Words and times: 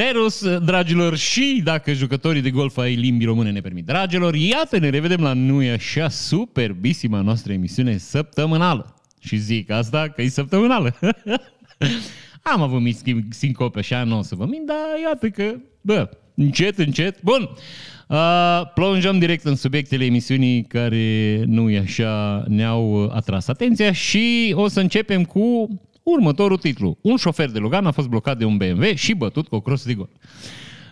Serus, 0.00 0.58
dragilor, 0.58 1.16
și 1.16 1.60
dacă 1.64 1.92
jucătorii 1.92 2.42
de 2.42 2.50
golf 2.50 2.76
ai 2.76 2.94
limbii 2.94 3.26
române 3.26 3.50
ne 3.50 3.60
permit. 3.60 3.84
Dragilor, 3.84 4.34
iată, 4.34 4.78
ne 4.78 4.88
revedem 4.88 5.20
la 5.20 5.32
nu 5.32 5.58
așa 5.72 6.08
superbisima 6.08 7.20
noastră 7.20 7.52
emisiune 7.52 7.96
săptămânală. 7.96 8.94
Și 9.20 9.36
zic 9.36 9.70
asta 9.70 10.08
că 10.08 10.22
e 10.22 10.28
săptămânală. 10.28 10.98
Am 12.52 12.62
avut 12.62 12.80
mici 12.80 12.96
sincope 13.28 13.78
așa, 13.78 14.04
nu 14.04 14.18
o 14.18 14.22
să 14.22 14.34
vă 14.34 14.46
mint, 14.46 14.66
dar 14.66 14.76
iată 15.04 15.28
că, 15.28 15.54
bă, 15.80 16.10
încet, 16.34 16.78
încet. 16.78 17.22
Bun, 17.22 17.48
uh, 18.08 18.62
plonjăm 18.74 19.18
direct 19.18 19.44
în 19.44 19.56
subiectele 19.56 20.04
emisiunii 20.04 20.62
care 20.62 21.42
nu 21.46 21.70
e 21.70 21.78
așa, 21.78 22.44
ne-au 22.48 23.10
atras 23.14 23.48
atenția 23.48 23.92
și 23.92 24.52
o 24.56 24.68
să 24.68 24.80
începem 24.80 25.24
cu 25.24 25.68
următorul 26.16 26.56
titlu. 26.56 26.98
Un 27.00 27.16
șofer 27.16 27.50
de 27.50 27.58
Logan 27.58 27.86
a 27.86 27.90
fost 27.90 28.08
blocat 28.08 28.38
de 28.38 28.44
un 28.44 28.56
BMW 28.56 28.94
și 28.94 29.14
bătut 29.14 29.48
cu 29.48 29.54
o 29.54 29.60
cross 29.60 29.84
de 29.84 29.94
gol. 29.94 30.10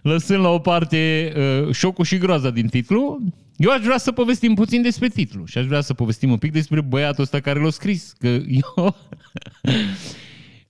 Lăsând 0.03 0.41
la 0.41 0.49
o 0.49 0.59
parte 0.59 1.33
uh, 1.37 1.75
șocul 1.75 2.05
și 2.05 2.19
groaza 2.19 2.51
din 2.51 2.67
titlu, 2.67 3.19
eu 3.57 3.71
aș 3.71 3.81
vrea 3.81 3.99
să 3.99 4.13
povestim 4.13 4.55
puțin 4.55 4.83
despre 4.83 5.09
titlu 5.09 5.45
și 5.45 5.59
aș 5.59 5.67
vrea 5.67 5.81
să 5.81 5.95
povestim 5.95 6.31
un 6.31 6.39
pic 6.39 6.53
despre 6.53 6.81
băiatul 6.81 7.23
ăsta 7.23 7.41
care 7.41 7.61
l-a 7.61 7.71
scris. 7.71 8.13
Că 8.19 8.29
eu, 8.77 8.97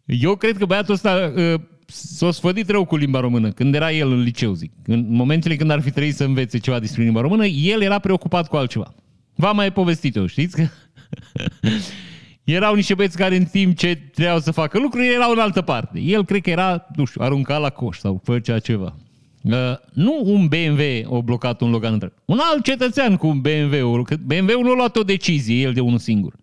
eu 0.04 0.36
cred 0.36 0.56
că 0.56 0.66
băiatul 0.66 0.94
ăsta 0.94 1.32
uh, 1.36 1.60
s-a 1.86 2.30
sfădit 2.30 2.68
rău 2.68 2.84
cu 2.84 2.96
limba 2.96 3.20
română 3.20 3.50
când 3.50 3.74
era 3.74 3.92
el 3.92 4.12
în 4.12 4.20
liceu, 4.20 4.52
zic. 4.52 4.72
În 4.86 5.06
momentele 5.08 5.56
când 5.56 5.70
ar 5.70 5.80
fi 5.80 5.90
trebuit 5.90 6.14
să 6.14 6.24
învețe 6.24 6.58
ceva 6.58 6.78
despre 6.78 7.02
limba 7.02 7.20
română, 7.20 7.46
el 7.46 7.82
era 7.82 7.98
preocupat 7.98 8.48
cu 8.48 8.56
altceva. 8.56 8.94
V-am 9.34 9.56
mai 9.56 9.72
povestit 9.72 10.16
eu, 10.16 10.26
știți? 10.26 10.56
Că 10.56 10.66
erau 12.46 12.74
niște 12.74 12.94
băieți 12.94 13.16
care 13.16 13.36
în 13.36 13.44
timp 13.44 13.76
ce 13.76 13.94
trebuiau 14.14 14.38
să 14.38 14.50
facă 14.50 14.78
lucruri, 14.78 15.14
erau 15.14 15.30
în 15.30 15.38
altă 15.38 15.62
parte. 15.62 16.00
El 16.00 16.24
cred 16.24 16.40
că 16.40 16.50
era, 16.50 16.86
nu 16.96 17.04
știu, 17.04 17.20
aruncat 17.22 17.60
la 17.60 17.70
coș 17.70 17.98
sau 17.98 18.20
făcea 18.24 18.58
ceva. 18.58 18.96
Uh, 19.42 19.52
nu 19.92 20.22
un 20.24 20.46
BMW 20.46 21.14
a 21.16 21.20
blocat 21.20 21.60
un 21.60 21.70
Logan 21.70 21.92
întreg. 21.92 22.12
Un 22.24 22.38
alt 22.40 22.64
cetățean 22.64 23.16
cu 23.16 23.26
un 23.26 23.40
BMW. 23.40 24.04
BMW-ul 24.24 24.62
nu 24.62 24.70
a 24.70 24.74
luat 24.74 24.96
o 24.96 25.02
decizie, 25.02 25.60
el 25.60 25.72
de 25.72 25.80
unul 25.80 25.98
singur. 25.98 26.34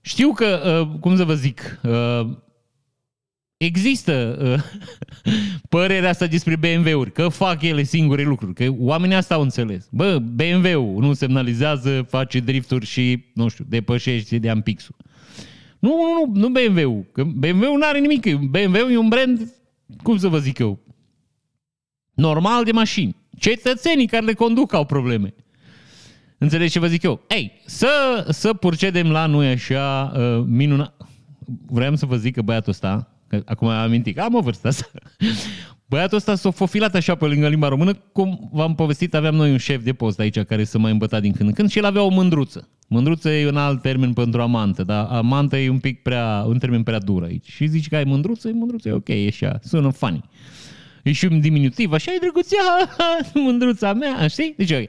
Știu 0.00 0.32
că, 0.32 0.80
uh, 0.80 0.98
cum 1.00 1.16
să 1.16 1.24
vă 1.24 1.34
zic, 1.34 1.80
uh, 1.82 2.28
există 3.58 4.38
uh, 4.42 5.32
părerea 5.68 6.10
asta 6.10 6.26
despre 6.26 6.56
BMW-uri, 6.56 7.12
că 7.12 7.28
fac 7.28 7.62
ele 7.62 7.82
singure 7.82 8.22
lucruri, 8.22 8.54
că 8.54 8.68
oamenii 8.78 9.16
asta 9.16 9.34
au 9.34 9.42
înțeles. 9.42 9.88
Bă, 9.90 10.18
BMW-ul 10.18 11.00
nu 11.00 11.12
semnalizează, 11.12 12.06
face 12.08 12.40
drifturi 12.40 12.86
și, 12.86 13.24
nu 13.34 13.48
știu, 13.48 13.64
depășește 13.68 14.38
de 14.38 14.50
ampixul. 14.50 14.94
Nu, 15.78 15.88
nu, 15.88 16.32
nu, 16.32 16.40
nu 16.40 16.48
BMW-ul, 16.48 17.04
că 17.12 17.24
BMW-ul 17.24 17.78
nu 17.78 17.86
are 17.86 17.98
nimic, 17.98 18.34
BMW-ul 18.34 18.92
e 18.92 18.96
un 18.96 19.08
brand, 19.08 19.52
cum 20.02 20.16
să 20.16 20.28
vă 20.28 20.38
zic 20.38 20.58
eu, 20.58 20.78
normal 22.14 22.64
de 22.64 22.72
mașini. 22.72 23.16
Cetățenii 23.38 24.06
care 24.06 24.24
le 24.24 24.32
conduc 24.32 24.72
au 24.72 24.84
probleme. 24.84 25.34
Înțelegeți 26.38 26.72
ce 26.72 26.78
vă 26.78 26.86
zic 26.86 27.02
eu? 27.02 27.20
Ei, 27.28 27.52
să, 27.66 28.24
să 28.28 28.52
procedem 28.52 29.10
la 29.10 29.26
noi 29.26 29.48
așa 29.48 30.12
uh, 30.16 30.44
minunat. 30.46 30.96
Vreau 31.66 31.96
să 31.96 32.06
vă 32.06 32.16
zic 32.16 32.34
că 32.34 32.42
băiatul 32.42 32.72
ăsta, 32.72 33.17
că 33.28 33.42
acum 33.44 33.68
am 33.68 33.82
amintit 33.82 34.14
că 34.14 34.20
am 34.20 34.34
o 34.34 34.40
vârstă 34.40 34.68
asta, 34.68 34.86
băiatul 35.86 36.16
ăsta 36.16 36.34
s-a 36.34 36.50
fofilat 36.50 36.94
așa 36.94 37.14
pe 37.14 37.24
lângă 37.24 37.48
limba 37.48 37.68
română, 37.68 37.94
cum 38.12 38.50
v-am 38.52 38.74
povestit, 38.74 39.14
aveam 39.14 39.34
noi 39.34 39.50
un 39.50 39.56
șef 39.56 39.82
de 39.82 39.92
post 39.92 40.20
aici 40.20 40.38
care 40.38 40.64
să 40.64 40.78
mai 40.78 40.92
îmbăta 40.92 41.20
din 41.20 41.32
când 41.32 41.48
în 41.48 41.54
când 41.54 41.70
și 41.70 41.78
el 41.78 41.84
avea 41.84 42.02
o 42.02 42.08
mândruță. 42.08 42.68
Mândruță 42.88 43.30
e 43.30 43.48
un 43.48 43.56
alt 43.56 43.82
termen 43.82 44.12
pentru 44.12 44.42
amantă, 44.42 44.82
dar 44.82 45.06
amantă 45.10 45.56
e 45.56 45.68
un 45.68 45.78
pic 45.78 46.02
prea, 46.02 46.44
un 46.46 46.58
termen 46.58 46.82
prea 46.82 46.98
dur 46.98 47.22
aici. 47.22 47.50
Și 47.50 47.66
zici 47.66 47.88
că 47.88 47.96
ai 47.96 48.04
mândruță, 48.04 48.48
e 48.48 48.52
mândruță, 48.52 48.88
e 48.88 48.92
ok, 48.92 49.08
e 49.08 49.26
așa, 49.28 49.58
sună 49.62 49.90
funny. 49.90 50.24
E 51.02 51.12
și 51.12 51.24
un 51.24 51.40
diminutiv, 51.40 51.92
așa 51.92 52.12
e 52.12 52.18
drăguția, 52.20 52.58
mândruța 53.44 53.92
mea, 53.92 54.26
știi? 54.26 54.54
Deci, 54.56 54.70
ok. 54.70 54.88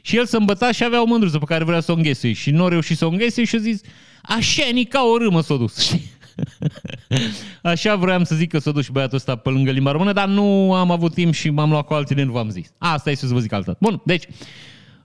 Și 0.00 0.16
el 0.16 0.26
să 0.26 0.36
îmbăta 0.36 0.72
și 0.72 0.84
avea 0.84 1.02
o 1.02 1.04
mândruță 1.04 1.38
pe 1.38 1.44
care 1.44 1.64
vrea 1.64 1.80
să 1.80 1.92
o 1.92 1.94
înghesui. 1.94 2.32
Și 2.32 2.50
nu 2.50 2.64
a 2.64 2.68
reușit 2.68 2.96
să 2.96 3.04
o 3.04 3.08
înghesui 3.08 3.44
și 3.44 3.54
a 3.54 3.58
zis, 3.58 3.80
așa 4.22 4.64
ni 4.72 4.84
ca 4.84 5.02
o 5.02 5.16
râmă 5.16 5.40
s-a 5.40 5.56
dus. 5.56 5.96
Așa 7.62 7.96
vroiam 7.96 8.24
să 8.24 8.34
zic 8.34 8.50
că 8.50 8.58
s-a 8.58 8.70
dus 8.70 8.84
și 8.84 8.92
băiatul 8.92 9.16
ăsta 9.16 9.36
pe 9.36 9.50
lângă 9.50 9.70
limba 9.70 9.90
română, 9.90 10.12
dar 10.12 10.28
nu 10.28 10.74
am 10.74 10.90
avut 10.90 11.14
timp 11.14 11.34
și 11.34 11.50
m-am 11.50 11.70
luat 11.70 11.86
cu 11.86 11.94
altele, 11.94 12.22
nu 12.22 12.32
v-am 12.32 12.50
zis. 12.50 12.72
Asta 12.78 13.10
e 13.10 13.14
să 13.14 13.26
vă 13.26 13.38
zic 13.38 13.52
altă. 13.52 13.76
Bun, 13.80 14.02
deci, 14.04 14.24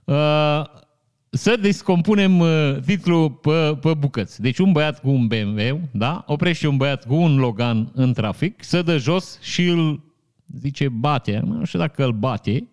uh, 0.04 0.62
să 1.30 1.56
descompunem 1.60 2.38
uh, 2.38 2.76
titlul 2.86 3.30
pe, 3.30 3.78
pe 3.80 3.94
bucăți. 3.94 4.40
Deci 4.40 4.58
un 4.58 4.72
băiat 4.72 5.00
cu 5.00 5.10
un 5.10 5.26
BMW, 5.26 5.80
da? 5.90 6.24
Oprește 6.26 6.68
un 6.68 6.76
băiat 6.76 7.06
cu 7.06 7.14
un 7.14 7.38
Logan 7.38 7.90
în 7.94 8.12
trafic, 8.12 8.64
să 8.64 8.82
dă 8.82 8.96
jos 8.96 9.38
și 9.40 9.66
îl 9.66 10.00
zice 10.60 10.88
bate, 10.88 11.42
nu 11.44 11.64
știu 11.64 11.78
dacă 11.78 12.04
îl 12.04 12.12
bate, 12.12 12.68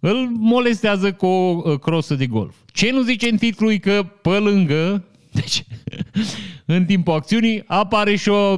îl 0.00 0.28
molestează 0.38 1.12
cu 1.12 1.26
o 1.26 1.62
uh, 1.64 1.78
crosă 1.78 2.14
de 2.14 2.26
golf. 2.26 2.54
Ce 2.72 2.92
nu 2.92 3.02
zice 3.02 3.28
în 3.28 3.36
titlu 3.36 3.68
că 3.80 4.06
pe 4.22 4.28
lângă, 4.38 5.04
deci 5.40 5.64
în 6.70 6.84
timpul 6.84 7.14
acțiunii, 7.14 7.62
apare 7.66 8.16
și 8.16 8.28
o, 8.28 8.56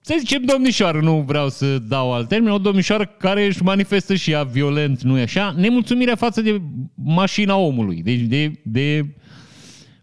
să 0.00 0.16
zicem 0.18 0.42
domnișoară, 0.42 1.00
nu 1.00 1.24
vreau 1.26 1.48
să 1.48 1.78
dau 1.78 2.12
alt 2.12 2.28
termen, 2.28 2.52
o 2.52 2.58
domnișoară 2.58 3.06
care 3.06 3.46
își 3.46 3.62
manifestă 3.62 4.14
și 4.14 4.30
ea 4.30 4.42
violent, 4.42 5.02
nu 5.02 5.18
e 5.18 5.22
așa, 5.22 5.54
nemulțumirea 5.56 6.14
față 6.14 6.40
de 6.40 6.60
mașina 6.94 7.56
omului, 7.56 8.02
deci 8.02 8.20
de, 8.20 8.60
de 8.64 9.14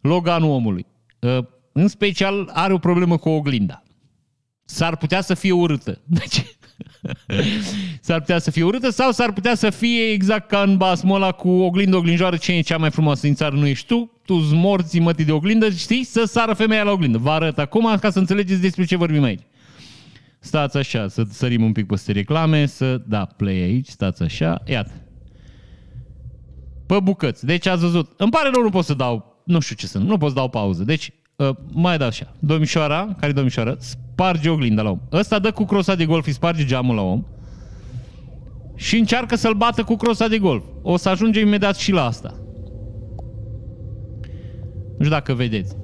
Loganul 0.01 0.49
omului. 0.49 0.85
Uh, 1.19 1.37
în 1.71 1.87
special 1.87 2.49
are 2.53 2.73
o 2.73 2.77
problemă 2.77 3.17
cu 3.17 3.29
oglinda. 3.29 3.83
S-ar 4.65 4.97
putea 4.97 5.21
să 5.21 5.33
fie 5.33 5.51
urâtă. 5.51 6.01
Deci, 6.19 6.43
s-ar 8.01 8.19
putea 8.19 8.39
să 8.39 8.51
fie 8.51 8.63
urâtă 8.63 8.89
sau 8.89 9.11
s-ar 9.11 9.33
putea 9.33 9.55
să 9.55 9.69
fie 9.69 10.09
exact 10.09 10.47
ca 10.47 10.61
în 10.61 10.77
basmul 10.77 11.15
ăla 11.15 11.31
cu 11.31 11.49
oglindă 11.49 11.95
oglinjoară, 11.95 12.37
ce 12.37 12.51
e 12.51 12.61
cea 12.61 12.77
mai 12.77 12.91
frumoasă 12.91 13.21
din 13.25 13.35
țară, 13.35 13.55
nu 13.55 13.67
ești 13.67 13.85
tu, 13.85 14.18
tu 14.29 14.55
morți 14.55 14.99
mătii 14.99 15.25
de 15.25 15.31
oglindă, 15.31 15.69
știi, 15.69 16.03
să 16.03 16.23
sară 16.25 16.53
femeia 16.53 16.83
la 16.83 16.91
oglindă. 16.91 17.17
Vă 17.17 17.29
arăt 17.29 17.59
acum 17.59 17.97
ca 17.99 18.09
să 18.09 18.19
înțelegeți 18.19 18.61
despre 18.61 18.85
ce 18.85 18.95
vorbim 18.95 19.23
aici. 19.23 19.41
Stați 20.39 20.77
așa, 20.77 21.07
să 21.07 21.23
sărim 21.29 21.63
un 21.63 21.71
pic 21.71 21.85
peste 21.85 22.11
reclame, 22.11 22.65
să, 22.65 23.01
da, 23.07 23.25
play 23.25 23.55
aici, 23.55 23.87
stați 23.87 24.23
așa, 24.23 24.61
iată. 24.65 24.91
Pe 26.85 26.99
bucăți. 27.03 27.45
Deci 27.45 27.65
ați 27.65 27.81
văzut. 27.81 28.11
Îmi 28.17 28.31
pare 28.31 28.49
rău, 28.53 28.63
nu 28.63 28.69
pot 28.69 28.85
să 28.85 28.93
dau, 28.93 29.41
nu 29.45 29.59
știu 29.59 29.75
ce 29.75 29.87
sunt, 29.87 30.07
nu 30.07 30.17
pot 30.17 30.29
să 30.29 30.35
dau 30.35 30.49
pauză. 30.49 30.83
Deci, 30.83 31.11
uh, 31.35 31.49
mai 31.71 31.97
dau 31.97 32.07
așa. 32.07 32.33
Domnișoara, 32.39 33.15
care 33.19 33.31
domnișoară, 33.31 33.77
sparge 33.79 34.49
oglinda 34.49 34.81
la 34.81 34.89
om. 34.89 34.99
Ăsta 35.11 35.39
dă 35.39 35.51
cu 35.51 35.65
crosa 35.65 35.95
de 35.95 36.05
golf, 36.05 36.25
îi 36.25 36.33
sparge 36.33 36.65
geamul 36.65 36.95
la 36.95 37.01
om 37.01 37.23
și 38.75 38.97
încearcă 38.97 39.35
să-l 39.35 39.53
bată 39.53 39.83
cu 39.83 39.95
crosa 39.95 40.27
de 40.27 40.37
golf. 40.37 40.63
O 40.81 40.97
să 40.97 41.09
ajungem 41.09 41.47
imediat 41.47 41.77
și 41.77 41.91
la 41.91 42.05
asta. 42.05 42.33
Nu 44.99 45.05
știu 45.05 45.17
dacă 45.17 45.33
vedeți. 45.33 45.75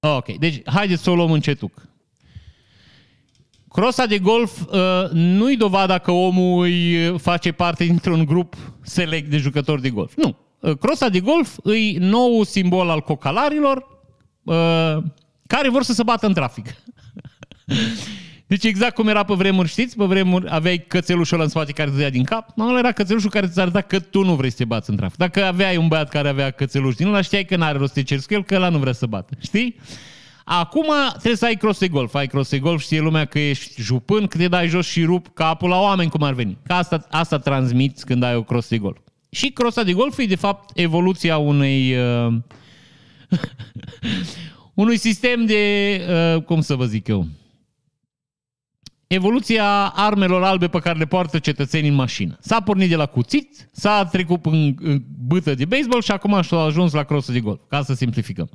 Ok, 0.00 0.36
deci 0.38 0.62
haideți 0.64 1.02
să 1.02 1.10
o 1.10 1.14
luăm 1.14 1.32
încetuc. 1.32 1.88
Crosa 3.68 4.06
de 4.06 4.18
golf 4.18 4.60
uh, 4.60 5.10
nu-i 5.10 5.56
dovada 5.56 5.98
că 5.98 6.10
omul 6.10 6.64
îi 6.64 7.18
face 7.18 7.52
parte 7.52 7.84
dintr-un 7.84 8.24
grup 8.24 8.56
select 8.82 9.30
de 9.30 9.36
jucători 9.36 9.82
de 9.82 9.90
golf. 9.90 10.14
Nu. 10.16 10.36
Uh, 10.60 10.78
crosa 10.78 11.08
de 11.08 11.20
golf 11.20 11.56
îi 11.62 11.96
nou 12.00 12.42
simbol 12.42 12.90
al 12.90 13.00
cocalarilor 13.00 13.86
uh, 14.42 14.96
care 15.46 15.68
vor 15.68 15.82
să 15.82 15.92
se 15.92 16.02
bată 16.02 16.26
în 16.26 16.34
trafic. 16.34 16.66
Deci 18.54 18.64
exact 18.64 18.94
cum 18.94 19.08
era 19.08 19.22
pe 19.22 19.34
vremuri, 19.34 19.68
știți? 19.68 19.96
Pe 19.96 20.04
vremuri 20.04 20.46
aveai 20.48 20.84
cățelușul 20.88 21.34
ăla 21.34 21.44
în 21.44 21.50
spate 21.50 21.72
care 21.72 21.90
te 21.90 21.96
dea 21.96 22.10
din 22.10 22.24
cap. 22.24 22.48
Nu, 22.56 22.78
era 22.78 22.92
cățelușul 22.92 23.30
care 23.30 23.46
ți 23.46 23.60
arăta 23.60 23.80
că 23.80 24.00
tu 24.00 24.24
nu 24.24 24.34
vrei 24.34 24.50
să 24.50 24.56
te 24.56 24.64
bați 24.64 24.90
în 24.90 24.96
trafic. 24.96 25.16
Dacă 25.16 25.44
aveai 25.44 25.76
un 25.76 25.88
băiat 25.88 26.08
care 26.08 26.28
avea 26.28 26.50
cățeluș 26.50 26.94
din 26.94 27.06
ăla, 27.06 27.20
știai 27.20 27.44
că 27.44 27.56
n-are 27.56 27.78
rost 27.78 27.92
să 27.92 27.98
te 27.98 28.04
cerți 28.04 28.26
cu 28.26 28.34
el, 28.34 28.44
că 28.44 28.54
ăla 28.54 28.68
nu 28.68 28.78
vrea 28.78 28.92
să 28.92 29.06
bată. 29.06 29.34
Știi? 29.40 29.76
Acum 30.44 30.86
trebuie 31.10 31.36
să 31.36 31.44
ai 31.44 31.54
cross 31.54 31.78
de 31.78 31.88
golf. 31.88 32.14
Ai 32.14 32.26
cross 32.26 32.50
de 32.50 32.58
golf, 32.58 32.82
știe 32.82 33.00
lumea 33.00 33.24
că 33.24 33.38
ești 33.38 33.82
jupân, 33.82 34.26
că 34.26 34.38
te 34.38 34.48
dai 34.48 34.68
jos 34.68 34.86
și 34.86 35.04
rup 35.04 35.34
capul 35.34 35.68
la 35.68 35.80
oameni 35.80 36.10
cum 36.10 36.22
ar 36.22 36.32
veni. 36.32 36.58
Că 36.66 36.72
asta, 36.72 37.06
asta 37.10 37.38
transmiți 37.38 38.06
când 38.06 38.22
ai 38.22 38.36
o 38.36 38.42
cross 38.42 38.68
de 38.68 38.78
golf. 38.78 38.98
Și 39.30 39.50
crossa 39.50 39.82
de 39.82 39.92
golf 39.92 40.18
e 40.18 40.24
de 40.24 40.36
fapt 40.36 40.78
evoluția 40.78 41.36
unei... 41.36 41.96
Uh, 41.96 42.34
unui 44.74 44.96
sistem 44.96 45.46
de, 45.46 46.00
uh, 46.34 46.42
cum 46.42 46.60
să 46.60 46.74
vă 46.74 46.84
zic 46.84 47.06
eu, 47.06 47.26
evoluția 49.06 49.86
armelor 49.86 50.42
albe 50.42 50.68
pe 50.68 50.78
care 50.78 50.98
le 50.98 51.04
poartă 51.04 51.38
cetățenii 51.38 51.88
în 51.88 51.94
mașină. 51.94 52.36
S-a 52.40 52.60
pornit 52.60 52.88
de 52.88 52.96
la 52.96 53.06
cuțit, 53.06 53.68
s-a 53.72 54.04
trecut 54.04 54.46
în, 54.46 54.74
în 54.80 55.02
bâtă 55.26 55.54
de 55.54 55.64
baseball 55.64 56.02
și 56.02 56.10
acum 56.10 56.42
s-a 56.42 56.60
ajuns 56.60 56.92
la 56.92 57.02
crosă 57.02 57.32
de 57.32 57.40
golf, 57.40 57.60
ca 57.68 57.82
să 57.82 57.94
simplificăm. 57.94 58.50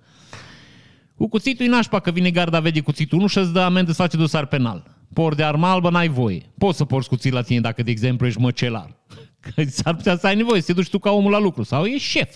Cu 1.16 1.28
cuțitul 1.28 1.66
e 1.66 1.70
nașpa 1.70 2.00
că 2.00 2.12
vine 2.12 2.32
garda 2.32 2.60
vede 2.60 2.80
cuțitul 2.80 3.20
nu 3.20 3.28
și-ți 3.28 3.54
dă 3.54 3.60
amendă, 3.60 3.92
să 3.92 4.02
face 4.02 4.18
dosar 4.18 4.46
penal. 4.46 4.98
Por 5.14 5.36
de 5.36 5.44
armă 5.44 5.68
albă, 5.68 5.90
n-ai 5.90 6.08
voie. 6.08 6.52
Poți 6.58 6.78
să 6.78 6.86
porți 6.86 7.10
cuțit 7.10 7.34
la 7.34 7.42
tine 7.42 7.60
dacă, 7.60 7.84
de 7.84 7.92
exemplu, 7.92 8.28
ești 8.28 8.40
măcelar. 8.40 8.96
Că 9.56 9.64
s-ar 9.64 9.96
putea 9.96 10.18
să 10.18 10.28
ai 10.28 10.36
nevoie, 10.36 10.62
să 10.62 10.68
te 10.68 10.74
duci 10.74 10.90
tu 10.90 11.00
ca 11.00 11.12
omul 11.12 11.32
la 11.32 11.40
lucru. 11.40 11.64
Sau 11.64 11.86
ești 11.86 12.08
șef. 12.08 12.36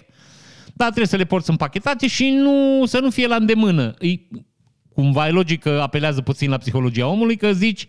Dar 0.74 0.88
trebuie 0.88 1.08
să 1.08 1.16
le 1.16 1.24
porți 1.24 1.50
împachetate 1.50 2.08
și 2.08 2.30
nu, 2.30 2.86
să 2.86 3.00
nu 3.00 3.10
fie 3.10 3.28
la 3.28 3.36
îndemână. 3.36 3.94
E, 4.00 4.14
cumva 4.94 5.28
e 5.28 5.32
logic 5.32 5.62
că 5.62 5.80
apelează 5.82 6.22
puțin 6.22 6.50
la 6.50 6.58
psihologia 6.58 7.08
omului, 7.08 7.36
că 7.36 7.54
zici, 7.54 7.88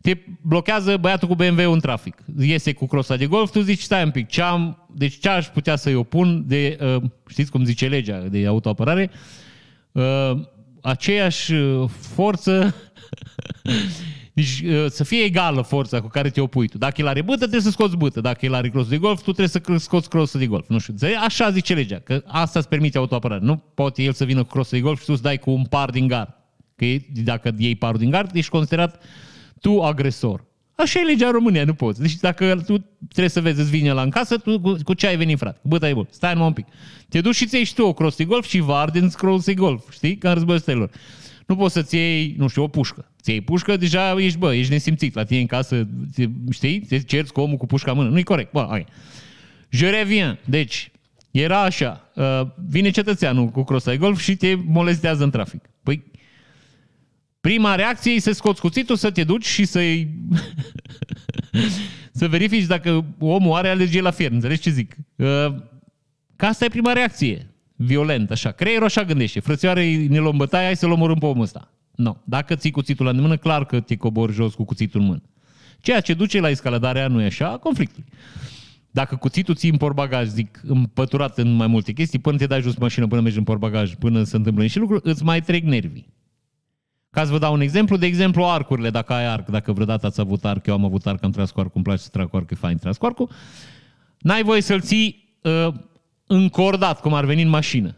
te 0.00 0.16
blochează 0.42 0.96
băiatul 0.96 1.28
cu 1.28 1.34
BMW 1.34 1.72
în 1.72 1.80
trafic. 1.80 2.16
Iese 2.38 2.72
cu 2.72 2.86
crosa 2.86 3.16
de 3.16 3.26
golf, 3.26 3.50
tu 3.50 3.60
zici, 3.60 3.80
stai 3.80 4.04
un 4.04 4.10
pic, 4.10 4.28
ce 4.28 4.42
am, 4.42 4.88
deci 4.94 5.18
ce 5.18 5.28
aș 5.28 5.46
putea 5.46 5.76
să-i 5.76 5.94
opun 5.94 6.44
de, 6.46 6.78
uh, 6.80 7.02
știți 7.28 7.50
cum 7.50 7.64
zice 7.64 7.88
legea 7.88 8.18
de 8.18 8.46
autoapărare, 8.46 9.10
uh, 9.92 10.32
aceeași 10.82 11.52
uh, 11.52 11.88
forță, 12.14 12.74
deci 14.38 14.62
uh, 14.64 14.86
să 14.90 15.04
fie 15.04 15.22
egală 15.24 15.62
forța 15.62 16.00
cu 16.00 16.08
care 16.08 16.30
te 16.30 16.40
opui 16.40 16.68
tu. 16.68 16.78
Dacă 16.78 17.00
el 17.00 17.06
are 17.06 17.22
bâtă, 17.22 17.38
trebuie 17.38 17.60
să 17.60 17.70
scoți 17.70 17.96
bâtă. 17.96 18.20
Dacă 18.20 18.46
el 18.46 18.54
are 18.54 18.68
cross 18.68 18.88
de 18.88 18.96
golf, 18.96 19.22
tu 19.22 19.32
trebuie 19.32 19.48
să 19.48 19.60
scoți 19.76 20.08
cross 20.08 20.38
de 20.38 20.46
golf. 20.46 20.68
Nu 20.68 20.78
știu, 20.78 20.94
așa 21.24 21.50
zice 21.50 21.74
legea, 21.74 21.98
că 21.98 22.22
asta 22.26 22.58
îți 22.58 22.68
permite 22.68 22.98
autoapărare. 22.98 23.44
Nu 23.44 23.56
poate 23.56 24.02
el 24.02 24.12
să 24.12 24.24
vină 24.24 24.42
cu 24.42 24.48
cross 24.48 24.70
de 24.70 24.80
golf 24.80 25.00
și 25.00 25.06
tu 25.06 25.14
să 25.14 25.22
dai 25.22 25.38
cu 25.38 25.50
un 25.50 25.64
par 25.64 25.90
din 25.90 26.06
gard. 26.06 26.28
Că 26.76 26.86
dacă 27.24 27.54
iei 27.56 27.74
parul 27.74 27.98
din 27.98 28.10
gard, 28.10 28.34
ești 28.34 28.50
considerat 28.50 29.02
tu 29.60 29.82
agresor. 29.82 30.44
Așa 30.74 31.00
e 31.00 31.02
legea 31.02 31.26
în 31.26 31.32
România, 31.32 31.64
nu 31.64 31.74
poți. 31.74 32.00
Deci 32.00 32.16
dacă 32.16 32.62
tu 32.66 32.84
trebuie 33.08 33.28
să 33.28 33.40
vezi, 33.40 33.60
îți 33.60 33.70
vine 33.70 33.92
la 33.92 34.02
în 34.02 34.10
casă, 34.10 34.36
tu 34.36 34.60
cu, 34.60 34.76
cu 34.84 34.94
ce 34.94 35.06
ai 35.06 35.16
venit, 35.16 35.38
frate? 35.38 35.58
Bă, 35.62 35.86
e 35.86 35.92
bun, 35.92 36.06
stai 36.10 36.32
numai 36.32 36.46
un 36.46 36.52
pic. 36.52 36.66
Te 37.08 37.20
duci 37.20 37.34
și 37.34 37.46
ți 37.46 37.56
și 37.56 37.74
tu 37.74 37.84
o 37.84 37.92
cross 37.92 38.22
golf 38.22 38.46
și 38.46 38.58
var 38.58 38.90
din 38.90 39.08
cross 39.08 39.52
golf, 39.52 39.90
știi? 39.90 40.16
Ca 40.16 40.28
în 40.28 40.34
războiul 40.34 40.60
stelor. 40.60 40.90
Nu 41.48 41.56
poți 41.56 41.72
să-ți 41.72 41.94
iei, 41.94 42.34
nu 42.38 42.48
știu, 42.48 42.62
o 42.62 42.68
pușcă. 42.68 43.10
Ți 43.22 43.30
iei 43.30 43.40
pușcă, 43.40 43.76
deja 43.76 44.20
ești, 44.20 44.38
bă, 44.38 44.54
ești 44.54 44.72
nesimțit 44.72 45.14
la 45.14 45.24
tine 45.24 45.40
în 45.40 45.46
casă, 45.46 45.88
știi? 46.50 46.80
Te 46.80 46.98
cerți 46.98 47.32
cu 47.32 47.40
omul 47.40 47.56
cu 47.56 47.66
pușca 47.66 47.90
în 47.90 47.96
mână. 47.96 48.08
Nu-i 48.08 48.22
corect. 48.22 48.52
Bă, 48.52 48.66
hai. 48.70 48.86
Je 49.68 49.90
reviens. 49.90 50.38
Deci, 50.44 50.90
era 51.30 51.62
așa. 51.62 52.10
Uh, 52.14 52.40
vine 52.68 52.90
cetățeanul 52.90 53.48
cu 53.48 53.64
cross 53.64 53.96
golf 53.96 54.20
și 54.20 54.36
te 54.36 54.54
molestează 54.54 55.24
în 55.24 55.30
trafic. 55.30 55.70
Păi, 55.82 56.02
Prima 57.40 57.74
reacție 57.74 58.12
e 58.12 58.20
să 58.20 58.32
scoți 58.32 58.60
cuțitul, 58.60 58.96
să 58.96 59.10
te 59.10 59.24
duci 59.24 59.46
și 59.46 59.64
să-i... 59.64 60.08
să 62.18 62.28
verifici 62.28 62.64
dacă 62.64 63.04
omul 63.18 63.56
are 63.56 63.68
alergie 63.68 64.00
la 64.00 64.10
fier. 64.10 64.30
Înțelegi 64.30 64.60
ce 64.60 64.70
zic? 64.70 64.96
Uh, 65.16 65.26
că 66.36 66.46
asta 66.46 66.64
e 66.64 66.68
prima 66.68 66.92
reacție. 66.92 67.50
Violent, 67.80 68.30
așa. 68.30 68.50
Creierul 68.50 68.84
așa 68.84 69.04
gândește. 69.04 69.40
Frățioare, 69.40 70.06
ne 70.08 70.18
luăm 70.18 70.36
bătaie, 70.36 70.64
hai 70.64 70.76
să-l 70.76 70.90
omorâm 70.90 71.18
pe 71.18 71.26
omul 71.26 71.42
ăsta. 71.42 71.72
Nu. 71.94 72.04
No. 72.04 72.16
Dacă 72.24 72.54
ții 72.54 72.70
cuțitul 72.70 73.06
la 73.06 73.12
mână, 73.12 73.36
clar 73.36 73.66
că 73.66 73.80
te 73.80 73.96
cobori 73.96 74.32
jos 74.32 74.54
cu 74.54 74.64
cuțitul 74.64 75.00
în 75.00 75.06
mână. 75.06 75.22
Ceea 75.80 76.00
ce 76.00 76.14
duce 76.14 76.40
la 76.40 76.48
escaladarea, 76.48 77.08
nu 77.08 77.20
e 77.20 77.24
așa, 77.24 77.48
a 77.48 77.56
conflictului. 77.56 78.08
Dacă 78.90 79.16
cuțitul 79.16 79.54
ții 79.54 79.70
în 79.70 79.76
porbagaj, 79.76 80.26
zic, 80.26 80.60
împăturat 80.62 81.38
în 81.38 81.52
mai 81.52 81.66
multe 81.66 81.92
chestii, 81.92 82.18
până 82.18 82.36
te 82.36 82.46
dai 82.46 82.60
jos 82.60 82.76
mașină, 82.76 83.06
până 83.06 83.20
mergi 83.20 83.38
în 83.38 83.44
porbagaj, 83.44 83.94
până 83.94 84.22
se 84.22 84.36
întâmplă 84.36 84.62
niște 84.62 84.78
lucruri, 84.78 85.00
îți 85.04 85.24
mai 85.24 85.40
trec 85.40 85.62
nervii. 85.62 86.08
Ca 87.10 87.24
să 87.24 87.30
vă 87.30 87.38
dau 87.38 87.52
un 87.52 87.60
exemplu, 87.60 87.96
de 87.96 88.06
exemplu 88.06 88.44
arcurile, 88.44 88.90
dacă 88.90 89.12
ai 89.12 89.26
arc, 89.26 89.48
dacă 89.48 89.72
vreodată 89.72 90.06
ați 90.06 90.20
avut 90.20 90.44
arc, 90.44 90.66
eu 90.66 90.74
am 90.74 90.84
avut 90.84 91.06
arc, 91.06 91.24
am 91.24 91.30
tras 91.30 91.50
cu 91.50 91.60
arcul, 91.60 91.74
îmi 91.74 91.84
place 91.84 92.02
să 92.02 92.08
trag 92.08 92.30
cu 92.30 92.36
arc, 92.36 92.50
e 92.50 92.54
fain 92.54 92.76
tras 92.76 92.96
cu 92.96 93.06
arcul, 93.06 93.30
n-ai 94.18 94.42
voie 94.42 94.60
să-l 94.60 94.80
ții 94.80 95.38
uh, 95.42 95.74
încordat, 96.28 97.00
cum 97.00 97.14
ar 97.14 97.24
veni 97.24 97.42
în 97.42 97.48
mașină. 97.48 97.96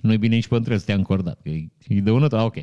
Nu 0.00 0.12
e 0.12 0.16
bine 0.16 0.34
nici 0.34 0.46
pentru 0.46 0.78
să 0.78 0.84
te 0.84 0.92
încordat, 0.92 1.40
că 1.42 1.48
e, 1.48 1.68
e 1.88 2.00
de 2.00 2.10
unul, 2.10 2.34
ah, 2.34 2.44
ok. 2.44 2.56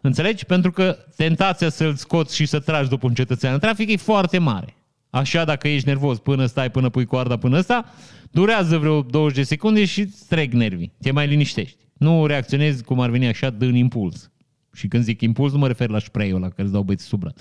Înțelegi? 0.00 0.44
Pentru 0.44 0.70
că 0.70 0.98
tentația 1.16 1.68
să-l 1.68 1.94
scoți 1.94 2.34
și 2.34 2.46
să 2.46 2.60
tragi 2.60 2.88
după 2.88 3.06
un 3.06 3.14
cetățean 3.14 3.52
în 3.52 3.58
trafic 3.58 3.90
e 3.90 3.96
foarte 3.96 4.38
mare. 4.38 4.76
Așa, 5.10 5.44
dacă 5.44 5.68
ești 5.68 5.88
nervos 5.88 6.18
până 6.18 6.46
stai, 6.46 6.70
până 6.70 6.88
pui 6.88 7.04
coarda 7.04 7.36
până 7.36 7.58
ăsta, 7.58 7.84
durează 8.30 8.78
vreo 8.78 9.02
20 9.02 9.36
de 9.36 9.42
secunde 9.42 9.84
și 9.84 10.00
îți 10.00 10.26
trec 10.28 10.52
nervii. 10.52 10.92
Te 11.00 11.10
mai 11.10 11.26
liniștești. 11.26 11.76
Nu 11.92 12.26
reacționezi 12.26 12.84
cum 12.84 13.00
ar 13.00 13.10
veni 13.10 13.26
așa, 13.26 13.50
dând 13.50 13.76
impuls. 13.76 14.30
Și 14.72 14.88
când 14.88 15.04
zic 15.04 15.20
impuls, 15.20 15.52
nu 15.52 15.58
mă 15.58 15.66
refer 15.66 15.88
la 15.88 15.98
spray-ul 15.98 16.40
la 16.40 16.48
care 16.48 16.62
îți 16.62 16.72
dau 16.72 16.82
băieții 16.82 17.06
sub 17.06 17.20
braț. 17.20 17.36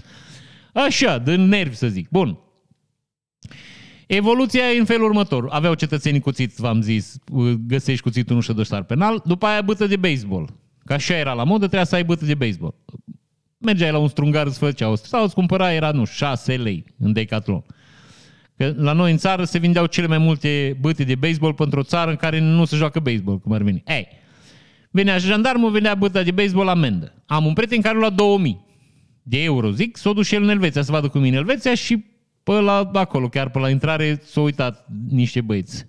Așa, 0.73 1.17
de 1.17 1.35
nervi 1.35 1.75
să 1.75 1.87
zic. 1.87 2.09
Bun. 2.09 2.39
Evoluția 4.07 4.71
e 4.71 4.79
în 4.79 4.85
felul 4.85 5.05
următor. 5.05 5.47
Aveau 5.49 5.73
cetățenii 5.73 6.19
cuțit, 6.19 6.55
v-am 6.55 6.81
zis, 6.81 7.15
găsești 7.67 8.01
cuțitul, 8.01 8.35
nu 8.35 8.41
știu 8.41 8.53
dosar 8.53 8.83
penal, 8.83 9.21
după 9.25 9.45
aia 9.45 9.61
bătă 9.61 9.87
de 9.87 9.95
baseball. 9.95 10.49
Ca 10.85 10.93
așa 10.93 11.17
era 11.17 11.33
la 11.33 11.43
modă, 11.43 11.59
trebuia 11.59 11.83
să 11.83 11.95
ai 11.95 12.03
bătă 12.03 12.25
de 12.25 12.35
baseball. 12.35 12.75
Mergeai 13.57 13.91
la 13.91 13.97
un 13.97 14.07
strungar, 14.07 14.45
îți 14.45 14.57
făcea 14.57 14.95
sau 14.95 15.23
îți 15.23 15.33
cumpăra, 15.33 15.73
era, 15.73 15.91
nu, 15.91 16.05
6 16.05 16.55
lei 16.55 16.85
în 16.99 17.13
Decathlon. 17.13 17.63
Că 18.57 18.73
la 18.77 18.93
noi 18.93 19.11
în 19.11 19.17
țară 19.17 19.43
se 19.43 19.57
vindeau 19.57 19.85
cele 19.85 20.07
mai 20.07 20.17
multe 20.17 20.77
băte 20.81 21.03
de 21.03 21.15
baseball 21.15 21.53
pentru 21.53 21.79
o 21.79 21.83
țară 21.83 22.09
în 22.09 22.15
care 22.15 22.39
nu 22.39 22.65
se 22.65 22.75
joacă 22.75 22.99
baseball, 22.99 23.39
cum 23.39 23.51
ar 23.51 23.61
veni. 23.61 23.83
Ei, 23.87 24.07
venea 24.91 25.17
jandarmul, 25.17 25.71
venea 25.71 25.95
băta 25.95 26.23
de 26.23 26.31
baseball 26.31 26.67
amendă. 26.67 27.23
Am 27.25 27.45
un 27.45 27.53
prieten 27.53 27.81
care 27.81 27.95
a 27.95 27.99
luat 27.99 28.13
2000 28.13 28.65
de 29.23 29.43
euro, 29.43 29.71
zic, 29.71 29.97
s-o 29.97 30.13
dus 30.13 30.27
și 30.27 30.35
el 30.35 30.43
în 30.43 30.49
Elveția 30.49 30.81
să 30.81 30.91
vadă 30.91 31.07
cu 31.07 31.17
mine 31.17 31.35
Elveția 31.35 31.75
și 31.75 32.03
pe 32.43 32.51
la 32.51 32.89
acolo, 32.93 33.29
chiar 33.29 33.49
pe 33.49 33.59
la 33.59 33.69
intrare, 33.69 34.21
s-au 34.23 34.43
uitat 34.43 34.87
niște 35.09 35.41
băieți. 35.41 35.85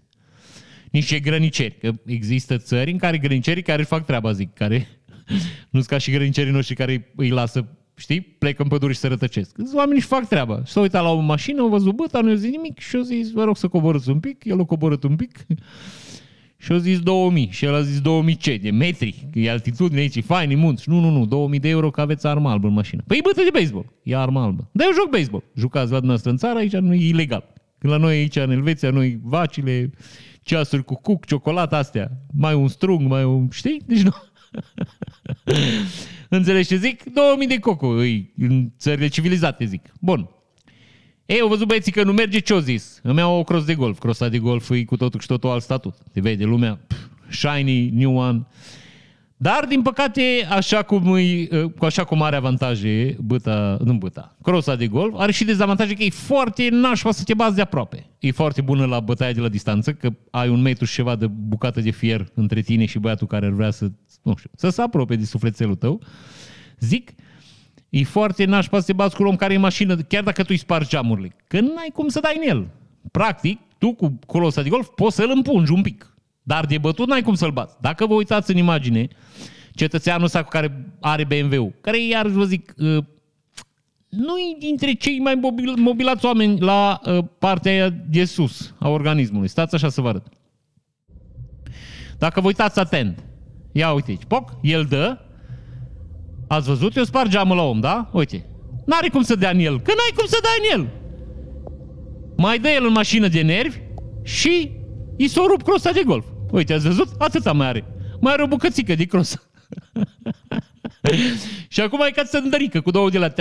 Niște 0.91 1.19
grăniceri. 1.19 1.79
Că 1.79 1.93
există 2.07 2.59
țări 2.59 2.91
în 2.91 2.99
care 2.99 3.19
grănicerii 3.19 3.63
care 3.63 3.83
fac 3.83 4.05
treaba, 4.05 4.33
zic, 4.33 4.55
care 4.55 4.89
nu 5.71 5.79
sunt 5.79 5.87
ca 5.87 5.99
și 5.99 6.11
grănicerii 6.11 6.53
noștri 6.53 6.75
care 6.75 7.13
îi 7.17 7.29
lasă, 7.29 7.67
știi, 7.97 8.21
plecă 8.21 8.63
în 8.63 8.69
pădure 8.69 8.93
și 8.93 8.99
se 8.99 9.09
rătăcesc. 9.09 9.55
Sunt 9.57 9.75
oamenii 9.75 10.01
și 10.01 10.07
fac 10.07 10.29
treaba. 10.29 10.63
S-au 10.65 10.83
uitat 10.83 11.03
la 11.03 11.11
o 11.11 11.21
mașină, 11.21 11.61
au 11.61 11.69
văzut 11.69 11.95
băta, 11.95 12.21
nu 12.21 12.31
i 12.31 12.39
zis 12.39 12.51
nimic 12.51 12.79
și 12.79 12.97
au 12.97 13.03
zis, 13.03 13.31
vă 13.31 13.45
rog 13.45 13.57
să 13.57 13.69
coborâți 13.69 14.09
un 14.09 14.21
pic, 14.21 14.45
el 14.45 14.61
a 14.61 14.65
coborât 14.65 15.03
un 15.03 15.17
pic 15.17 15.47
și 16.65 16.73
au 16.73 16.79
zis 16.79 16.99
2000 17.01 17.49
și 17.51 17.65
el 17.65 17.75
a 17.75 17.83
zis 17.83 18.01
2000 18.01 18.37
ce? 18.37 18.57
De 18.57 18.71
metri? 18.71 19.29
Că 19.33 19.39
e 19.39 19.51
altitudine 19.51 20.01
aici, 20.01 20.17
e 20.17 20.21
fain, 20.21 20.51
e 20.51 20.55
munți. 20.55 20.89
Nu, 20.89 21.01
nu, 21.01 21.11
nu, 21.11 21.27
2000 21.27 21.59
de 21.59 21.69
euro 21.69 21.91
că 21.91 22.01
aveți 22.01 22.27
armă 22.27 22.51
albă 22.51 22.67
în 22.67 22.73
mașină. 22.73 23.03
Păi 23.07 23.21
bătă 23.23 23.43
de 23.43 23.49
baseball, 23.53 23.93
e 24.03 24.17
armă 24.17 24.41
albă. 24.41 24.69
Dar 24.73 24.87
eu 24.87 24.93
joc 24.93 25.11
baseball. 25.11 25.45
Jucați 25.55 25.91
la 25.91 25.99
dumneavoastră 25.99 26.31
în 26.31 26.37
țară, 26.37 26.59
aici 26.59 26.73
nu 26.73 26.95
e 26.95 27.09
ilegal. 27.09 27.53
Când 27.79 27.93
la 27.93 27.99
noi 27.99 28.17
aici 28.17 28.37
în 28.37 28.51
Elveția, 28.51 28.91
noi 28.91 29.19
vacile, 29.23 29.91
ceasuri 30.43 30.85
cu 30.85 30.95
cuc, 30.95 31.25
ciocolată 31.25 31.75
astea, 31.75 32.11
mai 32.33 32.55
un 32.55 32.69
strung, 32.69 33.09
mai 33.09 33.25
un, 33.25 33.49
știi? 33.51 33.83
Deci 33.87 34.03
nu. 34.03 34.11
Înțelegi 36.29 36.69
ce 36.69 36.77
zic? 36.77 37.13
2000 37.15 37.47
de 37.47 37.59
coco, 37.59 37.87
îi, 37.87 38.33
în 38.37 38.73
țările 38.79 39.09
civilizate 39.09 39.65
zic. 39.65 39.93
Bun. 40.01 40.29
Ei, 41.27 41.41
au 41.41 41.49
văzut 41.49 41.67
băieții 41.67 41.93
că 41.93 42.05
nu 42.05 42.13
merge, 42.13 42.39
ce-o 42.39 42.61
zis? 42.61 43.01
Îmi 43.03 43.19
iau 43.19 43.39
o 43.39 43.45
cross 43.45 43.65
de 43.65 43.75
golf. 43.75 43.99
Crossa 43.99 44.29
de 44.29 44.39
golf 44.39 44.71
e 44.71 44.85
cu 44.85 44.97
totul 44.97 45.21
și 45.21 45.27
totul 45.27 45.51
alt 45.51 45.63
statut. 45.63 45.95
Te 46.13 46.21
vede 46.21 46.45
lumea, 46.45 46.81
pf, 46.87 46.97
shiny, 47.31 47.91
new 47.91 48.17
one. 48.17 48.47
Dar, 49.37 49.65
din 49.69 49.83
păcate, 49.83 50.47
așa 50.51 50.83
cum, 50.83 51.17
e, 51.17 51.47
cu 51.79 51.85
așa 51.85 52.05
cum 52.05 52.23
are 52.23 52.37
avantaje 52.37 53.17
băta, 53.21 53.77
nu 53.85 53.93
băta, 53.93 54.37
crosa 54.43 54.77
de 54.77 54.87
golf, 54.87 55.15
are 55.17 55.33
și 55.33 55.45
dezavantaje 55.45 55.95
că 55.95 56.03
e 56.03 56.11
foarte 56.11 56.69
nașpa 56.71 57.11
să 57.11 57.23
te 57.25 57.35
bazi 57.35 57.55
de 57.55 57.61
aproape. 57.61 58.07
E 58.19 58.31
foarte 58.31 58.61
bună 58.61 58.87
la 58.87 59.01
bătaia 59.01 59.33
de 59.33 59.41
la 59.41 59.49
distanță, 59.49 59.93
că 59.93 60.11
ai 60.31 60.49
un 60.49 60.61
metru 60.61 60.85
și 60.85 60.95
ceva 60.95 61.17
de 61.17 61.27
bucată 61.27 61.81
de 61.81 61.91
fier 61.91 62.27
între 62.35 62.61
tine 62.61 62.85
și 62.85 62.99
băiatul 62.99 63.27
care 63.27 63.47
ar 63.47 63.53
vrea 63.53 63.71
să, 63.71 63.91
nu 64.23 64.35
știu, 64.37 64.51
să 64.57 64.69
se 64.69 64.83
apropie 64.83 65.17
de 65.17 65.25
sufletelul 65.25 65.75
tău. 65.75 66.01
Zic, 66.79 67.11
E 67.95 68.05
foarte 68.05 68.45
nașpa 68.45 68.79
să 68.79 68.87
te 68.87 68.93
bați 68.93 69.17
cu 69.17 69.23
un 69.23 69.29
om 69.29 69.37
care 69.37 69.53
e 69.53 69.57
în 69.57 69.63
mașină, 69.63 69.97
chiar 69.97 70.23
dacă 70.23 70.41
tu 70.41 70.49
îi 70.51 70.57
spargi 70.57 70.89
geamurile. 70.89 71.37
Că 71.47 71.61
n-ai 71.61 71.91
cum 71.93 72.09
să 72.09 72.21
dai 72.21 72.41
în 72.43 72.49
el. 72.49 72.69
Practic, 73.11 73.61
tu 73.79 73.93
cu 73.93 74.19
colosa 74.27 74.63
de 74.63 74.69
golf 74.69 74.89
poți 74.95 75.17
să-l 75.17 75.31
împungi 75.35 75.73
un 75.73 75.83
pic. 75.83 76.17
Dar 76.43 76.67
de 76.67 76.79
bătut 76.79 77.09
n-ai 77.09 77.23
cum 77.23 77.35
să-l 77.35 77.51
bați. 77.51 77.77
Dacă 77.81 78.07
vă 78.07 78.15
uitați 78.15 78.51
în 78.51 78.57
imagine, 78.57 79.09
cetățeanul 79.73 80.25
ăsta 80.25 80.43
cu 80.43 80.49
care 80.49 80.95
are 81.01 81.25
BMW-ul, 81.25 81.75
care 81.81 82.07
iar 82.07 82.27
vă 82.27 82.45
zic, 82.45 82.75
uh, 82.77 83.05
nu 84.09 84.39
e 84.39 84.57
dintre 84.59 84.93
cei 84.93 85.19
mai 85.19 85.35
mobil, 85.35 85.75
mobilați 85.77 86.25
oameni 86.25 86.61
la 86.61 87.01
uh, 87.05 87.25
partea 87.39 87.91
de 87.91 88.25
sus 88.25 88.75
a 88.79 88.89
organismului. 88.89 89.49
Stați 89.49 89.75
așa 89.75 89.89
să 89.89 90.01
vă 90.01 90.09
arăt. 90.09 90.27
Dacă 92.19 92.41
vă 92.41 92.47
uitați 92.47 92.79
atent, 92.79 93.25
ia 93.73 93.93
uite 93.93 94.11
aici, 94.11 94.25
poc, 94.25 94.53
el 94.63 94.85
dă, 94.85 95.19
Ați 96.49 96.67
văzut? 96.67 96.97
Eu 96.97 97.05
spar 97.05 97.29
geamul 97.29 97.57
la 97.57 97.63
om, 97.63 97.81
da? 97.81 98.09
Uite. 98.13 98.47
N-are 98.87 99.09
cum 99.09 99.23
să 99.23 99.35
dea 99.35 99.51
în 99.51 99.59
el. 99.59 99.81
Că 99.81 99.93
n-ai 99.97 100.17
cum 100.17 100.27
să 100.27 100.39
dai 100.43 100.59
în 100.59 100.81
el. 100.81 100.91
Mai 102.37 102.59
dă 102.59 102.69
el 102.69 102.87
în 102.87 102.93
mașină 102.93 103.29
de 103.29 103.43
nervi 103.43 103.79
și 104.23 104.71
îi 105.19 105.29
s-o 105.29 105.47
rup 105.47 105.63
crosa 105.63 105.91
de 105.91 106.03
golf. 106.07 106.25
Uite, 106.51 106.73
ați 106.73 106.87
văzut? 106.87 107.09
Atâta 107.19 107.53
mai 107.53 107.67
are. 107.67 107.85
Mai 108.21 108.33
are 108.33 108.43
o 108.43 108.47
bucățică 108.47 108.95
de 108.95 109.05
crosa. 109.05 109.43
și 111.69 111.81
acum 111.81 112.03
ai 112.03 112.11
ca 112.11 112.25
să 112.25 112.41
îndărică 112.43 112.81
cu 112.81 112.91
două 112.91 113.11
de 113.11 113.19
la... 113.19 113.33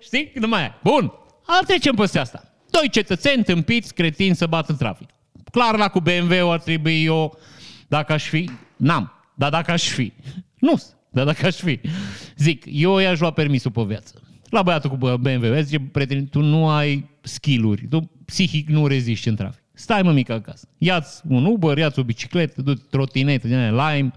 Știi? 0.00 0.32
Nu 0.34 0.48
mai 0.48 0.62
ai. 0.62 0.74
Bun. 0.82 1.12
Al 1.46 1.64
trecem 1.66 1.94
peste 1.94 2.18
asta. 2.18 2.54
Doi 2.70 2.88
cetățeni 2.90 3.44
tâmpiți, 3.44 3.94
cretini 3.94 4.36
să 4.36 4.46
bată 4.46 4.72
în 4.72 4.78
trafic. 4.78 5.08
Clar, 5.50 5.76
la 5.76 5.88
cu 5.88 6.00
BMW 6.00 6.50
ar 6.50 6.60
trebui 6.60 7.04
eu, 7.04 7.38
dacă 7.88 8.12
aș 8.12 8.24
fi, 8.24 8.50
n-am, 8.76 9.12
dar 9.34 9.50
dacă 9.50 9.70
aș 9.70 9.88
fi, 9.88 10.12
nu 10.58 10.82
dar 11.14 11.24
dacă 11.24 11.46
aș 11.46 11.56
fi, 11.56 11.80
zic, 12.36 12.64
eu 12.68 12.98
i-aș 12.98 13.18
lua 13.18 13.30
permisul 13.30 13.70
pe 13.70 13.82
viață. 13.82 14.22
La 14.50 14.62
băiatul 14.62 14.90
cu 14.90 14.96
BMW, 14.96 15.60
zice, 15.60 15.80
prieten, 15.80 16.26
tu 16.26 16.40
nu 16.40 16.68
ai 16.68 17.08
skill-uri, 17.20 17.86
tu 17.88 18.10
psihic 18.24 18.68
nu 18.68 18.86
reziști 18.86 19.28
în 19.28 19.34
trafic. 19.34 19.62
Stai 19.72 20.02
mă 20.02 20.12
mică 20.12 20.32
acasă. 20.32 20.68
Ia-ți 20.78 21.22
un 21.28 21.44
Uber, 21.44 21.78
ia-ți 21.78 21.98
o 21.98 22.02
bicicletă, 22.02 22.62
du 22.62 22.74
trotinetă, 22.74 23.46
din 23.46 23.70
Lime, 23.70 24.12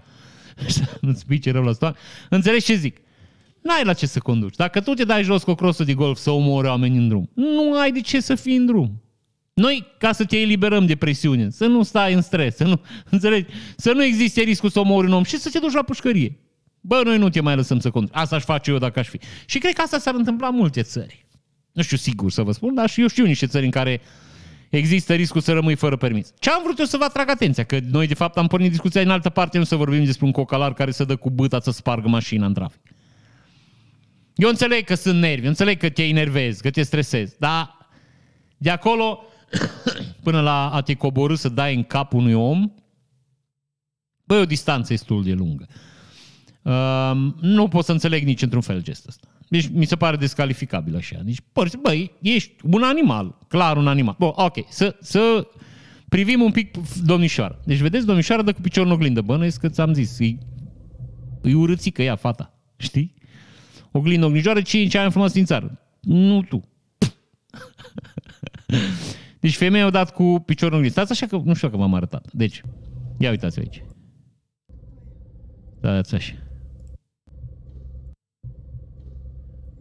nu-ți 1.00 1.26
pice 1.26 1.50
rău 1.50 1.62
la 1.62 1.72
stoan. 1.72 1.96
Înțelegi 2.28 2.64
ce 2.64 2.74
zic? 2.74 2.96
N-ai 3.62 3.84
la 3.84 3.92
ce 3.92 4.06
să 4.06 4.18
conduci. 4.18 4.56
Dacă 4.56 4.80
tu 4.80 4.94
te 4.94 5.04
dai 5.04 5.22
jos 5.22 5.42
cu 5.42 5.50
o 5.50 5.54
crosă 5.54 5.84
de 5.84 5.94
golf 5.94 6.18
să 6.18 6.30
omori 6.30 6.66
oameni 6.66 6.96
în 6.96 7.08
drum, 7.08 7.30
nu 7.34 7.78
ai 7.78 7.92
de 7.92 8.00
ce 8.00 8.20
să 8.20 8.34
fii 8.34 8.56
în 8.56 8.66
drum. 8.66 9.02
Noi, 9.54 9.86
ca 9.98 10.12
să 10.12 10.24
te 10.24 10.36
eliberăm 10.36 10.86
de 10.86 10.96
presiune, 10.96 11.50
să 11.50 11.66
nu 11.66 11.82
stai 11.82 12.12
în 12.12 12.22
stres, 12.22 12.56
să 12.56 12.64
nu, 12.64 12.80
înțelegi, 13.10 13.46
să 13.76 13.92
nu 13.92 14.04
existe 14.04 14.40
riscul 14.40 14.70
să 14.70 14.78
omori 14.78 15.06
un 15.06 15.12
om 15.12 15.22
și 15.22 15.36
să 15.36 15.50
te 15.50 15.58
duci 15.58 15.72
la 15.72 15.82
pușcărie. 15.82 16.38
Bă, 16.80 17.00
noi 17.04 17.18
nu 17.18 17.28
te 17.28 17.40
mai 17.40 17.56
lăsăm 17.56 17.80
să 17.80 17.90
conduci. 17.90 18.14
Asta 18.14 18.36
aș 18.36 18.44
face 18.44 18.70
eu 18.70 18.78
dacă 18.78 18.98
aș 18.98 19.08
fi. 19.08 19.18
Și 19.44 19.58
cred 19.58 19.72
că 19.72 19.80
asta 19.80 19.98
s-ar 19.98 20.14
întâmpla 20.14 20.46
în 20.46 20.54
multe 20.54 20.82
țări. 20.82 21.26
Nu 21.72 21.82
știu 21.82 21.96
sigur 21.96 22.30
să 22.30 22.42
vă 22.42 22.52
spun, 22.52 22.74
dar 22.74 22.90
și 22.90 23.00
eu 23.00 23.06
știu 23.06 23.24
niște 23.24 23.46
țări 23.46 23.64
în 23.64 23.70
care 23.70 24.00
există 24.68 25.14
riscul 25.14 25.40
să 25.40 25.52
rămâi 25.52 25.74
fără 25.74 25.96
permis. 25.96 26.32
Ce 26.38 26.50
am 26.50 26.62
vrut 26.62 26.78
eu 26.78 26.84
să 26.84 26.96
vă 26.96 27.04
atrag 27.04 27.28
atenția? 27.28 27.64
Că 27.64 27.78
noi, 27.90 28.06
de 28.06 28.14
fapt, 28.14 28.36
am 28.36 28.46
pornit 28.46 28.70
discuția 28.70 29.00
în 29.00 29.10
altă 29.10 29.30
parte, 29.30 29.58
nu 29.58 29.64
să 29.64 29.76
vorbim 29.76 30.04
despre 30.04 30.26
un 30.26 30.32
cocalar 30.32 30.74
care 30.74 30.90
să 30.90 31.04
dă 31.04 31.16
cu 31.16 31.30
băta 31.30 31.60
să 31.60 31.70
spargă 31.70 32.08
mașina 32.08 32.46
în 32.46 32.54
trafic. 32.54 32.80
Eu 34.34 34.48
înțeleg 34.48 34.84
că 34.84 34.94
sunt 34.94 35.18
nervi, 35.18 35.42
eu 35.42 35.48
înțeleg 35.48 35.78
că 35.78 35.88
te 35.88 36.02
enervezi, 36.02 36.62
că 36.62 36.70
te 36.70 36.82
stresezi, 36.82 37.34
dar 37.38 37.88
de 38.56 38.70
acolo 38.70 39.24
până 40.24 40.40
la 40.40 40.70
a 40.70 40.80
te 40.80 40.94
coborâ 40.94 41.34
să 41.34 41.48
dai 41.48 41.74
în 41.74 41.84
cap 41.84 42.12
unui 42.12 42.34
om, 42.34 42.72
băi, 44.24 44.40
o 44.40 44.44
distanță 44.44 44.92
destul 44.92 45.24
de 45.24 45.32
lungă. 45.32 45.66
Uh, 46.68 47.32
nu 47.40 47.68
pot 47.68 47.84
să 47.84 47.92
înțeleg 47.92 48.24
nici 48.24 48.42
într-un 48.42 48.60
fel 48.60 48.82
gestul 48.82 49.08
ăsta. 49.08 49.28
Deci 49.48 49.68
mi 49.72 49.84
se 49.84 49.96
pare 49.96 50.16
descalificabil 50.16 50.96
așa. 50.96 51.20
Deci, 51.24 51.38
băi, 51.82 52.12
ești 52.20 52.54
un 52.70 52.82
animal, 52.82 53.38
clar 53.48 53.76
un 53.76 53.88
animal. 53.88 54.16
Bun, 54.18 54.32
ok, 54.34 54.56
să, 54.68 54.96
să 55.00 55.48
privim 56.08 56.40
un 56.40 56.50
pic 56.50 56.76
domnișoara. 57.04 57.58
Deci, 57.64 57.78
vedeți, 57.78 58.06
domnișoara 58.06 58.42
dă 58.42 58.52
cu 58.52 58.60
piciorul 58.60 58.88
în 58.88 58.94
oglindă. 58.94 59.20
Bănuiesc 59.20 59.60
că 59.60 59.68
ți-am 59.68 59.92
zis, 59.92 60.18
îi, 60.18 60.38
îi 61.40 61.54
urâțică 61.54 62.02
ea, 62.02 62.16
fata. 62.16 62.54
Știi? 62.76 63.14
Oglindă, 63.90 64.26
oglinjoară, 64.26 64.60
ce 64.60 64.78
e 64.78 64.86
cea 64.86 65.00
mai 65.00 65.10
frumos 65.10 65.32
din 65.32 65.44
țară? 65.44 65.80
Nu 66.00 66.42
tu. 66.42 66.68
deci 69.40 69.56
femeia 69.56 69.86
a 69.86 69.90
dat 69.90 70.14
cu 70.14 70.42
piciorul 70.46 70.72
în 70.72 70.78
oglindă. 70.78 71.00
Stați 71.00 71.12
așa 71.12 71.26
că 71.26 71.42
nu 71.44 71.54
știu 71.54 71.70
că 71.70 71.76
m-am 71.76 71.94
arătat. 71.94 72.28
Deci, 72.32 72.62
ia 73.18 73.30
uitați 73.30 73.58
aici. 73.58 73.82
Dați 75.80 76.14
așa. 76.14 76.47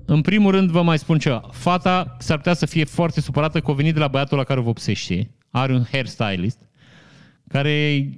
În 0.09 0.21
primul 0.21 0.51
rând 0.51 0.69
vă 0.69 0.81
mai 0.81 0.97
spun 0.97 1.17
ceva. 1.17 1.49
Fata 1.51 2.15
s-ar 2.19 2.37
putea 2.37 2.53
să 2.53 2.65
fie 2.65 2.83
foarte 2.83 3.21
supărată 3.21 3.59
că 3.59 3.71
a 3.71 3.73
venit 3.73 3.93
de 3.93 3.99
la 3.99 4.07
băiatul 4.07 4.37
la 4.37 4.43
care 4.43 4.59
o 4.59 4.63
vopsește. 4.63 5.31
Are 5.49 5.73
un 5.73 5.83
hairstylist 5.91 6.59
care 7.47 8.09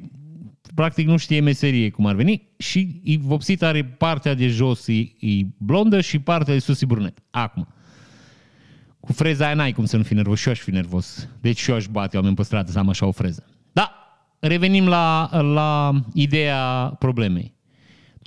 practic 0.75 1.07
nu 1.07 1.17
știe 1.17 1.39
meserie 1.39 1.89
cum 1.89 2.05
ar 2.05 2.15
veni 2.15 2.47
și 2.57 3.01
vopsit 3.21 3.63
are 3.63 3.83
partea 3.83 4.33
de 4.33 4.47
jos 4.47 4.87
e, 4.87 4.93
e 5.19 5.45
blondă 5.57 6.01
și 6.01 6.19
partea 6.19 6.53
de 6.53 6.59
sus 6.59 6.81
e 6.81 6.85
brunet. 6.85 7.19
Acum, 7.29 7.67
cu 8.99 9.13
freza 9.13 9.45
aia 9.45 9.53
n-ai 9.53 9.71
cum 9.71 9.85
să 9.85 9.97
nu 9.97 10.03
fii 10.03 10.15
nervos 10.15 10.39
și 10.39 10.47
eu 10.47 10.53
aș 10.53 10.59
fi 10.59 10.71
nervos. 10.71 11.29
Deci 11.41 11.59
și 11.59 11.69
eu 11.69 11.75
aș 11.75 11.85
bate 11.87 12.17
oameni 12.17 12.35
pe 12.35 12.43
stradă 12.43 12.71
să 12.71 12.79
am 12.79 12.89
așa 12.89 13.05
o 13.05 13.11
freză. 13.11 13.45
Da, 13.71 13.91
revenim 14.39 14.87
la, 14.87 15.29
la 15.41 15.91
ideea 16.13 16.95
problemei. 16.99 17.57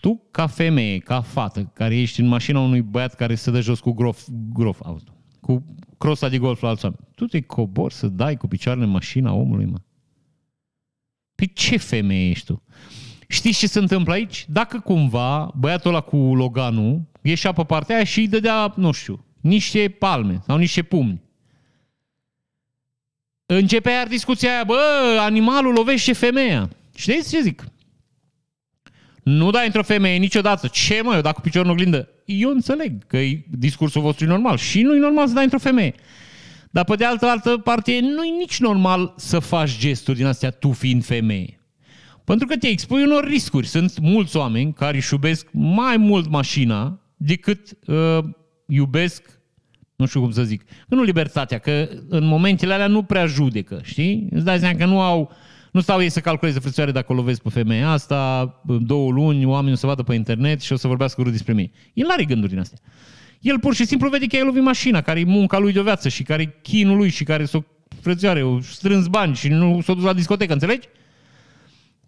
Tu, 0.02 0.22
ca 0.30 0.46
femeie, 0.46 0.98
ca 0.98 1.20
fată, 1.20 1.70
care 1.74 1.96
ești 1.96 2.20
în 2.20 2.26
mașina 2.26 2.60
unui 2.60 2.80
băiat 2.80 3.14
care 3.14 3.34
se 3.34 3.50
dă 3.50 3.60
jos 3.60 3.80
cu 3.80 3.92
grof, 3.92 4.28
grof 4.52 4.80
auto, 4.84 5.12
cu 5.40 5.64
crosa 5.98 6.28
de 6.28 6.38
golf 6.38 6.60
la 6.60 6.68
alți 6.68 6.84
oameni, 6.84 7.06
tu 7.14 7.26
te 7.26 7.40
cobori 7.40 7.94
să 7.94 8.06
dai 8.06 8.36
cu 8.36 8.46
picioarele 8.46 8.84
în 8.84 8.90
mașina 8.90 9.32
omului, 9.32 9.64
mă? 9.64 9.78
Pe 11.34 11.44
ce 11.46 11.76
femeie 11.76 12.28
ești 12.28 12.46
tu? 12.46 12.62
Știți 13.28 13.58
ce 13.58 13.66
se 13.66 13.78
întâmplă 13.78 14.12
aici? 14.12 14.44
Dacă 14.48 14.80
cumva 14.80 15.52
băiatul 15.56 15.90
ăla 15.90 16.00
cu 16.00 16.16
Loganul 16.16 17.02
ieșea 17.22 17.52
pe 17.52 17.64
partea 17.64 17.94
aia 17.94 18.04
și 18.04 18.20
îi 18.20 18.28
dădea, 18.28 18.72
nu 18.76 18.92
știu, 18.92 19.24
niște 19.40 19.88
palme 19.88 20.40
sau 20.46 20.56
niște 20.56 20.82
pumni. 20.82 21.22
Începe 23.46 23.90
iar 23.90 24.06
discuția 24.06 24.50
aia, 24.52 24.64
bă, 24.64 25.18
animalul 25.20 25.72
lovește 25.72 26.12
femeia. 26.12 26.68
Știți 26.94 27.30
ce 27.30 27.40
zic? 27.40 27.64
Nu 29.22 29.50
dai 29.50 29.66
într-o 29.66 29.82
femeie 29.82 30.16
niciodată. 30.16 30.66
Ce 30.66 31.00
mă, 31.02 31.14
eu 31.14 31.20
dacă 31.20 31.34
cu 31.34 31.40
piciorul 31.40 31.66
în 31.66 31.72
oglindă? 31.72 32.08
Eu 32.24 32.50
înțeleg 32.50 33.06
că 33.06 33.16
e 33.16 33.44
discursul 33.50 34.02
vostru 34.02 34.24
e 34.24 34.28
normal 34.28 34.56
și 34.56 34.82
nu 34.82 34.94
e 34.96 34.98
normal 34.98 35.26
să 35.26 35.34
dai 35.34 35.44
într-o 35.44 35.58
femeie. 35.58 35.94
Dar 36.70 36.84
pe 36.84 36.94
de 36.94 37.04
altă, 37.04 37.26
altă 37.26 37.56
parte, 37.56 38.00
nu 38.00 38.24
e 38.24 38.38
nici 38.38 38.58
normal 38.58 39.14
să 39.16 39.38
faci 39.38 39.78
gesturi 39.78 40.16
din 40.16 40.26
astea 40.26 40.50
tu 40.50 40.72
fiind 40.72 41.04
femeie. 41.04 41.60
Pentru 42.24 42.46
că 42.46 42.56
te 42.56 42.68
expui 42.68 43.02
unor 43.02 43.24
riscuri. 43.24 43.66
Sunt 43.66 43.98
mulți 43.98 44.36
oameni 44.36 44.72
care 44.72 44.96
își 44.96 45.12
iubesc 45.12 45.46
mai 45.52 45.96
mult 45.96 46.30
mașina 46.30 47.00
decât 47.16 47.78
uh, 47.86 48.18
iubesc, 48.66 49.40
nu 49.96 50.06
știu 50.06 50.20
cum 50.20 50.30
să 50.30 50.42
zic, 50.42 50.62
nu 50.88 51.02
libertatea, 51.02 51.58
că 51.58 51.88
în 52.08 52.24
momentele 52.24 52.72
alea 52.72 52.86
nu 52.86 53.02
prea 53.02 53.26
judecă, 53.26 53.80
știi? 53.84 54.26
Îți 54.30 54.44
dai 54.44 54.58
seama 54.58 54.78
că 54.78 54.84
nu 54.84 55.00
au 55.00 55.32
nu 55.72 55.80
stau 55.80 56.02
ei 56.02 56.08
să 56.08 56.20
calculeze 56.20 56.58
frățioare 56.58 56.90
dacă 56.90 57.12
o 57.12 57.14
lovesc 57.14 57.42
pe 57.42 57.48
femeia 57.48 57.90
asta, 57.90 58.52
două 58.80 59.10
luni, 59.10 59.44
oamenii 59.44 59.72
o 59.72 59.76
să 59.76 59.86
vadă 59.86 60.02
pe 60.02 60.14
internet 60.14 60.60
și 60.60 60.72
o 60.72 60.76
să 60.76 60.86
vorbească 60.86 61.20
urât 61.20 61.32
despre 61.32 61.52
mine. 61.52 61.70
El 61.92 62.08
are 62.10 62.24
gânduri 62.24 62.50
din 62.50 62.60
astea. 62.60 62.78
El 63.40 63.58
pur 63.58 63.74
și 63.74 63.84
simplu 63.84 64.08
vede 64.08 64.26
că 64.26 64.36
ai 64.36 64.44
lovit 64.44 64.62
mașina, 64.62 65.00
care 65.00 65.20
e 65.20 65.24
munca 65.24 65.58
lui 65.58 65.72
de 65.72 65.80
o 65.80 65.82
viață 65.82 66.08
și 66.08 66.22
care 66.22 66.42
e 66.42 66.58
chinul 66.62 66.96
lui 66.96 67.08
și 67.08 67.24
care 67.24 67.44
s-o 67.44 67.62
frățioare, 68.00 68.42
o 68.42 68.60
strâns 68.60 69.06
bani 69.06 69.34
și 69.34 69.48
nu 69.48 69.80
s-o 69.80 69.94
dus 69.94 70.04
la 70.04 70.12
discotecă, 70.12 70.52
înțelegi? 70.52 70.88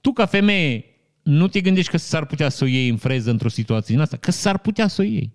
Tu 0.00 0.12
ca 0.12 0.26
femeie 0.26 0.84
nu 1.22 1.48
te 1.48 1.60
gândești 1.60 1.90
că 1.90 1.96
s-ar 1.96 2.26
putea 2.26 2.48
să 2.48 2.64
o 2.64 2.66
iei 2.66 2.88
în 2.88 2.96
freză 2.96 3.30
într-o 3.30 3.48
situație 3.48 3.94
din 3.94 4.02
asta? 4.02 4.16
Că 4.16 4.30
s-ar 4.30 4.58
putea 4.58 4.88
să 4.88 5.02
o 5.02 5.04
iei. 5.04 5.32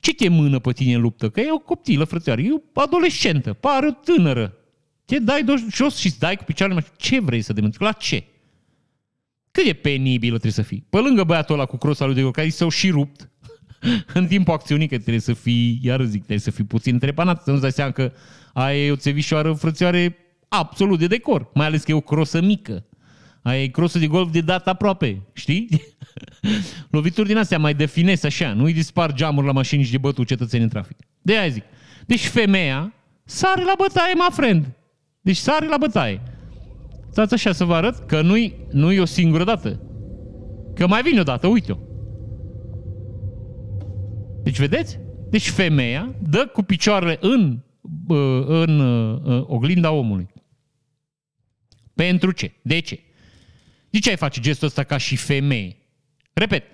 Ce 0.00 0.14
te 0.14 0.28
mână 0.28 0.58
pe 0.58 0.72
tine 0.72 0.94
în 0.94 1.00
luptă? 1.00 1.28
Că 1.28 1.40
e 1.40 1.52
o 1.52 1.58
copilă, 1.58 2.04
frățioare, 2.04 2.42
e 2.42 2.52
o 2.52 2.80
adolescentă, 2.80 3.52
pare 3.52 3.86
o 3.86 3.90
tânără. 3.90 4.54
Te 5.06 5.18
dai 5.18 5.44
jos 5.70 5.96
și 5.96 6.18
dai 6.18 6.36
cu 6.36 6.44
picioarele 6.44 6.84
Ce 6.96 7.20
vrei 7.20 7.42
să 7.42 7.52
demonstrezi? 7.52 7.92
La 7.92 7.98
ce? 7.98 8.24
Cât 9.50 9.64
de 9.64 9.72
penibil 9.72 10.28
trebuie 10.28 10.52
să 10.52 10.62
fii? 10.62 10.86
Pe 10.90 10.98
lângă 10.98 11.24
băiatul 11.24 11.54
ăla 11.54 11.64
cu 11.64 11.76
crosa 11.76 12.04
lui 12.04 12.14
de 12.14 12.30
care 12.30 12.48
s-au 12.48 12.68
și 12.68 12.90
rupt 12.90 13.30
în 14.14 14.26
timpul 14.26 14.54
acțiunii, 14.54 14.88
că 14.88 14.96
trebuie 14.96 15.20
să 15.20 15.32
fii, 15.32 15.78
iar 15.82 16.02
zic, 16.02 16.18
trebuie 16.18 16.38
să 16.38 16.50
fii 16.50 16.64
puțin 16.64 16.98
trepanat, 16.98 17.42
să 17.42 17.50
nu-ți 17.50 17.62
dai 17.62 17.72
seama 17.72 17.90
că 17.90 18.12
aia 18.52 18.84
e 18.84 18.90
o 18.90 18.96
țevișoară 18.96 19.52
frățioare 19.52 20.16
absolut 20.48 20.98
de 20.98 21.06
decor, 21.06 21.50
mai 21.54 21.66
ales 21.66 21.82
că 21.82 21.90
e 21.90 21.94
o 21.94 22.00
crosă 22.00 22.40
mică. 22.40 22.84
Aia 23.42 23.62
e 23.62 23.66
crosă 23.66 23.98
de 23.98 24.06
golf 24.06 24.32
de 24.32 24.40
dat 24.40 24.68
aproape, 24.68 25.22
știi? 25.32 25.68
Lovituri 26.90 27.28
din 27.28 27.36
astea 27.36 27.58
mai 27.58 27.74
defines 27.74 28.22
așa, 28.22 28.52
nu-i 28.52 28.72
dispar 28.72 29.12
geamuri 29.12 29.46
la 29.46 29.52
mașini 29.52 29.82
și 29.82 29.90
de 29.90 29.98
bătut 29.98 30.26
cetățeni 30.26 30.62
în 30.62 30.68
trafic. 30.68 30.96
De 31.22 31.38
aia 31.38 31.48
zic. 31.48 31.64
Deci 32.06 32.26
femeia 32.26 32.92
sare 33.24 33.64
la 33.64 33.74
bătaie, 33.78 34.14
my 34.14 34.28
friend. 34.30 34.75
Deci 35.26 35.36
sare 35.36 35.66
la 35.66 35.76
bătaie. 35.76 36.22
Stați 37.10 37.34
așa 37.34 37.52
să 37.52 37.64
vă 37.64 37.74
arăt 37.74 38.06
că 38.06 38.22
nu-i, 38.22 38.54
nu-i 38.70 38.98
o 38.98 39.04
singură 39.04 39.44
dată. 39.44 39.80
Că 40.74 40.86
mai 40.86 41.02
vine 41.02 41.20
o 41.20 41.22
dată, 41.22 41.46
uite-o. 41.46 41.76
Deci 44.42 44.58
vedeți? 44.58 44.98
Deci 45.30 45.48
femeia 45.48 46.14
dă 46.28 46.50
cu 46.52 46.62
picioarele 46.62 47.18
în, 47.20 47.58
în 48.48 48.80
oglinda 49.46 49.90
omului. 49.90 50.28
Pentru 51.94 52.30
ce? 52.30 52.52
De 52.62 52.78
ce? 52.78 53.00
De 53.90 53.98
ce 53.98 54.10
ai 54.10 54.16
face 54.16 54.40
gestul 54.40 54.66
ăsta 54.66 54.82
ca 54.82 54.96
și 54.96 55.16
femeie? 55.16 55.76
Repet, 56.32 56.64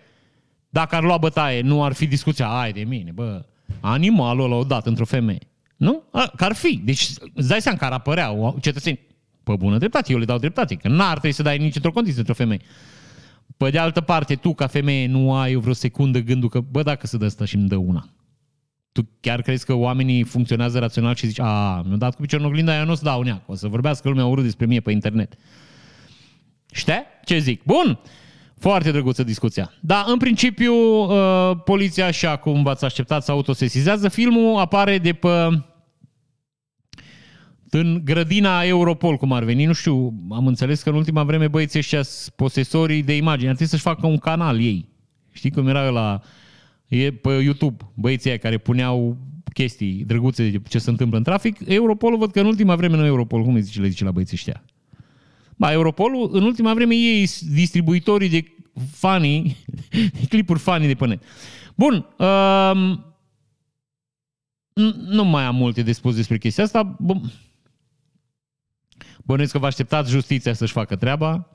dacă 0.68 0.94
ar 0.94 1.02
lua 1.02 1.16
bătaie, 1.16 1.60
nu 1.60 1.84
ar 1.84 1.92
fi 1.92 2.06
discuția, 2.06 2.48
ai 2.48 2.72
de 2.72 2.84
mine, 2.84 3.10
bă, 3.10 3.44
animalul 3.80 4.44
ăla 4.44 4.54
o 4.54 4.64
dat 4.64 4.86
într-o 4.86 5.04
femeie. 5.04 5.51
Nu? 5.82 6.02
A, 6.10 6.32
că 6.36 6.44
ar 6.44 6.52
fi. 6.52 6.80
Deci 6.84 7.10
îți 7.34 7.48
dai 7.48 7.60
seama 7.60 7.78
că 7.78 7.84
ar 7.84 7.92
apărea 7.92 8.54
cetățeni. 8.60 9.00
Pe 9.42 9.54
bună 9.56 9.78
dreptate, 9.78 10.12
eu 10.12 10.18
le 10.18 10.24
dau 10.24 10.38
dreptate, 10.38 10.74
că 10.74 10.88
n-ar 10.88 11.10
trebui 11.10 11.32
să 11.32 11.42
dai 11.42 11.58
nici 11.58 11.74
într-o 11.74 11.90
condiție 11.90 12.18
într-o 12.18 12.34
femeie. 12.34 12.60
Pe 13.56 13.70
de 13.70 13.78
altă 13.78 14.00
parte, 14.00 14.34
tu 14.34 14.54
ca 14.54 14.66
femeie 14.66 15.06
nu 15.06 15.34
ai 15.34 15.54
vreo 15.54 15.72
secundă 15.72 16.18
gândul 16.18 16.48
că, 16.48 16.60
bă, 16.60 16.82
dacă 16.82 17.06
se 17.06 17.16
dă 17.16 17.24
asta 17.24 17.44
și 17.44 17.56
îmi 17.56 17.68
dă 17.68 17.76
una. 17.76 18.08
Tu 18.92 19.08
chiar 19.20 19.42
crezi 19.42 19.64
că 19.64 19.74
oamenii 19.74 20.22
funcționează 20.22 20.78
rațional 20.78 21.14
și 21.14 21.26
zici, 21.26 21.40
a, 21.40 21.82
mi-a 21.86 21.96
dat 21.96 22.14
cu 22.14 22.20
piciorul 22.20 22.44
în 22.44 22.50
oglinda, 22.50 22.78
eu 22.78 22.84
nu 22.84 22.92
o 22.92 22.94
să 22.94 23.04
dau 23.04 23.22
neac, 23.22 23.48
o 23.48 23.54
să 23.54 23.68
vorbească 23.68 24.08
lumea 24.08 24.26
urât 24.26 24.44
despre 24.44 24.66
mine 24.66 24.80
pe 24.80 24.92
internet. 24.92 25.34
Știi 26.72 27.02
ce 27.24 27.38
zic? 27.38 27.62
Bun! 27.64 27.98
Foarte 28.58 28.90
drăguță 28.90 29.22
discuția. 29.22 29.72
Da, 29.80 30.04
în 30.08 30.18
principiu, 30.18 30.74
uh, 30.74 31.56
poliția, 31.64 32.06
așa 32.06 32.36
cum 32.36 32.62
v-ați 32.62 32.84
așteptat, 32.84 33.24
se 33.24 33.30
autosesizează. 33.30 34.08
Filmul 34.08 34.58
apare 34.58 34.98
de 34.98 35.12
pe 35.12 35.62
în 37.74 38.00
grădina 38.04 38.62
Europol, 38.62 39.16
cum 39.16 39.32
ar 39.32 39.44
veni, 39.44 39.64
nu 39.64 39.72
știu, 39.72 40.14
am 40.30 40.46
înțeles 40.46 40.82
că 40.82 40.88
în 40.88 40.94
ultima 40.94 41.22
vreme 41.24 41.48
băieții 41.48 41.78
ăștia 41.78 42.00
posesorii 42.36 43.02
de 43.02 43.16
imagini, 43.16 43.48
ar 43.48 43.54
trebui 43.54 43.72
să-și 43.72 43.82
facă 43.82 44.06
un 44.06 44.18
canal 44.18 44.60
ei. 44.60 44.88
Știi 45.30 45.50
cum 45.50 45.68
era 45.68 45.88
la 45.88 46.20
e 46.86 47.12
pe 47.12 47.30
YouTube, 47.30 47.90
băieții 47.94 48.30
aia 48.30 48.38
care 48.38 48.58
puneau 48.58 49.16
chestii 49.52 50.04
drăguțe 50.04 50.50
de 50.50 50.60
ce 50.68 50.78
se 50.78 50.90
întâmplă 50.90 51.16
în 51.16 51.22
trafic. 51.22 51.58
Europolul, 51.66 52.18
văd 52.18 52.30
că 52.30 52.40
în 52.40 52.46
ultima 52.46 52.76
vreme 52.76 52.96
nu 52.96 53.04
Europol, 53.04 53.42
cum 53.42 53.54
îi 53.54 53.62
zice, 53.62 53.80
le 53.80 53.88
zice 53.88 54.04
la 54.04 54.10
băieții 54.10 54.36
ăștia? 54.36 54.64
Ba, 55.56 55.72
Europolul, 55.72 56.28
în 56.32 56.42
ultima 56.42 56.74
vreme 56.74 56.94
ei 56.94 57.28
distribuitorii 57.54 58.28
de 58.28 58.44
fanii 58.90 59.56
clipuri 60.30 60.58
funny 60.58 60.86
de 60.86 60.94
pe 60.94 61.06
net. 61.06 61.22
Bun, 61.74 62.06
um, 62.18 63.04
nu 65.08 65.24
mai 65.24 65.44
am 65.44 65.54
multe 65.54 65.82
de 65.82 65.92
spus 65.92 66.14
despre 66.14 66.38
chestia 66.38 66.64
asta. 66.64 66.96
Bun. 66.98 67.32
Bănuiesc 69.22 69.52
că 69.52 69.58
vă 69.58 69.66
așteptați 69.66 70.10
justiția 70.10 70.52
să-și 70.52 70.72
facă 70.72 70.96
treaba. 70.96 71.48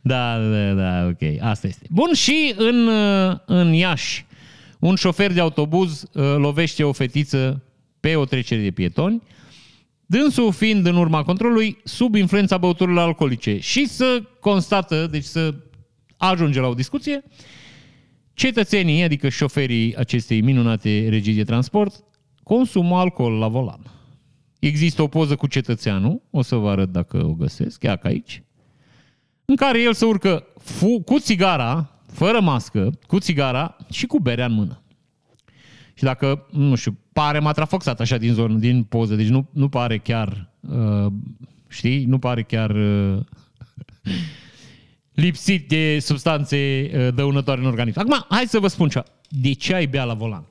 da, 0.00 0.38
da, 0.38 0.72
da, 0.72 1.06
ok. 1.06 1.40
Asta 1.40 1.66
este. 1.66 1.86
Bun, 1.90 2.12
și 2.14 2.54
în, 2.56 2.88
în 3.46 3.72
Iași, 3.72 4.26
un 4.78 4.94
șofer 4.94 5.32
de 5.32 5.40
autobuz 5.40 6.02
uh, 6.02 6.22
lovește 6.36 6.84
o 6.84 6.92
fetiță 6.92 7.62
pe 8.00 8.16
o 8.16 8.24
trecere 8.24 8.62
de 8.62 8.70
pietoni, 8.70 9.22
dânsul 10.06 10.52
fiind 10.52 10.86
în 10.86 10.96
urma 10.96 11.22
controlului 11.22 11.78
sub 11.84 12.14
influența 12.14 12.58
băuturilor 12.58 13.06
alcoolice 13.06 13.58
și 13.58 13.86
să 13.86 14.22
constată, 14.40 15.06
deci 15.06 15.24
să 15.24 15.54
ajunge 16.16 16.60
la 16.60 16.66
o 16.66 16.74
discuție, 16.74 17.22
cetățenii, 18.34 19.02
adică 19.02 19.28
șoferii 19.28 19.96
acestei 19.96 20.40
minunate 20.40 21.06
regii 21.08 21.34
de 21.34 21.44
transport, 21.44 22.04
consumă 22.42 22.98
alcool 22.98 23.32
la 23.32 23.48
volan. 23.48 23.97
Există 24.58 25.02
o 25.02 25.06
poză 25.06 25.36
cu 25.36 25.46
cetățeanul, 25.46 26.22
o 26.30 26.42
să 26.42 26.56
vă 26.56 26.70
arăt 26.70 26.92
dacă 26.92 27.24
o 27.24 27.32
găsesc, 27.32 27.78
chiar 27.78 28.00
aici, 28.02 28.42
în 29.44 29.56
care 29.56 29.82
el 29.82 29.94
se 29.94 30.04
urcă 30.04 30.44
fu- 30.58 31.02
cu 31.04 31.18
țigara, 31.18 31.90
fără 32.12 32.40
mască, 32.40 32.98
cu 33.06 33.18
țigara 33.18 33.76
și 33.90 34.06
cu 34.06 34.18
berea 34.18 34.46
în 34.46 34.52
mână. 34.52 34.82
Și 35.94 36.04
dacă, 36.04 36.46
nu 36.50 36.74
știu, 36.74 36.98
pare 37.12 37.38
matrafoxat 37.38 38.00
așa 38.00 38.16
din 38.16 38.32
zonă, 38.32 38.58
din 38.58 38.82
poză, 38.82 39.14
deci 39.14 39.28
nu, 39.28 39.48
nu 39.52 39.68
pare 39.68 39.98
chiar, 39.98 40.50
uh, 40.60 41.12
știi, 41.68 42.04
nu 42.04 42.18
pare 42.18 42.42
chiar 42.42 42.70
uh, 42.70 43.18
lipsit 45.24 45.68
de 45.68 45.98
substanțe 45.98 46.90
uh, 46.94 47.14
dăunătoare 47.14 47.60
în 47.60 47.66
organism. 47.66 47.98
Acum, 47.98 48.24
hai 48.28 48.44
să 48.46 48.58
vă 48.58 48.68
spun 48.68 48.88
ceva. 48.88 49.04
De 49.28 49.52
ce 49.52 49.74
ai 49.74 49.86
bea 49.86 50.04
la 50.04 50.14
volan? 50.14 50.44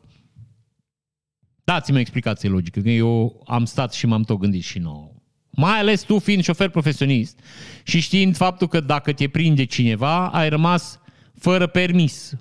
Dați-mi 1.71 1.97
o 1.97 1.99
explicație 1.99 2.49
logică, 2.49 2.79
că 2.79 2.89
eu 2.89 3.43
am 3.47 3.65
stat 3.65 3.93
și 3.93 4.05
m-am 4.05 4.23
tot 4.23 4.37
gândit 4.37 4.63
și 4.63 4.79
nouă. 4.79 5.11
Mai 5.49 5.79
ales 5.79 6.01
tu 6.01 6.19
fiind 6.19 6.43
șofer 6.43 6.69
profesionist 6.69 7.39
și 7.83 7.99
știind 7.99 8.35
faptul 8.35 8.67
că 8.67 8.79
dacă 8.79 9.13
te 9.13 9.27
prinde 9.27 9.63
cineva, 9.63 10.27
ai 10.27 10.49
rămas 10.49 10.99
fără 11.39 11.67
permis 11.67 12.33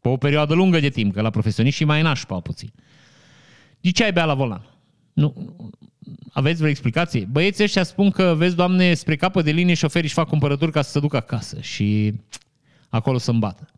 pe 0.00 0.08
o 0.08 0.16
perioadă 0.16 0.54
lungă 0.54 0.80
de 0.80 0.88
timp, 0.88 1.14
că 1.14 1.20
la 1.20 1.30
profesionist 1.30 1.76
și 1.76 1.84
mai 1.84 2.02
nașpa 2.02 2.40
puțin. 2.40 2.72
De 3.80 3.90
ce 3.90 4.04
ai 4.04 4.12
bea 4.12 4.24
la 4.24 4.34
volan? 4.34 4.66
Nu, 5.12 5.54
aveți 6.32 6.58
vreo 6.58 6.70
explicație? 6.70 7.28
Băieții 7.30 7.64
ăștia 7.64 7.82
spun 7.82 8.10
că, 8.10 8.34
vezi, 8.36 8.56
doamne, 8.56 8.94
spre 8.94 9.16
capă 9.16 9.42
de 9.42 9.50
linie 9.50 9.74
șoferii 9.74 10.06
își 10.06 10.14
fac 10.14 10.28
cumpărături 10.28 10.72
ca 10.72 10.82
să 10.82 10.90
se 10.90 11.00
ducă 11.00 11.16
acasă 11.16 11.60
și 11.60 12.14
acolo 12.88 13.18
să 13.18 13.30
îmbată. 13.30 13.68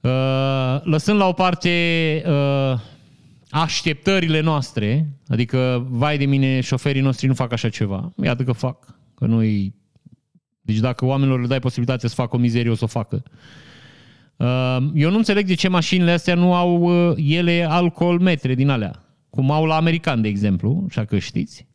Uh, 0.00 0.80
lăsând 0.82 1.18
la 1.18 1.26
o 1.26 1.32
parte 1.32 2.22
uh, 2.26 2.80
așteptările 3.50 4.40
noastre, 4.40 5.18
adică, 5.28 5.86
vai 5.90 6.18
de 6.18 6.24
mine, 6.24 6.60
șoferii 6.60 7.00
noștri 7.00 7.26
nu 7.26 7.34
fac 7.34 7.52
așa 7.52 7.68
ceva, 7.68 8.12
iată 8.22 8.44
că 8.44 8.52
fac, 8.52 8.94
că 9.14 9.26
nu-i... 9.26 9.74
Deci 10.60 10.78
dacă 10.78 11.04
oamenilor 11.04 11.40
le 11.40 11.46
dai 11.46 11.58
posibilitatea 11.58 12.08
să 12.08 12.14
facă 12.14 12.36
o 12.36 12.38
mizerie, 12.38 12.70
o 12.70 12.74
să 12.74 12.84
o 12.84 12.86
facă. 12.86 13.22
Uh, 14.36 14.90
eu 14.94 15.10
nu 15.10 15.16
înțeleg 15.16 15.46
de 15.46 15.54
ce 15.54 15.68
mașinile 15.68 16.10
astea 16.10 16.34
nu 16.34 16.54
au 16.54 16.82
uh, 16.82 17.16
ele 17.16 17.66
alcoolmetre 17.68 18.54
din 18.54 18.68
alea, 18.68 19.04
cum 19.30 19.50
au 19.50 19.64
la 19.64 19.76
american, 19.76 20.22
de 20.22 20.28
exemplu, 20.28 20.84
așa 20.88 21.04
că 21.04 21.18
știți. 21.18 21.68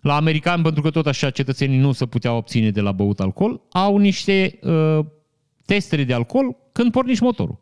La 0.00 0.16
american, 0.16 0.62
pentru 0.62 0.82
că 0.82 0.90
tot 0.90 1.06
așa 1.06 1.30
cetățenii 1.30 1.78
nu 1.78 1.92
se 1.92 2.06
puteau 2.06 2.36
obține 2.36 2.70
de 2.70 2.80
la 2.80 2.92
băut 2.92 3.20
alcool, 3.20 3.60
au 3.70 3.96
niște 3.96 4.58
uh, 4.62 4.98
testere 5.64 6.04
de 6.04 6.14
alcool 6.14 6.56
când 6.72 6.90
porniși 6.90 7.22
motorul. 7.22 7.60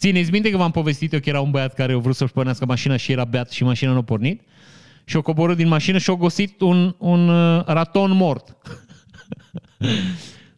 Țineți 0.00 0.30
minte 0.30 0.50
că 0.50 0.56
v-am 0.56 0.70
povestit 0.70 1.12
eu 1.12 1.20
că 1.20 1.28
era 1.28 1.40
un 1.40 1.50
băiat 1.50 1.74
care 1.74 1.92
a 1.92 1.98
vrut 1.98 2.16
să-și 2.16 2.32
pornească 2.32 2.64
mașina 2.64 2.96
și 2.96 3.12
era 3.12 3.24
beat 3.24 3.50
și 3.50 3.64
mașina 3.64 3.92
nu 3.92 3.98
a 3.98 4.02
pornit? 4.02 4.40
Și 5.04 5.16
o 5.16 5.22
coborât 5.22 5.56
din 5.56 5.68
mașină 5.68 5.98
și 5.98 6.10
a 6.10 6.14
găsit 6.14 6.60
un, 6.60 6.94
un 6.98 7.28
uh, 7.28 7.64
raton 7.66 8.10
mort. 8.10 8.56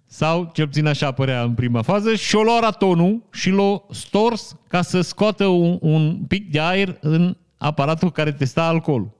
Sau, 0.06 0.50
cel 0.54 0.66
puțin 0.66 0.86
așa 0.86 1.06
apărea 1.06 1.42
în 1.42 1.54
prima 1.54 1.82
fază, 1.82 2.14
și 2.14 2.36
o 2.36 2.42
lua 2.42 2.60
ratonul 2.60 3.28
și 3.32 3.50
l-a 3.50 3.82
stors 3.90 4.56
ca 4.68 4.82
să 4.82 5.00
scoată 5.00 5.46
un, 5.46 5.78
un 5.80 6.24
pic 6.28 6.50
de 6.50 6.60
aer 6.60 6.96
în 7.00 7.36
aparatul 7.56 8.10
care 8.10 8.32
testa 8.32 8.66
alcoolul. 8.66 9.16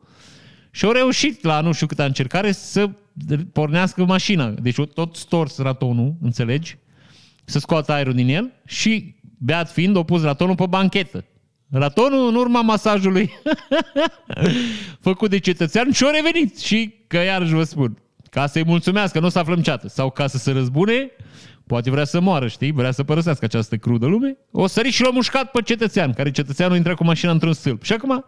Și 0.71 0.85
au 0.85 0.93
reușit 0.93 1.45
la 1.45 1.61
nu 1.61 1.73
știu 1.73 1.87
câtă 1.87 2.05
încercare 2.05 2.53
să 2.53 2.91
pornească 3.53 4.05
mașina. 4.05 4.51
Deci 4.51 4.77
tot 4.95 5.17
stors 5.17 5.59
ratonul, 5.59 6.15
înțelegi? 6.21 6.77
Să 7.45 7.59
scoată 7.59 7.93
aerul 7.93 8.15
din 8.15 8.29
el 8.29 8.53
și 8.67 9.15
beat 9.45 9.71
fiind, 9.71 9.97
o 9.97 10.03
pus 10.03 10.23
ratonul 10.23 10.55
pe 10.55 10.67
banchetă. 10.67 11.25
Ratonul 11.71 12.29
în 12.29 12.35
urma 12.35 12.61
masajului 12.61 13.31
făcut 15.07 15.31
de 15.31 15.39
cetățean 15.39 15.93
și-a 15.93 16.11
revenit. 16.11 16.59
Și 16.59 16.95
că 17.07 17.17
iarăși 17.17 17.55
vă 17.55 17.63
spun, 17.63 17.99
ca 18.31 18.47
să-i 18.47 18.65
mulțumească, 18.65 19.21
nu 19.21 19.29
să 19.29 19.39
aflăm 19.39 19.63
ceată, 19.63 19.89
sau 19.89 20.11
ca 20.11 20.27
să 20.27 20.39
se 20.39 20.53
răzbune, 20.53 21.11
poate 21.73 21.91
vrea 21.91 22.05
să 22.05 22.21
moară, 22.21 22.49
știi? 22.49 22.73
Vrea 22.73 22.91
să 22.91 23.03
părăsească 23.03 23.45
această 23.45 23.77
crudă 23.77 24.07
lume. 24.07 24.37
O 24.51 24.67
sări 24.67 24.91
și 24.91 25.03
l-a 25.03 25.11
mușcat 25.11 25.51
pe 25.51 25.61
cetățean, 25.63 26.13
care 26.13 26.31
cetățeanul 26.31 26.77
intra 26.77 26.95
cu 26.95 27.05
mașina 27.05 27.31
într-un 27.31 27.53
stâlp. 27.53 27.83
Și 27.83 27.93
acum 27.93 28.25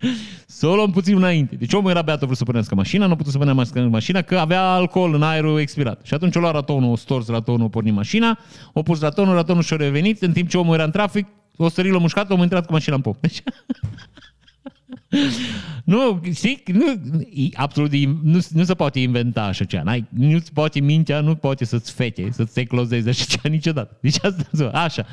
să 0.46 0.66
o 0.66 0.74
luăm 0.74 0.90
puțin 0.90 1.16
înainte. 1.16 1.56
Deci 1.56 1.72
omul 1.72 1.90
era 1.90 2.02
beat, 2.02 2.22
a 2.22 2.24
vrut 2.24 2.38
să 2.38 2.44
pornească 2.44 2.74
mașina, 2.74 3.06
nu 3.06 3.12
a 3.12 3.16
putut 3.16 3.32
să 3.32 3.38
pornească 3.38 3.80
mașina, 3.80 4.22
că 4.22 4.38
avea 4.38 4.70
alcool 4.70 5.14
în 5.14 5.22
aerul 5.22 5.60
expirat. 5.60 6.00
Și 6.04 6.14
atunci 6.14 6.36
o 6.36 6.40
lua 6.40 6.50
ratonul, 6.50 6.92
o 6.92 6.96
stors 6.96 7.28
ratonul, 7.28 7.64
o 7.64 7.68
porni 7.68 7.90
mașina, 7.90 8.38
o 8.72 8.82
pus 8.82 9.00
ratonul, 9.00 9.34
ratonul 9.34 9.62
și-a 9.62 9.76
revenit, 9.76 10.22
în 10.22 10.32
timp 10.32 10.48
ce 10.48 10.58
omul 10.58 10.74
era 10.74 10.84
în 10.84 10.90
trafic, 10.90 11.26
o 11.56 11.68
sări, 11.68 11.90
l-a 11.90 11.98
mușcat, 11.98 12.28
omul 12.28 12.40
a 12.40 12.42
intrat 12.42 12.66
cu 12.66 12.72
mașina 12.72 12.94
în 12.94 13.00
pop. 13.00 13.20
Deci... 13.20 13.42
nu, 15.84 16.20
știi, 16.34 16.62
nu, 16.66 17.00
absolut, 17.54 17.92
nu, 18.22 18.38
nu 18.50 18.64
se 18.64 18.74
poate 18.74 19.00
inventa 19.00 19.42
așa 19.42 19.64
ceva. 19.64 19.82
N-ai, 19.82 20.04
nu 20.08 20.38
se 20.38 20.50
poate 20.52 20.80
mintea, 20.80 21.20
nu 21.20 21.34
poate 21.34 21.64
să-ți 21.64 21.92
fete, 21.92 22.28
să-ți 22.32 22.60
eclozeze 22.60 23.08
așa 23.08 23.24
ceva 23.24 23.48
niciodată. 23.48 23.98
Deci 24.00 24.16
asta, 24.22 24.70
așa. 24.70 25.06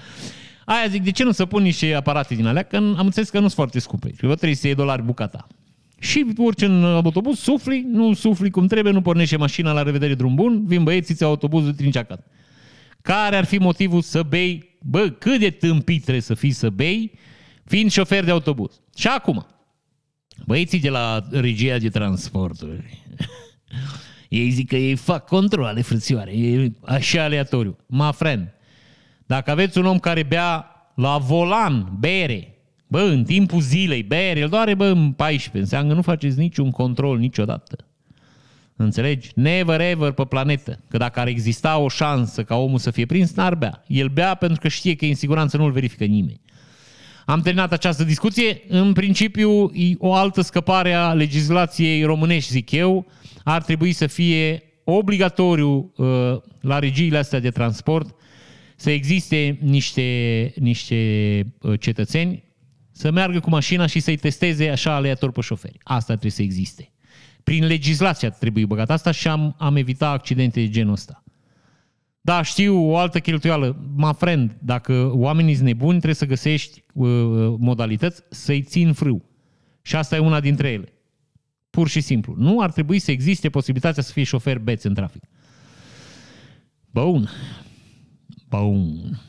Aia 0.65 0.88
zic, 0.88 1.03
de 1.03 1.11
ce 1.11 1.23
nu 1.23 1.31
să 1.31 1.45
pun 1.45 1.61
niște 1.61 1.93
aparate 1.93 2.35
din 2.35 2.45
alea? 2.45 2.63
Că 2.63 2.75
am 2.75 2.99
înțeles 2.99 3.29
că 3.29 3.35
nu 3.35 3.41
sunt 3.41 3.53
foarte 3.53 3.79
scumpe. 3.79 4.11
Și 4.17 4.25
vă 4.25 4.35
300 4.35 4.67
de 4.67 4.73
dolari 4.73 5.03
bucata. 5.03 5.47
Și 5.99 6.25
urci 6.38 6.61
în 6.61 6.83
autobuz, 6.83 7.39
sufli, 7.39 7.85
nu 7.91 8.13
sufli 8.13 8.49
cum 8.49 8.67
trebuie, 8.67 8.93
nu 8.93 9.01
pornește 9.01 9.38
mașina, 9.38 9.71
la 9.71 9.83
revedere 9.83 10.13
drum 10.13 10.35
bun, 10.35 10.65
vin 10.65 10.83
băieții, 10.83 11.15
ți 11.15 11.23
autobuzul 11.23 11.73
trinceacat. 11.73 12.27
Care 13.01 13.35
ar 13.35 13.45
fi 13.45 13.57
motivul 13.57 14.01
să 14.01 14.23
bei? 14.23 14.77
Bă, 14.81 15.09
cât 15.09 15.39
de 15.39 15.49
tâmpit 15.49 16.01
trebuie 16.01 16.21
să 16.21 16.33
fii 16.33 16.51
să 16.51 16.69
bei, 16.69 17.11
fiind 17.65 17.91
șofer 17.91 18.23
de 18.23 18.31
autobuz. 18.31 18.81
Și 18.95 19.07
acum, 19.07 19.45
Băieții 20.45 20.79
de 20.79 20.89
la 20.89 21.27
regia 21.31 21.77
de 21.77 21.89
transporturi, 21.89 23.03
ei 24.29 24.49
zic 24.49 24.67
că 24.67 24.75
ei 24.75 24.95
fac 24.95 25.25
controle, 25.25 25.81
frățioare, 25.81 26.31
e 26.31 26.71
așa 26.85 27.23
aleatoriu. 27.23 27.77
Ma 27.85 28.11
friend, 28.11 28.53
dacă 29.25 29.51
aveți 29.51 29.77
un 29.77 29.85
om 29.85 29.99
care 29.99 30.23
bea 30.23 30.65
la 30.95 31.17
volan, 31.17 31.97
bere, 31.99 32.57
bă, 32.87 33.01
în 33.01 33.23
timpul 33.23 33.61
zilei, 33.61 34.03
bere, 34.03 34.39
el 34.39 34.49
doare, 34.49 34.73
bă, 34.73 34.85
în 34.85 35.11
14, 35.11 35.59
înseamnă 35.59 35.89
că 35.89 35.95
nu 35.95 36.01
faceți 36.01 36.39
niciun 36.39 36.71
control 36.71 37.17
niciodată. 37.17 37.85
Înțelegi? 38.75 39.31
Never 39.35 39.81
ever 39.81 40.11
pe 40.11 40.23
planetă. 40.23 40.79
Că 40.87 40.97
dacă 40.97 41.19
ar 41.19 41.27
exista 41.27 41.77
o 41.77 41.89
șansă 41.89 42.43
ca 42.43 42.55
omul 42.55 42.79
să 42.79 42.91
fie 42.91 43.05
prins, 43.05 43.33
n-ar 43.33 43.55
bea. 43.55 43.83
El 43.87 44.07
bea 44.07 44.35
pentru 44.35 44.59
că 44.61 44.67
știe 44.67 44.95
că 44.95 45.05
e 45.05 45.09
în 45.09 45.15
siguranță, 45.15 45.57
nu-l 45.57 45.71
verifică 45.71 46.03
nimeni. 46.03 46.41
Am 47.25 47.41
terminat 47.41 47.71
această 47.71 48.03
discuție. 48.03 48.61
În 48.67 48.93
principiu, 48.93 49.71
o 49.97 50.13
altă 50.13 50.41
scăpare 50.41 50.93
a 50.93 51.13
legislației 51.13 52.03
românești, 52.03 52.51
zic 52.51 52.71
eu, 52.71 53.07
ar 53.43 53.63
trebui 53.63 53.91
să 53.91 54.07
fie 54.07 54.63
obligatoriu 54.83 55.93
uh, 55.95 56.07
la 56.61 56.79
regiile 56.79 57.17
astea 57.17 57.39
de 57.39 57.49
transport 57.49 58.15
să 58.75 58.91
existe 58.91 59.57
niște, 59.61 60.53
niște 60.55 60.95
uh, 61.61 61.79
cetățeni 61.79 62.43
să 62.91 63.11
meargă 63.11 63.39
cu 63.39 63.49
mașina 63.49 63.85
și 63.85 63.99
să-i 63.99 64.17
testeze 64.17 64.69
așa 64.69 64.95
aleator 64.95 65.31
pe 65.31 65.41
șoferi. 65.41 65.77
Asta 65.83 66.11
trebuie 66.11 66.31
să 66.31 66.41
existe. 66.41 66.91
Prin 67.43 67.65
legislația 67.65 68.29
trebuie 68.29 68.65
băgat 68.65 68.89
asta 68.89 69.11
și 69.11 69.27
am, 69.27 69.55
am 69.57 69.75
evitat 69.75 70.13
accidente 70.13 70.59
de 70.59 70.69
genul 70.69 70.93
ăsta. 70.93 71.23
Da, 72.25 72.41
știu, 72.41 72.89
o 72.89 72.97
altă 72.97 73.19
cheltuială. 73.19 73.77
Ma 73.95 74.13
friend, 74.13 74.57
dacă 74.59 75.11
oamenii 75.13 75.53
sunt 75.53 75.65
nebuni, 75.65 75.91
trebuie 75.91 76.15
să 76.15 76.25
găsești 76.25 76.83
uh, 76.93 77.07
modalități 77.57 78.23
să-i 78.29 78.61
țin 78.61 78.93
frâu. 78.93 79.25
Și 79.81 79.95
asta 79.95 80.15
e 80.15 80.19
una 80.19 80.39
dintre 80.39 80.69
ele. 80.69 80.93
Pur 81.69 81.88
și 81.88 82.01
simplu. 82.01 82.35
Nu 82.38 82.59
ar 82.59 82.71
trebui 82.71 82.99
să 82.99 83.11
existe 83.11 83.49
posibilitatea 83.49 84.03
să 84.03 84.11
fie 84.11 84.23
șofer 84.23 84.59
beți 84.59 84.85
în 84.85 84.93
trafic. 84.93 85.23
Bun. 86.91 87.29
Bun. 88.49 89.21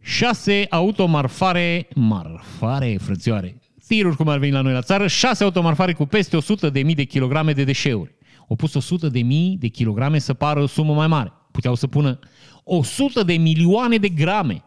Șase 0.00 0.66
automarfare, 0.70 1.88
marfare, 1.94 2.96
frățioare, 3.00 3.60
tiruri 3.86 4.16
cum 4.16 4.28
ar 4.28 4.38
veni 4.38 4.52
la 4.52 4.60
noi 4.60 4.72
la 4.72 4.82
țară, 4.82 5.06
șase 5.06 5.44
automarfare 5.44 5.92
cu 5.92 6.06
peste 6.06 6.36
100 6.36 6.70
de 6.70 6.82
mii 6.82 6.94
de 6.94 7.04
kilograme 7.04 7.52
de 7.52 7.64
deșeuri. 7.64 8.16
Au 8.48 8.56
pus 8.56 8.74
100 8.74 9.08
de 9.08 9.20
mii 9.20 9.56
de 9.60 9.68
kilograme 9.68 10.18
să 10.18 10.34
pară 10.34 10.62
o 10.62 10.66
sumă 10.66 10.94
mai 10.94 11.06
mare. 11.06 11.32
Puteau 11.50 11.74
să 11.74 11.86
pună 11.86 12.18
100 12.64 13.22
de 13.22 13.32
milioane 13.32 13.96
de 13.96 14.08
grame. 14.08 14.64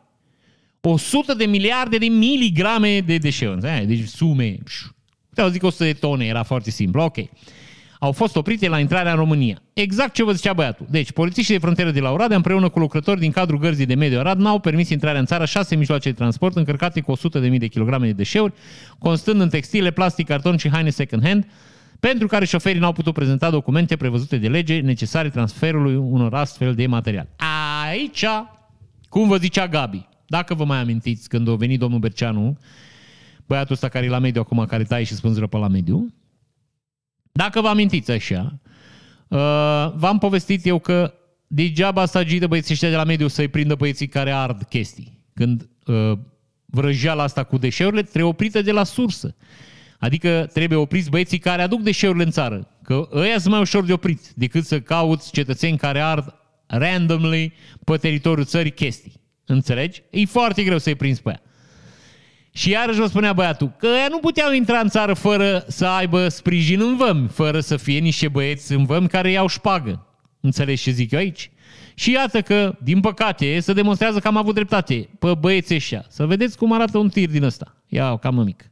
100 0.82 1.34
de 1.34 1.46
miliarde 1.46 1.98
de 1.98 2.06
miligrame 2.06 3.00
de 3.00 3.18
deșeuri. 3.18 3.86
Deci 3.88 4.08
sume. 4.08 4.58
Puteau 5.30 5.50
zic 5.50 5.64
100 5.64 5.84
de 5.84 5.94
tone, 5.94 6.26
era 6.26 6.44
foarte 6.44 6.70
simplu. 6.70 7.02
Ok 7.02 7.18
au 8.04 8.12
fost 8.12 8.36
oprite 8.36 8.68
la 8.68 8.80
intrarea 8.80 9.12
în 9.12 9.18
România. 9.18 9.62
Exact 9.74 10.14
ce 10.14 10.24
vă 10.24 10.32
zicea 10.32 10.54
băiatul. 10.54 10.86
Deci, 10.90 11.12
polițiștii 11.12 11.54
de 11.54 11.60
frontieră 11.60 11.92
de 11.92 12.00
la 12.00 12.12
Oradea, 12.12 12.36
împreună 12.36 12.70
cu 12.70 12.80
lucrători 12.80 13.20
din 13.20 13.32
cadrul 13.32 13.60
gărzii 13.60 13.86
de 13.86 13.94
mediu 13.94 14.20
Arad, 14.20 14.40
n-au 14.40 14.60
permis 14.60 14.90
intrarea 14.90 15.20
în 15.20 15.26
țară 15.26 15.46
șase 15.46 15.76
mijloace 15.76 16.10
de 16.10 16.16
transport 16.16 16.56
încărcate 16.56 17.02
cu 17.02 17.18
100.000 17.18 17.58
de 17.58 17.68
kilograme 17.68 18.06
de 18.06 18.12
deșeuri, 18.12 18.54
constând 19.00 19.42
în 19.42 19.50
textile, 19.50 19.92
plastic, 19.92 20.28
carton 20.28 20.58
și 20.58 20.70
haine 20.70 20.90
second-hand, 20.90 21.46
pentru 22.02 22.28
care 22.28 22.46
șoferii 22.46 22.80
n-au 22.80 22.92
putut 22.92 23.14
prezenta 23.14 23.50
documente 23.50 23.96
prevăzute 23.96 24.38
de 24.38 24.48
lege 24.48 24.80
necesare 24.80 25.30
transferului 25.30 25.96
unor 25.96 26.34
astfel 26.34 26.76
de 26.76 26.88
material. 26.88 27.28
Aici, 27.88 28.26
cum 29.10 29.28
vă 29.28 29.38
zicea 29.38 29.68
Gabi, 29.68 30.08
dacă 30.28 30.54
vă 30.54 30.66
mai 30.66 30.78
amintiți 30.78 31.30
când 31.30 31.48
a 31.48 31.56
venit 31.56 31.80
domnul 31.80 32.00
Berceanu, 32.00 32.58
băiatul 33.46 33.74
ăsta 33.74 33.90
care 33.90 34.06
e 34.06 34.10
la 34.10 34.20
mediu 34.20 34.42
acum, 34.42 34.66
care 34.66 34.84
taie 34.84 35.04
și 35.04 35.16
spânzură 35.16 35.48
pe 35.48 35.58
la 35.58 35.68
mediu, 35.68 36.14
dacă 37.32 37.62
vă 37.62 37.68
amintiți 37.68 38.12
așa, 38.12 38.60
uh, 39.28 39.38
v-am 39.96 40.18
povestit 40.20 40.66
eu 40.66 40.80
că 40.80 41.14
degeaba 41.48 42.06
să 42.06 42.18
agită 42.18 42.48
băieții 42.48 42.74
ăștia 42.74 42.90
de 42.90 42.96
la 42.96 43.04
mediu 43.04 43.28
să-i 43.28 43.48
prindă 43.48 43.76
băieții 43.76 44.08
care 44.08 44.32
ard 44.32 44.64
chestii. 44.64 45.20
Când 45.34 45.70
uh, 45.86 46.12
vrăjeala 46.66 47.24
asta 47.24 47.44
cu 47.44 47.58
deșeurile 47.58 48.02
trebuie 48.02 48.32
oprită 48.32 48.62
de 48.62 48.72
la 48.72 48.84
sursă. 48.84 49.36
Adică 50.02 50.50
trebuie 50.54 50.78
opriți 50.78 51.10
băieții 51.10 51.38
care 51.38 51.62
aduc 51.62 51.82
deșeurile 51.82 52.24
în 52.24 52.32
țară. 52.32 52.68
Că 52.84 53.10
ăia 53.14 53.38
sunt 53.40 53.52
mai 53.52 53.62
ușor 53.62 53.86
de 53.86 53.94
oprit 53.94 54.30
decât 54.36 54.66
să 54.66 54.80
cauți 54.80 55.32
cetățeni 55.32 55.78
care 55.78 56.00
ard 56.00 56.36
randomly 56.68 57.54
pe 57.86 57.98
teritoriul 57.98 58.46
țării 58.46 58.72
chestii. 58.72 59.14
Înțelegi? 59.46 60.04
E 60.10 60.26
foarte 60.26 60.64
greu 60.64 60.78
să-i 60.78 60.96
prinzi 60.96 61.22
pe 61.22 61.30
ea. 61.30 61.42
Și 62.52 62.70
iarăși 62.70 63.00
vă 63.00 63.06
spunea 63.08 63.34
băiatul 63.34 63.74
că 63.78 63.88
ea 63.88 64.08
nu 64.10 64.20
puteau 64.20 64.52
intra 64.52 64.80
în 64.80 64.88
țară 64.88 65.14
fără 65.14 65.66
să 65.68 65.86
aibă 65.86 66.28
sprijin 66.28 66.82
în 66.82 66.98
vămi, 66.98 67.28
fără 67.28 67.60
să 67.60 67.78
fie 67.78 68.00
niște 68.00 68.28
băieți 68.28 68.74
în 68.74 68.86
vămi 68.86 69.08
care 69.08 69.32
iau 69.32 69.48
șpagă. 69.48 70.06
Înțelegi 70.40 70.84
ce 70.84 70.92
zic 70.92 71.12
eu 71.12 71.20
aici? 71.20 71.52
Și 71.96 72.12
iată 72.12 72.42
că, 72.42 72.76
din 72.84 73.00
păcate, 73.00 73.60
se 73.60 73.74
demonstrează 73.74 74.20
că 74.20 74.28
am 74.28 74.38
avut 74.38 74.54
dreptate 74.54 75.10
pe 75.20 75.34
băieții 75.40 75.76
ăștia. 75.76 76.06
Să 76.10 76.26
vedeți 76.26 76.58
cum 76.58 76.74
arată 76.74 76.98
un 76.98 77.10
tir 77.10 77.30
din 77.30 77.44
ăsta. 77.44 77.76
Ia, 77.88 78.18
cam 78.18 78.44
mic. 78.44 78.71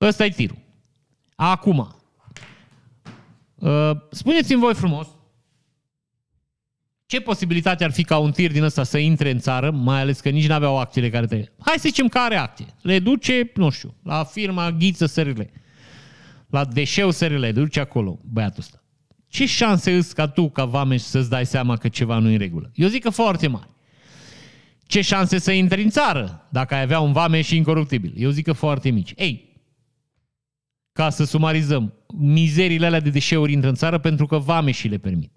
Ăsta 0.00 0.24
e 0.24 0.30
tirul. 0.30 0.58
Acum, 1.34 1.96
uh, 3.54 3.90
spuneți-mi 4.10 4.60
voi 4.60 4.74
frumos, 4.74 5.06
ce 7.06 7.20
posibilitate 7.20 7.84
ar 7.84 7.92
fi 7.92 8.04
ca 8.04 8.18
un 8.18 8.30
tir 8.30 8.52
din 8.52 8.62
ăsta 8.62 8.82
să 8.82 8.98
intre 8.98 9.30
în 9.30 9.38
țară, 9.38 9.70
mai 9.70 10.00
ales 10.00 10.20
că 10.20 10.28
nici 10.28 10.46
nu 10.46 10.54
aveau 10.54 10.78
acțiile 10.78 11.10
care 11.10 11.26
trebuie? 11.26 11.52
Hai 11.60 11.74
să 11.74 11.88
zicem 11.88 12.08
că 12.08 12.18
are 12.18 12.36
acte. 12.36 12.66
Le 12.82 12.98
duce, 12.98 13.50
nu 13.54 13.70
știu, 13.70 13.94
la 14.02 14.24
firma 14.24 14.70
Ghiță 14.70 15.06
SRL. 15.06 15.40
La 16.46 16.64
deșeu 16.64 17.10
SRL, 17.10 17.38
le 17.38 17.52
duce 17.52 17.80
acolo 17.80 18.18
băiatul 18.24 18.58
ăsta. 18.58 18.82
Ce 19.28 19.46
șanse 19.46 19.96
îți 19.96 20.14
ca 20.14 20.28
tu, 20.28 20.50
ca 20.50 20.64
vameș, 20.64 21.02
să-ți 21.02 21.30
dai 21.30 21.46
seama 21.46 21.76
că 21.76 21.88
ceva 21.88 22.18
nu 22.18 22.28
e 22.28 22.32
în 22.32 22.38
regulă? 22.38 22.70
Eu 22.74 22.88
zic 22.88 23.02
că 23.02 23.10
foarte 23.10 23.46
mari. 23.46 23.68
Ce 24.86 25.00
șanse 25.00 25.38
să 25.38 25.52
intri 25.52 25.82
în 25.82 25.90
țară 25.90 26.46
dacă 26.50 26.74
ai 26.74 26.82
avea 26.82 27.00
un 27.00 27.12
vameș 27.12 27.50
incoruptibil? 27.50 28.12
Eu 28.16 28.30
zic 28.30 28.44
că 28.44 28.52
foarte 28.52 28.90
mici. 28.90 29.12
Ei, 29.16 29.45
ca 30.96 31.10
să 31.10 31.24
sumarizăm, 31.24 31.92
mizerile 32.18 32.86
alea 32.86 33.00
de 33.00 33.10
deșeuri 33.10 33.52
intră 33.52 33.68
în 33.68 33.74
țară 33.74 33.98
pentru 33.98 34.26
că 34.26 34.38
vameșii 34.38 34.88
le 34.88 34.96
permit. 34.96 35.32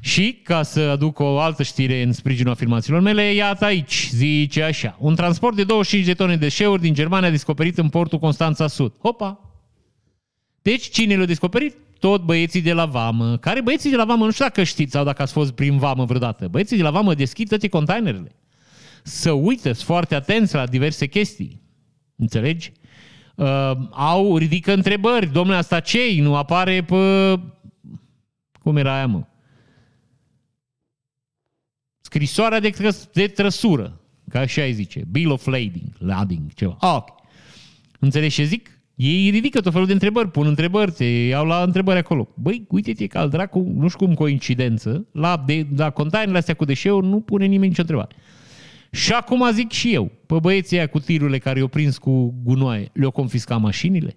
Și, 0.00 0.40
ca 0.42 0.62
să 0.62 0.80
aduc 0.80 1.18
o 1.18 1.38
altă 1.38 1.62
știre 1.62 2.02
în 2.02 2.12
sprijinul 2.12 2.52
afirmațiilor 2.52 3.00
mele, 3.00 3.32
iată 3.32 3.64
aici, 3.64 4.08
zice 4.12 4.62
așa. 4.62 4.96
Un 5.00 5.14
transport 5.14 5.56
de 5.56 5.64
25 5.64 6.06
de 6.06 6.14
tone 6.14 6.36
de 6.36 6.44
deșeuri 6.44 6.80
din 6.80 6.94
Germania 6.94 7.28
a 7.28 7.30
descoperit 7.30 7.78
în 7.78 7.88
portul 7.88 8.18
Constanța 8.18 8.66
Sud. 8.66 8.92
Hopa! 8.98 9.40
Deci, 10.62 10.88
cine 10.88 11.16
l-a 11.16 11.24
descoperit? 11.24 11.76
Tot 11.98 12.22
băieții 12.22 12.62
de 12.62 12.72
la 12.72 12.84
vamă. 12.84 13.36
Care 13.36 13.62
băieții 13.62 13.90
de 13.90 13.96
la 13.96 14.04
vamă? 14.04 14.24
Nu 14.24 14.30
știu 14.30 14.44
dacă 14.44 14.62
știți 14.62 14.92
sau 14.92 15.04
dacă 15.04 15.22
ați 15.22 15.32
fost 15.32 15.52
prin 15.52 15.78
vamă 15.78 16.04
vreodată. 16.04 16.48
Băieții 16.48 16.76
de 16.76 16.82
la 16.82 16.90
vamă 16.90 17.14
deschid 17.14 17.48
toate 17.48 17.68
containerele. 17.68 18.36
Să 19.02 19.30
uită, 19.30 19.72
sunt 19.72 19.86
foarte 19.86 20.14
atenți 20.14 20.54
la 20.54 20.66
diverse 20.66 21.06
chestii. 21.06 21.62
Înțelegi? 22.16 22.72
Uh, 23.36 23.72
au, 23.90 24.36
ridică 24.36 24.72
întrebări. 24.72 25.32
Domnule, 25.32 25.56
asta 25.56 25.80
ce 25.80 25.98
Nu 26.20 26.36
apare 26.36 26.82
pe... 26.82 27.34
Cum 28.62 28.76
era 28.76 28.94
aia, 28.94 29.06
mă? 29.06 29.22
Scrisoarea 32.00 32.60
de, 32.60 32.70
trăs- 32.70 33.08
de 33.12 33.26
trăsură, 33.26 34.00
ca 34.28 34.38
așa 34.38 34.62
îi 34.62 34.72
zice, 34.72 35.04
Bill 35.10 35.30
of 35.30 35.46
Lading, 35.46 35.92
lading, 35.98 36.52
ceva. 36.54 36.76
Ah, 36.80 36.96
ok. 36.96 37.08
Înțelegi 37.98 38.34
ce 38.34 38.44
zic? 38.44 38.70
Ei 38.94 39.30
ridică 39.30 39.60
tot 39.60 39.72
felul 39.72 39.86
de 39.86 39.92
întrebări, 39.92 40.30
pun 40.30 40.46
întrebări, 40.46 40.90
te 40.90 41.04
iau 41.04 41.46
la 41.46 41.62
întrebări 41.62 41.98
acolo. 41.98 42.28
Băi, 42.34 42.66
uite-te 42.68 43.06
că 43.06 43.18
al 43.18 43.28
dracu, 43.28 43.58
nu 43.58 43.88
știu 43.88 44.06
cum 44.06 44.14
coincidență, 44.14 45.06
la, 45.12 45.42
de, 45.46 45.66
la 45.76 45.90
containerele 45.90 46.38
astea 46.38 46.54
cu 46.54 46.64
deșeuri 46.64 47.06
nu 47.06 47.20
pune 47.20 47.44
nimeni 47.44 47.68
nicio 47.68 47.80
întrebare. 47.80 48.14
Și 48.96 49.12
acum 49.12 49.50
zic 49.52 49.72
și 49.72 49.94
eu, 49.94 50.12
pe 50.26 50.38
băieții 50.40 50.76
aia 50.76 50.86
cu 50.86 51.00
tirurile 51.00 51.38
care 51.38 51.58
i-au 51.58 51.68
prins 51.68 51.98
cu 51.98 52.34
gunoaie, 52.42 52.90
le-au 52.92 53.10
confiscat 53.10 53.60
mașinile? 53.60 54.16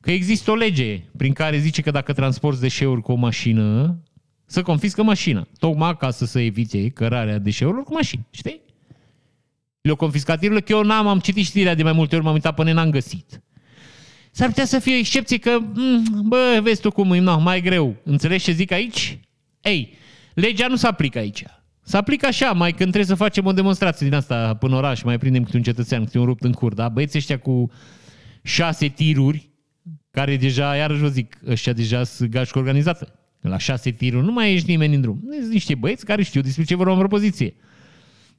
Că 0.00 0.10
există 0.10 0.50
o 0.50 0.54
lege 0.54 1.02
prin 1.16 1.32
care 1.32 1.58
zice 1.58 1.82
că 1.82 1.90
dacă 1.90 2.12
transporti 2.12 2.60
deșeuri 2.60 3.02
cu 3.02 3.12
o 3.12 3.14
mașină, 3.14 3.98
să 4.46 4.62
confiscă 4.62 5.02
mașina. 5.02 5.46
Tocmai 5.58 5.96
ca 5.96 6.10
să 6.10 6.24
se 6.24 6.44
evite 6.44 6.88
cărarea 6.88 7.38
deșeurilor 7.38 7.84
cu 7.84 7.92
mașini. 7.92 8.26
Știi? 8.30 8.60
Le-au 9.80 9.96
confiscat 9.96 10.38
tirurile, 10.38 10.64
că 10.64 10.72
eu 10.72 10.82
n-am, 10.82 11.06
am 11.06 11.18
citit 11.18 11.44
știrea 11.44 11.74
de 11.74 11.82
mai 11.82 11.92
multe 11.92 12.14
ori, 12.14 12.24
m-am 12.24 12.34
uitat 12.34 12.54
până 12.54 12.72
n-am 12.72 12.90
găsit. 12.90 13.42
S-ar 14.30 14.48
putea 14.48 14.64
să 14.64 14.78
fie 14.78 14.94
o 14.94 14.98
excepție 14.98 15.38
că, 15.38 15.58
mm, 15.74 16.22
bă, 16.24 16.60
vezi 16.62 16.80
tu 16.80 16.90
cum 16.90 17.12
e, 17.12 17.18
no, 17.18 17.38
mai 17.38 17.60
greu. 17.60 17.96
Înțelegi 18.04 18.44
ce 18.44 18.52
zic 18.52 18.70
aici? 18.70 19.18
Ei, 19.60 19.94
legea 20.34 20.66
nu 20.66 20.76
se 20.76 20.86
aplică 20.86 21.18
aici. 21.18 21.44
Se 21.90 21.96
aplică 21.96 22.26
așa, 22.26 22.52
mai 22.52 22.70
când 22.70 22.92
trebuie 22.92 23.04
să 23.04 23.14
facem 23.14 23.46
o 23.46 23.52
demonstrație 23.52 24.06
din 24.06 24.16
asta 24.16 24.54
până 24.54 24.76
oraș, 24.76 25.02
mai 25.02 25.18
prindem 25.18 25.44
câte 25.44 25.56
un 25.56 25.62
cetățean, 25.62 26.04
câte 26.04 26.18
un 26.18 26.24
rupt 26.24 26.44
în 26.44 26.52
cur, 26.52 26.74
da? 26.74 26.88
Băieții 26.88 27.18
ăștia 27.18 27.38
cu 27.38 27.70
șase 28.42 28.88
tiruri, 28.88 29.50
care 30.10 30.36
deja, 30.36 30.76
iarăși 30.76 31.00
vă 31.00 31.08
zic, 31.08 31.38
ăștia 31.46 31.72
deja 31.72 32.04
sunt 32.04 32.30
gașcă 32.30 32.58
organizată. 32.58 33.18
La 33.40 33.58
șase 33.58 33.90
tiruri 33.90 34.24
nu 34.24 34.32
mai 34.32 34.52
ești 34.52 34.70
nimeni 34.70 34.94
în 34.94 35.00
drum. 35.00 35.20
Sunt 35.40 35.52
niște 35.52 35.74
băieți 35.74 36.04
care 36.04 36.22
știu 36.22 36.40
despre 36.40 36.64
ce 36.64 36.74
vorbim 36.74 36.94
în 36.94 36.98
propoziție. 36.98 37.54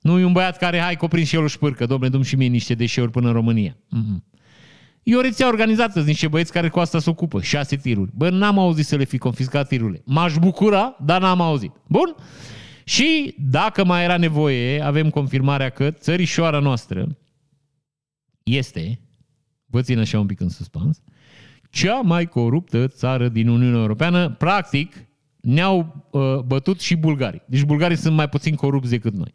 Nu 0.01 0.19
e 0.19 0.23
un 0.23 0.31
băiat 0.31 0.57
care, 0.57 0.79
hai, 0.79 0.95
coprin 0.95 1.25
și 1.25 1.35
el 1.35 1.43
o 1.43 1.47
șpârcă, 1.47 1.85
domne, 1.85 2.09
dum 2.09 2.21
și 2.21 2.35
mie 2.35 2.47
niște 2.47 2.73
deșeuri 2.73 3.11
până 3.11 3.27
în 3.27 3.33
România. 3.33 3.77
Mm-hmm. 3.77 4.39
E 5.03 5.15
o 5.15 5.21
rețea 5.21 5.47
organizată, 5.47 5.91
sunt 5.93 6.05
niște 6.05 6.27
băieți 6.27 6.51
care 6.51 6.69
cu 6.69 6.79
asta 6.79 6.99
se 6.99 7.09
ocupă, 7.09 7.41
șase 7.41 7.75
tiruri. 7.75 8.11
Bă, 8.13 8.29
n-am 8.29 8.59
auzit 8.59 8.85
să 8.85 8.95
le 8.95 9.03
fi 9.03 9.17
confiscat 9.17 9.67
tirurile. 9.67 10.01
M-aș 10.05 10.37
bucura, 10.37 10.95
dar 11.05 11.21
n-am 11.21 11.41
auzit. 11.41 11.71
Bun? 11.87 12.15
Și 12.83 13.35
dacă 13.37 13.85
mai 13.85 14.03
era 14.03 14.17
nevoie, 14.17 14.81
avem 14.81 15.09
confirmarea 15.09 15.69
că 15.69 15.91
țărișoara 15.91 16.59
noastră 16.59 17.17
este, 18.43 18.99
vă 19.65 19.81
țin 19.81 19.99
așa 19.99 20.19
un 20.19 20.25
pic 20.25 20.39
în 20.39 20.49
suspans, 20.49 21.01
cea 21.69 22.01
mai 22.01 22.25
coruptă 22.25 22.87
țară 22.87 23.29
din 23.29 23.47
Uniunea 23.47 23.79
Europeană. 23.79 24.29
Practic, 24.29 24.93
ne-au 25.41 26.07
uh, 26.11 26.39
bătut 26.45 26.79
și 26.79 26.95
bulgarii. 26.95 27.41
Deci 27.45 27.63
bulgarii 27.63 27.97
sunt 27.97 28.15
mai 28.15 28.29
puțin 28.29 28.55
corupți 28.55 28.89
decât 28.89 29.13
noi. 29.13 29.33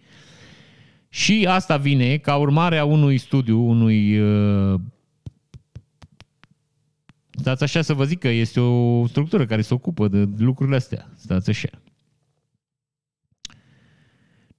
Și 1.08 1.46
asta 1.48 1.76
vine 1.76 2.16
ca 2.16 2.36
urmare 2.36 2.78
a 2.78 2.84
unui 2.84 3.18
studiu, 3.18 3.68
unui... 3.68 4.18
Uh, 4.18 4.80
stați 7.30 7.62
așa 7.62 7.82
să 7.82 7.94
vă 7.94 8.04
zic 8.04 8.18
că 8.18 8.28
este 8.28 8.60
o 8.60 9.06
structură 9.06 9.46
care 9.46 9.62
se 9.62 9.74
ocupă 9.74 10.08
de 10.08 10.28
lucrurile 10.36 10.76
astea. 10.76 11.10
Stați 11.16 11.50
așa. 11.50 11.68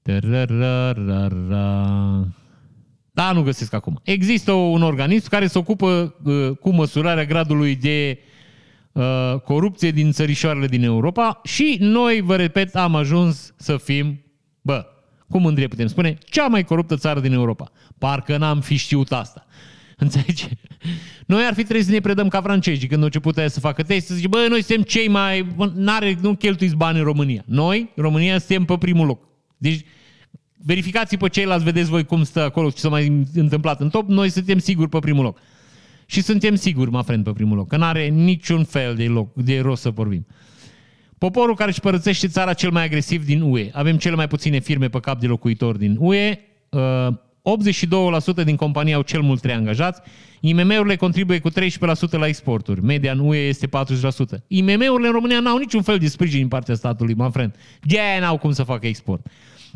Tararara. 0.08 1.67
Da, 3.12 3.32
nu 3.32 3.41
găsesc 3.41 3.74
acum. 3.74 4.00
Există 4.04 4.52
un 4.52 4.82
organism 4.82 5.30
care 5.30 5.48
se 5.48 5.58
ocupă 5.58 6.15
uh, 6.24 6.50
cu 6.62 6.70
măsurarea 6.70 7.26
gradului 7.26 7.76
de 7.76 8.20
uh, 8.91 9.36
corupție 9.43 9.91
din 9.91 10.12
țărișoarele 10.12 10.67
din 10.67 10.84
Europa 10.84 11.41
și 11.43 11.78
noi, 11.80 12.22
vă 12.22 12.36
repet, 12.36 12.76
am 12.76 12.96
ajuns 12.96 13.54
să 13.58 13.78
fim, 13.78 14.22
bă, 14.62 14.86
cum 15.30 15.41
mândrie 15.41 15.67
putem 15.67 15.88
spune, 15.88 16.17
cea 16.26 16.48
mai 16.48 16.63
coruptă 16.63 16.96
țară 16.96 17.20
din 17.20 17.34
Europa. 17.34 17.72
Parcă 17.98 18.38
n-am 18.38 18.62
fi 18.62 18.76
știut 18.76 19.12
asta. 19.12 19.46
Înțelegi? 20.04 20.48
Noi 21.26 21.43
ar 21.43 21.54
fi 21.54 21.63
trebuit 21.63 21.86
să 21.86 21.91
ne 21.91 22.00
predăm 22.00 22.28
ca 22.28 22.41
francezii 22.41 22.88
când 22.88 23.00
au 23.00 23.06
început 23.06 23.36
să 23.48 23.60
facă 23.60 23.84
test, 23.84 24.06
să 24.06 24.13
zice, 24.13 24.28
bă, 24.28 24.46
noi 24.50 24.63
suntem 24.63 24.84
cei 24.86 25.08
mai, 25.08 25.56
n-are, 25.74 26.17
nu 26.22 26.36
cheltuiți 26.36 26.76
bani 26.76 26.98
în 26.98 27.04
România. 27.04 27.43
Noi, 27.46 27.91
România, 27.96 28.38
suntem 28.38 28.65
pe 28.65 28.78
primul 28.78 29.06
loc. 29.06 29.28
Deci, 29.58 29.86
verificați 30.68 31.18
pe 31.18 31.28
ceilalți, 31.28 31.64
vedeți 31.64 31.90
voi 31.90 32.06
cum 32.06 32.24
stă 32.24 32.44
acolo, 32.44 32.70
ce 32.70 32.80
s-a 32.80 32.90
mai 32.90 33.26
întâmplat 33.34 33.82
în 33.82 33.90
top, 33.90 34.08
noi 34.08 34.30
suntem 34.30 34.58
siguri 34.58 34.90
pe 34.90 35.00
primul 35.00 35.24
loc. 35.24 35.40
Și 36.06 36.22
suntem 36.22 36.56
siguri, 36.56 36.92
mă 36.92 37.02
friend, 37.02 37.24
pe 37.24 37.32
primul 37.32 37.58
loc, 37.58 37.68
că 37.68 37.78
n-are 37.78 38.08
niciun 38.08 38.64
fel 38.64 38.96
de, 38.96 39.04
loc, 39.04 39.34
de 39.34 39.60
rost 39.60 39.82
să 39.82 39.90
vorbim. 39.90 40.26
Poporul 41.18 41.56
care 41.56 41.70
își 41.70 41.80
părățește 41.80 42.28
țara 42.28 42.54
cel 42.54 42.72
mai 42.72 42.84
agresiv 42.84 43.26
din 43.26 43.42
UE. 43.42 43.70
Avem 43.74 43.98
cele 43.98 44.16
mai 44.16 44.28
puține 44.28 44.60
firme 44.60 44.88
pe 44.88 45.00
cap 45.00 45.20
de 45.20 45.28
locuitor 45.28 45.78
din 45.78 45.96
UE. 46.00 46.40
82% 48.42 48.44
din 48.46 48.56
companii 48.56 48.94
au 48.94 49.02
cel 49.02 49.22
mult 49.22 49.42
3 49.42 49.56
angajați. 49.56 50.02
IMM-urile 50.40 50.96
contribuie 50.96 51.40
cu 51.40 51.50
13% 51.50 51.54
la 52.12 52.28
exporturi. 52.28 52.84
Media 52.84 53.12
în 53.12 53.20
UE 53.20 53.38
este 53.38 53.68
40%. 53.68 53.70
IMM-urile 54.48 55.08
în 55.08 55.14
România 55.14 55.40
n-au 55.40 55.58
niciun 55.58 55.82
fel 55.82 55.98
de 55.98 56.08
sprijin 56.08 56.40
din 56.40 56.48
partea 56.48 56.76
statului, 56.76 57.14
my 57.14 57.30
friend. 57.32 57.56
de 57.82 57.98
n-au 58.20 58.38
cum 58.38 58.52
să 58.52 58.64
facă 58.64 58.88
export. 58.88 59.26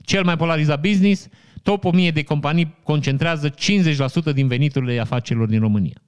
Cel 0.02 0.24
mai 0.24 0.38
polarizat 0.38 0.82
business, 0.82 1.28
top 1.64 1.84
1000 1.84 2.12
de 2.12 2.24
companii 2.24 2.78
concentrează 2.84 3.50
50% 3.50 3.54
din 4.34 4.48
veniturile 4.48 5.00
afacerilor 5.00 5.48
din 5.48 5.60
România. 5.60 6.02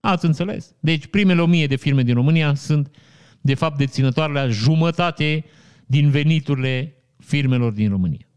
Ați 0.00 0.24
înțeles? 0.24 0.74
Deci 0.80 1.06
primele 1.06 1.40
1000 1.40 1.66
de 1.66 1.76
firme 1.76 2.02
din 2.02 2.14
România 2.14 2.54
sunt 2.54 2.90
de 3.40 3.54
fapt 3.54 3.78
deținătoare 3.78 4.32
la 4.32 4.48
jumătate 4.48 5.44
din 5.86 6.10
veniturile 6.10 6.94
firmelor 7.18 7.72
din 7.72 7.88
România. 7.88 8.28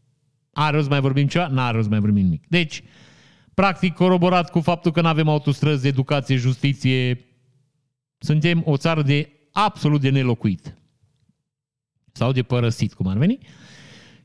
Are 0.53 0.75
rost 0.75 0.89
mai 0.89 0.99
vorbim 0.99 1.27
ceva? 1.27 1.47
N-are 1.47 1.77
rost 1.77 1.89
mai 1.89 1.99
vorbim 1.99 2.23
nimic. 2.23 2.47
Deci, 2.47 2.83
practic 3.53 3.93
coroborat 3.93 4.51
cu 4.51 4.59
faptul 4.59 4.91
că 4.91 5.01
nu 5.01 5.07
avem 5.07 5.27
autostrăzi, 5.27 5.87
educație, 5.87 6.35
justiție, 6.35 7.25
suntem 8.17 8.61
o 8.65 8.77
țară 8.77 9.01
de 9.01 9.29
absolut 9.51 10.01
de 10.01 10.09
nelocuit. 10.09 10.77
Sau 12.11 12.31
de 12.31 12.43
părăsit, 12.43 12.93
cum 12.93 13.07
ar 13.07 13.17
veni. 13.17 13.37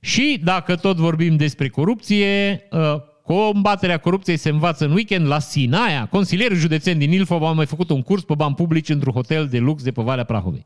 Și 0.04 0.40
dacă 0.42 0.76
tot 0.76 0.96
vorbim 0.96 1.36
despre 1.36 1.68
corupție, 1.68 2.62
ă, 2.72 3.04
combaterea 3.22 3.98
corupției 3.98 4.36
se 4.36 4.48
învață 4.48 4.84
în 4.84 4.92
weekend 4.92 5.26
la 5.26 5.38
Sinaia. 5.38 6.06
Consilierul 6.06 6.56
județen 6.56 6.98
din 6.98 7.12
Ilfov 7.12 7.42
a 7.42 7.52
mai 7.52 7.66
făcut 7.66 7.90
un 7.90 8.02
curs 8.02 8.22
pe 8.22 8.34
bani 8.34 8.54
publici 8.54 8.88
într-un 8.88 9.12
hotel 9.12 9.46
de 9.46 9.58
lux 9.58 9.82
de 9.82 9.92
pe 9.92 10.02
Valea 10.02 10.24
Prahovei. 10.24 10.62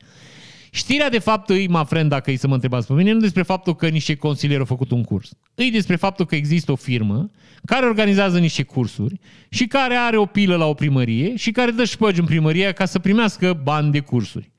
Știrea 0.71 1.11
de 1.11 1.19
fapt 1.19 1.49
îi, 1.49 1.69
mă 1.69 1.83
friend, 1.83 2.09
dacă 2.09 2.31
îi 2.31 2.37
să 2.37 2.47
mă 2.47 2.55
întrebați 2.55 2.87
pe 2.87 2.93
mine, 2.93 3.13
nu 3.13 3.21
despre 3.21 3.43
faptul 3.43 3.75
că 3.75 3.89
niște 3.89 4.15
consilieri 4.15 4.61
au 4.61 4.67
făcut 4.67 4.91
un 4.91 5.03
curs. 5.03 5.31
Îi 5.55 5.71
despre 5.71 5.97
faptul 5.97 6.27
că 6.27 6.35
există 6.35 6.73
o 6.73 6.77
firmă 6.77 7.31
care 7.65 7.87
organizează 7.87 8.39
niște 8.39 8.63
cursuri 8.63 9.21
și 9.49 9.67
care 9.67 9.95
are 9.95 10.17
o 10.17 10.27
pilă 10.27 10.57
la 10.57 10.67
o 10.67 10.75
primărie 10.75 11.37
și 11.37 11.51
care 11.51 11.71
dă 11.71 11.85
șpăgi 11.85 12.21
în 12.21 12.27
primărie 12.27 12.73
ca 12.73 12.85
să 12.85 12.99
primească 12.99 13.61
bani 13.63 13.93
de 13.93 14.01
cursuri. 14.01 14.51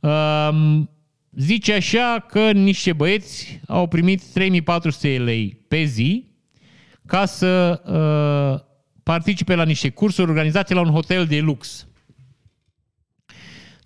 Um, 0.00 0.88
zice 1.36 1.72
așa 1.72 2.26
că 2.28 2.52
niște 2.52 2.92
băieți 2.92 3.60
au 3.66 3.86
primit 3.86 4.22
3400 4.32 5.18
lei 5.18 5.64
pe 5.68 5.82
zi 5.82 6.32
ca 7.06 7.26
să 7.26 7.80
uh, 7.84 8.64
participe 9.02 9.54
la 9.54 9.64
niște 9.64 9.88
cursuri 9.88 10.28
organizate 10.28 10.74
la 10.74 10.80
un 10.80 10.90
hotel 10.90 11.26
de 11.26 11.40
lux. 11.40 11.86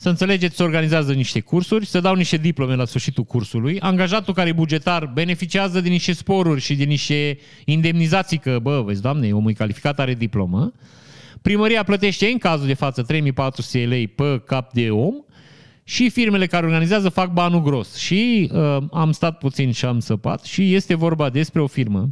Să 0.00 0.08
înțelegeți, 0.08 0.56
se 0.56 0.62
organizează 0.62 1.12
niște 1.12 1.40
cursuri, 1.40 1.86
se 1.86 2.00
dau 2.00 2.14
niște 2.14 2.36
diplome 2.36 2.74
la 2.74 2.84
sfârșitul 2.84 3.24
cursului, 3.24 3.80
angajatul 3.80 4.34
care 4.34 4.48
e 4.48 4.52
bugetar 4.52 5.06
beneficiază 5.06 5.80
de 5.80 5.88
niște 5.88 6.12
sporuri 6.12 6.60
și 6.60 6.74
de 6.74 6.84
niște 6.84 7.38
indemnizații, 7.64 8.38
că, 8.38 8.58
bă, 8.62 8.82
vezi, 8.82 9.02
doamne, 9.02 9.32
omul 9.32 9.50
e 9.50 9.54
calificat, 9.54 9.98
are 9.98 10.14
diplomă. 10.14 10.72
Primăria 11.42 11.82
plătește 11.82 12.26
în 12.26 12.38
cazul 12.38 12.66
de 12.66 12.74
față 12.74 13.02
3400 13.02 13.78
lei 13.78 14.08
pe 14.08 14.42
cap 14.46 14.72
de 14.72 14.90
om 14.90 15.14
și 15.88 16.10
firmele 16.10 16.46
care 16.46 16.66
organizează 16.66 17.08
fac 17.08 17.32
banul 17.32 17.62
gros. 17.62 17.96
Și 17.96 18.50
uh, 18.52 18.76
am 18.90 19.12
stat 19.12 19.38
puțin 19.38 19.72
și 19.72 19.84
am 19.84 20.00
săpat 20.00 20.44
și 20.44 20.74
este 20.74 20.94
vorba 20.94 21.30
despre 21.30 21.60
o 21.60 21.66
firmă 21.66 22.08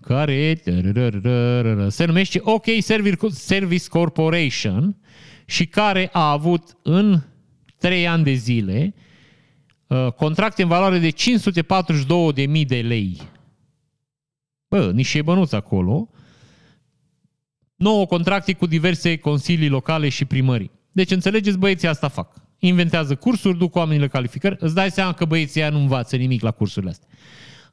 care 0.00 0.62
se 1.88 2.04
numește 2.04 2.40
OK 2.42 2.64
Service 3.30 3.88
Corporation 3.88 4.96
și 5.44 5.66
care 5.66 6.08
a 6.12 6.30
avut 6.30 6.76
în 6.82 7.22
3 7.78 8.08
ani 8.08 8.24
de 8.24 8.32
zile 8.32 8.94
uh, 9.86 10.12
contracte 10.12 10.62
în 10.62 10.68
valoare 10.68 10.98
de 10.98 11.10
542.000 11.10 12.66
de 12.66 12.80
lei. 12.80 13.20
Bă, 14.68 14.90
niște 14.94 15.22
bănuți 15.22 15.54
acolo. 15.54 16.10
9 17.76 18.06
contracte 18.06 18.52
cu 18.52 18.66
diverse 18.66 19.16
consilii 19.16 19.68
locale 19.68 20.08
și 20.08 20.24
primării. 20.24 20.73
Deci 20.94 21.10
înțelegeți, 21.10 21.58
băieții 21.58 21.88
asta 21.88 22.08
fac. 22.08 22.34
Inventează 22.58 23.14
cursuri, 23.14 23.58
duc 23.58 23.74
oamenii 23.74 24.08
calificări, 24.08 24.56
îți 24.58 24.74
dai 24.74 24.90
seama 24.90 25.12
că 25.12 25.24
băieții 25.24 25.60
ăia 25.60 25.70
nu 25.70 25.78
învață 25.78 26.16
nimic 26.16 26.42
la 26.42 26.50
cursurile 26.50 26.90
astea 26.90 27.08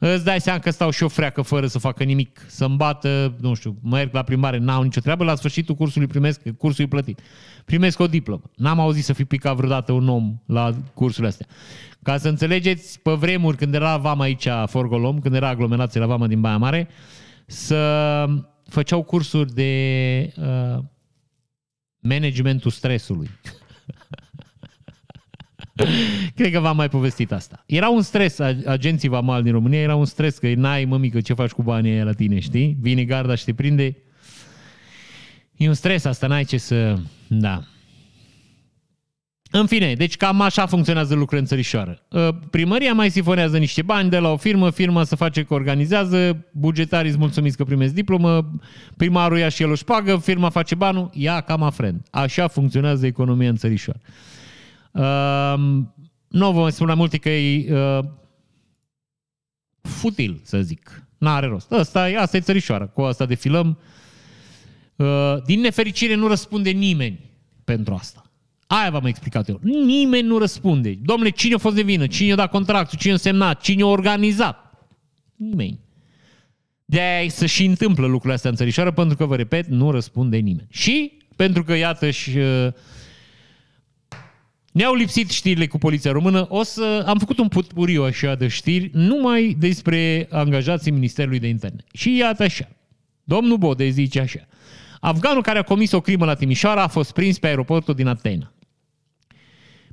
îți 0.09 0.23
dai 0.23 0.41
seama 0.41 0.59
că 0.59 0.69
stau 0.69 0.89
și 0.89 1.03
o 1.03 1.07
freacă 1.07 1.41
fără 1.41 1.67
să 1.67 1.79
facă 1.79 2.03
nimic, 2.03 2.45
să-mi 2.47 2.75
bată, 2.75 3.35
nu 3.39 3.53
știu, 3.53 3.77
merg 3.83 4.13
la 4.13 4.23
primare, 4.23 4.57
n-au 4.57 4.81
nicio 4.81 4.99
treabă, 4.99 5.23
la 5.23 5.35
sfârșitul 5.35 5.75
cursului 5.75 6.07
primesc, 6.07 6.41
cursul 6.57 6.83
e 6.83 6.87
plătit. 6.87 7.19
Primesc 7.65 7.99
o 7.99 8.07
diplomă. 8.07 8.41
N-am 8.55 8.79
auzit 8.79 9.03
să 9.03 9.13
fi 9.13 9.25
picat 9.25 9.55
vreodată 9.55 9.91
un 9.91 10.09
om 10.09 10.41
la 10.45 10.71
cursurile 10.93 11.27
astea. 11.27 11.45
Ca 12.03 12.17
să 12.17 12.27
înțelegeți, 12.27 12.99
pe 12.99 13.11
vremuri, 13.11 13.57
când 13.57 13.73
era 13.73 13.97
vama 13.97 14.23
aici, 14.23 14.47
Forgolom, 14.65 15.19
când 15.19 15.35
era 15.35 15.47
aglomerație 15.47 15.99
la 15.99 16.05
vama 16.05 16.27
din 16.27 16.41
Baia 16.41 16.57
Mare, 16.57 16.87
să 17.45 18.25
făceau 18.69 19.03
cursuri 19.03 19.53
de 19.53 20.33
uh, 20.37 20.83
managementul 22.01 22.71
stresului. 22.71 23.29
Cred 26.35 26.51
că 26.51 26.59
v-am 26.59 26.75
mai 26.75 26.89
povestit 26.89 27.31
asta. 27.31 27.63
Era 27.65 27.89
un 27.89 28.01
stres, 28.01 28.39
agenții 28.65 29.09
vamali 29.09 29.43
din 29.43 29.51
România, 29.51 29.79
era 29.79 29.95
un 29.95 30.05
stres 30.05 30.37
că 30.37 30.53
n-ai 30.55 30.85
mămică 30.85 31.21
ce 31.21 31.33
faci 31.33 31.51
cu 31.51 31.63
banii 31.63 31.91
aia 31.91 32.03
la 32.03 32.13
tine, 32.13 32.39
știi? 32.39 32.77
Vine 32.79 33.03
garda 33.03 33.35
și 33.35 33.45
te 33.45 33.53
prinde. 33.53 33.97
E 35.55 35.67
un 35.67 35.73
stres 35.73 36.05
asta, 36.05 36.27
n-ai 36.27 36.43
ce 36.43 36.57
să... 36.57 36.99
Da. 37.27 37.63
În 39.53 39.65
fine, 39.65 39.93
deci 39.93 40.17
cam 40.17 40.41
așa 40.41 40.65
funcționează 40.65 41.13
lucrurile 41.13 41.39
în 41.39 41.45
țărișoară. 41.45 42.05
Ă, 42.11 42.31
primăria 42.49 42.93
mai 42.93 43.09
sifonează 43.09 43.57
niște 43.57 43.81
bani 43.81 44.09
de 44.09 44.17
la 44.17 44.29
o 44.29 44.37
firmă, 44.37 44.69
firma 44.69 45.03
să 45.03 45.15
face 45.15 45.43
că 45.43 45.53
organizează, 45.53 46.45
bugetarii 46.51 47.09
îți 47.09 47.19
mulțumiți 47.19 47.57
că 47.57 47.63
primesc 47.63 47.93
diplomă, 47.93 48.51
primarul 48.97 49.37
ia 49.37 49.49
și 49.49 49.63
el 49.63 49.69
își 49.69 49.81
șpagă, 49.81 50.17
firma 50.17 50.49
face 50.49 50.75
banul, 50.75 51.09
ia 51.13 51.41
cam 51.41 51.63
afrent. 51.63 52.07
Așa 52.11 52.47
funcționează 52.47 53.05
economia 53.05 53.49
în 53.49 53.55
țărișoară. 53.55 53.99
Uh, 54.91 55.83
nu 56.27 56.51
vă 56.51 56.69
spun 56.69 56.85
mai 56.85 56.95
multe 56.95 57.17
că 57.17 57.29
e 57.29 57.73
uh, 57.73 58.05
futil, 59.81 60.41
să 60.43 60.61
zic. 60.61 61.03
N-are 61.17 61.47
rost. 61.47 61.71
Asta 61.71 62.09
e, 62.09 62.17
asta 62.17 62.37
e 62.37 62.39
țărișoara. 62.39 62.85
Cu 62.85 63.01
asta 63.01 63.25
defilăm. 63.25 63.79
Uh, 64.95 65.35
din 65.45 65.59
nefericire 65.59 66.15
nu 66.15 66.27
răspunde 66.27 66.69
nimeni 66.69 67.19
pentru 67.63 67.93
asta. 67.93 68.30
Aia 68.73 68.89
v-am 68.89 69.05
explicat 69.05 69.49
eu. 69.49 69.59
Nimeni 69.63 70.27
nu 70.27 70.37
răspunde. 70.37 70.99
Domnule, 71.01 71.29
cine 71.29 71.53
a 71.53 71.57
fost 71.57 71.75
de 71.75 71.81
vină? 71.81 72.07
Cine 72.07 72.31
a 72.31 72.35
dat 72.35 72.49
contractul? 72.49 72.97
Cine 72.97 73.13
a 73.13 73.17
semnat? 73.17 73.61
Cine 73.61 73.81
a 73.81 73.85
organizat? 73.85 74.87
Nimeni. 75.35 75.79
De-aia 76.85 77.29
să 77.29 77.45
și 77.45 77.65
întâmplă 77.65 78.05
lucrurile 78.05 78.33
astea 78.33 78.49
în 78.49 78.55
țărișoară, 78.55 78.91
pentru 78.91 79.17
că, 79.17 79.25
vă 79.25 79.35
repet, 79.35 79.67
nu 79.67 79.91
răspunde 79.91 80.37
nimeni. 80.37 80.67
Și 80.69 81.11
pentru 81.35 81.63
că, 81.63 81.73
iată, 81.73 82.09
și 82.09 82.37
uh, 82.37 82.67
ne-au 84.71 84.93
lipsit 84.93 85.29
știrile 85.29 85.67
cu 85.67 85.77
poliția 85.77 86.11
română. 86.11 86.45
O 86.49 86.63
să 86.63 87.03
am 87.07 87.17
făcut 87.17 87.37
un 87.37 87.47
putpuriu 87.47 88.03
așa 88.03 88.35
de 88.35 88.47
știri 88.47 88.89
numai 88.93 89.55
despre 89.59 90.27
angajații 90.29 90.91
Ministerului 90.91 91.39
de 91.39 91.47
Interne. 91.47 91.83
Și 91.93 92.17
iată 92.17 92.43
așa. 92.43 92.67
Domnul 93.23 93.57
Bode 93.57 93.89
zice 93.89 94.19
așa. 94.19 94.47
Afganul 94.99 95.41
care 95.41 95.59
a 95.59 95.63
comis 95.63 95.91
o 95.91 96.01
crimă 96.01 96.25
la 96.25 96.33
Timișoara 96.33 96.83
a 96.83 96.87
fost 96.87 97.11
prins 97.11 97.39
pe 97.39 97.47
aeroportul 97.47 97.93
din 97.93 98.07
Atena. 98.07 98.53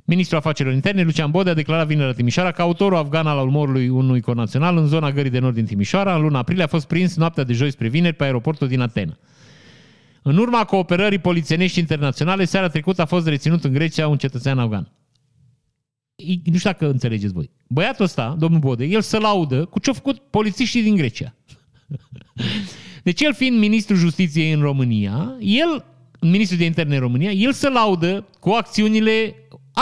Ministrul 0.09 0.37
Afacerilor 0.37 0.75
Interne, 0.75 1.03
Lucian 1.03 1.31
Bode, 1.31 1.49
a 1.49 1.53
declarat 1.53 1.87
vineri 1.87 2.07
la 2.07 2.13
Timișoara 2.13 2.51
că 2.51 2.61
autorul 2.61 2.97
afgan 2.97 3.27
al 3.27 3.47
umorului 3.47 3.89
unui 3.89 4.21
conațional 4.21 4.77
în 4.77 4.87
zona 4.87 5.11
Gării 5.11 5.31
de 5.31 5.39
Nord 5.39 5.55
din 5.55 5.65
Timișoara, 5.65 6.15
în 6.15 6.21
luna 6.21 6.39
aprilie, 6.39 6.63
a 6.63 6.67
fost 6.67 6.87
prins 6.87 7.15
noaptea 7.15 7.43
de 7.43 7.53
joi 7.53 7.71
spre 7.71 7.87
vineri 7.87 8.15
pe 8.15 8.23
aeroportul 8.23 8.67
din 8.67 8.79
Atena. 8.79 9.17
În 10.21 10.37
urma 10.37 10.65
cooperării 10.65 11.17
polițienești 11.17 11.79
internaționale, 11.79 12.45
seara 12.45 12.67
trecută 12.67 13.01
a 13.01 13.05
fost 13.05 13.27
reținut 13.27 13.63
în 13.63 13.73
Grecia 13.73 14.07
un 14.07 14.17
cetățean 14.17 14.59
afgan. 14.59 14.91
Nu 16.43 16.57
știu 16.57 16.71
dacă 16.71 16.89
înțelegeți 16.89 17.33
voi. 17.33 17.49
Băiatul 17.67 18.05
ăsta, 18.05 18.35
domnul 18.39 18.59
Bode, 18.59 18.85
el 18.85 19.01
se 19.01 19.17
laudă 19.17 19.65
cu 19.65 19.79
ce 19.79 19.89
au 19.89 19.95
făcut 19.95 20.19
polițiștii 20.19 20.81
din 20.81 20.95
Grecia. 20.95 21.35
Deci 23.03 23.21
el 23.21 23.33
fiind 23.33 23.59
ministrul 23.59 23.97
justiției 23.97 24.51
în 24.51 24.61
România, 24.61 25.35
el, 25.39 25.85
ministrul 26.21 26.57
de 26.59 26.65
interne 26.65 26.95
în 26.95 27.01
România, 27.01 27.31
el 27.31 27.53
se 27.53 27.69
laudă 27.69 28.27
cu 28.39 28.49
acțiunile 28.49 29.35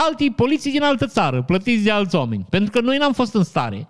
alții 0.06 0.30
poliții 0.30 0.70
din 0.70 0.82
altă 0.82 1.06
țară, 1.06 1.42
plătiți 1.42 1.84
de 1.84 1.90
alți 1.90 2.16
oameni. 2.16 2.46
Pentru 2.50 2.70
că 2.70 2.80
noi 2.80 2.96
n-am 2.96 3.12
fost 3.12 3.34
în 3.34 3.44
stare 3.44 3.88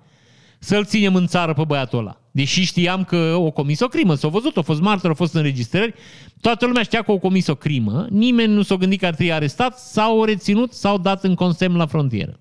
să-l 0.58 0.84
ținem 0.84 1.14
în 1.14 1.26
țară 1.26 1.52
pe 1.52 1.64
băiatul 1.66 1.98
ăla. 1.98 2.20
Deși 2.30 2.64
știam 2.64 3.04
că 3.04 3.34
o 3.36 3.50
comis 3.50 3.80
o 3.80 3.88
crimă, 3.88 4.14
s-a 4.14 4.28
văzut, 4.28 4.56
a 4.56 4.62
fost 4.62 4.80
martor, 4.80 5.10
a 5.10 5.14
fost 5.14 5.34
înregistrări, 5.34 5.94
toată 6.40 6.66
lumea 6.66 6.82
știa 6.82 7.02
că 7.02 7.12
o 7.12 7.18
comis 7.18 7.46
o 7.46 7.54
crimă, 7.54 8.06
nimeni 8.10 8.52
nu 8.52 8.62
s-a 8.62 8.74
gândit 8.74 9.00
că 9.00 9.06
ar 9.06 9.14
trebui 9.14 9.32
arestat, 9.32 9.78
sau 9.78 10.24
reținut, 10.24 10.72
sau 10.72 10.98
dat 10.98 11.24
în 11.24 11.34
consemn 11.34 11.76
la 11.76 11.86
frontieră. 11.86 12.40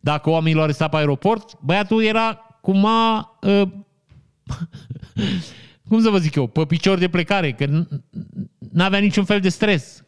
Dacă 0.00 0.30
oamenii 0.30 0.54
l-au 0.54 0.64
arestat 0.64 0.90
pe 0.90 0.96
aeroport, 0.96 1.58
băiatul 1.60 2.02
era 2.02 2.58
cum 2.60 2.84
a... 2.84 3.38
Uh, 3.42 3.62
cum 5.88 6.00
să 6.02 6.10
vă 6.10 6.18
zic 6.18 6.34
eu, 6.34 6.46
pe 6.46 6.64
picior 6.64 6.98
de 6.98 7.08
plecare, 7.08 7.52
că 7.52 7.86
n-avea 8.72 8.98
niciun 8.98 9.24
fel 9.24 9.40
de 9.40 9.48
stres. 9.48 10.04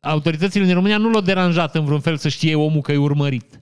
Autoritățile 0.00 0.64
din 0.64 0.74
România 0.74 0.98
nu 0.98 1.10
l-au 1.10 1.20
deranjat 1.20 1.74
în 1.74 1.84
vreun 1.84 2.00
fel 2.00 2.16
să 2.16 2.28
știe 2.28 2.54
omul 2.54 2.80
că 2.80 2.92
e 2.92 2.96
urmărit. 2.96 3.58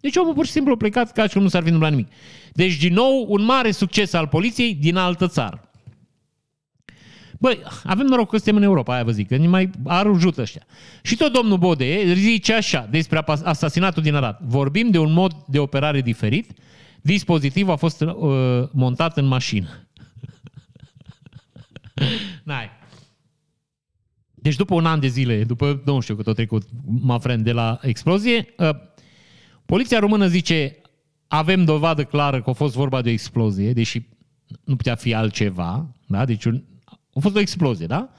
Deci 0.00 0.16
omul 0.16 0.34
pur 0.34 0.46
și 0.46 0.50
simplu 0.50 0.72
a 0.72 0.76
plecat 0.76 1.12
ca 1.12 1.26
și 1.26 1.32
cum 1.32 1.42
nu 1.42 1.48
s-ar 1.48 1.62
fi 1.62 1.68
întâmplat 1.68 1.90
nimic. 1.90 2.12
Deci, 2.52 2.76
din 2.76 2.92
nou, 2.92 3.26
un 3.28 3.44
mare 3.44 3.70
succes 3.70 4.12
al 4.12 4.26
poliției 4.26 4.74
din 4.74 4.96
altă 4.96 5.26
țară. 5.26 5.68
Băi, 7.38 7.62
avem 7.84 8.06
noroc 8.06 8.30
că 8.30 8.36
suntem 8.36 8.56
în 8.56 8.62
Europa, 8.62 8.94
aia 8.94 9.04
vă 9.04 9.10
zic, 9.10 9.28
că 9.28 9.36
ne 9.36 9.46
mai 9.46 9.70
ajută 9.84 10.40
ăștia. 10.40 10.66
Și 11.02 11.16
tot 11.16 11.32
domnul 11.32 11.58
Bode 11.58 12.12
zice 12.14 12.54
așa 12.54 12.88
despre 12.90 13.24
asasinatul 13.26 14.02
din 14.02 14.14
Arad. 14.14 14.38
Vorbim 14.40 14.90
de 14.90 14.98
un 14.98 15.12
mod 15.12 15.32
de 15.46 15.58
operare 15.58 16.00
diferit. 16.00 16.52
Dispozitivul 17.00 17.72
a 17.72 17.76
fost 17.76 18.00
uh, 18.00 18.68
montat 18.72 19.16
în 19.16 19.24
mașină. 19.24 19.68
N-ai. 22.44 22.70
Deci 24.44 24.56
după 24.56 24.74
un 24.74 24.86
an 24.86 25.00
de 25.00 25.06
zile, 25.06 25.44
după, 25.44 25.82
nu 25.84 26.00
știu 26.00 26.16
cât 26.16 26.26
a 26.26 26.32
trecut, 26.32 26.62
mă 26.84 27.18
friend, 27.18 27.44
de 27.44 27.52
la 27.52 27.78
explozie, 27.82 28.54
uh, 28.58 28.70
poliția 29.66 29.98
română 29.98 30.26
zice 30.26 30.76
avem 31.26 31.64
dovadă 31.64 32.04
clară 32.04 32.42
că 32.42 32.50
a 32.50 32.52
fost 32.52 32.74
vorba 32.74 33.02
de 33.02 33.08
o 33.08 33.12
explozie, 33.12 33.72
deși 33.72 34.08
nu 34.64 34.76
putea 34.76 34.94
fi 34.94 35.14
altceva, 35.14 35.94
da? 36.06 36.24
Deci 36.24 36.44
un, 36.44 36.62
a 37.14 37.20
fost 37.20 37.36
o 37.36 37.40
explozie, 37.40 37.86
da? 37.86 38.10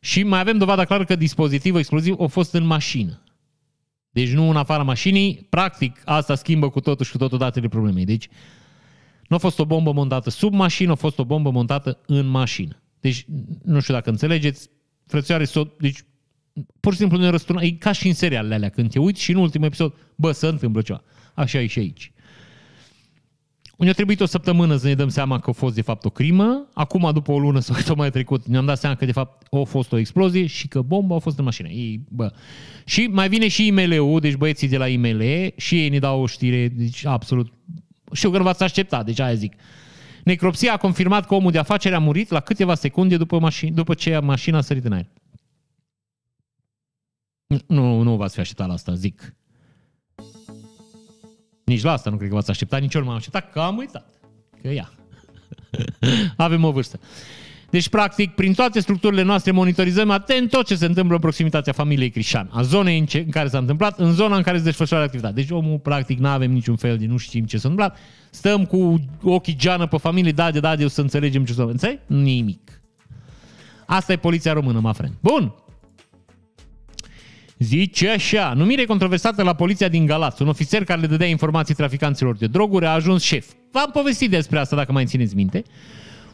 Și 0.00 0.22
mai 0.22 0.40
avem 0.40 0.58
dovada 0.58 0.84
clară 0.84 1.04
că 1.04 1.16
dispozitivul 1.16 1.78
exploziv 1.78 2.20
a 2.20 2.26
fost 2.26 2.54
în 2.54 2.66
mașină. 2.66 3.22
Deci 4.10 4.32
nu 4.32 4.48
în 4.48 4.56
afara 4.56 4.82
mașinii. 4.82 5.46
Practic, 5.50 6.02
asta 6.04 6.34
schimbă 6.34 6.70
cu 6.70 6.80
totul 6.80 7.04
și 7.04 7.12
cu 7.12 7.18
totul 7.18 7.38
datele 7.38 7.68
problemei. 7.68 8.04
Deci, 8.04 8.28
nu 9.28 9.36
a 9.36 9.38
fost 9.38 9.58
o 9.58 9.64
bombă 9.64 9.92
montată 9.92 10.30
sub 10.30 10.54
mașină, 10.54 10.92
a 10.92 10.94
fost 10.94 11.18
o 11.18 11.24
bombă 11.24 11.50
montată 11.50 11.98
în 12.06 12.26
mașină. 12.26 12.82
Deci, 13.00 13.26
nu 13.64 13.80
știu 13.80 13.94
dacă 13.94 14.10
înțelegeți, 14.10 14.70
frățioare, 15.10 15.44
so- 15.44 15.76
deci, 15.78 15.98
pur 16.80 16.92
și 16.92 16.98
simplu 16.98 17.18
ne 17.18 17.28
răsturnă. 17.28 17.62
E 17.62 17.70
ca 17.70 17.92
și 17.92 18.06
în 18.06 18.14
serialele 18.14 18.54
alea, 18.54 18.68
când 18.68 18.90
te 18.90 18.98
uiți 18.98 19.22
și 19.22 19.30
în 19.30 19.36
ultimul 19.36 19.66
episod, 19.66 19.94
bă, 20.14 20.32
să 20.32 20.46
întâmplă 20.46 20.82
ceva. 20.82 21.02
Așa 21.34 21.60
e 21.60 21.66
și 21.66 21.78
aici. 21.78 22.12
Ne-a 23.76 23.92
trebuit 23.92 24.20
o 24.20 24.26
săptămână 24.26 24.76
să 24.76 24.86
ne 24.86 24.94
dăm 24.94 25.08
seama 25.08 25.38
că 25.38 25.50
a 25.50 25.52
fost 25.52 25.74
de 25.74 25.82
fapt 25.82 26.04
o 26.04 26.10
crimă. 26.10 26.68
Acum, 26.74 27.10
după 27.12 27.32
o 27.32 27.38
lună 27.38 27.60
sau 27.60 27.76
cât 27.84 27.96
mai 27.96 28.10
trecut, 28.10 28.46
ne-am 28.46 28.64
dat 28.64 28.78
seama 28.78 28.96
că 28.96 29.04
de 29.04 29.12
fapt 29.12 29.46
a 29.50 29.62
fost 29.62 29.92
o 29.92 29.98
explozie 29.98 30.46
și 30.46 30.68
că 30.68 30.80
bomba 30.80 31.14
a 31.14 31.18
fost 31.18 31.38
în 31.38 31.44
mașină. 31.44 31.68
Ei, 31.68 32.00
bă. 32.08 32.32
Și 32.84 33.06
mai 33.06 33.28
vine 33.28 33.48
și 33.48 33.66
IML-ul, 33.66 34.20
deci 34.20 34.34
băieții 34.34 34.68
de 34.68 34.76
la 34.76 34.88
IML, 34.88 35.22
și 35.56 35.80
ei 35.80 35.88
ne 35.88 35.98
dau 35.98 36.22
o 36.22 36.26
știre, 36.26 36.68
deci 36.68 37.06
absolut... 37.06 37.52
Știu 38.12 38.30
că 38.30 38.36
nu 38.36 38.42
v-ați 38.42 38.62
așteptat, 38.62 39.04
deci 39.04 39.20
aia 39.20 39.34
zic. 39.34 39.54
Necropsia 40.30 40.72
a 40.72 40.76
confirmat 40.76 41.26
că 41.26 41.34
omul 41.34 41.50
de 41.50 41.58
afacere 41.58 41.94
a 41.94 41.98
murit 41.98 42.30
la 42.30 42.40
câteva 42.40 42.74
secunde 42.74 43.16
după, 43.16 43.38
mașin, 43.38 43.74
după 43.74 43.94
ce 43.94 44.18
mașina 44.18 44.58
a 44.58 44.60
sărit 44.60 44.84
în 44.84 44.92
aer. 44.92 45.06
Nu, 47.66 48.02
nu 48.02 48.16
v-ați 48.16 48.34
fi 48.34 48.40
așteptat 48.40 48.66
la 48.66 48.72
asta, 48.72 48.94
zic. 48.94 49.34
Nici 51.64 51.82
la 51.82 51.92
asta 51.92 52.10
nu 52.10 52.16
cred 52.16 52.28
că 52.28 52.34
v-ați 52.34 52.50
așteptat, 52.50 52.80
nici 52.80 52.94
eu 52.94 53.00
nu 53.00 53.06
m-am 53.06 53.16
așteptat, 53.16 53.52
că 53.52 53.60
am 53.60 53.76
uitat. 53.76 54.20
Că 54.62 54.68
ia. 54.68 54.92
Avem 56.36 56.64
o 56.64 56.70
vârstă. 56.70 57.00
Deci, 57.70 57.88
practic, 57.88 58.34
prin 58.34 58.52
toate 58.52 58.80
structurile 58.80 59.22
noastre 59.22 59.50
monitorizăm 59.50 60.10
atent 60.10 60.50
tot 60.50 60.66
ce 60.66 60.74
se 60.74 60.86
întâmplă 60.86 61.14
în 61.14 61.20
proximitatea 61.20 61.72
familiei 61.72 62.10
Crișan, 62.10 62.48
a 62.52 62.62
zonei 62.62 62.98
în, 62.98 63.06
ce, 63.06 63.18
în 63.18 63.30
care 63.30 63.48
s-a 63.48 63.58
întâmplat, 63.58 63.98
în 63.98 64.12
zona 64.12 64.36
în 64.36 64.42
care 64.42 64.56
se 64.56 64.64
desfășoară 64.64 65.04
activitatea. 65.04 65.36
Deci 65.36 65.50
omul, 65.50 65.78
practic, 65.78 66.18
nu 66.18 66.28
avem 66.28 66.50
niciun 66.50 66.76
fel 66.76 66.96
de 66.98 67.06
nu 67.06 67.16
știm 67.16 67.44
ce 67.44 67.58
s-a 67.58 67.68
întâmplat. 67.68 67.98
Stăm 68.30 68.64
cu 68.64 69.00
ochii 69.22 69.56
geană 69.56 69.86
pe 69.86 69.96
familie, 69.96 70.32
da 70.32 70.50
de 70.50 70.60
da 70.60 70.76
de 70.76 70.88
să 70.88 71.00
înțelegem 71.00 71.44
ce 71.44 71.52
s-a 71.52 71.62
întâmplat. 71.62 72.00
Nimic. 72.06 72.82
Asta 73.86 74.12
e 74.12 74.16
poliția 74.16 74.52
română, 74.52 74.80
mă 74.80 74.92
friend. 74.92 75.14
Bun. 75.20 75.54
Zice 77.58 78.08
așa, 78.08 78.52
numire 78.56 78.84
controversată 78.84 79.42
la 79.42 79.54
poliția 79.54 79.88
din 79.88 80.06
Galați. 80.06 80.42
Un 80.42 80.48
ofițer 80.48 80.84
care 80.84 81.00
le 81.00 81.06
dădea 81.06 81.26
informații 81.26 81.74
traficanților 81.74 82.36
de 82.36 82.46
droguri 82.46 82.86
a 82.86 82.90
ajuns 82.90 83.22
șef. 83.22 83.46
V-am 83.72 83.90
povestit 83.92 84.30
despre 84.30 84.58
asta, 84.58 84.76
dacă 84.76 84.92
mai 84.92 85.04
țineți 85.04 85.34
minte. 85.34 85.62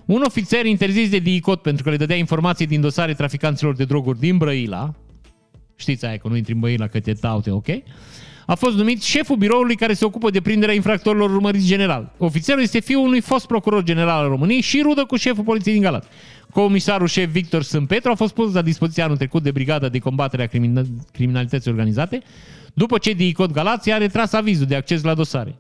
Un 0.07 0.23
ofițer 0.27 0.67
interzis 0.67 1.11
de 1.11 1.19
DICOT 1.19 1.63
pentru 1.63 1.85
că 1.85 1.91
le 1.91 1.97
dădea 1.97 2.17
informații 2.17 2.67
din 2.67 2.81
dosare 2.81 3.15
traficanților 3.15 3.75
de 3.75 3.85
droguri 3.85 4.19
din 4.19 4.37
Brăila, 4.37 4.95
știți 5.77 6.05
aia 6.05 6.17
că 6.17 6.29
nu 6.29 6.37
intri 6.37 6.53
în 6.53 6.61
Brăila 6.61 6.87
că 6.87 7.01
te 7.01 7.13
taute, 7.13 7.51
ok? 7.51 7.67
A 8.47 8.55
fost 8.55 8.77
numit 8.77 9.03
șeful 9.03 9.37
biroului 9.37 9.77
care 9.77 9.93
se 9.93 10.05
ocupă 10.05 10.31
de 10.31 10.41
prinderea 10.41 10.75
infractorilor 10.75 11.31
urmăriți 11.31 11.67
general. 11.67 12.13
Ofițerul 12.19 12.63
este 12.63 12.81
fiul 12.81 13.07
unui 13.07 13.21
fost 13.21 13.47
procuror 13.47 13.83
general 13.83 14.23
al 14.23 14.29
României 14.29 14.61
și 14.61 14.81
rudă 14.83 15.05
cu 15.05 15.17
șeful 15.17 15.45
poliției 15.45 15.75
din 15.75 15.83
Galați. 15.83 16.09
Comisarul 16.51 17.07
șef 17.07 17.31
Victor 17.31 17.63
Sâmpetru 17.63 18.11
a 18.11 18.15
fost 18.15 18.35
pus 18.35 18.53
la 18.53 18.63
dispoziție 18.63 19.03
anul 19.03 19.17
trecut 19.17 19.43
de 19.43 19.51
Brigada 19.51 19.89
de 19.89 19.99
Combatere 19.99 20.43
a 20.43 20.47
Criminalității 21.13 21.71
Organizate, 21.71 22.23
după 22.75 22.99
ce 22.99 23.13
DICOT 23.13 23.53
Galați 23.53 23.91
a 23.91 23.97
retras 23.97 24.33
avizul 24.33 24.67
de 24.67 24.75
acces 24.75 25.03
la 25.03 25.15
dosare. 25.15 25.57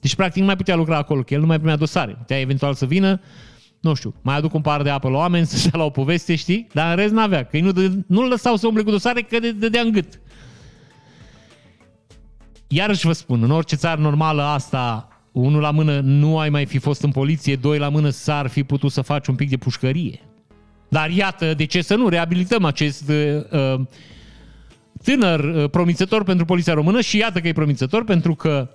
Deci, 0.00 0.14
practic, 0.14 0.40
nu 0.40 0.46
mai 0.46 0.56
putea 0.56 0.76
lucra 0.76 0.96
acolo, 0.96 1.22
că 1.22 1.34
el 1.34 1.40
nu 1.40 1.46
mai 1.46 1.56
primea 1.56 1.76
dosare. 1.76 2.12
Putea 2.12 2.40
eventual 2.40 2.74
să 2.74 2.86
vină, 2.86 3.20
nu 3.82 3.94
știu, 3.94 4.14
mai 4.20 4.36
aduc 4.36 4.54
un 4.54 4.60
par 4.60 4.82
de 4.82 4.90
apă 4.90 5.08
la 5.08 5.16
oameni 5.16 5.46
să 5.52 5.56
stea 5.56 5.78
la 5.78 5.84
o 5.84 5.90
poveste, 5.90 6.34
știi? 6.34 6.66
Dar 6.72 6.90
în 6.90 6.96
rest 6.96 7.12
n-avea, 7.12 7.44
că 7.44 7.58
nu, 7.58 7.72
nu-l 8.06 8.28
lăsau 8.28 8.56
să 8.56 8.66
umble 8.66 8.82
cu 8.82 8.90
dosare, 8.90 9.20
că 9.22 9.38
dădea 9.54 9.80
în 9.80 9.92
gât. 9.92 10.20
Iarăși 12.66 13.06
vă 13.06 13.12
spun, 13.12 13.42
în 13.42 13.50
orice 13.50 13.76
țară 13.76 14.00
normală 14.00 14.42
asta, 14.42 15.08
unul 15.32 15.60
la 15.60 15.70
mână 15.70 16.00
nu 16.00 16.38
ai 16.38 16.48
mai 16.48 16.66
fi 16.66 16.78
fost 16.78 17.02
în 17.02 17.10
poliție, 17.10 17.56
doi 17.56 17.78
la 17.78 17.88
mână 17.88 18.08
s-ar 18.08 18.46
fi 18.46 18.64
putut 18.64 18.90
să 18.90 19.00
faci 19.00 19.26
un 19.26 19.34
pic 19.34 19.50
de 19.50 19.56
pușcărie. 19.56 20.20
Dar 20.88 21.10
iată, 21.10 21.54
de 21.54 21.64
ce 21.64 21.82
să 21.82 21.94
nu 21.94 22.08
reabilităm 22.08 22.64
acest 22.64 23.08
uh, 23.08 23.80
tânăr 25.02 25.40
uh, 25.40 25.70
promițător 25.70 26.24
pentru 26.24 26.44
Poliția 26.44 26.74
Română 26.74 27.00
și 27.00 27.18
iată 27.18 27.40
că 27.40 27.48
e 27.48 27.52
promițător 27.52 28.04
pentru 28.04 28.34
că 28.34 28.70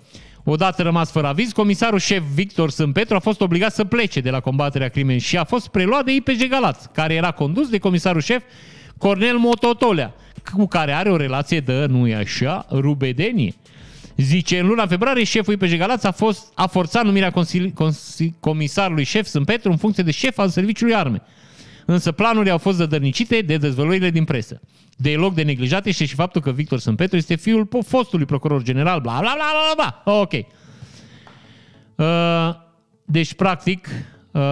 odată 0.50 0.82
rămas 0.82 1.12
fără 1.12 1.28
aviz, 1.28 1.52
comisarul 1.52 2.00
șef 2.00 2.24
Victor 2.34 2.70
Sâmpetru 2.70 3.16
a 3.16 3.20
fost 3.20 3.42
obligat 3.42 3.74
să 3.74 3.84
plece 3.84 4.20
de 4.20 4.30
la 4.30 4.40
combaterea 4.40 4.90
crimei 4.90 5.20
și 5.20 5.38
a 5.38 5.44
fost 5.44 5.68
preluat 5.68 6.06
de 6.06 6.14
IPG 6.14 6.48
Galați, 6.50 6.90
care 6.92 7.14
era 7.14 7.32
condus 7.32 7.70
de 7.70 7.78
comisarul 7.78 8.22
șef 8.22 8.44
Cornel 8.98 9.38
Mototolea, 9.38 10.14
cu 10.54 10.68
care 10.68 10.92
are 10.92 11.12
o 11.12 11.16
relație 11.16 11.60
de, 11.60 11.86
nu 11.86 12.08
e 12.08 12.16
așa, 12.16 12.66
rubedenie. 12.72 13.54
Zice, 14.16 14.60
în 14.60 14.68
luna 14.68 14.88
februarie, 14.88 15.24
șeful 15.24 15.54
IPG 15.54 15.78
Galați 15.78 16.06
a, 16.06 16.12
fost, 16.12 16.52
a 16.54 16.68
forțat 16.68 17.04
numirea 17.04 17.32
consili, 17.32 17.74
consili, 17.74 18.36
comisarului 18.40 19.04
șef 19.04 19.28
Sâmpetru 19.28 19.72
în 19.72 19.78
funcție 19.78 20.04
de 20.04 20.12
șef 20.12 20.38
al 20.38 20.50
serviciului 20.50 20.96
arme 20.96 21.22
însă 21.88 22.12
planurile 22.12 22.52
au 22.52 22.58
fost 22.58 22.78
zădărnicite 22.78 23.42
de 23.42 23.58
dezvăluirile 23.58 24.10
din 24.10 24.24
presă. 24.24 24.62
De 24.96 25.16
loc 25.16 25.34
de 25.34 25.44
neglijat 25.44 25.86
este 25.86 26.06
și 26.06 26.16
faptul 26.16 26.42
că 26.42 26.52
Victor 26.52 26.80
Sâmpetru 26.80 27.18
este 27.18 27.36
fiul 27.36 27.68
fostului 27.86 28.26
procuror 28.26 28.64
general, 28.64 29.00
bla 29.00 29.18
bla 29.20 29.34
bla 29.36 29.74
bla 29.76 30.02
bla. 30.04 30.20
Ok. 30.20 30.34
Uh, 31.96 32.66
deci, 33.06 33.34
practic, 33.34 33.88
Uh, 34.38 34.44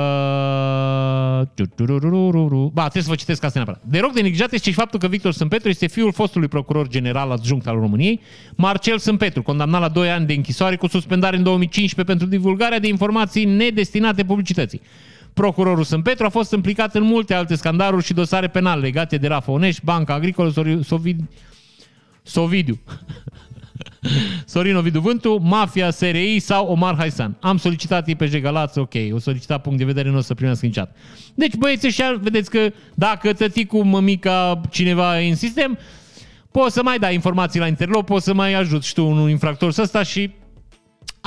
ba, 2.73 2.87
trebuie 2.87 3.03
să 3.03 3.09
vă 3.09 3.15
citesc 3.15 3.43
asta 3.43 3.59
neapărat. 3.59 3.81
De 3.85 3.99
rog 3.99 4.11
de 4.11 4.21
neglijat 4.21 4.53
este 4.53 4.69
și 4.69 4.75
faptul 4.75 4.99
că 4.99 5.07
Victor 5.07 5.31
Sâmpetru 5.31 5.69
este 5.69 5.87
fiul 5.87 6.13
fostului 6.13 6.47
procuror 6.47 6.87
general 6.87 7.31
adjunct 7.31 7.67
al 7.67 7.79
României, 7.79 8.21
Marcel 8.55 8.97
Sâmpetru, 8.97 9.41
condamnat 9.41 9.81
la 9.81 9.87
2 9.87 10.09
ani 10.09 10.25
de 10.25 10.33
închisoare 10.33 10.75
cu 10.75 10.87
suspendare 10.87 11.37
în 11.37 11.43
2015 11.43 12.15
pentru 12.15 12.37
divulgarea 12.37 12.79
de 12.79 12.87
informații 12.87 13.45
nedestinate 13.45 14.25
publicității. 14.25 14.81
Procurorul 15.35 15.83
Sâmpetru 15.83 16.25
a 16.25 16.29
fost 16.29 16.51
implicat 16.51 16.95
în 16.95 17.03
multe 17.03 17.33
alte 17.33 17.55
scandaluri 17.55 18.05
și 18.05 18.13
dosare 18.13 18.47
penale 18.47 18.81
legate 18.81 19.17
de 19.17 19.27
Rafa 19.27 19.51
Onești, 19.51 19.81
Banca 19.85 20.13
Agricolă, 20.13 20.53
Sovid... 20.83 21.19
Sovidiu. 22.23 22.79
Sorin 24.45 24.75
Ovidiu 24.75 24.99
Vântu, 24.99 25.37
Mafia 25.41 25.91
SRI 25.91 26.39
sau 26.39 26.67
Omar 26.67 26.95
Haisan. 26.97 27.37
Am 27.39 27.57
solicitat 27.57 28.07
IPJ 28.07 28.39
Galați, 28.39 28.79
ok, 28.79 28.93
o 29.11 29.19
solicitat 29.19 29.61
punct 29.61 29.77
de 29.77 29.85
vedere, 29.85 30.09
nu 30.09 30.17
o 30.17 30.21
să 30.21 30.33
primească 30.33 30.65
nici 30.65 30.79
Deci 31.33 31.55
băieți 31.55 31.87
ăștia, 31.87 32.17
vedeți 32.21 32.49
că 32.49 32.71
dacă 32.93 33.33
tăticul, 33.33 33.83
mămica, 33.83 34.61
cineva 34.69 35.21
e 35.21 35.29
în 35.29 35.35
sistem, 35.35 35.77
poți 36.51 36.73
să 36.73 36.83
mai 36.83 36.99
dai 36.99 37.13
informații 37.13 37.59
la 37.59 37.67
interlop, 37.67 38.05
poți 38.05 38.25
să 38.25 38.33
mai 38.33 38.53
ajut, 38.53 38.83
știu, 38.83 39.07
un 39.07 39.29
infractor 39.29 39.71
să 39.71 39.83
sta 39.83 40.03
și 40.03 40.31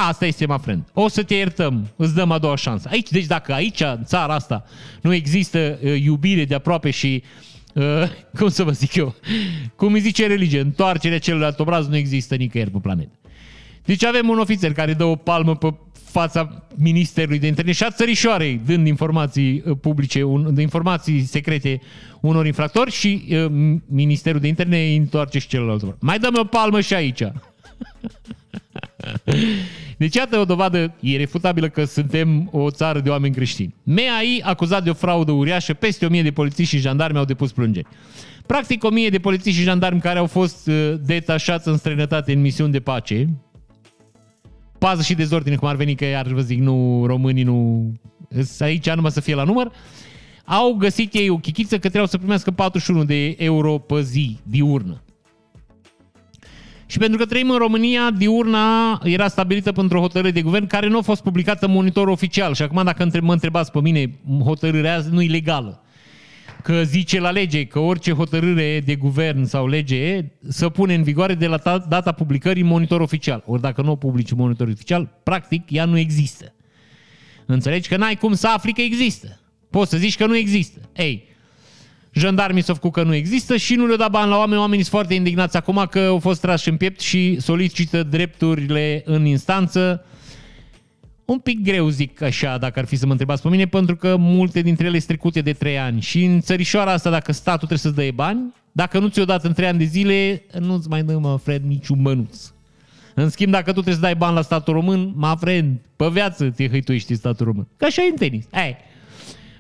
Asta 0.00 0.26
este, 0.26 0.46
my 0.46 0.58
friend. 0.60 0.84
O 0.92 1.08
să 1.08 1.22
te 1.22 1.34
iertăm, 1.34 1.88
îți 1.96 2.14
dăm 2.14 2.30
a 2.30 2.38
doua 2.38 2.56
șansă. 2.56 2.88
Aici, 2.92 3.10
deci 3.10 3.26
dacă 3.26 3.52
aici, 3.52 3.80
în 3.80 4.04
țara 4.04 4.34
asta, 4.34 4.64
nu 5.02 5.14
există 5.14 5.78
uh, 5.82 6.00
iubire 6.02 6.44
de 6.44 6.54
aproape 6.54 6.90
și 6.90 7.22
uh, 7.74 7.84
cum 8.38 8.48
să 8.48 8.62
vă 8.62 8.70
zic 8.70 8.94
eu, 8.94 9.14
cum 9.76 9.92
îi 9.92 10.00
zice 10.00 10.26
religie, 10.26 10.60
întoarcerea 10.60 11.18
celălalt 11.18 11.58
obraz 11.58 11.88
nu 11.88 11.96
există 11.96 12.34
nicăieri 12.34 12.70
pe 12.70 12.78
planetă. 12.78 13.18
Deci 13.84 14.04
avem 14.04 14.28
un 14.28 14.38
ofițer 14.38 14.72
care 14.72 14.92
dă 14.92 15.04
o 15.04 15.16
palmă 15.16 15.56
pe 15.56 15.74
fața 15.92 16.64
Ministerului 16.76 17.38
de 17.38 17.46
Interne 17.46 17.72
și 17.72 17.84
a 17.84 17.90
țărișoarei, 17.90 18.60
dând 18.66 18.86
informații 18.86 19.62
uh, 19.66 19.76
publice, 19.80 20.22
un, 20.22 20.60
informații 20.60 21.24
secrete 21.24 21.80
unor 22.20 22.46
infractori 22.46 22.90
și 22.90 23.24
uh, 23.30 23.46
Ministerul 23.86 24.40
de 24.40 24.48
Interne 24.48 24.78
îi 24.78 24.96
întoarce 24.96 25.38
și 25.38 25.48
celălalt. 25.48 26.00
Mai 26.00 26.18
dăm 26.18 26.34
o 26.38 26.44
palmă 26.44 26.80
și 26.80 26.94
aici. 26.94 27.22
Deci 29.98 30.14
iată 30.14 30.38
o 30.38 30.44
dovadă 30.44 30.94
irefutabilă 31.00 31.68
că 31.68 31.84
suntem 31.84 32.48
o 32.52 32.70
țară 32.70 33.00
de 33.00 33.10
oameni 33.10 33.34
creștini. 33.34 33.74
MEAI 33.82 34.40
acuzat 34.44 34.84
de 34.84 34.90
o 34.90 34.94
fraudă 34.94 35.32
uriașă, 35.32 35.74
peste 35.74 36.06
1000 36.06 36.22
de 36.22 36.30
polițiști 36.30 36.74
și 36.76 36.80
jandarmi 36.80 37.18
au 37.18 37.24
depus 37.24 37.52
plângeri. 37.52 37.86
Practic 38.46 38.84
1000 38.84 39.08
de 39.08 39.18
polițiști 39.18 39.58
și 39.58 39.64
jandarmi 39.64 40.00
care 40.00 40.18
au 40.18 40.26
fost 40.26 40.66
uh, 40.66 40.94
detașați 41.04 41.68
în 41.68 41.76
străinătate 41.76 42.32
în 42.32 42.40
misiuni 42.40 42.72
de 42.72 42.80
pace, 42.80 43.28
pază 44.78 45.02
și 45.02 45.14
dezordine, 45.14 45.56
cum 45.56 45.68
ar 45.68 45.76
veni 45.76 45.94
că 45.94 46.04
iar 46.04 46.26
vă 46.26 46.40
zic, 46.40 46.58
nu 46.58 47.04
românii 47.06 47.42
nu... 47.42 47.92
Aici 48.58 48.90
numai 48.90 49.10
să 49.10 49.20
fie 49.20 49.34
la 49.34 49.44
număr, 49.44 49.72
au 50.44 50.72
găsit 50.72 51.14
ei 51.14 51.28
o 51.28 51.36
chichiță 51.36 51.74
că 51.74 51.80
trebuiau 51.80 52.06
să 52.06 52.16
primească 52.16 52.50
41 52.50 53.04
de 53.04 53.34
euro 53.38 53.78
pe 53.78 54.02
zi, 54.02 54.38
diurnă. 54.42 55.02
Și 56.90 56.98
pentru 56.98 57.18
că 57.18 57.26
trăim 57.26 57.50
în 57.50 57.58
România, 57.58 58.10
diurna 58.10 59.00
era 59.04 59.28
stabilită 59.28 59.72
pentru 59.72 59.98
o 59.98 60.00
hotărâre 60.00 60.30
de 60.30 60.42
guvern 60.42 60.66
care 60.66 60.88
nu 60.88 60.98
a 60.98 61.00
fost 61.00 61.22
publicată 61.22 61.66
în 61.66 61.72
monitor 61.72 62.08
oficial. 62.08 62.54
Și 62.54 62.62
acum 62.62 62.84
dacă 62.84 63.08
mă 63.20 63.32
întrebați 63.32 63.70
pe 63.70 63.80
mine, 63.80 64.18
hotărârea 64.44 64.94
azi 64.94 65.10
nu 65.10 65.22
e 65.22 65.26
legală. 65.26 65.82
Că 66.62 66.82
zice 66.82 67.20
la 67.20 67.30
lege 67.30 67.64
că 67.64 67.78
orice 67.78 68.12
hotărâre 68.12 68.82
de 68.84 68.94
guvern 68.94 69.44
sau 69.44 69.66
lege 69.66 70.24
să 70.48 70.68
pune 70.68 70.94
în 70.94 71.02
vigoare 71.02 71.34
de 71.34 71.46
la 71.46 71.84
data 71.88 72.12
publicării 72.12 72.62
în 72.62 72.68
monitor 72.68 73.00
oficial. 73.00 73.42
Ori 73.46 73.60
dacă 73.60 73.82
nu 73.82 73.90
o 73.90 73.96
publici 73.96 74.30
în 74.30 74.36
monitor 74.38 74.68
oficial, 74.68 75.20
practic 75.22 75.70
ea 75.70 75.84
nu 75.84 75.98
există. 75.98 76.54
Înțelegi 77.46 77.88
că 77.88 77.96
n-ai 77.96 78.16
cum 78.16 78.32
să 78.32 78.48
afli 78.48 78.72
că 78.72 78.80
există. 78.80 79.40
Poți 79.70 79.90
să 79.90 79.96
zici 79.96 80.16
că 80.16 80.26
nu 80.26 80.36
există. 80.36 80.80
Ei, 80.96 81.27
jandarmii 82.18 82.62
s-au 82.62 82.74
făcut 82.74 82.92
că 82.92 83.02
nu 83.02 83.14
există 83.14 83.56
și 83.56 83.74
nu 83.74 83.84
le-au 83.84 83.96
dat 83.96 84.10
bani 84.10 84.30
la 84.30 84.36
oameni. 84.36 84.60
Oamenii 84.60 84.84
sunt 84.84 84.94
foarte 84.94 85.14
indignați 85.14 85.56
acum 85.56 85.86
că 85.90 85.98
au 85.98 86.18
fost 86.18 86.40
trași 86.40 86.68
în 86.68 86.76
piept 86.76 87.00
și 87.00 87.40
solicită 87.40 88.02
drepturile 88.02 89.02
în 89.04 89.24
instanță. 89.24 90.04
Un 91.24 91.38
pic 91.38 91.62
greu 91.62 91.88
zic 91.88 92.22
așa, 92.22 92.58
dacă 92.58 92.78
ar 92.78 92.84
fi 92.84 92.96
să 92.96 93.04
mă 93.04 93.10
întrebați 93.10 93.42
pe 93.42 93.48
mine, 93.48 93.66
pentru 93.66 93.96
că 93.96 94.16
multe 94.16 94.60
dintre 94.60 94.86
ele 94.86 94.96
sunt 94.96 95.06
trecute 95.06 95.40
de 95.40 95.52
3 95.52 95.78
ani. 95.78 96.00
Și 96.00 96.24
în 96.24 96.40
țărișoara 96.40 96.92
asta, 96.92 97.10
dacă 97.10 97.32
statul 97.32 97.68
trebuie 97.68 97.78
să-ți 97.78 97.94
dă 97.94 98.14
bani, 98.14 98.54
dacă 98.72 98.98
nu 98.98 99.08
ți-o 99.08 99.24
dat 99.24 99.44
în 99.44 99.52
3 99.52 99.68
ani 99.68 99.78
de 99.78 99.84
zile, 99.84 100.42
nu-ți 100.58 100.88
mai 100.88 101.02
dă, 101.02 101.18
mă, 101.18 101.38
Fred, 101.42 101.62
niciun 101.64 102.00
mănuț. 102.00 102.50
În 103.14 103.28
schimb, 103.28 103.52
dacă 103.52 103.64
tu 103.64 103.72
trebuie 103.72 103.94
să 103.94 104.00
dai 104.00 104.14
bani 104.14 104.34
la 104.34 104.42
statul 104.42 104.72
român, 104.72 105.12
mă, 105.16 105.36
friend, 105.40 105.78
pe 105.96 106.08
viață 106.08 106.50
te 106.50 106.68
hăituiești 106.68 107.14
statul 107.14 107.46
român. 107.46 107.66
Ca 107.76 107.86
așa 107.86 108.02
e 108.02 108.10
în 108.10 108.16
tenis. 108.16 108.44
Hai. 108.50 108.76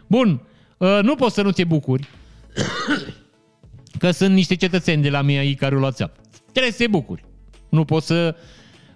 Bun, 0.06 0.40
uh, 0.76 0.98
nu 1.02 1.14
poți 1.14 1.34
să 1.34 1.42
nu 1.42 1.50
te 1.50 1.64
bucuri 1.64 2.08
că 3.98 4.10
sunt 4.10 4.34
niște 4.34 4.54
cetățeni 4.54 5.02
de 5.02 5.10
la 5.10 5.22
mia 5.22 5.54
care 5.54 5.74
o 5.74 5.78
luați 5.78 6.04
Trebuie 6.52 6.72
să 6.72 6.78
te 6.78 6.86
bucuri. 6.86 7.24
Nu 7.68 7.84
poți 7.84 8.06
să, 8.06 8.36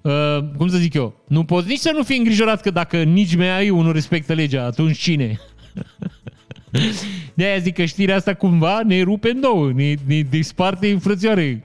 uh, 0.03 0.39
cum 0.57 0.69
să 0.69 0.77
zic 0.77 0.95
eu, 0.95 1.25
nu 1.29 1.45
poți 1.45 1.69
nici 1.69 1.79
să 1.79 1.93
nu 1.95 2.03
fii 2.03 2.19
îngrijorat 2.19 2.61
că 2.61 2.71
dacă 2.71 3.03
nici 3.03 3.37
mea 3.37 3.63
nu 3.63 3.93
respectă 3.93 4.33
legea, 4.33 4.65
atunci 4.65 4.99
cine? 4.99 5.41
De 7.35 7.45
aia 7.45 7.59
zic 7.59 7.75
că 7.75 7.85
știrea 7.85 8.17
asta 8.17 8.35
cumva 8.35 8.81
ne 8.87 9.03
rupe 9.03 9.31
în 9.31 9.41
două, 9.41 9.73
ne, 9.73 9.95
ne 10.07 10.21
disparte 10.21 10.91
în 10.91 10.99
frățioare, 10.99 11.65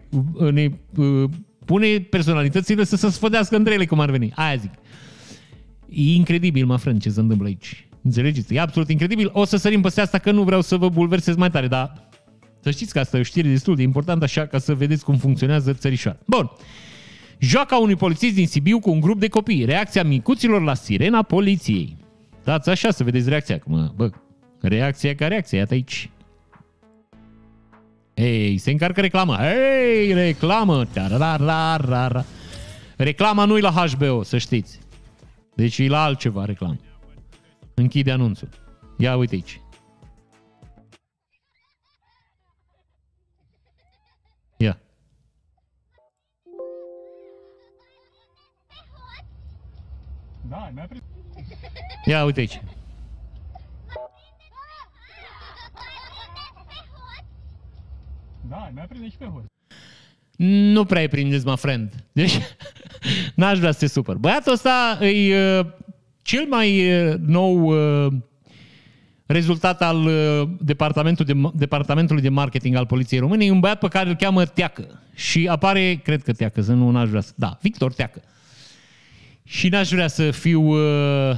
ne 0.51 0.69
uh, 0.95 1.29
pune 1.65 1.99
personalitățile 1.99 2.83
să 2.83 2.95
se 2.95 3.09
sfădească 3.09 3.55
între 3.55 3.73
ele, 3.73 3.85
cum 3.85 3.99
ar 3.99 4.09
veni. 4.09 4.31
Aia 4.35 4.55
zic. 4.55 4.71
E 5.89 6.13
incredibil, 6.13 6.65
mă 6.65 6.77
frân, 6.77 6.99
ce 6.99 7.09
se 7.09 7.19
întâmplă 7.19 7.47
aici. 7.47 7.86
Înțelegeți? 8.07 8.53
E 8.53 8.59
absolut 8.59 8.89
incredibil. 8.89 9.29
O 9.33 9.45
să 9.45 9.57
sărim 9.57 9.81
pe 9.81 10.01
asta 10.01 10.17
că 10.17 10.31
nu 10.31 10.43
vreau 10.43 10.61
să 10.61 10.77
vă 10.77 10.89
bulversez 10.89 11.35
mai 11.35 11.49
tare, 11.49 11.67
dar 11.67 12.07
să 12.59 12.71
știți 12.71 12.93
că 12.93 12.99
asta 12.99 13.17
e 13.17 13.19
o 13.19 13.23
știre 13.23 13.47
destul 13.47 13.75
de 13.75 13.81
importantă, 13.81 14.23
așa 14.23 14.45
ca 14.45 14.57
să 14.57 14.73
vedeți 14.73 15.03
cum 15.03 15.17
funcționează 15.17 15.73
țărișoara. 15.73 16.17
Bun. 16.25 16.51
Joaca 17.39 17.77
unui 17.77 17.95
polițist 17.95 18.35
din 18.35 18.47
Sibiu 18.47 18.79
cu 18.79 18.91
un 18.91 18.99
grup 18.99 19.19
de 19.19 19.27
copii. 19.27 19.65
Reacția 19.65 20.03
micuților 20.03 20.61
la 20.61 20.73
sirena 20.73 21.21
poliției. 21.21 21.97
Dați 22.43 22.69
așa 22.69 22.91
să 22.91 23.03
vedeți 23.03 23.29
reacția 23.29 23.55
acum. 23.55 23.93
Bă, 23.95 24.09
reacția 24.61 25.15
ca 25.15 25.27
reacție, 25.27 25.57
iată 25.57 25.73
aici. 25.73 26.09
Ei, 28.13 28.57
se 28.57 28.71
încarcă 28.71 29.01
reclama. 29.01 29.39
Ei, 29.49 30.13
reclamă. 30.13 30.87
Reclama 32.95 33.45
nu-i 33.45 33.61
la 33.61 33.71
HBO, 33.71 34.23
să 34.23 34.37
știți. 34.37 34.79
Deci 35.55 35.77
e 35.77 35.87
la 35.87 36.03
altceva 36.03 36.45
reclamă. 36.45 36.77
Închide 37.79 38.11
anunțul. 38.11 38.49
Ia 38.97 39.15
uite 39.15 39.35
aici. 39.35 39.61
Ia. 44.57 44.79
Da, 50.49 50.71
mi-a 50.73 50.85
prins. 50.89 51.03
Ia 52.05 52.23
uite 52.23 52.39
aici. 52.39 52.61
Da, 58.49 58.69
mi-a 58.73 58.85
prins 58.89 59.11
și 59.11 59.17
pe 59.17 59.25
host. 59.25 59.47
Nu 60.37 60.85
prea 60.85 61.01
îi 61.01 61.07
prindeți, 61.07 61.45
mă 61.45 61.55
friend. 61.55 61.93
Deci, 62.11 62.37
n-aș 63.35 63.57
vrea 63.57 63.71
să 63.71 63.79
te 63.79 63.87
supăr. 63.87 64.17
Băiatul 64.17 64.51
ăsta 64.51 64.97
îi 64.99 65.33
cel 66.27 66.45
mai 66.49 66.83
nou 67.25 67.73
rezultat 69.25 69.81
al 69.81 70.09
departamentului 70.59 71.33
de, 71.33 71.49
departamentului 71.53 72.21
de 72.21 72.29
marketing 72.29 72.75
al 72.75 72.85
Poliției 72.85 73.19
Române 73.19 73.45
e 73.45 73.51
un 73.51 73.59
băiat 73.59 73.79
pe 73.79 73.87
care 73.87 74.09
îl 74.09 74.15
cheamă 74.15 74.45
Teacă. 74.45 75.01
Și 75.15 75.47
apare, 75.47 75.99
cred 76.03 76.23
că 76.23 76.33
Teacă, 76.33 76.61
să 76.61 76.73
nu 76.73 76.89
n-aș 76.89 77.09
vrea 77.09 77.21
să... 77.21 77.31
Da, 77.35 77.57
Victor 77.61 77.93
Teacă. 77.93 78.21
Și 79.43 79.67
n-aș 79.67 79.89
vrea 79.89 80.07
să 80.07 80.31
fiu 80.31 80.61
uh, 80.61 81.37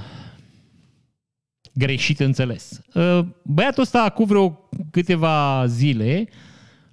greșit 1.73 2.19
înțeles. 2.19 2.81
Uh, 2.93 3.19
băiatul 3.43 3.83
ăsta, 3.83 4.03
acum 4.03 4.25
vreo 4.25 4.69
câteva 4.91 5.65
zile, 5.67 6.27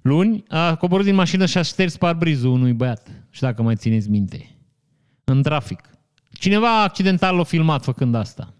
luni, 0.01 0.43
a 0.47 0.75
coborât 0.75 1.05
din 1.05 1.15
mașină 1.15 1.45
și 1.45 1.57
a 1.57 1.61
șters 1.61 1.97
parbrizul 1.97 2.51
unui 2.51 2.73
băiat. 2.73 3.07
Și 3.29 3.41
dacă 3.41 3.61
mai 3.61 3.75
țineți 3.75 4.09
minte. 4.09 4.55
În 5.23 5.41
trafic. 5.41 5.96
Cineva 6.37 6.81
accidental 6.81 7.35
l-a 7.35 7.43
filmat 7.43 7.83
făcând 7.83 8.15
asta. 8.15 8.53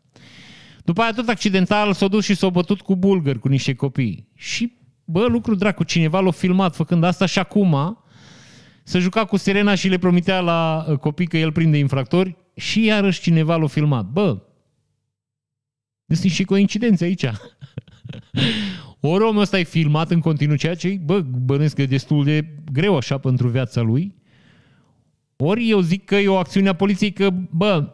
După 0.84 1.02
aia 1.02 1.12
tot 1.12 1.28
accidental 1.28 1.94
s-a 1.94 2.08
dus 2.08 2.24
și 2.24 2.36
s-a 2.36 2.50
bătut 2.50 2.82
cu 2.82 2.96
bulgări, 2.96 3.40
cu 3.40 3.48
niște 3.48 3.74
copii. 3.74 4.28
Și, 4.36 4.74
bă, 5.06 5.26
lucru 5.26 5.56
dracu, 5.56 5.84
cineva 5.84 6.20
l-a 6.20 6.32
filmat 6.32 6.76
făcând 6.76 7.04
asta 7.04 7.26
și 7.26 7.40
acum 7.40 7.98
să 8.84 9.00
juca 9.00 9.26
cu 9.26 9.38
sirena 9.38 9.76
și 9.76 9.88
le 9.88 9.98
promitea 9.98 10.40
la 10.40 10.86
uh, 10.90 10.98
copii 10.98 11.28
că 11.28 11.38
el 11.38 11.52
prinde 11.52 11.78
infractori 11.78 12.38
și 12.56 12.86
iarăși 12.86 13.22
cineva 13.22 13.56
l-a 13.56 13.68
filmat. 13.68 14.06
Bă, 14.06 14.42
sunt 16.08 16.32
și 16.32 16.44
coincidențe 16.44 17.04
aici. 17.04 17.26
Ori 19.00 19.24
omul 19.24 19.42
ăsta 19.42 19.60
e 19.60 19.64
filmat 19.64 20.12
în 20.12 20.20
continuu, 20.20 20.56
ceea 20.56 20.76
ce, 20.76 21.00
bă, 21.04 21.20
bănesc 21.22 21.76
că 21.76 21.82
e 21.82 21.86
destul 21.86 22.24
de 22.24 22.64
greu 22.72 22.98
așa 22.98 23.18
pentru 23.18 23.48
viața 23.48 23.82
lui, 23.82 24.16
ori 25.38 25.70
eu 25.70 25.80
zic 25.80 26.06
că 26.06 26.16
e 26.16 26.28
o 26.28 26.38
acțiune 26.38 26.70
a 26.70 26.74
poliției 26.74 27.12
că, 27.12 27.30
bă, 27.50 27.92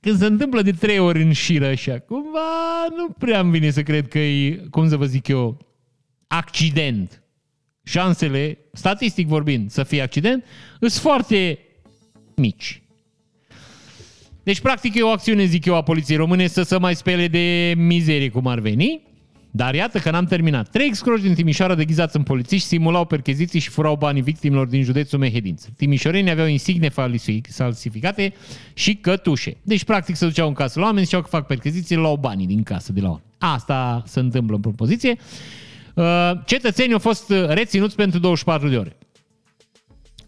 când 0.00 0.18
se 0.18 0.26
întâmplă 0.26 0.62
de 0.62 0.70
trei 0.70 0.98
ori 0.98 1.22
în 1.22 1.32
șiră 1.32 1.66
așa, 1.66 1.98
cumva 1.98 2.86
nu 2.96 3.08
prea 3.08 3.40
îmi 3.40 3.50
vine 3.50 3.70
să 3.70 3.82
cred 3.82 4.08
că 4.08 4.18
e, 4.18 4.56
cum 4.70 4.88
să 4.88 4.96
vă 4.96 5.04
zic 5.06 5.28
eu, 5.28 5.58
accident. 6.26 7.22
Șansele, 7.82 8.58
statistic 8.72 9.26
vorbind, 9.26 9.70
să 9.70 9.82
fie 9.82 10.02
accident, 10.02 10.44
sunt 10.80 10.92
foarte 10.92 11.58
mici. 12.36 12.82
Deci, 14.42 14.60
practic, 14.60 14.94
e 14.94 15.02
o 15.02 15.08
acțiune, 15.08 15.44
zic 15.44 15.64
eu, 15.64 15.74
a 15.74 15.82
poliției 15.82 16.16
române 16.16 16.46
să 16.46 16.62
se 16.62 16.78
mai 16.78 16.94
spele 16.94 17.28
de 17.28 17.74
mizerie, 17.76 18.28
cum 18.28 18.46
ar 18.46 18.58
veni, 18.58 19.02
dar 19.56 19.74
iată 19.74 19.98
că 19.98 20.10
n-am 20.10 20.24
terminat. 20.24 20.68
Trei 20.68 20.86
excroși 20.86 21.22
din 21.22 21.34
Timișoara 21.34 21.74
deghizați 21.74 22.16
în 22.16 22.22
polițiști 22.22 22.66
simulau 22.66 23.04
percheziții 23.04 23.60
și 23.60 23.68
furau 23.68 23.96
banii 23.96 24.22
victimilor 24.22 24.66
din 24.66 24.82
județul 24.82 25.18
Mehedință. 25.18 25.68
Timișorenii 25.76 26.30
aveau 26.30 26.46
insigne 26.46 26.88
falsificate 26.88 28.32
și 28.72 28.94
cătușe. 28.94 29.56
Deci, 29.62 29.84
practic, 29.84 30.16
se 30.16 30.26
duceau 30.26 30.48
în 30.48 30.54
casă 30.54 30.78
la 30.78 30.84
oameni, 30.84 31.04
ziceau 31.04 31.20
că 31.20 31.28
fac 31.28 31.46
percheziții, 31.46 31.96
luau 31.96 32.16
banii 32.16 32.46
din 32.46 32.62
casă 32.62 32.92
de 32.92 33.00
la 33.00 33.06
oameni. 33.06 33.26
Asta 33.38 34.02
se 34.06 34.20
întâmplă 34.20 34.54
în 34.54 34.60
propoziție. 34.60 35.16
Uh, 35.94 36.30
cetățenii 36.44 36.92
au 36.92 36.98
fost 36.98 37.30
reținuți 37.48 37.96
pentru 37.96 38.18
24 38.18 38.68
de 38.68 38.76
ore. 38.76 38.96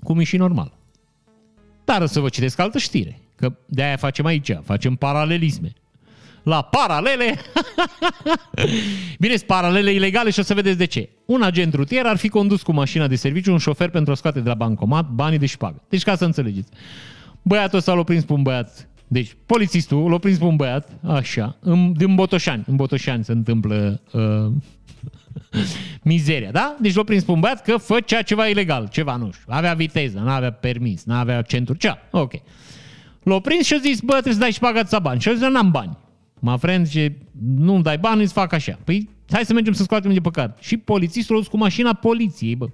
Cum 0.03 0.19
e 0.19 0.25
și 0.25 0.37
normal. 0.37 0.73
Dar 1.85 2.07
să 2.07 2.21
vă 2.21 2.29
citesc 2.29 2.59
altă 2.59 2.79
știre, 2.79 3.21
că 3.37 3.53
de 3.67 3.83
aia 3.83 3.97
facem 3.97 4.25
aici, 4.25 4.51
facem 4.65 4.95
paralelisme 4.95 5.73
la 6.47 6.63
paralele. 6.63 7.39
Bine, 9.19 9.35
paralele 9.47 9.93
ilegale 9.93 10.31
și 10.31 10.39
o 10.39 10.43
să 10.43 10.55
vedeți 10.55 10.79
de 10.79 10.85
ce. 10.85 11.09
Un 11.25 11.43
agent 11.43 11.75
rutier 11.75 12.07
ar 12.07 12.17
fi 12.17 12.29
condus 12.29 12.63
cu 12.63 12.73
mașina 12.73 13.07
de 13.07 13.17
serviciu 13.17 13.53
un 13.53 13.59
șofer 13.59 13.89
pentru 13.89 14.13
a 14.13 14.17
scoate 14.17 14.41
de 14.41 14.49
la 14.49 14.55
bancomat 14.55 15.09
banii 15.09 15.39
de 15.39 15.47
șpagă. 15.47 15.83
Deci 15.89 16.03
ca 16.03 16.17
să 16.17 16.25
înțelegeți. 16.25 16.69
Băiatul 17.43 17.79
ăsta 17.79 17.93
l-a 17.93 18.03
prins 18.03 18.25
pe 18.25 18.33
un 18.33 18.43
băiat 18.43 18.89
deci, 19.09 19.37
polițistul 19.47 20.11
l-a 20.11 20.19
prins 20.19 20.39
pe 20.39 20.45
un 20.45 20.57
băiat, 20.57 20.91
așa, 21.07 21.57
în, 21.61 21.93
din 21.93 22.15
Botoșani. 22.15 22.65
În 22.67 22.77
Botoșani 22.77 23.25
se 23.25 23.33
întâmplă 23.33 24.01
uh, 24.13 24.53
mizeria, 26.03 26.51
da? 26.51 26.77
Deci 26.81 26.95
l-a 26.95 27.03
prins 27.03 27.25
pe 27.25 27.31
un 27.31 27.41
băiat 27.41 27.63
că 27.63 27.77
făcea 27.77 28.23
ceva 28.23 28.47
ilegal, 28.47 28.89
ceva, 28.89 29.17
nu 29.17 29.31
știu. 29.33 29.45
Avea 29.49 29.75
viteză, 29.75 30.19
nu 30.19 30.31
avea 30.31 30.51
permis, 30.51 31.05
nu 31.05 31.15
avea 31.15 31.43
centru, 31.43 31.75
cea. 31.75 31.99
Ok. 32.11 32.33
L-a 33.23 33.41
prins 33.41 33.67
și 33.67 33.75
a 33.75 33.79
zis, 33.79 34.01
bă, 34.01 34.13
trebuie 34.13 34.35
să 34.35 34.41
dai 34.41 34.53
și 34.53 34.59
pagați 34.59 35.01
bani. 35.01 35.21
Și 35.21 35.29
a 35.29 35.33
zis, 35.33 35.49
n-am 35.49 35.71
bani. 35.71 35.97
Mă 36.41 36.57
friend, 36.57 36.89
și 36.89 37.13
nu-mi 37.57 37.83
dai 37.83 37.99
bani, 37.99 38.23
îți 38.23 38.33
fac 38.33 38.53
așa. 38.53 38.79
Păi 38.85 39.09
hai 39.31 39.45
să 39.45 39.53
mergem 39.53 39.73
să 39.73 39.83
scoatem 39.83 40.13
de 40.13 40.21
păcat. 40.21 40.59
Și 40.61 40.77
polițistul 40.77 41.37
a 41.37 41.39
dus 41.39 41.49
cu 41.49 41.57
mașina 41.57 41.93
poliției, 41.93 42.57
bă. 42.57 42.67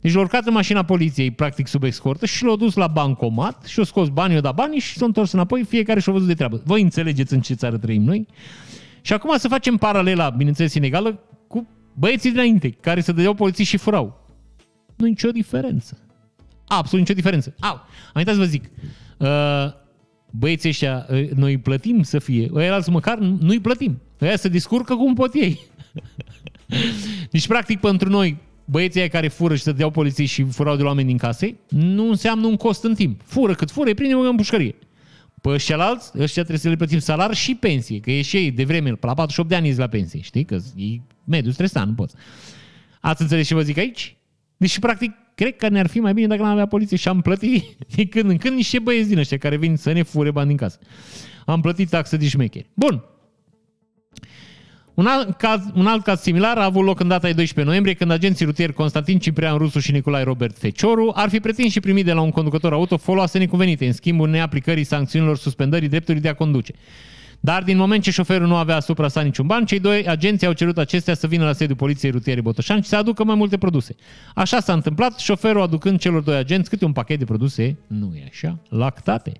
Deci 0.00 0.14
l-a 0.14 0.20
urcat 0.20 0.46
în 0.46 0.52
mașina 0.52 0.82
poliției, 0.82 1.30
practic 1.30 1.66
sub 1.66 1.82
escortă, 1.82 2.26
și 2.26 2.44
l-a 2.44 2.56
dus 2.56 2.74
la 2.74 2.86
bancomat 2.86 3.64
și 3.64 3.80
a 3.80 3.82
scos 3.82 4.08
banii, 4.08 4.36
o 4.36 4.40
dat 4.40 4.54
banii 4.54 4.78
și 4.78 4.96
s-a 4.96 5.04
întors 5.04 5.32
înapoi, 5.32 5.64
fiecare 5.64 6.00
și-a 6.00 6.12
văzut 6.12 6.26
de 6.26 6.34
treabă. 6.34 6.62
Voi 6.64 6.82
înțelegeți 6.82 7.32
în 7.32 7.40
ce 7.40 7.54
țară 7.54 7.78
trăim 7.78 8.02
noi? 8.02 8.26
Și 9.00 9.12
acum 9.12 9.36
să 9.38 9.48
facem 9.48 9.76
paralela, 9.76 10.30
bineînțeles, 10.30 10.74
inegală, 10.74 11.20
cu 11.48 11.68
băieții 11.94 12.30
dinainte, 12.30 12.70
care 12.70 13.00
se 13.00 13.12
dădeau 13.12 13.34
poliții 13.34 13.64
și 13.64 13.76
furau. 13.76 14.26
Nu 14.96 15.06
nicio 15.06 15.30
diferență. 15.30 15.98
Absolut 16.66 17.06
nicio 17.06 17.20
diferență. 17.20 17.54
Au, 17.60 17.74
am 17.74 18.12
uitat 18.14 18.34
să 18.34 18.40
vă 18.40 18.46
zic. 18.46 18.64
Uh, 19.18 19.28
băieții 20.30 20.68
ăștia, 20.68 21.06
uh, 21.10 21.30
noi 21.30 21.50
îi 21.50 21.58
plătim 21.58 22.02
să 22.02 22.18
fie. 22.18 22.50
Ăia 22.54 22.74
alții 22.74 22.92
măcar 22.92 23.18
nu-i 23.18 23.60
plătim. 23.60 24.00
Ăia 24.20 24.36
se 24.36 24.48
descurcă 24.48 24.94
cum 24.94 25.14
pot 25.14 25.34
ei. 25.34 25.60
deci, 27.30 27.46
practic, 27.46 27.80
pentru 27.80 28.08
noi, 28.08 28.36
băieții 28.64 29.08
care 29.08 29.28
fură 29.28 29.54
și 29.54 29.62
să 29.62 29.72
deau 29.72 29.90
poliții 29.90 30.26
și 30.26 30.44
furau 30.44 30.76
de 30.76 30.82
la 30.82 30.88
oameni 30.88 31.08
din 31.08 31.16
case, 31.16 31.56
nu 31.68 32.08
înseamnă 32.08 32.46
un 32.46 32.56
cost 32.56 32.84
în 32.84 32.94
timp. 32.94 33.20
Fură 33.24 33.54
cât 33.54 33.70
fură, 33.70 33.88
îi 33.88 33.94
prindem 33.94 34.20
în 34.20 34.36
pușcărie. 34.36 34.74
Pe 35.42 35.48
ăștialalți, 35.48 36.10
ăștia 36.18 36.42
trebuie 36.42 36.58
să 36.58 36.68
le 36.68 36.76
plătim 36.76 36.98
salar 36.98 37.34
și 37.34 37.54
pensie, 37.54 38.00
că 38.00 38.10
e 38.10 38.22
și 38.22 38.36
ei 38.36 38.50
de 38.50 38.64
vreme, 38.64 38.88
la 38.88 39.14
48 39.14 39.48
de 39.48 39.54
ani 39.54 39.74
la 39.74 39.86
pensie, 39.86 40.20
știi? 40.20 40.44
Că 40.44 40.54
e 40.76 41.00
mediu 41.24 41.50
stresant, 41.50 41.88
nu 41.88 41.94
poți. 41.94 42.14
Ați 43.00 43.22
înțeles 43.22 43.46
ce 43.46 43.54
vă 43.54 43.62
zic 43.62 43.78
aici? 43.78 44.16
Deci, 44.56 44.78
practic, 44.78 45.12
cred 45.38 45.56
că 45.56 45.68
ne-ar 45.68 45.86
fi 45.86 46.00
mai 46.00 46.12
bine 46.12 46.26
dacă 46.26 46.42
n-am 46.42 46.50
avea 46.50 46.66
poliție 46.66 46.96
și 46.96 47.08
am 47.08 47.20
plătit 47.20 47.64
din 47.94 48.08
când 48.08 48.30
în 48.30 48.36
când 48.36 48.56
niște 48.56 48.78
băieți 48.78 49.08
din 49.08 49.18
ăștia 49.18 49.38
care 49.38 49.56
vin 49.56 49.76
să 49.76 49.92
ne 49.92 50.02
fure 50.02 50.30
bani 50.30 50.48
din 50.48 50.56
casă. 50.56 50.78
Am 51.44 51.60
plătit 51.60 51.88
taxă 51.88 52.16
de 52.16 52.28
șmecheri. 52.28 52.70
Bun. 52.74 53.04
Un 54.94 55.06
alt, 55.06 55.36
caz, 55.36 55.60
un 55.74 55.86
alt 55.86 56.04
caz 56.04 56.20
similar 56.20 56.58
a 56.58 56.64
avut 56.64 56.84
loc 56.84 57.00
în 57.00 57.08
data 57.08 57.26
de 57.26 57.32
12 57.32 57.64
noiembrie, 57.64 57.94
când 57.94 58.10
agenții 58.10 58.44
rutieri 58.44 58.72
Constantin 58.72 59.18
Ciprian 59.18 59.56
Rusu 59.56 59.78
și 59.78 59.92
Nicolae 59.92 60.24
Robert 60.24 60.58
Fecioru 60.58 61.12
ar 61.14 61.28
fi 61.28 61.40
pretins 61.40 61.72
și 61.72 61.80
primit 61.80 62.04
de 62.04 62.12
la 62.12 62.20
un 62.20 62.30
conducător 62.30 62.72
auto 62.72 62.96
foloase 62.96 63.38
necuvenite 63.38 63.86
în 63.86 63.92
schimbul 63.92 64.28
neaplicării 64.28 64.84
sancțiunilor 64.84 65.36
suspendării 65.36 65.88
dreptului 65.88 66.20
de 66.20 66.28
a 66.28 66.34
conduce. 66.34 66.72
Dar 67.40 67.62
din 67.62 67.76
moment 67.76 68.02
ce 68.02 68.10
șoferul 68.10 68.46
nu 68.46 68.56
avea 68.56 68.76
asupra 68.76 69.08
sa 69.08 69.20
niciun 69.20 69.46
ban, 69.46 69.64
cei 69.64 69.78
doi 69.78 70.08
agenții 70.08 70.46
au 70.46 70.52
cerut 70.52 70.78
acestea 70.78 71.14
să 71.14 71.26
vină 71.26 71.44
la 71.44 71.52
sediul 71.52 71.76
Poliției 71.76 72.10
Rutiere 72.10 72.40
Botoșani 72.40 72.82
și 72.82 72.88
să 72.88 72.96
aducă 72.96 73.24
mai 73.24 73.34
multe 73.34 73.58
produse. 73.58 73.96
Așa 74.34 74.60
s-a 74.60 74.72
întâmplat, 74.72 75.18
șoferul 75.18 75.62
aducând 75.62 75.98
celor 75.98 76.22
doi 76.22 76.36
agenți 76.36 76.70
câte 76.70 76.84
un 76.84 76.92
pachet 76.92 77.18
de 77.18 77.24
produse, 77.24 77.76
nu 77.86 78.12
e 78.16 78.24
așa, 78.28 78.58
lactate. 78.68 79.32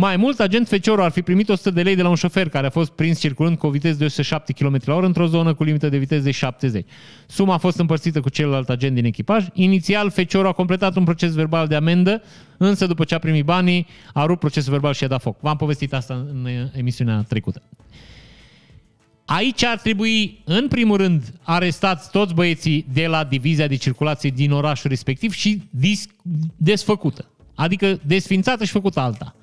Mai 0.00 0.16
mult, 0.16 0.40
agent 0.40 0.68
Fecioru 0.68 1.02
ar 1.02 1.10
fi 1.10 1.22
primit 1.22 1.48
100 1.48 1.70
de 1.70 1.82
lei 1.82 1.94
de 1.94 2.02
la 2.02 2.08
un 2.08 2.14
șofer 2.14 2.48
care 2.48 2.66
a 2.66 2.70
fost 2.70 2.90
prins 2.90 3.18
circulând 3.18 3.58
cu 3.58 3.66
o 3.66 3.70
viteză 3.70 3.98
de 3.98 4.04
107 4.04 4.52
km 4.52 4.76
h 4.84 4.98
într-o 5.02 5.26
zonă 5.26 5.54
cu 5.54 5.64
limită 5.64 5.88
de 5.88 5.98
viteză 5.98 6.22
de 6.22 6.30
70. 6.30 6.86
Suma 7.26 7.54
a 7.54 7.58
fost 7.58 7.78
împărțită 7.78 8.20
cu 8.20 8.28
celălalt 8.28 8.68
agent 8.68 8.94
din 8.94 9.04
echipaj. 9.04 9.46
Inițial, 9.52 10.10
Fecioru 10.10 10.48
a 10.48 10.52
completat 10.52 10.96
un 10.96 11.04
proces 11.04 11.34
verbal 11.34 11.66
de 11.66 11.74
amendă, 11.74 12.22
însă 12.56 12.86
după 12.86 13.04
ce 13.04 13.14
a 13.14 13.18
primit 13.18 13.44
banii, 13.44 13.86
a 14.12 14.24
rupt 14.24 14.40
procesul 14.40 14.72
verbal 14.72 14.92
și 14.92 15.04
a 15.04 15.08
dat 15.08 15.20
foc. 15.20 15.40
V-am 15.40 15.56
povestit 15.56 15.92
asta 15.92 16.14
în 16.14 16.48
emisiunea 16.72 17.24
trecută. 17.28 17.62
Aici 19.24 19.64
ar 19.64 19.78
trebui, 19.78 20.40
în 20.44 20.68
primul 20.68 20.96
rând, 20.96 21.32
arestați 21.42 22.10
toți 22.10 22.34
băieții 22.34 22.86
de 22.92 23.06
la 23.06 23.24
divizia 23.24 23.66
de 23.66 23.76
circulație 23.76 24.30
din 24.30 24.52
orașul 24.52 24.90
respectiv 24.90 25.32
și 25.32 25.62
desfăcută. 26.56 27.24
Adică 27.54 28.00
desfințată 28.06 28.64
și 28.64 28.72
făcută 28.72 29.00
alta 29.00 29.34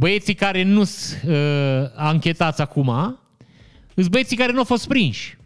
băieții 0.00 0.34
care 0.34 0.62
nu 0.62 0.84
sunt 0.84 1.22
uh, 1.26 1.90
anchetați 1.94 2.60
acum, 2.60 3.18
sunt 3.94 4.08
băieții 4.08 4.36
care 4.36 4.52
nu 4.52 4.58
au 4.58 4.64
fost 4.64 4.88
prinși. 4.88 5.36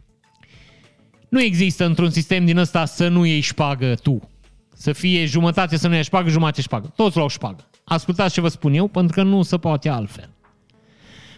Nu 1.29 1.43
există 1.43 1.85
într-un 1.85 2.11
sistem 2.11 2.45
din 2.45 2.57
ăsta 2.57 2.85
să 2.85 3.09
nu 3.09 3.25
iei 3.25 3.41
șpagă 3.41 3.95
tu. 3.95 4.29
Să 4.75 4.93
fie 4.93 5.25
jumătate 5.25 5.77
să 5.77 5.89
nu 5.89 5.95
iei 5.95 6.03
șpagă, 6.03 6.29
jumătate 6.29 6.61
șpagă. 6.61 6.93
Toți 6.97 7.17
luau 7.17 7.29
șpagă. 7.29 7.69
Ascultați 7.85 8.35
ce 8.35 8.41
vă 8.41 8.49
spun 8.49 8.75
eu, 8.75 8.89
pentru 8.89 9.15
că 9.15 9.23
nu 9.23 9.43
se 9.43 9.59
poate 9.59 9.89
altfel. 9.89 10.31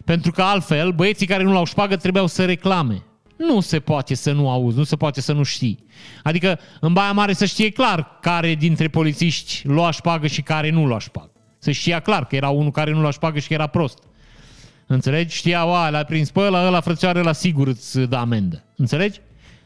Pentru 0.04 0.30
că 0.30 0.42
altfel, 0.42 0.92
băieții 0.92 1.26
care 1.26 1.42
nu 1.42 1.50
luau 1.50 1.64
șpagă 1.64 1.96
trebuiau 1.96 2.26
să 2.26 2.44
reclame. 2.44 3.02
Nu 3.36 3.60
se 3.60 3.80
poate 3.80 4.14
să 4.14 4.32
nu 4.32 4.50
auzi, 4.50 4.76
nu 4.76 4.84
se 4.84 4.96
poate 4.96 5.20
să 5.20 5.32
nu 5.32 5.42
știi. 5.42 5.84
Adică 6.22 6.58
în 6.80 6.92
Baia 6.92 7.12
Mare 7.12 7.32
să 7.32 7.44
știe 7.44 7.70
clar 7.70 8.18
care 8.20 8.54
dintre 8.54 8.88
polițiști 8.88 9.60
lua 9.66 9.90
șpagă 9.90 10.26
și 10.26 10.42
care 10.42 10.70
nu 10.70 10.86
lua 10.86 10.98
șpagă. 10.98 11.30
Să 11.58 11.70
știa 11.70 12.00
clar 12.00 12.26
că 12.26 12.36
era 12.36 12.48
unul 12.48 12.70
care 12.70 12.90
nu 12.90 13.02
l-aș 13.02 13.14
șpagă 13.14 13.38
și 13.38 13.48
că 13.48 13.54
era 13.54 13.66
prost. 13.66 13.98
Înțelegi? 14.86 15.36
Știa, 15.36 15.60
a, 15.60 15.90
l-a 15.90 16.02
prins 16.02 16.30
pe 16.30 16.40
ăla, 16.40 16.66
ăla 16.66 16.80
frățioară 16.80 17.22
la 17.22 17.32
sigur 17.32 17.66
îți 17.66 17.98
dă 17.98 18.16
amendă. 18.16 18.64
Înțelegi? 18.76 19.20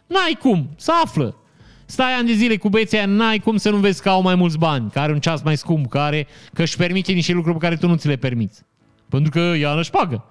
N-ai 0.06 0.36
cum, 0.40 0.70
să 0.76 0.92
află. 1.04 1.36
Stai 1.84 2.12
ani 2.12 2.26
de 2.26 2.32
zile 2.32 2.56
cu 2.56 2.68
băieții 2.68 2.96
aia, 2.96 3.06
n-ai 3.06 3.38
cum 3.38 3.56
să 3.56 3.70
nu 3.70 3.76
vezi 3.76 4.02
că 4.02 4.08
au 4.08 4.22
mai 4.22 4.34
mulți 4.34 4.58
bani, 4.58 4.90
că 4.90 4.98
are 4.98 5.12
un 5.12 5.20
ceas 5.20 5.42
mai 5.42 5.56
scump, 5.56 5.88
care, 5.88 6.26
că 6.52 6.62
își 6.62 6.76
permite 6.76 7.12
niște 7.12 7.32
lucruri 7.32 7.58
pe 7.58 7.64
care 7.64 7.76
tu 7.76 7.86
nu 7.86 7.96
ți 7.96 8.06
le 8.06 8.16
permiți. 8.16 8.62
Pentru 9.08 9.30
că 9.30 9.38
ea 9.38 9.74
nu 9.74 9.80
pagă. 9.90 10.24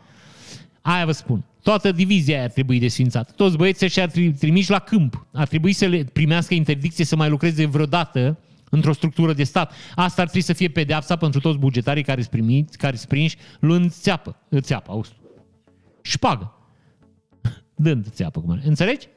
Aia 0.81 1.05
vă 1.05 1.11
spun. 1.11 1.43
Toată 1.63 1.91
divizia 1.91 2.35
aia 2.35 2.43
ar 2.43 2.49
trebui 2.49 2.79
desfințată. 2.79 3.33
Toți 3.35 3.57
băieții 3.57 3.85
ăștia 3.85 4.03
ar 4.03 4.09
trebui 4.09 4.33
trimiși 4.33 4.69
la 4.69 4.79
câmp. 4.79 5.25
Ar 5.33 5.47
trebui 5.47 5.73
să 5.73 5.85
le 5.85 6.03
primească 6.13 6.53
interdicție 6.53 7.05
să 7.05 7.15
mai 7.15 7.29
lucreze 7.29 7.65
vreodată 7.65 8.37
într-o 8.69 8.93
structură 8.93 9.33
de 9.33 9.43
stat. 9.43 9.71
Asta 9.95 10.21
ar 10.21 10.27
trebui 10.27 10.41
să 10.41 10.53
fie 10.53 10.67
pedeapsa 10.67 11.15
pentru 11.15 11.39
toți 11.39 11.57
bugetarii 11.57 12.03
care 12.03 12.21
sunt 12.21 12.31
primiți, 12.31 12.77
care 12.77 12.95
sunt 12.95 13.09
prinși, 13.09 13.37
luând 13.59 13.91
țeapă, 13.91 14.35
țeapă, 14.59 14.91
auzi. 14.91 15.11
Șpagă. 16.01 16.53
Dând 17.75 18.09
țeapă, 18.09 18.39
cum 18.39 18.51
ar. 18.51 18.61
Înțelegi? 18.63 19.07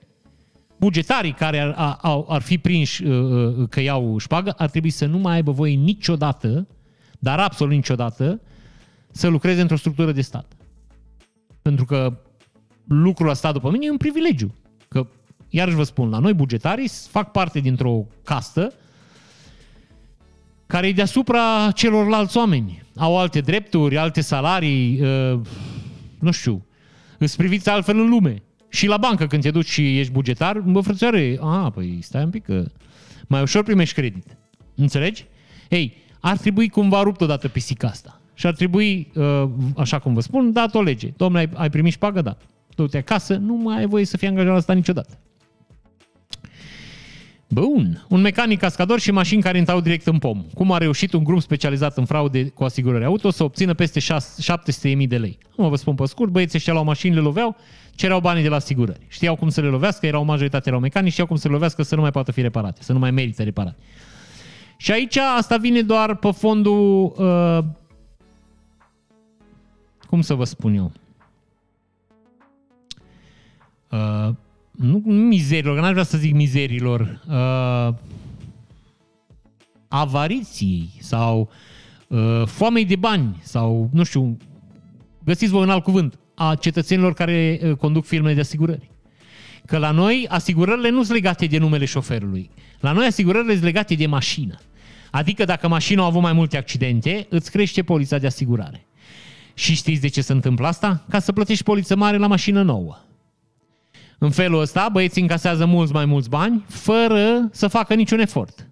Bugetarii 0.78 1.32
care 1.32 1.58
ar, 1.58 1.98
ar, 2.00 2.24
ar 2.28 2.42
fi 2.42 2.58
prinși 2.58 3.04
uh, 3.04 3.56
uh, 3.56 3.68
că 3.68 3.80
iau 3.80 4.18
șpagă 4.18 4.50
ar 4.50 4.70
trebui 4.70 4.90
să 4.90 5.06
nu 5.06 5.18
mai 5.18 5.34
aibă 5.34 5.50
voie 5.50 5.74
niciodată, 5.74 6.66
dar 7.18 7.38
absolut 7.38 7.72
niciodată, 7.72 8.40
să 9.10 9.28
lucreze 9.28 9.60
într-o 9.60 9.76
structură 9.76 10.12
de 10.12 10.20
stat. 10.20 10.52
Pentru 11.62 11.84
că 11.84 12.18
lucrul 12.84 13.28
ăsta, 13.28 13.52
după 13.52 13.70
mine, 13.70 13.86
e 13.86 13.90
un 13.90 13.96
privilegiu. 13.96 14.54
Că, 14.88 15.06
iarăși 15.48 15.76
vă 15.76 15.82
spun, 15.82 16.10
la 16.10 16.18
noi 16.18 16.34
bugetarii 16.34 16.88
fac 16.88 17.30
parte 17.30 17.60
dintr-o 17.60 18.06
castă 18.24 18.72
care 20.72 20.86
e 20.86 20.92
deasupra 20.92 21.70
celorlalți 21.74 22.36
oameni. 22.36 22.82
Au 22.96 23.18
alte 23.18 23.40
drepturi, 23.40 23.96
alte 23.96 24.20
salarii, 24.20 25.00
uh, 25.00 25.40
nu 26.18 26.30
știu, 26.30 26.66
îți 27.18 27.36
priviți 27.36 27.68
altfel 27.68 27.98
în 27.98 28.08
lume. 28.08 28.42
Și 28.68 28.86
la 28.86 28.96
bancă, 28.96 29.26
când 29.26 29.42
te 29.42 29.50
duci 29.50 29.68
și 29.68 29.98
ești 29.98 30.12
bugetar, 30.12 30.60
bă, 30.60 30.80
frățioare, 30.80 31.38
a, 31.40 31.70
păi 31.70 31.98
stai 32.02 32.22
un 32.24 32.30
pic 32.30 32.44
că 32.44 32.64
mai 33.26 33.42
ușor 33.42 33.62
primești 33.62 33.94
credit. 33.94 34.36
Înțelegi? 34.74 35.26
Ei, 35.68 35.96
ar 36.20 36.36
trebui 36.36 36.68
cumva 36.68 37.02
rupt 37.02 37.20
odată 37.20 37.48
pisica 37.48 37.88
asta. 37.88 38.20
Și 38.34 38.46
ar 38.46 38.54
trebui, 38.54 39.10
uh, 39.14 39.44
așa 39.76 39.98
cum 39.98 40.14
vă 40.14 40.20
spun, 40.20 40.52
dat 40.52 40.74
o 40.74 40.82
lege. 40.82 41.12
Domnule, 41.16 41.40
ai, 41.40 41.50
ai 41.54 41.70
primit 41.70 41.92
șpagă? 41.92 42.20
Da. 42.20 42.36
Du-te 42.74 42.98
acasă, 42.98 43.34
nu 43.34 43.54
mai 43.54 43.78
ai 43.78 43.86
voie 43.86 44.04
să 44.04 44.16
fii 44.16 44.28
angajat 44.28 44.50
la 44.50 44.56
asta 44.56 44.72
niciodată. 44.72 45.18
Bun. 47.52 48.04
Un 48.08 48.20
mecanic 48.20 48.58
cascador 48.58 49.00
și 49.00 49.10
mașini 49.10 49.42
care 49.42 49.58
intrau 49.58 49.80
direct 49.80 50.06
în 50.06 50.18
pom. 50.18 50.44
Cum 50.54 50.72
a 50.72 50.78
reușit 50.78 51.12
un 51.12 51.24
grup 51.24 51.40
specializat 51.40 51.96
în 51.96 52.04
fraude 52.04 52.48
cu 52.48 52.64
asigurări 52.64 53.04
auto 53.04 53.30
să 53.30 53.44
obțină 53.44 53.74
peste 53.74 54.00
700.000 54.00 55.08
de 55.08 55.18
lei? 55.18 55.38
Nu 55.56 55.68
vă 55.68 55.76
spun 55.76 55.94
pe 55.94 56.06
scurt, 56.06 56.30
băieții 56.30 56.58
ăștia 56.58 56.72
luau 56.72 56.84
mașini, 56.84 57.14
le 57.14 57.20
loveau, 57.20 57.56
cereau 57.94 58.20
banii 58.20 58.42
de 58.42 58.48
la 58.48 58.56
asigurări. 58.56 59.06
Știau 59.08 59.36
cum 59.36 59.48
să 59.48 59.60
le 59.60 59.66
lovească, 59.66 60.06
erau 60.06 60.24
majoritatea 60.24 60.64
erau 60.66 60.80
mecanici, 60.80 61.12
știau 61.12 61.26
cum 61.26 61.36
să 61.36 61.46
le 61.46 61.52
lovească 61.52 61.82
să 61.82 61.94
nu 61.94 62.00
mai 62.00 62.10
poată 62.10 62.32
fi 62.32 62.40
reparate, 62.40 62.82
să 62.82 62.92
nu 62.92 62.98
mai 62.98 63.10
merită 63.10 63.42
reparate. 63.42 63.76
Și 64.76 64.92
aici 64.92 65.16
asta 65.16 65.56
vine 65.56 65.82
doar 65.82 66.14
pe 66.16 66.30
fondul, 66.30 67.12
uh, 67.16 67.64
cum 70.08 70.20
să 70.20 70.34
vă 70.34 70.44
spun 70.44 70.74
eu, 70.74 70.92
uh, 73.90 74.34
nu 74.72 75.02
mizerilor, 75.06 75.80
n-aș 75.80 75.90
vrea 75.90 76.02
să 76.02 76.18
zic 76.18 76.34
mizerilor, 76.34 77.20
uh, 77.28 77.94
avariției 79.88 80.90
sau 81.00 81.50
uh, 82.06 82.42
foamei 82.46 82.84
de 82.84 82.96
bani 82.96 83.40
sau, 83.42 83.88
nu 83.92 84.04
știu, 84.04 84.36
găsiți 85.24 85.52
voi 85.52 85.62
un 85.62 85.70
alt 85.70 85.82
cuvânt, 85.82 86.18
a 86.34 86.54
cetățenilor 86.54 87.14
care 87.14 87.60
uh, 87.62 87.76
conduc 87.76 88.04
firme 88.04 88.34
de 88.34 88.40
asigurări. 88.40 88.90
Că 89.66 89.78
la 89.78 89.90
noi 89.90 90.26
asigurările 90.28 90.90
nu 90.90 91.02
sunt 91.02 91.14
legate 91.14 91.46
de 91.46 91.58
numele 91.58 91.84
șoferului. 91.84 92.50
La 92.80 92.92
noi 92.92 93.06
asigurările 93.06 93.52
sunt 93.52 93.64
legate 93.64 93.94
de 93.94 94.06
mașină. 94.06 94.58
Adică 95.10 95.44
dacă 95.44 95.68
mașina 95.68 96.02
a 96.02 96.06
avut 96.06 96.22
mai 96.22 96.32
multe 96.32 96.56
accidente, 96.56 97.26
îți 97.28 97.50
crește 97.50 97.82
polița 97.82 98.18
de 98.18 98.26
asigurare. 98.26 98.86
Și 99.54 99.74
știți 99.74 100.00
de 100.00 100.08
ce 100.08 100.20
se 100.20 100.32
întâmplă 100.32 100.66
asta? 100.66 101.04
Ca 101.08 101.18
să 101.18 101.32
plătești 101.32 101.64
poliță 101.64 101.96
mare 101.96 102.16
la 102.16 102.26
mașină 102.26 102.62
nouă. 102.62 102.98
În 104.22 104.30
felul 104.30 104.60
ăsta, 104.60 104.88
băieții 104.92 105.22
încasează 105.22 105.64
mulți 105.64 105.92
mai 105.92 106.04
mulți 106.04 106.28
bani, 106.28 106.64
fără 106.68 107.48
să 107.52 107.68
facă 107.68 107.94
niciun 107.94 108.18
efort. 108.18 108.70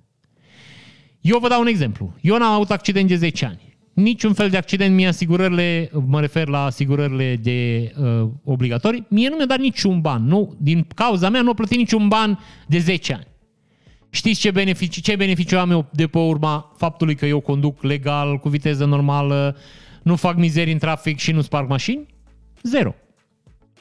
Eu 1.21 1.39
vă 1.39 1.49
dau 1.49 1.61
un 1.61 1.67
exemplu. 1.67 2.15
Eu 2.21 2.39
n-am 2.39 2.53
avut 2.53 2.71
accident 2.71 3.09
de 3.09 3.17
10 3.17 3.45
ani. 3.45 3.77
niciun 3.93 4.33
fel 4.33 4.51
de 4.51 4.57
accident, 4.57 4.95
mie 4.95 5.07
asigurările, 5.07 5.91
mă 6.07 6.21
refer 6.21 6.49
la 6.49 6.65
asigurările 6.65 7.37
de 7.37 7.91
uh, 7.99 8.29
obligatorii, 8.45 9.07
mie 9.09 9.29
nu 9.29 9.37
mi-a 9.37 9.47
dat 9.47 9.59
niciun 9.59 10.01
ban. 10.01 10.25
Nu, 10.25 10.57
din 10.59 10.87
cauza 10.95 11.29
mea 11.29 11.43
nu 11.43 11.51
a 11.51 11.55
plătit 11.55 11.79
niciun 11.79 12.09
ban 12.09 12.39
de 12.67 12.79
10 12.79 13.13
ani. 13.13 13.27
Știți 14.11 14.41
ce 14.41 14.51
beneficii, 14.51 15.03
ce 15.03 15.17
beneficiu 15.17 15.59
am 15.59 15.71
eu 15.71 15.89
de 15.93 16.07
pe 16.07 16.19
urma 16.19 16.73
faptului 16.77 17.15
că 17.15 17.27
eu 17.27 17.41
conduc 17.41 17.83
legal, 17.83 18.37
cu 18.37 18.49
viteză 18.49 18.85
normală, 18.85 19.57
nu 20.03 20.17
fac 20.17 20.37
mizerii 20.37 20.73
în 20.73 20.79
trafic 20.79 21.19
și 21.19 21.33
nu 21.33 21.41
sparg 21.41 21.69
mașini? 21.69 22.07
Zero. 22.63 22.95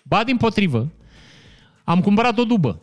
Ba 0.03 0.24
din 0.24 0.38
potrivă, 0.38 0.91
am 1.89 2.01
cumpărat 2.01 2.37
o 2.37 2.43
dubă. 2.43 2.81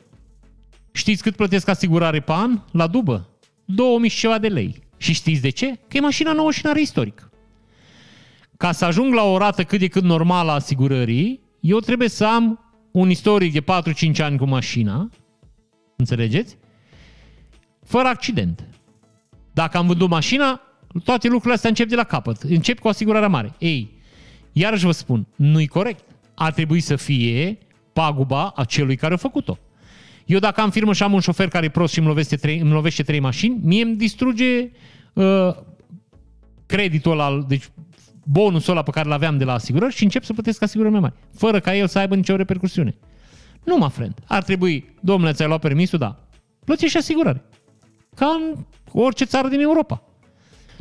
Știți 0.92 1.22
cât 1.22 1.36
plătesc 1.36 1.68
asigurare 1.68 2.20
pe 2.20 2.32
an 2.32 2.60
la 2.72 2.86
dubă? 2.86 3.28
2000 3.64 4.08
și 4.08 4.18
ceva 4.18 4.38
de 4.38 4.48
lei. 4.48 4.82
Și 4.96 5.12
știți 5.12 5.40
de 5.40 5.48
ce? 5.48 5.78
Că 5.88 5.96
e 5.96 6.00
mașina 6.00 6.32
nouă 6.32 6.50
și 6.50 6.66
are 6.66 6.80
istoric. 6.80 7.30
Ca 8.56 8.72
să 8.72 8.84
ajung 8.84 9.14
la 9.14 9.22
o 9.22 9.38
rată 9.38 9.64
cât 9.64 9.78
de 9.78 9.88
cât 9.88 10.02
normală 10.02 10.50
a 10.50 10.54
asigurării, 10.54 11.40
eu 11.60 11.78
trebuie 11.78 12.08
să 12.08 12.24
am 12.24 12.74
un 12.90 13.10
istoric 13.10 13.52
de 13.52 13.60
4-5 13.60 14.16
ani 14.18 14.38
cu 14.38 14.44
mașina, 14.44 15.10
înțelegeți? 15.96 16.56
Fără 17.84 18.08
accident. 18.08 18.68
Dacă 19.52 19.76
am 19.76 19.86
vândut 19.86 20.08
mașina, 20.08 20.60
toate 21.04 21.26
lucrurile 21.26 21.54
astea 21.54 21.68
încep 21.68 21.88
de 21.88 21.96
la 21.96 22.04
capăt. 22.04 22.42
Încep 22.42 22.78
cu 22.78 22.88
asigurarea 22.88 23.28
mare. 23.28 23.54
Ei, 23.58 24.00
iarăși 24.52 24.84
vă 24.84 24.92
spun, 24.92 25.26
nu-i 25.36 25.66
corect. 25.66 26.04
Ar 26.34 26.52
trebui 26.52 26.80
să 26.80 26.96
fie 26.96 27.58
paguba 27.96 28.52
a 28.56 28.64
celui 28.64 28.96
care 28.96 29.14
a 29.14 29.16
făcut-o. 29.16 29.58
Eu 30.26 30.38
dacă 30.38 30.60
am 30.60 30.70
firmă 30.70 30.92
și 30.92 31.02
am 31.02 31.12
un 31.12 31.20
șofer 31.20 31.48
care 31.48 31.66
e 31.66 31.68
prost 31.68 31.92
și 31.92 31.98
îmi 31.98 32.08
lovește 32.08 32.36
trei, 32.36 32.58
îmi 32.58 32.70
lovește 32.70 33.02
trei 33.02 33.20
mașini, 33.20 33.58
mie 33.62 33.82
îmi 33.82 33.96
distruge 33.96 34.70
uh, 35.12 35.56
creditul 36.66 37.12
ăla, 37.12 37.44
deci 37.48 37.68
bonusul 38.24 38.72
ăla 38.72 38.82
pe 38.82 38.90
care 38.90 39.08
l-aveam 39.08 39.38
de 39.38 39.44
la 39.44 39.52
asigurări 39.52 39.94
și 39.94 40.02
încep 40.02 40.24
să 40.24 40.32
plătesc 40.32 40.62
asigurări 40.62 40.92
mai 40.92 41.02
mari, 41.02 41.14
fără 41.34 41.60
ca 41.60 41.76
el 41.76 41.86
să 41.86 41.98
aibă 41.98 42.14
nicio 42.14 42.36
repercusiune. 42.36 42.94
Nu, 43.64 43.76
mă 43.76 43.88
friend. 43.88 44.14
Ar 44.26 44.42
trebui, 44.42 44.94
domnule, 45.00 45.32
ți-ai 45.32 45.48
luat 45.48 45.60
permisul? 45.60 45.98
Da. 45.98 46.16
Plătești 46.64 46.90
și 46.90 46.96
asigurare. 46.96 47.44
Ca 48.14 48.26
în 48.26 48.64
orice 48.92 49.24
țară 49.24 49.48
din 49.48 49.60
Europa. 49.60 50.02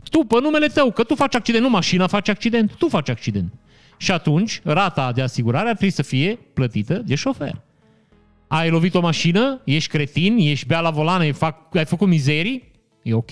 Tu, 0.10 0.20
pe 0.20 0.40
numele 0.42 0.68
tău, 0.68 0.92
că 0.92 1.04
tu 1.04 1.16
faci 1.16 1.36
accident, 1.36 1.64
nu 1.64 1.70
mașina 1.70 2.08
face 2.08 2.32
accident, 2.32 2.76
tu 2.76 2.88
faci 2.88 3.10
accident. 3.10 3.54
Și 3.98 4.12
atunci, 4.12 4.62
rata 4.64 5.12
de 5.12 5.22
asigurare 5.22 5.70
ar 5.70 5.76
trebui 5.76 5.96
să 5.96 6.02
fie 6.02 6.40
plătită 6.54 6.94
de 6.94 7.16
șofer 7.16 7.64
ai 8.48 8.70
lovit 8.70 8.94
o 8.94 9.00
mașină, 9.00 9.62
ești 9.64 9.90
cretin, 9.90 10.38
ești 10.38 10.66
bea 10.66 10.80
la 10.80 10.90
volan, 10.90 11.20
ai, 11.20 11.32
fac, 11.32 11.76
ai 11.76 11.86
făcut 11.86 12.08
mizerii, 12.08 12.72
e 13.04 13.14
ok. 13.14 13.32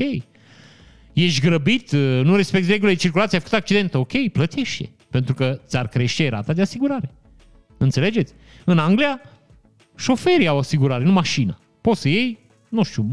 Ești 1.14 1.42
grăbit, 1.42 1.92
nu 2.24 2.36
respecti 2.36 2.72
regulile 2.72 2.94
de 2.94 3.00
circulație, 3.00 3.38
ai 3.38 3.44
făcut 3.44 3.58
accident, 3.58 3.94
ok, 3.94 4.32
plătește. 4.32 4.90
Pentru 5.10 5.34
că 5.34 5.60
ți-ar 5.68 5.88
crește 5.88 6.30
rata 6.30 6.54
de 6.54 6.62
asigurare. 6.62 7.12
Înțelegeți? 7.78 8.34
În 8.66 8.78
Anglia, 8.78 9.22
șoferii 9.96 10.48
au 10.48 10.58
asigurare, 10.58 11.04
nu 11.04 11.12
mașină. 11.12 11.58
Poți 11.82 12.02
să 12.02 12.08
iei, 12.08 12.40
nu 12.70 12.84
știu, 12.84 13.08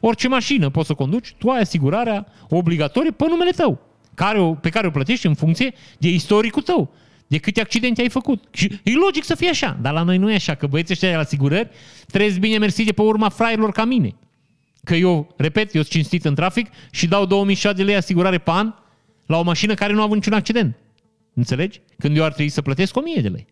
orice 0.00 0.28
mașină 0.28 0.70
poți 0.70 0.86
să 0.86 0.94
conduci, 0.94 1.34
tu 1.38 1.48
ai 1.48 1.60
asigurarea 1.60 2.26
obligatorie 2.48 3.10
pe 3.10 3.24
numele 3.28 3.50
tău, 3.50 3.80
care 4.18 4.40
o, 4.40 4.54
pe 4.54 4.68
care 4.68 4.86
o 4.86 4.90
plătești 4.90 5.26
în 5.26 5.34
funcție 5.34 5.74
de 5.98 6.08
istoricul 6.08 6.62
tău 6.62 6.90
de 7.26 7.38
câte 7.38 7.60
accidente 7.60 8.00
ai 8.00 8.08
făcut. 8.08 8.44
Și 8.50 8.80
e 8.82 8.92
logic 8.94 9.24
să 9.24 9.34
fie 9.34 9.48
așa, 9.48 9.78
dar 9.80 9.92
la 9.92 10.02
noi 10.02 10.16
nu 10.16 10.30
e 10.30 10.34
așa, 10.34 10.54
că 10.54 10.66
băieții 10.66 10.92
ăștia 10.92 11.08
de 11.08 11.14
la 11.14 11.20
asigurări 11.20 11.68
trebuie 12.06 12.38
bine 12.38 12.58
mersi 12.58 12.84
de 12.84 12.92
pe 12.92 13.02
urma 13.02 13.28
fraierilor 13.28 13.72
ca 13.72 13.84
mine. 13.84 14.14
Că 14.84 14.94
eu, 14.94 15.34
repet, 15.36 15.74
eu 15.74 15.80
sunt 15.82 15.92
cinstit 15.92 16.24
în 16.24 16.34
trafic 16.34 16.70
și 16.90 17.06
dau 17.06 17.26
2006 17.26 17.74
de 17.74 17.82
lei 17.82 17.96
asigurare 17.96 18.38
pe 18.38 18.50
an 18.50 18.74
la 19.26 19.38
o 19.38 19.42
mașină 19.42 19.74
care 19.74 19.92
nu 19.92 20.00
a 20.00 20.02
avut 20.02 20.14
niciun 20.14 20.32
accident. 20.32 20.76
Înțelegi? 21.34 21.80
Când 21.98 22.16
eu 22.16 22.24
ar 22.24 22.32
trebui 22.32 22.50
să 22.50 22.62
plătesc 22.62 22.96
1000 22.96 23.20
de 23.20 23.28
lei. 23.28 23.46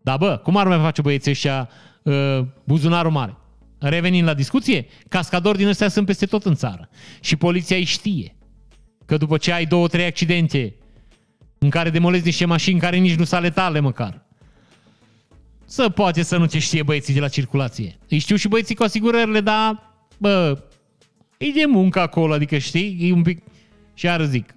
Da, 0.00 0.16
bă, 0.16 0.40
cum 0.42 0.56
ar 0.56 0.68
mai 0.68 0.78
face 0.78 1.02
băieții 1.02 1.30
ăștia 1.30 1.68
uh, 2.02 2.14
buzunarul 2.64 3.10
mare? 3.10 3.36
Revenind 3.78 4.26
la 4.26 4.34
discuție, 4.34 4.86
cascadori 5.08 5.58
din 5.58 5.66
ăstea 5.66 5.88
sunt 5.88 6.06
peste 6.06 6.26
tot 6.26 6.44
în 6.44 6.54
țară. 6.54 6.88
Și 7.20 7.36
poliția 7.36 7.76
îi 7.76 7.84
știe 7.84 8.36
că 9.06 9.16
după 9.16 9.36
ce 9.36 9.52
ai 9.52 9.64
două, 9.64 9.88
trei 9.88 10.04
accidente 10.04 10.74
în 11.58 11.70
care 11.70 11.90
demolezi 11.90 12.24
niște 12.24 12.44
mașini 12.44 12.80
care 12.80 12.96
nici 12.96 13.14
nu 13.16 13.24
sunt 13.24 13.40
ale 13.40 13.50
tale 13.50 13.80
măcar. 13.80 14.24
Să 15.64 15.88
poate 15.88 16.22
să 16.22 16.36
nu 16.36 16.46
te 16.46 16.58
știe 16.58 16.82
băieții 16.82 17.14
de 17.14 17.20
la 17.20 17.28
circulație. 17.28 17.98
Îi 18.08 18.18
știu 18.18 18.36
și 18.36 18.48
băieții 18.48 18.74
cu 18.74 18.82
asigurările, 18.82 19.40
dar, 19.40 19.94
bă, 20.18 20.62
e 21.38 21.50
de 21.50 21.64
muncă 21.66 22.00
acolo, 22.00 22.32
adică 22.32 22.58
știi, 22.58 22.98
e 23.00 23.12
un 23.12 23.22
pic... 23.22 23.42
Și 23.94 24.08
ar 24.08 24.24
zic, 24.24 24.54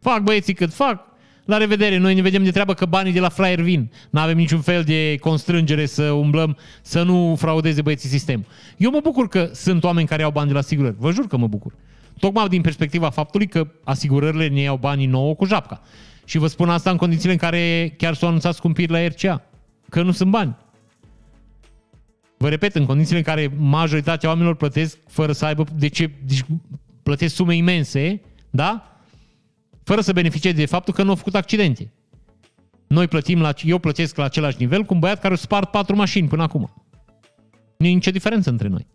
fac 0.00 0.22
băieții 0.22 0.54
cât 0.54 0.72
fac, 0.72 1.08
la 1.44 1.56
revedere, 1.56 1.96
noi 1.96 2.14
ne 2.14 2.22
vedem 2.22 2.44
de 2.44 2.50
treabă 2.50 2.74
că 2.74 2.86
banii 2.86 3.12
de 3.12 3.20
la 3.20 3.28
Flyer 3.28 3.60
vin. 3.60 3.90
Nu 4.10 4.20
avem 4.20 4.36
niciun 4.36 4.60
fel 4.60 4.82
de 4.82 5.16
constrângere 5.20 5.86
să 5.86 6.02
umblăm, 6.02 6.56
să 6.82 7.02
nu 7.02 7.36
fraudeze 7.38 7.82
băieții 7.82 8.08
sistem. 8.08 8.46
Eu 8.76 8.90
mă 8.90 9.00
bucur 9.02 9.28
că 9.28 9.50
sunt 9.52 9.84
oameni 9.84 10.06
care 10.06 10.22
au 10.22 10.30
bani 10.30 10.46
de 10.46 10.52
la 10.52 10.58
asigurări. 10.58 10.94
Vă 10.98 11.10
jur 11.10 11.26
că 11.26 11.36
mă 11.36 11.46
bucur. 11.46 11.72
Tocmai 12.20 12.48
din 12.48 12.60
perspectiva 12.60 13.10
faptului 13.10 13.46
că 13.46 13.68
asigurările 13.84 14.48
ne 14.48 14.60
iau 14.60 14.76
banii 14.76 15.06
nouă 15.06 15.34
cu 15.34 15.44
japca. 15.44 15.80
Și 16.24 16.38
vă 16.38 16.46
spun 16.46 16.68
asta 16.68 16.90
în 16.90 16.96
condițiile 16.96 17.32
în 17.32 17.38
care 17.38 17.94
chiar 17.96 18.14
s-au 18.14 18.28
anunțat 18.28 18.54
scumpiri 18.54 18.92
la 18.92 19.06
RCA. 19.06 19.42
Că 19.88 20.02
nu 20.02 20.10
sunt 20.10 20.30
bani. 20.30 20.56
Vă 22.36 22.48
repet, 22.48 22.74
în 22.74 22.84
condițiile 22.86 23.18
în 23.18 23.24
care 23.24 23.52
majoritatea 23.56 24.28
oamenilor 24.28 24.56
plătesc 24.56 24.98
fără 25.06 25.32
să 25.32 25.44
aibă 25.44 25.64
de 25.76 25.88
ce 25.88 26.10
deci 26.24 26.44
plătesc 27.02 27.34
sume 27.34 27.56
imense, 27.56 28.20
da? 28.50 29.00
Fără 29.84 30.00
să 30.00 30.12
beneficieze 30.12 30.56
de 30.56 30.66
faptul 30.66 30.94
că 30.94 31.02
nu 31.02 31.08
au 31.08 31.16
făcut 31.16 31.34
accidente. 31.34 31.92
Noi 32.86 33.08
plătim 33.08 33.40
la, 33.40 33.52
eu 33.62 33.78
plătesc 33.78 34.16
la 34.16 34.24
același 34.24 34.56
nivel 34.58 34.84
cu 34.84 34.94
un 34.94 35.00
băiat 35.00 35.20
care 35.20 35.34
a 35.34 35.36
spart 35.36 35.70
patru 35.70 35.96
mașini 35.96 36.28
până 36.28 36.42
acum. 36.42 36.84
Nu 37.76 37.86
e 37.86 37.92
nicio 37.92 38.10
diferență 38.10 38.50
între 38.50 38.68
noi. 38.68 38.86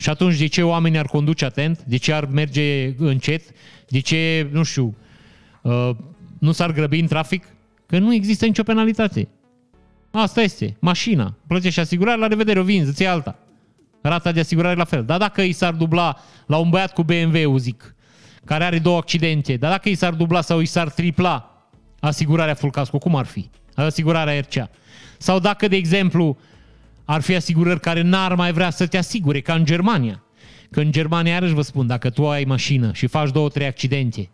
Și 0.00 0.10
atunci 0.10 0.38
de 0.38 0.46
ce 0.46 0.62
oamenii 0.62 0.98
ar 0.98 1.06
conduce 1.06 1.44
atent? 1.44 1.82
De 1.82 1.96
ce 1.96 2.12
ar 2.12 2.24
merge 2.24 2.94
încet? 2.98 3.42
De 3.88 4.00
ce, 4.00 4.48
nu 4.52 4.62
știu, 4.62 4.96
uh, 5.62 5.90
nu 6.38 6.52
s-ar 6.52 6.72
grăbi 6.72 7.00
în 7.00 7.06
trafic? 7.06 7.44
Că 7.86 7.98
nu 7.98 8.14
există 8.14 8.44
nicio 8.44 8.62
penalitate. 8.62 9.28
Asta 10.10 10.42
este. 10.42 10.76
Mașina. 10.80 11.34
Plătești 11.46 11.80
asigurare, 11.80 12.18
la 12.18 12.26
revedere, 12.26 12.60
o 12.60 12.62
vinzi, 12.62 12.88
îți 12.88 13.04
alta. 13.04 13.38
Rata 14.02 14.32
de 14.32 14.40
asigurare 14.40 14.74
la 14.74 14.84
fel. 14.84 15.04
Dar 15.04 15.18
dacă 15.18 15.42
i 15.42 15.52
s-ar 15.52 15.74
dubla 15.74 16.16
la 16.46 16.56
un 16.56 16.70
băiat 16.70 16.92
cu 16.92 17.02
BMW-ul, 17.02 17.58
zic, 17.58 17.94
care 18.44 18.64
are 18.64 18.78
două 18.78 18.96
accidente, 18.96 19.56
dar 19.56 19.70
dacă 19.70 19.88
i 19.88 19.94
s-ar 19.94 20.14
dubla 20.14 20.40
sau 20.40 20.60
i 20.60 20.66
s-ar 20.66 20.90
tripla 20.90 21.66
asigurarea 22.00 22.54
full 22.54 22.72
casco, 22.72 22.98
cum 22.98 23.16
ar 23.16 23.26
fi? 23.26 23.50
Asigurarea 23.74 24.40
RCA. 24.40 24.70
Sau 25.18 25.38
dacă, 25.38 25.68
de 25.68 25.76
exemplu, 25.76 26.38
ar 27.10 27.20
fi 27.20 27.34
asigurări 27.34 27.80
care 27.80 28.00
n-ar 28.00 28.34
mai 28.34 28.52
vrea 28.52 28.70
să 28.70 28.86
te 28.86 28.96
asigure, 28.96 29.40
ca 29.40 29.54
în 29.54 29.64
Germania. 29.64 30.22
Că 30.70 30.80
în 30.80 30.92
Germania, 30.92 31.32
iarăși 31.32 31.54
vă 31.54 31.62
spun, 31.62 31.86
dacă 31.86 32.10
tu 32.10 32.28
ai 32.28 32.44
mașină 32.44 32.92
și 32.92 33.06
faci 33.06 33.30
două, 33.30 33.48
trei 33.48 33.66
accidente, 33.66 34.30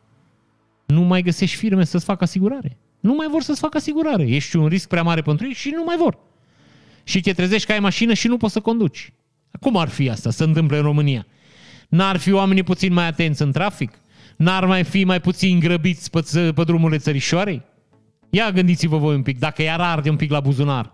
nu 0.86 1.00
mai 1.00 1.22
găsești 1.22 1.56
firme 1.56 1.84
să-ți 1.84 2.04
facă 2.04 2.24
asigurare. 2.24 2.78
Nu 3.00 3.14
mai 3.14 3.26
vor 3.30 3.42
să-ți 3.42 3.60
facă 3.60 3.76
asigurare. 3.76 4.22
Ești 4.22 4.56
un 4.56 4.66
risc 4.66 4.88
prea 4.88 5.02
mare 5.02 5.22
pentru 5.22 5.46
ei 5.46 5.52
și 5.52 5.72
nu 5.76 5.84
mai 5.84 5.96
vor. 5.96 6.18
Și 7.04 7.20
te 7.20 7.32
trezești 7.32 7.66
că 7.66 7.72
ai 7.72 7.80
mașină 7.80 8.14
și 8.14 8.26
nu 8.26 8.36
poți 8.36 8.52
să 8.52 8.60
conduci. 8.60 9.12
Cum 9.60 9.76
ar 9.76 9.88
fi 9.88 10.10
asta 10.10 10.30
să 10.30 10.44
întâmple 10.44 10.76
în 10.76 10.82
România? 10.82 11.26
N-ar 11.88 12.16
fi 12.16 12.32
oamenii 12.32 12.62
puțin 12.62 12.92
mai 12.92 13.06
atenți 13.06 13.42
în 13.42 13.52
trafic? 13.52 13.98
N-ar 14.36 14.64
mai 14.64 14.84
fi 14.84 15.04
mai 15.04 15.20
puțin 15.20 15.58
grăbiți 15.58 16.10
pe, 16.10 16.52
pe 16.54 16.64
drumurile 16.64 16.98
țărișoarei? 16.98 17.62
Ia 18.30 18.50
gândiți-vă 18.50 18.96
voi 18.96 19.14
un 19.14 19.22
pic, 19.22 19.38
dacă 19.38 19.62
i-ar 19.62 19.80
arde 19.80 20.10
un 20.10 20.16
pic 20.16 20.30
la 20.30 20.40
buzunar. 20.40 20.92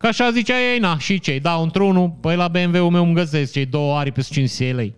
Că 0.00 0.06
așa 0.06 0.30
zicea 0.30 0.72
ei, 0.72 0.78
na, 0.78 0.98
și 0.98 1.18
ce, 1.18 1.38
dau 1.38 1.62
într-unul, 1.62 2.16
păi 2.20 2.36
la 2.36 2.48
BMW-ul 2.48 2.90
meu 2.90 3.04
îmi 3.04 3.14
găsesc 3.14 3.52
cei 3.52 3.66
două 3.66 3.98
aripi 3.98 4.20
pe 4.20 4.26
500 4.30 4.72
lei. 4.72 4.94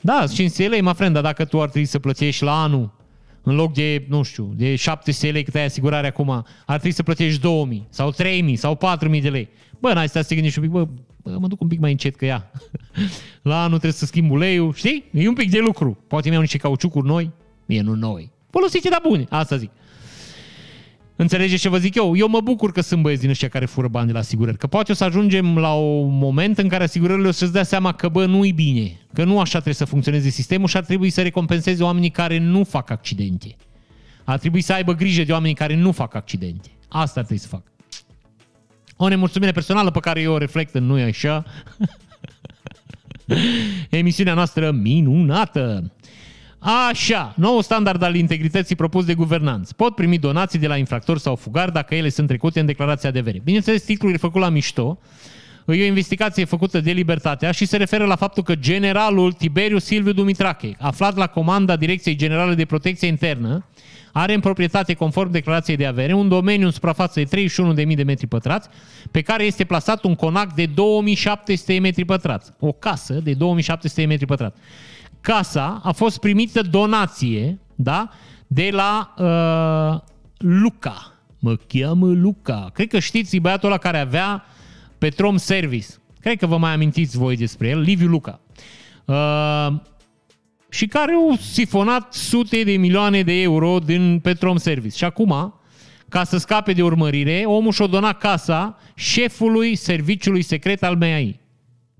Da, 0.00 0.26
500 0.26 0.68
lei, 0.68 0.80
mă 0.80 0.92
friend, 0.92 1.14
dar 1.14 1.22
dacă 1.22 1.44
tu 1.44 1.62
ar 1.62 1.68
trebui 1.68 1.88
să 1.88 1.98
plătești 1.98 2.44
la 2.44 2.62
anul, 2.62 2.94
în 3.42 3.54
loc 3.54 3.72
de, 3.72 4.04
nu 4.08 4.22
știu, 4.22 4.52
de 4.56 4.76
700 4.76 5.30
lei 5.30 5.42
cât 5.42 5.54
ai 5.54 5.64
asigurare 5.64 6.06
acum, 6.06 6.30
ar 6.30 6.44
trebui 6.66 6.90
să 6.90 7.02
plătești 7.02 7.40
2000 7.40 7.86
sau 7.88 8.10
3000 8.10 8.56
sau 8.56 8.74
4000 8.74 9.20
de 9.20 9.28
lei. 9.28 9.48
Bă, 9.78 9.92
n-ai 9.92 10.08
să 10.08 10.22
te 10.22 10.34
gândești 10.34 10.58
un 10.58 10.64
pic, 10.64 10.72
bă, 10.72 10.88
bă, 11.22 11.36
mă 11.38 11.46
duc 11.46 11.60
un 11.60 11.68
pic 11.68 11.80
mai 11.80 11.90
încet 11.90 12.16
că 12.16 12.24
ea. 12.24 12.50
la 13.42 13.58
anul 13.58 13.68
trebuie 13.68 13.92
să 13.92 14.06
schimb 14.06 14.30
uleiul, 14.30 14.72
știi? 14.72 15.04
E 15.12 15.28
un 15.28 15.34
pic 15.34 15.50
de 15.50 15.58
lucru. 15.58 15.98
Poate 16.06 16.28
mi-au 16.28 16.40
niște 16.40 16.58
cauciucuri 16.58 17.06
noi, 17.06 17.30
mie 17.66 17.80
nu 17.80 17.94
noi. 17.94 18.30
Folosiți 18.50 18.90
la 18.90 18.98
bune, 19.02 19.26
asta 19.28 19.56
zic. 19.56 19.70
Înțelegeți 21.16 21.60
ce 21.60 21.68
vă 21.68 21.78
zic 21.78 21.94
eu? 21.94 22.16
Eu 22.16 22.28
mă 22.28 22.40
bucur 22.40 22.72
că 22.72 22.80
sunt 22.80 23.02
băieți 23.02 23.20
din 23.20 23.30
ăștia 23.30 23.48
care 23.48 23.66
fură 23.66 23.88
bani 23.88 24.06
de 24.06 24.12
la 24.12 24.18
asigurări. 24.18 24.56
Că 24.56 24.66
poate 24.66 24.92
o 24.92 24.94
să 24.94 25.04
ajungem 25.04 25.58
la 25.58 25.72
un 25.74 26.18
moment 26.18 26.58
în 26.58 26.68
care 26.68 26.82
asigurările 26.82 27.28
o 27.28 27.30
să-ți 27.30 27.52
dea 27.52 27.62
seama 27.62 27.92
că, 27.92 28.08
bă, 28.08 28.26
nu-i 28.26 28.52
bine. 28.52 29.00
Că 29.12 29.24
nu 29.24 29.40
așa 29.40 29.50
trebuie 29.50 29.74
să 29.74 29.84
funcționeze 29.84 30.28
sistemul 30.28 30.68
și 30.68 30.76
ar 30.76 30.84
trebui 30.84 31.10
să 31.10 31.22
recompenseze 31.22 31.82
oamenii 31.82 32.10
care 32.10 32.38
nu 32.38 32.64
fac 32.64 32.90
accidente. 32.90 33.56
Ar 34.24 34.38
trebui 34.38 34.60
să 34.60 34.72
aibă 34.72 34.94
grijă 34.94 35.22
de 35.22 35.32
oamenii 35.32 35.54
care 35.54 35.76
nu 35.76 35.92
fac 35.92 36.14
accidente. 36.14 36.68
Asta 36.88 37.20
ar 37.20 37.26
trebui 37.26 37.42
să 37.42 37.48
fac. 37.48 37.62
O 38.96 39.08
nemulțumire 39.08 39.52
personală 39.52 39.90
pe 39.90 40.00
care 40.00 40.20
eu 40.20 40.32
o 40.32 40.38
reflect 40.38 40.74
în 40.74 40.84
nu 40.84 40.94
așa. 40.94 41.44
Emisiunea 43.90 44.34
noastră 44.34 44.70
minunată. 44.70 45.92
Așa, 46.58 47.34
nou 47.36 47.60
standard 47.60 48.02
al 48.02 48.14
integrității 48.14 48.76
propus 48.76 49.04
de 49.04 49.14
guvernanți. 49.14 49.74
Pot 49.74 49.94
primi 49.94 50.18
donații 50.18 50.58
de 50.58 50.66
la 50.66 50.76
infractori 50.76 51.20
sau 51.20 51.36
fugari 51.36 51.72
dacă 51.72 51.94
ele 51.94 52.08
sunt 52.08 52.26
trecute 52.26 52.60
în 52.60 52.66
declarația 52.66 53.10
de 53.10 53.18
avere. 53.18 53.40
Bineînțeles, 53.44 53.82
titlul 53.82 54.12
e 54.12 54.16
făcut 54.16 54.40
la 54.40 54.48
mișto, 54.48 54.98
E 55.74 55.82
o 55.82 55.86
investigație 55.86 56.44
făcută 56.44 56.80
de 56.80 56.90
Libertatea 56.90 57.50
și 57.50 57.66
se 57.66 57.76
referă 57.76 58.04
la 58.04 58.16
faptul 58.16 58.42
că 58.42 58.54
generalul 58.54 59.32
Tiberiu 59.32 59.78
Silviu 59.78 60.12
Dumitrache, 60.12 60.76
aflat 60.78 61.16
la 61.16 61.26
comanda 61.26 61.76
Direcției 61.76 62.16
Generale 62.16 62.54
de 62.54 62.64
Protecție 62.64 63.08
Internă, 63.08 63.66
are 64.12 64.34
în 64.34 64.40
proprietate, 64.40 64.94
conform 64.94 65.30
declarației 65.30 65.76
de 65.76 65.86
avere, 65.86 66.12
un 66.12 66.28
domeniu 66.28 66.66
în 66.66 66.72
suprafață 66.72 67.20
de 67.20 67.46
31.000 67.84 67.94
de 67.94 68.02
metri 68.02 68.26
pătrați, 68.26 68.68
pe 69.10 69.20
care 69.20 69.44
este 69.44 69.64
plasat 69.64 70.04
un 70.04 70.14
conac 70.14 70.54
de 70.54 70.66
2700 70.66 71.72
de 71.72 71.78
metri 71.78 72.04
pătrați. 72.04 72.50
O 72.60 72.72
casă 72.72 73.12
de 73.12 73.34
2700 73.34 74.00
de 74.00 74.06
metri 74.06 74.26
pătrați. 74.26 74.60
Casa 75.26 75.80
a 75.84 75.92
fost 75.92 76.18
primită 76.18 76.60
donație, 76.60 77.58
da, 77.74 78.08
de 78.46 78.70
la 78.72 79.14
uh, 79.18 80.00
Luca. 80.36 81.12
Mă 81.38 81.56
cheamă 81.66 82.06
Luca. 82.06 82.70
Cred 82.72 82.88
că 82.88 82.98
știți, 82.98 83.36
băiatul 83.36 83.68
ăla 83.68 83.78
care 83.78 83.98
avea 83.98 84.44
Petrom 84.98 85.36
Service. 85.36 85.86
Cred 86.20 86.38
că 86.38 86.46
vă 86.46 86.58
mai 86.58 86.72
amintiți 86.72 87.18
voi 87.18 87.36
despre 87.36 87.68
el, 87.68 87.80
Liviu 87.80 88.06
Luca. 88.06 88.40
Uh, 89.04 89.74
și 90.68 90.86
care 90.86 91.12
au 91.12 91.36
sifonat 91.40 92.14
sute 92.14 92.62
de 92.62 92.76
milioane 92.76 93.22
de 93.22 93.40
euro 93.40 93.78
din 93.78 94.18
Petrom 94.22 94.56
Service. 94.56 94.96
Și 94.96 95.04
acum, 95.04 95.54
ca 96.08 96.24
să 96.24 96.36
scape 96.36 96.72
de 96.72 96.82
urmărire, 96.82 97.42
omul 97.46 97.72
și-o 97.72 97.86
donat 97.86 98.18
casa 98.18 98.78
șefului 98.94 99.74
serviciului 99.74 100.42
secret 100.42 100.82
al 100.82 100.96
MEAI. 100.96 101.40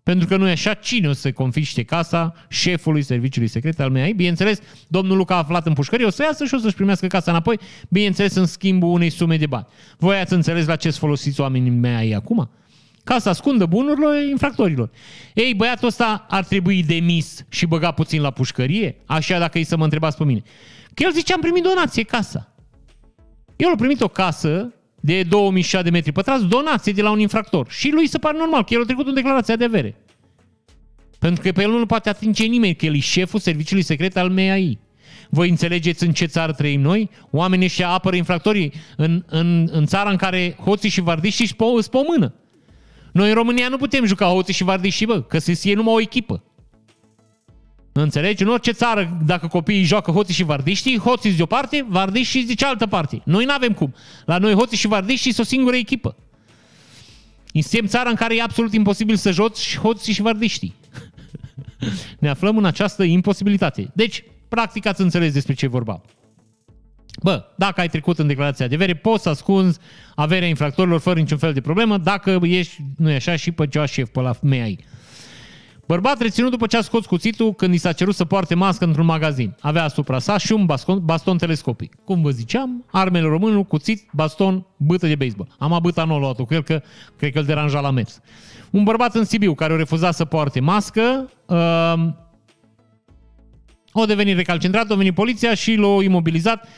Pentru 0.07 0.27
că 0.29 0.37
nu 0.37 0.49
e 0.49 0.51
așa, 0.51 0.75
cine 0.75 1.09
o 1.09 1.13
să 1.13 1.33
confiște 1.33 1.83
casa 1.83 2.35
șefului 2.49 3.03
serviciului 3.03 3.49
secret 3.49 3.81
al 3.81 3.91
MEAI? 3.91 4.13
Bineînțeles, 4.13 4.59
domnul 4.89 5.17
Luca 5.17 5.35
a 5.35 5.39
aflat 5.39 5.67
în 5.67 5.73
pușcărie, 5.73 6.07
o 6.07 6.11
să 6.11 6.23
iasă 6.23 6.45
și 6.45 6.55
o 6.55 6.59
să-și 6.59 6.75
primească 6.75 7.07
casa 7.07 7.31
înapoi, 7.31 7.59
bineînțeles 7.89 8.35
în 8.35 8.47
schimbul 8.47 8.89
unei 8.89 9.11
sume 9.11 9.37
de 9.37 9.47
bani. 9.47 9.67
Voi 9.99 10.19
ați 10.19 10.33
înțeles 10.33 10.67
la 10.67 10.77
ce 10.77 10.91
să 10.91 10.99
folosiți 10.99 11.41
oamenii 11.41 11.71
MEAI 11.71 12.13
acum? 12.13 12.51
ca 13.05 13.19
să 13.19 13.29
ascundă 13.29 13.67
bunurile 13.67 14.29
infractorilor. 14.29 14.91
Ei, 15.35 15.55
băiatul 15.55 15.89
ăsta 15.89 16.27
ar 16.29 16.45
trebui 16.45 16.83
demis 16.83 17.45
și 17.49 17.67
băga 17.67 17.91
puțin 17.91 18.21
la 18.21 18.31
pușcărie, 18.31 18.97
așa 19.07 19.39
dacă 19.39 19.59
îi 19.59 19.65
să 19.65 19.77
mă 19.77 19.85
întrebați 19.85 20.17
pe 20.17 20.25
mine. 20.25 20.43
Că 20.95 21.03
el 21.03 21.13
zice, 21.13 21.33
am 21.33 21.41
primit 21.41 21.63
donație 21.63 22.03
casa. 22.03 22.55
El 23.57 23.71
a 23.73 23.77
primit 23.77 24.01
o 24.01 24.09
casă 24.09 24.75
de 25.07 25.23
2006 25.23 25.83
de 25.83 25.91
metri 25.91 26.13
pătrați, 26.13 26.45
donație 26.45 26.93
de 26.93 27.03
la 27.03 27.11
un 27.11 27.19
infractor. 27.19 27.67
Și 27.71 27.91
lui 27.91 28.07
se 28.07 28.19
pare 28.19 28.39
normal 28.39 28.65
că 28.65 28.75
el 28.75 28.81
a 28.81 28.85
trecut 28.85 29.07
în 29.07 29.15
declarația 29.15 29.57
de 29.57 29.65
avere. 29.65 29.95
Pentru 31.19 31.43
că 31.43 31.53
pe 31.53 31.63
el 31.63 31.71
nu 31.71 31.87
poate 31.87 32.09
atinge 32.09 32.45
nimeni, 32.45 32.75
că 32.75 32.87
el 32.87 32.95
e 32.95 32.99
șeful 32.99 33.41
serviciului 33.41 33.83
secret 33.83 34.17
al 34.17 34.31
MEAI. 34.31 34.79
Voi 35.31 35.49
înțelegeți 35.49 36.05
în 36.05 36.13
ce 36.13 36.25
țară 36.25 36.53
trăim 36.53 36.81
noi? 36.81 37.11
Oamenii 37.31 37.67
ăștia 37.67 37.89
apără 37.89 38.17
infractorii 38.17 38.73
în, 38.97 39.25
în, 39.27 39.69
în 39.73 39.87
țara 39.87 40.11
în 40.11 40.17
care 40.17 40.57
hoții 40.65 40.89
și 40.89 41.01
vardiștii 41.01 41.45
își 41.77 41.89
pe 41.89 41.99
mână. 42.09 42.35
Noi 43.13 43.29
în 43.29 43.35
România 43.35 43.69
nu 43.69 43.77
putem 43.77 44.05
juca 44.05 44.27
hoții 44.27 44.55
și 44.55 44.65
vardiși, 44.65 45.05
bă, 45.05 45.23
că 45.23 45.39
se 45.39 45.71
e 45.71 45.75
numai 45.75 45.95
o 45.95 46.01
echipă. 46.01 46.43
Înțelegi? 48.03 48.43
În 48.43 48.49
orice 48.49 48.73
țară, 48.73 49.19
dacă 49.25 49.47
copiii 49.47 49.85
joacă 49.85 50.11
hoții 50.11 50.35
și 50.35 50.45
vardiștii, 50.45 50.99
hoții 50.99 51.33
de 51.33 51.43
o 51.43 51.47
parte, 51.47 51.87
vardiștii 51.89 52.47
de 52.47 52.55
cealaltă 52.55 52.87
parte. 52.87 53.23
Noi 53.25 53.45
nu 53.45 53.53
avem 53.53 53.73
cum. 53.73 53.95
La 54.25 54.39
noi 54.39 54.53
hoții 54.53 54.77
și 54.77 54.87
vardiștii 54.87 55.33
sunt 55.33 55.47
o 55.47 55.49
singură 55.49 55.77
echipă. 55.77 56.17
Suntem 57.53 57.87
țara 57.87 58.09
în 58.09 58.15
care 58.15 58.37
e 58.37 58.43
absolut 58.43 58.73
imposibil 58.73 59.17
să 59.17 59.31
joci 59.31 59.79
hoții 59.79 60.13
și 60.13 60.23
vardiștii. 60.23 60.75
ne 62.19 62.29
aflăm 62.29 62.57
în 62.57 62.65
această 62.65 63.03
imposibilitate. 63.03 63.91
Deci, 63.95 64.25
practic 64.49 64.87
ați 64.87 65.01
înțeles 65.01 65.33
despre 65.33 65.55
ce 65.55 65.67
vorba. 65.67 66.01
Bă, 67.23 67.45
dacă 67.57 67.81
ai 67.81 67.89
trecut 67.89 68.19
în 68.19 68.27
declarația 68.27 68.67
de 68.67 68.75
avere, 68.75 68.95
poți 68.95 69.23
să 69.23 69.29
ascunzi 69.29 69.79
averea 70.15 70.49
infractorilor 70.49 71.01
fără 71.01 71.21
niciun 71.21 71.39
fel 71.39 71.53
de 71.53 71.61
problemă, 71.61 71.99
dacă 71.99 72.39
ești, 72.43 72.81
nu 72.97 73.11
e 73.11 73.15
așa, 73.15 73.37
și 73.37 73.53
pe 73.53 73.67
ceva 73.67 73.87
șef 73.87 74.09
pe 74.09 74.21
la 74.21 74.35
MEAI. 74.43 74.85
Bărbat 75.87 76.21
reținut 76.21 76.51
după 76.51 76.67
ce 76.67 76.77
a 76.77 76.81
scos 76.81 77.07
cuțitul 77.07 77.55
când 77.55 77.75
i 77.75 77.77
s-a 77.77 77.93
cerut 77.93 78.15
să 78.15 78.25
poarte 78.25 78.55
mască 78.55 78.85
într-un 78.85 79.05
magazin. 79.05 79.57
Avea 79.61 79.85
asupra 79.85 80.19
sa 80.19 80.39
și 80.39 80.53
un 80.53 80.67
baston, 80.67 81.05
baston 81.05 81.37
telescopic. 81.37 81.95
Cum 82.05 82.23
vă 82.23 82.31
ziceam, 82.31 82.85
armele 82.91 83.27
românului, 83.27 83.67
cuțit, 83.67 84.09
baston, 84.13 84.67
bâtă 84.77 85.07
de 85.07 85.15
baseball. 85.15 85.55
Am 85.59 85.73
abât 85.73 85.99
anul 85.99 86.21
luat 86.21 86.37
cu 86.37 86.55
el 86.55 86.63
că 86.63 86.83
cred 87.17 87.33
că 87.33 87.39
îl 87.39 87.45
deranja 87.45 87.81
la 87.81 87.91
mers. 87.91 88.21
Un 88.71 88.85
bărbat 88.85 89.15
în 89.15 89.25
Sibiu 89.25 89.55
care 89.55 89.73
a 89.73 89.77
refuzat 89.77 90.15
să 90.15 90.25
poarte 90.25 90.61
mască, 90.61 91.31
uh, 91.47 91.95
o 93.93 94.05
devenit 94.05 94.37
recalcitrat, 94.37 94.91
a 94.91 94.95
venit 94.95 95.15
poliția 95.15 95.55
și 95.55 95.75
l-a 95.75 96.03
imobilizat 96.03 96.65
Uh, 96.65 96.71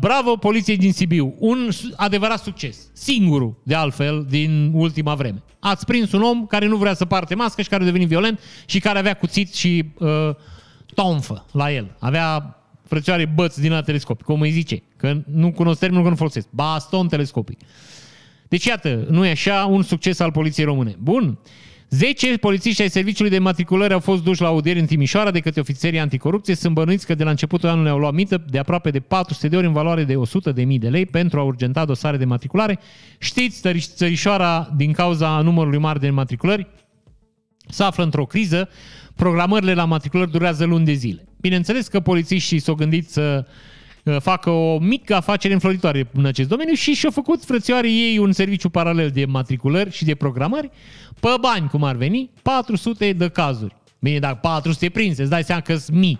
bravo 0.00 0.36
poliției 0.36 0.76
din 0.76 0.92
Sibiu. 0.92 1.34
Un 1.38 1.68
adevărat 1.96 2.42
succes. 2.42 2.90
Singurul, 2.92 3.56
de 3.62 3.74
altfel, 3.74 4.26
din 4.28 4.70
ultima 4.74 5.14
vreme. 5.14 5.42
Ați 5.58 5.84
prins 5.84 6.12
un 6.12 6.22
om 6.22 6.46
care 6.46 6.66
nu 6.66 6.76
vrea 6.76 6.94
să 6.94 7.04
parte 7.04 7.34
mască 7.34 7.62
și 7.62 7.68
care 7.68 7.82
a 7.82 7.86
devenit 7.86 8.08
violent 8.08 8.40
și 8.66 8.80
care 8.80 8.98
avea 8.98 9.14
cuțit 9.14 9.54
și 9.54 9.84
uh, 9.98 10.30
tonfă 10.94 11.46
la 11.52 11.72
el. 11.72 11.96
Avea 11.98 12.56
frățioare 12.88 13.24
băți 13.24 13.60
din 13.60 13.70
la 13.70 13.82
telescopic, 13.82 14.24
cum 14.24 14.40
îi 14.40 14.50
zice. 14.50 14.82
Că 14.96 15.16
nu 15.26 15.52
cunosc 15.52 15.78
termenul 15.78 16.04
că 16.04 16.10
nu 16.10 16.16
folosesc. 16.16 16.48
Baston 16.50 17.08
telescopic. 17.08 17.58
Deci, 18.48 18.64
iată, 18.64 19.06
nu 19.10 19.26
e 19.26 19.30
așa 19.30 19.66
un 19.70 19.82
succes 19.82 20.18
al 20.18 20.30
poliției 20.30 20.66
române. 20.66 20.96
Bun. 20.98 21.38
10 21.88 22.36
polițiști 22.36 22.82
ai 22.82 22.90
Serviciului 22.90 23.30
de 23.30 23.38
Matriculări 23.38 23.92
au 23.92 24.00
fost 24.00 24.22
duși 24.22 24.40
la 24.40 24.46
audieri 24.46 24.78
în 24.78 24.86
Timișoara 24.86 25.30
de 25.30 25.40
către 25.40 25.60
ofițerii 25.60 25.98
anticorupție. 25.98 26.54
Sunt 26.54 26.74
bănuiți 26.74 27.06
că 27.06 27.14
de 27.14 27.24
la 27.24 27.30
începutul 27.30 27.68
anului 27.68 27.90
au 27.90 27.98
luat 27.98 28.12
mită 28.12 28.44
de 28.50 28.58
aproape 28.58 28.90
de 28.90 29.00
400 29.00 29.48
de 29.48 29.56
ori 29.56 29.66
în 29.66 29.72
valoare 29.72 30.04
de 30.04 30.16
100 30.16 30.52
de 30.52 30.64
mii 30.64 30.78
de 30.78 30.88
lei 30.88 31.06
pentru 31.06 31.38
a 31.38 31.42
urgenta 31.42 31.84
dosare 31.84 32.16
de 32.16 32.24
matriculare. 32.24 32.78
Știți, 33.18 33.60
țărișoara, 33.94 34.72
din 34.76 34.92
cauza 34.92 35.40
numărului 35.40 35.78
mare 35.78 35.98
de 35.98 36.10
matriculări, 36.10 36.66
se 37.68 37.82
află 37.82 38.04
într-o 38.04 38.24
criză. 38.24 38.68
Programările 39.14 39.74
la 39.74 39.84
matriculări 39.84 40.30
durează 40.30 40.64
luni 40.64 40.84
de 40.84 40.92
zile. 40.92 41.28
Bineînțeles 41.40 41.88
că 41.88 42.00
polițiștii 42.00 42.58
s-au 42.58 42.74
gândit 42.74 43.10
să 43.10 43.46
Uh, 43.46 43.52
facă 44.20 44.50
o 44.50 44.78
mică 44.78 45.14
afacere 45.14 45.52
înfloritoare 45.52 46.08
în 46.12 46.24
acest 46.24 46.48
domeniu 46.48 46.74
și 46.74 46.94
și-au 46.94 47.12
făcut 47.12 47.44
frățioare 47.44 47.90
ei 47.90 48.18
un 48.18 48.32
serviciu 48.32 48.68
paralel 48.68 49.10
de 49.10 49.24
matriculări 49.24 49.90
și 49.90 50.04
de 50.04 50.14
programări 50.14 50.70
pe 51.20 51.28
bani, 51.40 51.68
cum 51.68 51.84
ar 51.84 51.96
veni, 51.96 52.30
400 52.42 53.12
de 53.12 53.28
cazuri. 53.28 53.76
Bine, 53.98 54.18
dacă 54.18 54.38
400 54.42 54.88
prinse, 54.88 55.20
îți 55.20 55.30
dai 55.30 55.44
seama 55.44 55.60
că 55.60 55.76
sunt 55.76 55.96
mii. 55.96 56.18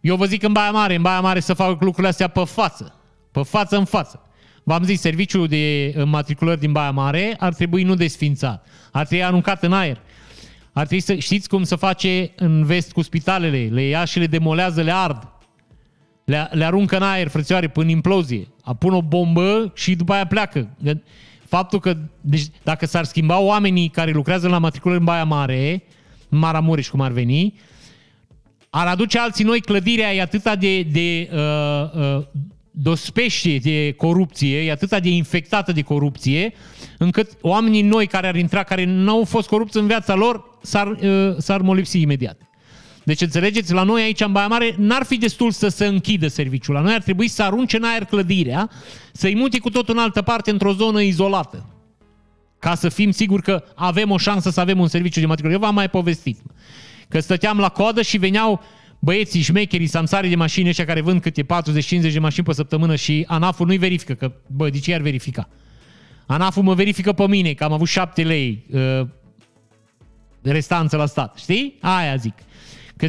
Eu 0.00 0.16
vă 0.16 0.24
zic 0.24 0.42
în 0.42 0.52
Baia 0.52 0.70
Mare, 0.70 0.94
în 0.94 1.02
Baia 1.02 1.20
Mare 1.20 1.40
să 1.40 1.54
fac 1.54 1.68
lucrurile 1.68 2.08
astea 2.08 2.28
pe 2.28 2.44
față. 2.44 2.94
Pe 3.32 3.42
față 3.42 3.76
în 3.76 3.84
față. 3.84 4.22
V-am 4.62 4.82
zis, 4.82 5.00
serviciul 5.00 5.46
de 5.46 5.94
matriculări 6.04 6.60
din 6.60 6.72
Baia 6.72 6.90
Mare 6.90 7.36
ar 7.38 7.54
trebui 7.54 7.82
nu 7.82 7.94
desfințat. 7.94 8.66
Ar 8.92 9.06
trebui 9.06 9.24
aruncat 9.24 9.62
în 9.62 9.72
aer. 9.72 10.00
Ar 10.72 10.86
trebui 10.86 11.04
să 11.04 11.14
știți 11.14 11.48
cum 11.48 11.62
se 11.62 11.76
face 11.76 12.32
în 12.36 12.64
vest 12.64 12.92
cu 12.92 13.02
spitalele. 13.02 13.68
Le 13.70 13.82
ia 13.82 14.04
și 14.04 14.18
le 14.18 14.26
demolează, 14.26 14.82
le 14.82 14.92
ard 14.94 15.28
le, 16.30 16.48
le 16.52 16.64
aruncă 16.64 16.96
în 16.96 17.02
aer, 17.02 17.28
frățioare, 17.28 17.68
până 17.68 17.90
implozie. 17.90 18.48
Pun 18.78 18.92
o 18.92 19.02
bombă 19.02 19.72
și 19.74 19.94
după 19.94 20.12
aia 20.12 20.26
pleacă. 20.26 20.68
Faptul 21.44 21.80
că, 21.80 21.96
deci, 22.20 22.46
dacă 22.62 22.86
s-ar 22.86 23.04
schimba 23.04 23.38
oamenii 23.38 23.88
care 23.88 24.10
lucrează 24.10 24.48
la 24.48 24.58
matriculări 24.58 25.00
în 25.00 25.06
Baia 25.06 25.24
Mare, 25.24 25.82
în 26.28 26.38
Maramureș, 26.38 26.88
cum 26.88 27.00
ar 27.00 27.10
veni, 27.10 27.54
ar 28.70 28.86
aduce 28.86 29.18
alții 29.18 29.44
noi 29.44 29.60
clădirea, 29.60 30.14
e 30.14 30.20
atâta 30.20 30.56
de, 30.56 30.82
de 30.82 31.30
uh, 31.32 32.16
uh, 32.16 32.24
dospește 32.70 33.56
de 33.56 33.92
corupție, 33.96 34.58
e 34.58 34.70
atâta 34.70 35.00
de 35.00 35.08
infectată 35.08 35.72
de 35.72 35.82
corupție, 35.82 36.52
încât 36.98 37.30
oamenii 37.40 37.82
noi 37.82 38.06
care 38.06 38.26
ar 38.26 38.36
intra, 38.36 38.62
care 38.62 38.84
nu 38.84 39.10
au 39.10 39.24
fost 39.24 39.48
corupți 39.48 39.76
în 39.76 39.86
viața 39.86 40.14
lor, 40.14 40.58
s-ar, 40.62 40.86
uh, 40.86 41.34
s-ar 41.38 41.60
molipsi 41.60 42.00
imediat. 42.00 42.49
Deci 43.04 43.20
înțelegeți, 43.20 43.72
la 43.72 43.82
noi 43.82 44.02
aici 44.02 44.20
în 44.20 44.32
Baia 44.32 44.46
Mare 44.46 44.74
n-ar 44.78 45.04
fi 45.04 45.16
destul 45.16 45.50
să 45.50 45.68
se 45.68 45.86
închidă 45.86 46.28
serviciul. 46.28 46.74
La 46.74 46.80
noi 46.80 46.94
ar 46.94 47.02
trebui 47.02 47.28
să 47.28 47.42
arunce 47.42 47.76
în 47.76 47.84
aer 47.84 48.04
clădirea, 48.04 48.70
să-i 49.12 49.34
muti 49.34 49.58
cu 49.58 49.70
tot 49.70 49.88
în 49.88 49.98
altă 49.98 50.22
parte 50.22 50.50
într-o 50.50 50.72
zonă 50.72 51.00
izolată. 51.00 51.68
Ca 52.58 52.74
să 52.74 52.88
fim 52.88 53.10
siguri 53.10 53.42
că 53.42 53.64
avem 53.74 54.10
o 54.10 54.16
șansă 54.16 54.50
să 54.50 54.60
avem 54.60 54.78
un 54.78 54.88
serviciu 54.88 55.20
de 55.20 55.26
matriculare. 55.26 55.60
Eu 55.60 55.66
v-am 55.66 55.74
mai 55.74 55.88
povestit. 55.88 56.38
Că 57.08 57.20
stăteam 57.20 57.58
la 57.58 57.68
coadă 57.68 58.02
și 58.02 58.18
veneau 58.18 58.62
băieții 58.98 59.40
șmecherii, 59.40 59.86
samsarii 59.86 60.30
de 60.30 60.36
mașini 60.36 60.68
ăștia 60.68 60.84
care 60.84 61.00
vând 61.00 61.20
câte 61.20 61.42
40-50 61.42 61.46
de 62.12 62.18
mașini 62.18 62.44
pe 62.44 62.52
săptămână 62.52 62.96
și 62.96 63.24
ANAF-ul 63.26 63.66
nu-i 63.66 63.76
verifică, 63.76 64.14
că 64.14 64.32
bă, 64.46 64.68
de 64.70 64.78
ce 64.78 64.94
ar 64.94 65.00
verifica? 65.00 65.48
ANAF-ul 66.26 66.62
mă 66.62 66.74
verifică 66.74 67.12
pe 67.12 67.26
mine, 67.26 67.52
că 67.52 67.64
am 67.64 67.72
avut 67.72 67.88
7 67.88 68.22
lei 68.22 68.66
uh, 68.72 69.06
restanță 70.42 70.96
la 70.96 71.06
stat, 71.06 71.36
știi? 71.36 71.78
Aia 71.80 72.16
zic. 72.16 72.34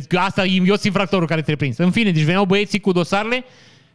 Că 0.07 0.17
asta 0.17 0.45
e 0.45 0.61
eu 0.65 0.75
infractorul 0.83 1.27
care 1.27 1.41
te 1.41 1.55
prins. 1.55 1.77
În 1.77 1.91
fine, 1.91 2.11
deci 2.11 2.23
veneau 2.23 2.45
băieții 2.45 2.79
cu 2.79 2.91
dosarele 2.91 3.43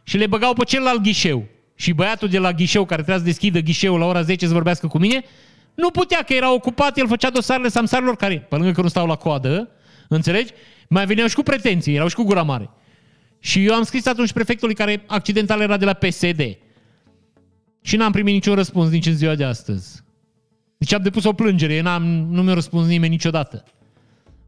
și 0.03 0.17
le 0.17 0.27
băgau 0.27 0.53
pe 0.53 0.63
celălalt 0.63 1.01
ghișeu. 1.01 1.45
Și 1.75 1.93
băiatul 1.93 2.27
de 2.27 2.39
la 2.39 2.51
ghișeu 2.51 2.85
care 2.85 3.01
trebuia 3.01 3.17
să 3.17 3.23
deschidă 3.23 3.59
ghișeul 3.59 3.99
la 3.99 4.05
ora 4.05 4.21
10 4.21 4.47
să 4.47 4.53
vorbească 4.53 4.87
cu 4.87 4.97
mine, 4.97 5.23
nu 5.75 5.91
putea 5.91 6.23
că 6.23 6.33
era 6.33 6.53
ocupat, 6.53 6.97
el 6.97 7.07
făcea 7.07 7.29
dosarele 7.29 7.69
samsarilor 7.69 8.15
care, 8.15 8.45
pe 8.49 8.55
lângă 8.55 8.71
că 8.71 8.81
nu 8.81 8.87
stau 8.87 9.07
la 9.07 9.15
coadă, 9.15 9.69
înțelegi? 10.07 10.51
mai 10.87 11.05
veneau 11.05 11.27
și 11.27 11.35
cu 11.35 11.43
pretenții, 11.43 11.95
erau 11.95 12.07
și 12.07 12.15
cu 12.15 12.23
gura 12.23 12.43
mare. 12.43 12.69
Și 13.39 13.65
eu 13.65 13.73
am 13.73 13.83
scris 13.83 14.05
atunci 14.05 14.31
prefectului 14.31 14.75
care 14.75 15.03
accidental 15.07 15.61
era 15.61 15.77
de 15.77 15.85
la 15.85 15.93
PSD. 15.93 16.57
Și 17.81 17.95
n-am 17.95 18.11
primit 18.11 18.33
niciun 18.33 18.55
răspuns 18.55 18.89
nici 18.89 19.05
în 19.05 19.15
ziua 19.15 19.35
de 19.35 19.43
astăzi. 19.43 20.03
Deci 20.77 20.93
am 20.93 21.01
depus 21.01 21.23
o 21.23 21.33
plângere, 21.33 21.81
n-am, 21.81 22.03
nu 22.29 22.43
mi-a 22.43 22.53
răspuns 22.53 22.87
nimeni 22.87 23.11
niciodată. 23.11 23.63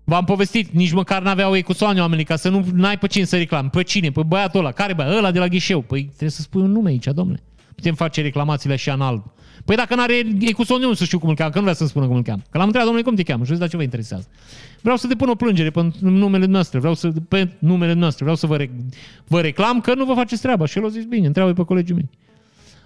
V-am 0.10 0.26
povestit, 0.26 0.70
nici 0.72 0.92
măcar 0.92 1.22
n-aveau 1.22 1.56
ecusoane 1.56 2.00
oamenii 2.00 2.26
ca 2.26 2.36
să 2.36 2.50
nu 2.50 2.66
n-ai 2.74 2.98
pe 2.98 3.08
cine 3.08 3.24
să 3.24 3.38
reclam. 3.38 3.70
Pe 3.70 3.84
cine? 3.84 4.10
Pe 4.10 4.22
băiatul 4.28 4.60
ăla. 4.60 4.72
Care 4.72 4.94
băiat? 4.94 5.18
Ăla 5.18 5.32
de 5.32 5.40
la 5.40 5.48
ghișeu. 5.48 5.82
Păi 5.82 6.04
trebuie 6.04 6.30
să 6.30 6.42
spui 6.42 6.62
un 6.62 6.72
nume 6.72 6.90
aici, 6.90 7.06
domnule. 7.06 7.44
Putem 7.76 7.96
face 7.96 8.22
reclamațiile 8.22 8.74
așa 8.74 8.94
în 8.94 9.02
alb. 9.02 9.24
Păi 9.66 9.76
dacă 9.76 9.96
n-are 9.96 10.14
ecuson, 10.40 10.82
nu 10.82 10.94
să 10.94 11.04
știu 11.04 11.20
cum 11.20 11.30
îl 11.30 11.36
cheamă, 11.36 11.50
că 11.50 11.58
nu 11.58 11.64
vrea 11.64 11.76
să-mi 11.76 11.90
spună 11.90 12.08
cum 12.08 12.16
îl 12.16 12.22
cheamă. 12.22 12.42
Că 12.50 12.58
l-am 12.58 12.66
întrebat, 12.66 12.88
domnule, 12.88 13.08
cum 13.08 13.16
te 13.16 13.24
cheamă? 13.24 13.44
Și 13.44 13.54
dar 13.54 13.70
ce 13.70 13.78
vă 13.78 13.84
interesează? 13.84 14.28
Vreau 14.82 14.98
să 14.98 15.08
depun 15.08 15.30
o 15.30 15.36
plângere 15.36 15.70
pe 15.70 15.92
numele 16.00 16.46
noastre, 16.46 16.80
vreau 16.80 16.94
să, 16.94 17.12
pe 17.28 17.50
numele 17.60 17.94
noastre, 17.94 18.24
vreau 18.24 18.36
să 18.36 18.48
vă, 18.48 18.58
rec- 18.58 18.94
vă 19.28 19.42
reclam 19.42 19.82
că 19.82 19.94
nu 19.94 20.06
vă 20.06 20.14
faceți 20.14 20.42
treaba. 20.42 20.66
Și 20.66 20.78
el 20.78 20.86
a 20.86 20.88
zis, 20.88 21.06
bine, 21.06 21.28
întreabă 21.28 21.54
pe 21.54 21.64
colegii 21.64 21.96
mei. 21.96 22.10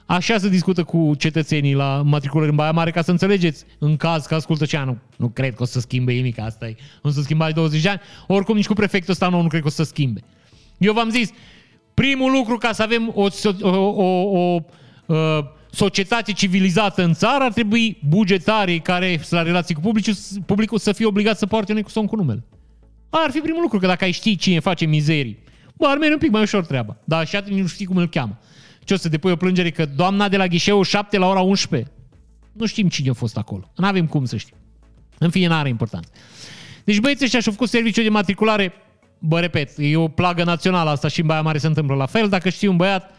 Așa 0.05 0.37
se 0.37 0.49
discută 0.49 0.83
cu 0.83 1.15
cetățenii 1.17 1.73
la 1.73 2.01
matriculări 2.05 2.49
în 2.49 2.55
Baia 2.55 2.71
Mare, 2.71 2.91
ca 2.91 3.01
să 3.01 3.11
înțelegeți, 3.11 3.65
în 3.79 3.97
caz 3.97 4.25
că 4.25 4.35
ascultă 4.35 4.65
ce 4.65 4.77
nu, 4.85 4.97
nu 5.17 5.27
cred 5.27 5.55
că 5.55 5.63
o 5.63 5.65
să 5.65 5.79
schimbe 5.79 6.11
nimic, 6.11 6.39
asta 6.39 6.67
e, 6.67 6.75
nu 7.03 7.09
să 7.09 7.21
schimba 7.21 7.51
20 7.51 7.81
de 7.81 7.89
ani, 7.89 8.01
oricum 8.27 8.55
nici 8.55 8.67
cu 8.67 8.73
prefectul 8.73 9.11
ăsta 9.11 9.29
nu, 9.29 9.41
nu 9.41 9.47
cred 9.47 9.61
că 9.61 9.67
o 9.67 9.71
să 9.71 9.83
schimbe. 9.83 10.21
Eu 10.77 10.93
v-am 10.93 11.09
zis, 11.09 11.29
primul 11.93 12.31
lucru 12.31 12.57
ca 12.57 12.71
să 12.71 12.81
avem 12.83 13.11
o, 13.13 13.27
o, 13.61 13.69
o, 13.69 14.01
o, 14.03 14.61
o 15.05 15.43
societate 15.71 16.31
civilizată 16.31 17.03
în 17.03 17.13
țară, 17.13 17.43
ar 17.43 17.53
trebui 17.53 17.97
bugetarii 18.07 18.79
care 18.79 19.17
sunt 19.17 19.39
la 19.39 19.41
relații 19.41 19.75
cu 19.75 19.81
publicul, 19.81 20.13
publicul 20.45 20.77
să 20.77 20.91
fie 20.91 21.05
obligați 21.05 21.39
să 21.39 21.45
poarte 21.45 21.71
un 21.71 21.77
ecuston 21.77 22.05
cu 22.05 22.15
numele. 22.15 22.43
Ar 23.09 23.31
fi 23.31 23.39
primul 23.39 23.61
lucru, 23.61 23.79
că 23.79 23.87
dacă 23.87 24.03
ai 24.03 24.11
ști 24.11 24.35
cine 24.35 24.59
face 24.59 24.85
mizerii, 24.85 25.37
bă, 25.73 25.87
ar 25.87 25.97
merge 25.97 26.13
un 26.13 26.19
pic 26.19 26.31
mai 26.31 26.41
ușor 26.41 26.65
treaba. 26.65 26.97
Dar 27.03 27.19
așa 27.19 27.43
nu 27.47 27.67
știi 27.67 27.85
cum 27.85 27.97
îl 27.97 28.09
cheamă. 28.09 28.39
Ce 28.83 28.93
o 28.93 28.97
să 28.97 29.09
depui 29.09 29.31
o 29.31 29.35
plângere 29.35 29.69
că 29.69 29.85
doamna 29.85 30.29
de 30.29 30.37
la 30.37 30.47
ghișeu 30.47 30.81
7 30.81 31.17
la 31.17 31.27
ora 31.27 31.41
11? 31.41 31.91
Nu 32.51 32.65
știm 32.65 32.89
cine 32.89 33.09
a 33.09 33.13
fost 33.13 33.37
acolo. 33.37 33.71
Nu 33.75 33.85
avem 33.85 34.07
cum 34.07 34.25
să 34.25 34.37
știm. 34.37 34.55
În 35.17 35.29
fine, 35.29 35.47
nu 35.47 35.53
are 35.53 35.69
importanță. 35.69 36.09
Deci 36.83 36.99
băieții 36.99 37.25
ăștia 37.25 37.39
și-au 37.39 37.53
făcut 37.53 37.69
serviciu 37.69 38.01
de 38.01 38.09
matriculare, 38.09 38.73
bă, 39.19 39.39
repet, 39.39 39.69
e 39.77 39.95
o 39.95 40.07
plagă 40.07 40.43
națională 40.43 40.89
asta 40.89 41.07
și 41.07 41.19
în 41.19 41.27
Baia 41.27 41.41
Mare 41.41 41.57
se 41.57 41.67
întâmplă 41.67 41.95
la 41.95 42.05
fel. 42.05 42.29
Dacă 42.29 42.49
știi 42.49 42.67
un 42.67 42.75
băiat, 42.75 43.11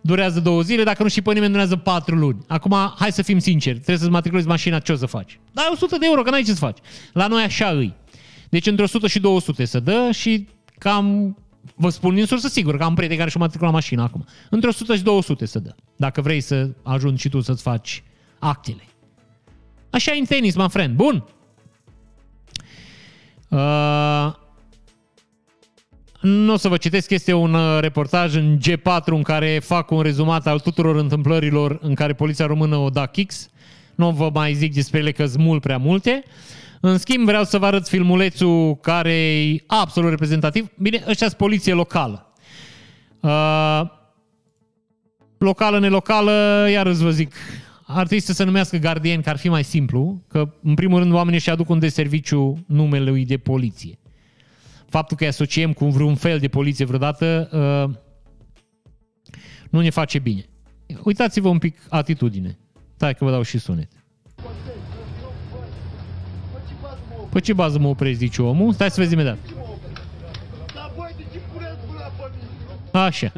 durează 0.00 0.40
două 0.40 0.62
zile, 0.62 0.82
dacă 0.82 1.02
nu 1.02 1.08
știi 1.08 1.22
pe 1.22 1.32
nimeni, 1.32 1.50
durează 1.50 1.76
patru 1.76 2.14
luni. 2.14 2.38
Acum, 2.46 2.94
hai 2.98 3.12
să 3.12 3.22
fim 3.22 3.38
sinceri, 3.38 3.74
trebuie 3.74 3.98
să-ți 3.98 4.10
matriculezi 4.10 4.46
mașina, 4.46 4.78
ce 4.78 4.92
o 4.92 4.96
să 4.96 5.06
faci? 5.06 5.40
Dai 5.52 5.68
100 5.72 5.96
de 5.98 6.06
euro, 6.06 6.22
că 6.22 6.30
n-ai 6.30 6.42
ce 6.42 6.52
să 6.52 6.58
faci. 6.58 6.78
La 7.12 7.26
noi 7.26 7.42
așa 7.42 7.68
îi. 7.68 7.94
Deci 8.48 8.66
între 8.66 8.84
100 8.84 9.06
și 9.06 9.20
200 9.20 9.64
să 9.64 9.80
dă 9.80 10.08
și 10.12 10.48
cam 10.78 11.36
vă 11.74 11.88
spun 11.88 12.14
din 12.14 12.26
sursă 12.26 12.48
sigur 12.48 12.76
că 12.76 12.84
am 12.84 12.94
prieteni 12.94 13.18
care 13.18 13.30
și-au 13.30 13.42
matriculat 13.42 13.72
mașina 13.72 14.02
acum. 14.02 14.24
Între 14.50 14.68
100 14.68 14.96
și 14.96 15.02
200 15.02 15.46
să 15.46 15.58
dă. 15.58 15.74
Dacă 15.96 16.20
vrei 16.20 16.40
să 16.40 16.70
ajungi 16.82 17.20
și 17.20 17.28
tu 17.28 17.40
să-ți 17.40 17.62
faci 17.62 18.02
actele. 18.38 18.82
Așa 19.90 20.12
e 20.12 20.18
în 20.18 20.24
tenis, 20.24 20.54
my 20.54 20.68
friend. 20.68 20.94
Bun. 20.94 21.24
Uh, 23.48 24.32
nu 26.20 26.52
o 26.52 26.56
să 26.56 26.68
vă 26.68 26.76
citesc, 26.76 27.10
este 27.10 27.32
un 27.32 27.54
uh, 27.54 27.80
reportaj 27.80 28.34
în 28.34 28.58
G4 28.58 29.04
în 29.04 29.22
care 29.22 29.58
fac 29.58 29.90
un 29.90 30.00
rezumat 30.00 30.46
al 30.46 30.60
tuturor 30.60 30.96
întâmplărilor 30.96 31.78
în 31.82 31.94
care 31.94 32.12
poliția 32.12 32.46
română 32.46 32.76
o 32.76 32.90
da 32.90 33.06
kicks. 33.06 33.48
Nu 33.94 34.10
vă 34.10 34.30
mai 34.32 34.54
zic 34.54 34.74
despre 34.74 34.98
ele 34.98 35.12
că 35.12 35.26
sunt 35.26 35.42
mult 35.42 35.60
prea 35.60 35.78
multe. 35.78 36.22
În 36.80 36.98
schimb, 36.98 37.24
vreau 37.24 37.44
să 37.44 37.58
vă 37.58 37.66
arăt 37.66 37.88
filmulețul 37.88 38.76
care 38.76 39.12
e 39.12 39.62
absolut 39.66 40.10
reprezentativ. 40.10 40.68
Bine, 40.78 41.04
ăștia 41.06 41.26
sunt 41.26 41.38
poliție 41.38 41.72
locală. 41.72 42.32
Uh, 43.20 43.82
locală, 45.38 45.78
nelocală, 45.78 46.66
iar 46.70 46.86
îți 46.86 47.02
vă 47.02 47.10
zic, 47.10 47.34
ar 47.86 48.06
trebui 48.06 48.24
să 48.24 48.32
se 48.32 48.44
numească 48.44 48.76
gardieni, 48.76 49.22
că 49.22 49.28
ar 49.28 49.36
fi 49.36 49.48
mai 49.48 49.64
simplu, 49.64 50.22
că 50.28 50.54
în 50.62 50.74
primul 50.74 50.98
rând 50.98 51.12
oamenii 51.12 51.38
își 51.38 51.50
aduc 51.50 51.68
un 51.68 51.78
de 51.78 51.88
serviciu 51.88 52.64
numele 52.66 53.22
de 53.24 53.38
poliție. 53.38 53.98
Faptul 54.88 55.16
că 55.16 55.22
îi 55.22 55.28
asociem 55.28 55.72
cu 55.72 55.86
vreun 55.86 56.14
fel 56.14 56.38
de 56.38 56.48
poliție 56.48 56.84
vreodată 56.84 57.48
uh, 57.52 57.94
nu 59.70 59.80
ne 59.80 59.90
face 59.90 60.18
bine. 60.18 60.44
Uitați-vă 61.02 61.48
un 61.48 61.58
pic 61.58 61.78
atitudine. 61.88 62.58
Stai 62.94 63.14
că 63.14 63.24
vă 63.24 63.30
dau 63.30 63.42
și 63.42 63.58
sunet. 63.58 63.97
Pe 67.28 67.40
ce 67.40 67.52
bază 67.52 67.78
mă 67.78 67.88
oprezi, 67.88 68.18
zice 68.18 68.42
omul? 68.42 68.72
Stai 68.72 68.90
să 68.90 69.00
vezi 69.00 69.12
imediat. 69.12 69.38
Așa. 72.92 73.32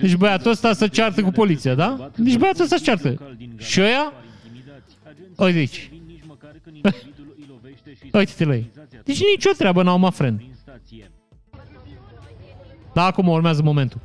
Deci 0.00 0.14
băiatul 0.14 0.50
ăsta 0.50 0.72
să 0.72 0.88
ceartă 0.88 1.22
cu 1.22 1.30
poliția, 1.30 1.74
da? 1.74 2.10
Deci 2.16 2.36
băiatul 2.36 2.62
ăsta 2.62 2.76
se 2.76 2.84
ceartă. 2.84 3.36
Și 3.56 3.80
ăia? 3.80 4.12
Uite 5.36 5.58
aici. 5.58 5.90
Uite-te 8.12 8.44
la 8.44 8.54
ei. 8.54 8.70
Deci 9.04 9.20
nicio 9.34 9.50
treabă 9.58 9.82
n-au, 9.82 9.98
mă, 9.98 10.10
friend. 10.10 10.42
Da, 12.92 13.04
acum 13.04 13.28
urmează 13.28 13.62
momentul. 13.62 14.00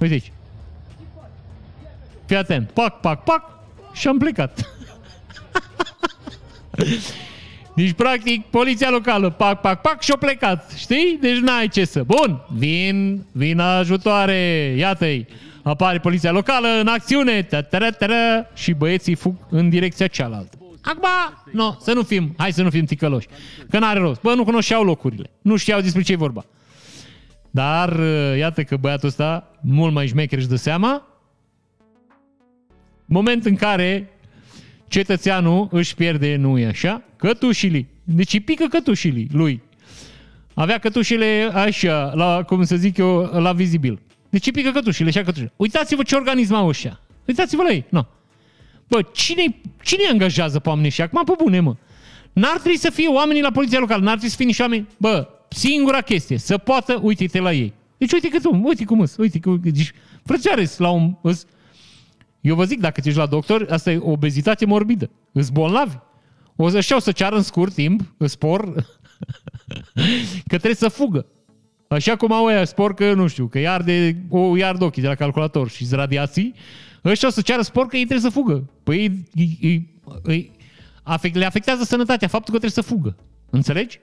Uite 0.00 0.12
aici. 0.12 0.32
Fii 2.26 2.36
atent. 2.36 2.70
Pac, 2.70 3.00
pac, 3.00 3.24
pac. 3.24 3.50
Și 3.92 4.08
am 4.08 4.18
plecat. 4.18 4.66
Deci, 7.76 7.92
practic, 7.92 8.44
poliția 8.44 8.90
locală, 8.90 9.30
pac, 9.30 9.60
pac, 9.60 9.80
pac, 9.80 10.02
și-o 10.02 10.16
plecat, 10.16 10.72
știi? 10.76 11.18
Deci 11.20 11.38
n-ai 11.38 11.68
ce 11.68 11.84
să... 11.84 12.02
Bun, 12.02 12.46
vin, 12.48 13.26
vin 13.32 13.58
ajutoare, 13.58 14.74
iată-i. 14.78 15.26
Apare 15.62 15.98
poliția 15.98 16.30
locală 16.30 16.68
în 16.80 16.86
acțiune, 16.86 17.42
ta 17.42 18.46
și 18.54 18.72
băieții 18.72 19.14
fug 19.14 19.34
în 19.50 19.68
direcția 19.68 20.06
cealaltă. 20.06 20.56
Acum, 20.82 21.08
no, 21.52 21.74
să 21.80 21.92
nu 21.92 22.02
fim, 22.02 22.34
hai 22.36 22.52
să 22.52 22.62
nu 22.62 22.70
fim 22.70 22.84
ticăloși, 22.84 23.28
că 23.70 23.78
n-are 23.78 23.98
rost. 23.98 24.20
Bă, 24.20 24.34
nu 24.34 24.44
cunoșteau 24.44 24.84
locurile, 24.84 25.30
nu 25.42 25.56
știau 25.56 25.80
despre 25.80 26.02
ce 26.02 26.12
e 26.12 26.16
vorba. 26.16 26.44
Dar, 27.50 28.00
iată 28.36 28.62
că 28.62 28.76
băiatul 28.76 29.08
ăsta, 29.08 29.50
mult 29.60 29.92
mai 29.92 30.06
șmecher 30.06 30.38
își 30.38 30.48
dă 30.48 30.56
seama, 30.56 31.06
moment 33.04 33.44
în 33.44 33.56
care 33.56 34.11
cetățeanul 34.92 35.68
își 35.70 35.94
pierde, 35.94 36.36
nu 36.36 36.58
e 36.58 36.66
așa, 36.66 37.02
cătușile. 37.16 37.86
Deci 38.04 38.32
îi 38.32 38.40
pică 38.40 38.66
cătușile 38.66 39.26
lui. 39.32 39.62
Avea 40.54 40.78
cătușile 40.78 41.50
așa, 41.54 42.12
la, 42.14 42.42
cum 42.42 42.64
să 42.64 42.76
zic 42.76 42.96
eu, 42.96 43.20
la 43.20 43.52
vizibil. 43.52 44.00
Deci 44.30 44.46
îi 44.46 44.52
pică 44.52 44.70
cătușile, 44.70 45.08
așa 45.08 45.22
cătușile. 45.22 45.52
Uitați-vă 45.56 46.02
ce 46.02 46.14
organism 46.14 46.54
au 46.54 46.68
ăștia. 46.68 47.00
Uitați-vă 47.26 47.62
la 47.62 47.70
ei. 47.70 47.84
No. 47.88 48.02
Bă, 48.88 49.02
cine, 49.02 49.54
cine 49.82 50.02
angajează 50.10 50.58
pe 50.58 50.68
oamenii 50.68 50.88
ăștia? 50.88 51.04
Acum, 51.04 51.24
pe 51.24 51.42
bune, 51.42 51.60
mă. 51.60 51.76
N-ar 52.32 52.58
trebui 52.58 52.78
să 52.78 52.90
fie 52.90 53.08
oamenii 53.08 53.42
la 53.42 53.50
poliția 53.50 53.78
locală, 53.78 54.02
n-ar 54.02 54.12
trebui 54.12 54.30
să 54.30 54.36
fie 54.36 54.46
niște 54.46 54.62
oameni... 54.62 54.86
Bă, 54.96 55.28
singura 55.48 56.00
chestie, 56.00 56.38
să 56.38 56.58
poată, 56.58 56.98
uite-te 57.02 57.40
la 57.40 57.52
ei. 57.52 57.72
Deci 57.98 58.12
uite 58.12 58.28
cât 58.28 58.42
uite 58.62 58.84
cum 58.84 59.00
îs, 59.00 59.16
uite 59.16 59.40
cum... 59.40 59.60
Deci, 59.62 59.92
frățioare, 60.24 60.70
la 60.76 60.90
un... 60.90 61.14
Îs, 61.22 61.46
eu 62.42 62.54
vă 62.54 62.64
zic, 62.64 62.80
dacă 62.80 63.00
ești 63.04 63.18
la 63.18 63.26
doctor, 63.26 63.66
asta 63.70 63.90
e 63.90 63.98
obezitate 64.00 64.66
morbidă. 64.66 65.10
Îs 65.32 65.48
bolnavi. 65.48 65.96
O 66.56 66.68
să 66.68 66.80
știu 66.80 66.98
să 66.98 67.12
ceară 67.12 67.36
în 67.36 67.42
scurt 67.42 67.74
timp, 67.74 68.14
spor, 68.18 68.72
că 70.48 70.56
trebuie 70.58 70.74
să 70.74 70.88
fugă. 70.88 71.26
Așa 71.88 72.16
cum 72.16 72.32
au 72.32 72.46
aia 72.46 72.64
spor 72.64 72.94
că, 72.94 73.12
nu 73.12 73.26
știu, 73.26 73.46
că 73.46 73.58
iar 73.58 73.82
de, 73.82 74.16
o 74.28 74.56
iar 74.56 74.76
ochii 74.78 75.02
de 75.02 75.08
la 75.08 75.14
calculator 75.14 75.68
și 75.68 75.86
radiații, 75.90 76.54
ăștia 77.04 77.28
o 77.28 77.30
să 77.30 77.40
ceară 77.40 77.62
spor 77.62 77.86
că 77.86 77.96
ei 77.96 78.04
trebuie 78.04 78.30
să 78.30 78.38
fugă. 78.38 78.70
Păi 78.82 79.26
îi, 79.34 79.58
îi, 79.62 80.00
îi, 80.22 80.50
afect, 81.02 81.34
le 81.34 81.44
afectează 81.44 81.84
sănătatea 81.84 82.28
faptul 82.28 82.54
că 82.54 82.58
trebuie 82.58 82.84
să 82.84 82.92
fugă. 82.94 83.16
Înțelegi? 83.50 84.00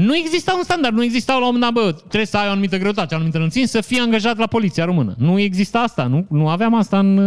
Nu 0.00 0.16
exista 0.16 0.54
un 0.56 0.62
standard, 0.62 0.94
nu 0.94 1.04
exista 1.04 1.32
la 1.32 1.38
un 1.38 1.44
moment 1.44 1.62
dat, 1.62 1.84
bă, 1.84 1.92
trebuie 1.92 2.26
să 2.26 2.36
ai 2.36 2.48
o 2.48 2.50
anumită 2.50 2.76
greutate, 2.76 3.14
o 3.14 3.16
anumită 3.16 3.38
înălțime, 3.38 3.66
să 3.66 3.80
fii 3.80 3.98
angajat 3.98 4.36
la 4.36 4.46
poliția 4.46 4.84
română. 4.84 5.14
Nu 5.18 5.38
exista 5.38 5.80
asta, 5.80 6.06
nu, 6.06 6.26
nu 6.30 6.48
aveam 6.48 6.74
asta 6.74 6.98
în, 6.98 7.18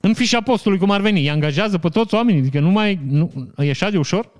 în 0.00 0.14
fișa 0.14 0.40
postului, 0.40 0.78
cum 0.78 0.90
ar 0.90 1.00
veni. 1.00 1.20
Îi 1.20 1.30
angajează 1.30 1.78
pe 1.78 1.88
toți 1.88 2.14
oamenii, 2.14 2.40
adică 2.40 2.60
nu 2.60 2.70
mai, 2.70 3.00
nu, 3.08 3.32
e 3.56 3.70
așa 3.70 3.90
de 3.90 3.98
ușor. 3.98 4.30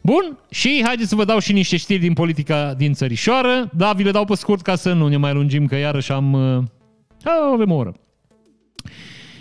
Bun, 0.00 0.38
și 0.50 0.82
haideți 0.84 1.08
să 1.08 1.14
vă 1.14 1.24
dau 1.24 1.38
și 1.38 1.52
niște 1.52 1.76
știri 1.76 2.00
din 2.00 2.12
politica 2.12 2.74
din 2.74 2.92
țărișoară. 2.92 3.70
Da, 3.76 3.92
vi 3.92 4.02
le 4.02 4.10
dau 4.10 4.24
pe 4.24 4.34
scurt 4.34 4.62
ca 4.62 4.74
să 4.74 4.92
nu 4.92 5.08
ne 5.08 5.16
mai 5.16 5.32
lungim, 5.32 5.66
că 5.66 5.76
iarăși 5.76 6.12
am... 6.12 6.32
Uh, 6.32 6.64
avem 7.52 7.70
o 7.70 7.74
oră. 7.74 7.94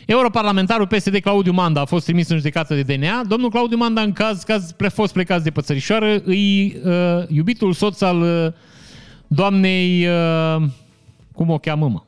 Europarlamentarul 0.05 0.87
PSD 0.87 1.17
Claudiu 1.17 1.51
Manda 1.51 1.81
a 1.81 1.85
fost 1.85 2.05
trimis 2.05 2.29
în 2.29 2.37
judecată 2.37 2.75
de 2.75 2.95
DNA. 2.95 3.23
Domnul 3.23 3.49
Claudiu 3.49 3.77
Manda, 3.77 4.01
în 4.01 4.11
caz 4.11 4.43
că 4.43 4.53
a 4.85 4.89
fost 4.89 5.13
plecat 5.13 5.43
de 5.43 5.51
pățărișoară, 5.51 6.21
îi 6.23 6.75
uh, 6.83 7.27
iubitul 7.27 7.73
soț 7.73 8.01
al 8.01 8.21
uh, 8.21 8.53
doamnei... 9.27 10.07
Uh, 10.07 10.63
cum 11.31 11.49
o 11.49 11.57
cheamă, 11.57 11.89
mă? 11.89 12.03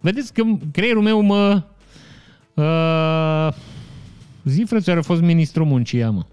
Vedeți 0.00 0.32
că 0.32 0.42
creierul 0.72 1.02
meu 1.02 1.20
mă... 1.20 1.62
Uh, 2.54 3.54
zi, 4.44 4.64
frățioară, 4.66 5.00
a 5.00 5.02
fost 5.02 5.20
ministrul 5.20 5.66
muncii, 5.66 5.98
ea, 5.98 6.10
mă. 6.10 6.26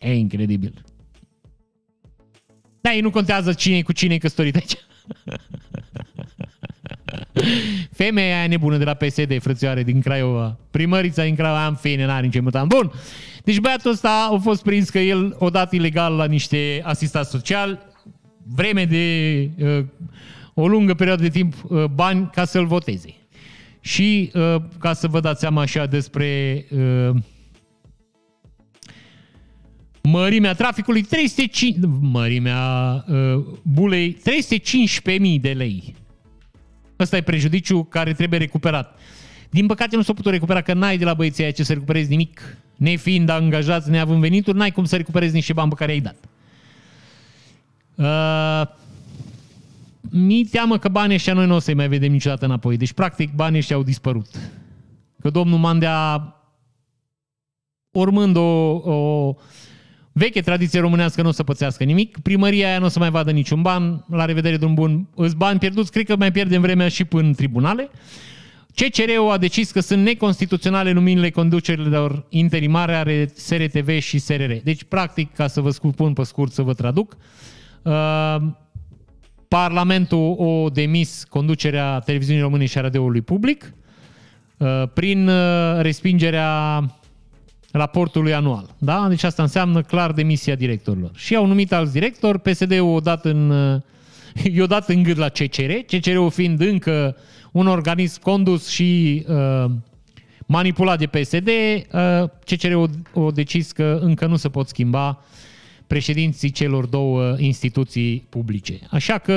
E 0.00 0.14
incredibil. 0.14 0.84
Da, 2.80 2.92
ei 2.92 3.00
nu 3.00 3.10
contează 3.10 3.52
cine 3.52 3.82
cu 3.82 3.92
cine 3.92 4.14
e 4.14 4.18
căsătorit 4.18 4.56
aici. 4.56 4.76
Femeia 7.92 8.36
aia 8.36 8.46
nebună 8.46 8.76
de 8.76 8.84
la 8.84 8.94
PSD, 8.94 9.40
frățioare, 9.40 9.82
din 9.82 10.00
Craiova. 10.00 10.58
Primărița 10.70 11.24
din 11.24 11.34
Craiova, 11.34 11.64
am 11.64 11.74
fine, 11.74 12.06
n-are 12.06 12.26
nici 12.26 12.40
mutant. 12.40 12.68
Bun. 12.68 12.92
Deci 13.44 13.58
băiatul 13.58 13.90
ăsta 13.90 14.28
a 14.32 14.38
fost 14.38 14.62
prins 14.62 14.90
că 14.90 14.98
el 14.98 15.36
o 15.38 15.50
dat 15.50 15.72
ilegal 15.72 16.14
la 16.14 16.24
niște 16.24 16.80
asistat 16.84 17.28
social, 17.28 17.78
vreme 18.54 18.84
de 18.84 19.50
uh, 19.58 19.84
o 20.54 20.68
lungă 20.68 20.94
perioadă 20.94 21.22
de 21.22 21.28
timp 21.28 21.54
uh, 21.68 21.84
bani 21.84 22.30
ca 22.32 22.44
să-l 22.44 22.66
voteze. 22.66 23.14
Și 23.80 24.30
uh, 24.34 24.62
ca 24.78 24.92
să 24.92 25.06
vă 25.06 25.20
dați 25.20 25.40
seama 25.40 25.60
așa 25.60 25.86
despre 25.86 26.64
uh, 26.70 27.10
mărimea 30.02 30.54
traficului, 30.54 31.02
305, 31.02 31.76
mărimea 32.00 33.04
uh, 33.08 33.44
bulei, 33.62 34.16
315.000 34.16 35.40
de 35.40 35.50
lei. 35.50 35.94
Ăsta 36.98 37.16
e 37.16 37.22
prejudiciu 37.22 37.84
care 37.84 38.12
trebuie 38.12 38.38
recuperat. 38.38 38.98
Din 39.50 39.66
păcate 39.66 39.96
nu 39.96 40.02
s-a 40.02 40.12
putut 40.12 40.32
recupera, 40.32 40.60
că 40.60 40.72
n-ai 40.72 40.98
de 40.98 41.04
la 41.04 41.14
băieții 41.14 41.42
aia 41.42 41.52
ce 41.52 41.62
să 41.62 41.72
recuperezi 41.72 42.10
nimic. 42.10 42.56
Nefiind 42.76 43.28
angajați, 43.28 43.90
neavând 43.90 44.20
venituri, 44.20 44.56
n-ai 44.56 44.70
cum 44.70 44.84
să 44.84 44.96
recuperezi 44.96 45.34
niște 45.34 45.52
bani 45.52 45.68
pe 45.68 45.74
care 45.74 45.90
i-ai 45.90 46.00
dat. 46.00 46.16
Uh, 47.94 48.76
mi 50.10 50.44
teamă 50.44 50.78
că 50.78 50.88
banii 50.88 51.14
ăștia 51.14 51.32
noi 51.32 51.46
nu 51.46 51.54
o 51.54 51.58
să-i 51.58 51.74
mai 51.74 51.88
vedem 51.88 52.12
niciodată 52.12 52.44
înapoi. 52.44 52.76
Deci, 52.76 52.92
practic, 52.92 53.34
banii 53.34 53.58
ăștia 53.58 53.76
au 53.76 53.82
dispărut. 53.82 54.28
Că 55.20 55.30
domnul 55.30 55.58
Mandea, 55.58 56.34
urmând 57.90 58.36
o, 58.36 58.40
o 58.70 59.34
veche 60.18 60.40
tradiție 60.40 60.80
românească, 60.80 61.22
nu 61.22 61.28
o 61.28 61.32
să 61.32 61.42
pățească 61.42 61.84
nimic. 61.84 62.18
Primăria 62.22 62.68
aia 62.68 62.78
nu 62.78 62.84
o 62.84 62.88
să 62.88 62.98
mai 62.98 63.10
vadă 63.10 63.30
niciun 63.30 63.62
ban. 63.62 64.04
La 64.10 64.24
revedere, 64.24 64.56
drum 64.56 64.74
bun. 64.74 65.08
Îți 65.14 65.36
bani 65.36 65.58
pierduți, 65.58 65.90
cred 65.90 66.06
că 66.06 66.16
mai 66.16 66.32
pierdem 66.32 66.60
vremea 66.60 66.88
și 66.88 67.04
până 67.04 67.26
în 67.26 67.32
tribunale. 67.32 67.90
CCR-ul 68.74 69.30
a 69.30 69.38
decis 69.38 69.70
că 69.70 69.80
sunt 69.80 70.02
neconstituționale 70.02 70.92
numirile 70.92 71.30
conducerilor 71.30 72.26
interimare 72.28 72.94
are 72.94 73.30
SRTV 73.34 73.98
și 73.98 74.18
SRR. 74.18 74.52
Deci, 74.62 74.84
practic, 74.84 75.34
ca 75.34 75.46
să 75.46 75.60
vă 75.60 75.70
spun 75.70 76.12
pe 76.12 76.22
scurt, 76.22 76.52
să 76.52 76.62
vă 76.62 76.74
traduc, 76.74 77.16
uh, 77.82 78.36
Parlamentul 79.48 80.34
o 80.38 80.68
demis 80.68 81.24
conducerea 81.28 81.98
televiziunii 81.98 82.42
române 82.42 82.66
și 82.66 82.78
a 82.78 82.80
radioului 82.80 83.20
public 83.20 83.72
uh, 84.56 84.82
prin 84.94 85.28
uh, 85.28 85.80
respingerea 85.80 86.82
raportului 87.72 88.34
anual. 88.34 88.74
Da? 88.78 89.06
Deci 89.08 89.22
asta 89.22 89.42
înseamnă 89.42 89.82
clar 89.82 90.12
demisia 90.12 90.54
directorilor. 90.54 91.10
Și 91.14 91.34
au 91.34 91.46
numit 91.46 91.72
alți 91.72 91.92
directori, 91.92 92.40
PSD-ul 92.40 92.94
o 92.94 93.00
dat 93.00 93.24
în, 93.24 93.52
i-a 94.56 94.66
dat 94.66 94.88
în 94.88 95.02
gât 95.02 95.16
la 95.16 95.28
CCR, 95.28 95.72
CCR-ul 95.86 96.30
fiind 96.30 96.60
încă 96.60 97.16
un 97.52 97.66
organism 97.66 98.20
condus 98.20 98.68
și 98.68 99.24
uh, 99.28 99.70
manipulat 100.46 100.98
de 100.98 101.06
PSD, 101.06 101.48
uh, 101.48 102.28
CCR-ul 102.44 102.90
a 103.14 103.30
decis 103.34 103.72
că 103.72 103.98
încă 104.02 104.26
nu 104.26 104.36
se 104.36 104.48
pot 104.48 104.68
schimba 104.68 105.22
președinții 105.86 106.50
celor 106.50 106.86
două 106.86 107.34
instituții 107.38 108.26
publice. 108.28 108.78
Așa 108.90 109.18
că 109.18 109.34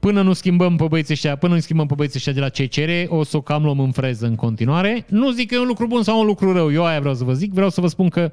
până 0.00 0.22
nu 0.22 0.32
schimbăm 0.32 0.76
pe 0.76 0.84
băieții 0.88 1.14
ăștia, 1.14 1.36
până 1.36 1.54
nu 1.54 1.60
schimbăm 1.60 1.86
pe 1.86 1.94
băieții 1.94 2.18
ăștia 2.18 2.32
de 2.32 2.40
la 2.40 2.48
CCR, 2.48 3.14
o 3.14 3.22
să 3.22 3.36
o 3.36 3.40
cam 3.40 3.62
luăm 3.62 3.80
în 3.80 3.92
freză 3.92 4.26
în 4.26 4.34
continuare. 4.34 5.04
Nu 5.08 5.30
zic 5.30 5.48
că 5.48 5.54
e 5.54 5.58
un 5.58 5.66
lucru 5.66 5.86
bun 5.86 6.02
sau 6.02 6.20
un 6.20 6.26
lucru 6.26 6.52
rău, 6.52 6.72
eu 6.72 6.84
aia 6.84 7.00
vreau 7.00 7.14
să 7.14 7.24
vă 7.24 7.32
zic, 7.32 7.52
vreau 7.52 7.70
să 7.70 7.80
vă 7.80 7.86
spun 7.86 8.08
că 8.08 8.32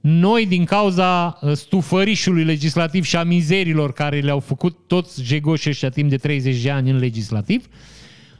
noi, 0.00 0.46
din 0.46 0.64
cauza 0.64 1.38
uh, 1.40 1.52
stufărișului 1.52 2.44
legislativ 2.44 3.04
și 3.04 3.16
a 3.16 3.22
mizerilor 3.22 3.92
care 3.92 4.20
le-au 4.20 4.40
făcut 4.40 4.76
toți 4.86 5.22
jegoșii 5.22 5.70
ăștia 5.70 5.88
timp 5.88 6.10
de 6.10 6.16
30 6.16 6.62
de 6.62 6.70
ani 6.70 6.90
în 6.90 6.98
legislativ, 6.98 7.66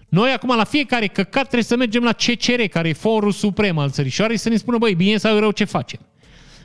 noi 0.08 0.30
acum 0.30 0.56
la 0.56 0.64
fiecare 0.64 1.06
căcat 1.06 1.42
trebuie 1.42 1.62
să 1.62 1.76
mergem 1.76 2.02
la 2.02 2.12
CCR, 2.12 2.60
care 2.70 2.88
e 2.88 2.92
forul 2.92 3.32
suprem 3.32 3.78
al 3.78 3.90
țărișoarei, 3.90 4.36
să 4.36 4.48
ne 4.48 4.56
spună, 4.56 4.78
băi, 4.78 4.94
bine 4.94 5.16
sau 5.16 5.38
rău 5.38 5.50
ce 5.50 5.64
facem. 5.64 6.00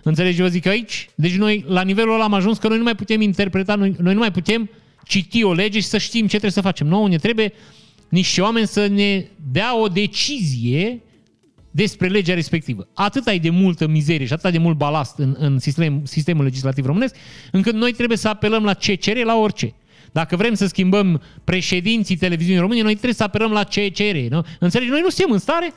Înțelegi, 0.03 0.41
vă 0.41 0.47
zic 0.47 0.65
aici? 0.65 1.09
Deci 1.15 1.35
noi, 1.35 1.65
la 1.67 1.81
nivelul 1.81 2.13
ăla 2.13 2.23
am 2.23 2.33
ajuns 2.33 2.57
că 2.57 2.67
noi 2.67 2.77
nu 2.77 2.83
mai 2.83 2.95
putem 2.95 3.21
interpreta, 3.21 3.75
noi, 3.75 3.95
noi 3.99 4.13
nu 4.13 4.19
mai 4.19 4.31
putem 4.31 4.69
citi 5.05 5.43
o 5.43 5.53
lege 5.53 5.79
și 5.79 5.85
să 5.85 5.97
știm 5.97 6.21
ce 6.21 6.27
trebuie 6.27 6.51
să 6.51 6.61
facem. 6.61 6.87
Nu, 6.87 7.05
ne 7.05 7.17
trebuie 7.17 7.53
niște 8.09 8.41
oameni 8.41 8.67
să 8.67 8.87
ne 8.87 9.25
dea 9.51 9.79
o 9.79 9.87
decizie 9.87 11.01
despre 11.71 12.07
legea 12.07 12.33
respectivă. 12.33 12.87
Atât 12.93 13.27
ai 13.27 13.39
de 13.39 13.49
multă 13.49 13.87
mizerie 13.87 14.25
și 14.25 14.33
atât 14.33 14.51
de 14.51 14.57
mult 14.57 14.77
balast 14.77 15.17
în, 15.17 15.35
în 15.39 15.59
sistem, 15.59 16.05
sistemul 16.05 16.43
legislativ 16.43 16.85
românesc, 16.85 17.15
încât 17.51 17.73
noi 17.73 17.91
trebuie 17.91 18.17
să 18.17 18.27
apelăm 18.27 18.63
la 18.63 18.73
CCR 18.73 19.17
la 19.23 19.35
orice. 19.35 19.73
Dacă 20.11 20.35
vrem 20.35 20.53
să 20.53 20.67
schimbăm 20.67 21.21
președinții 21.43 22.15
televiziunii 22.15 22.61
române, 22.61 22.81
noi 22.81 22.93
trebuie 22.93 23.13
să 23.13 23.23
apelăm 23.23 23.51
la 23.51 23.63
CCR. 23.63 24.15
Nu? 24.29 24.45
Înțelegi? 24.59 24.89
Noi 24.91 25.01
nu 25.01 25.09
suntem 25.09 25.33
în 25.33 25.39
stare 25.39 25.73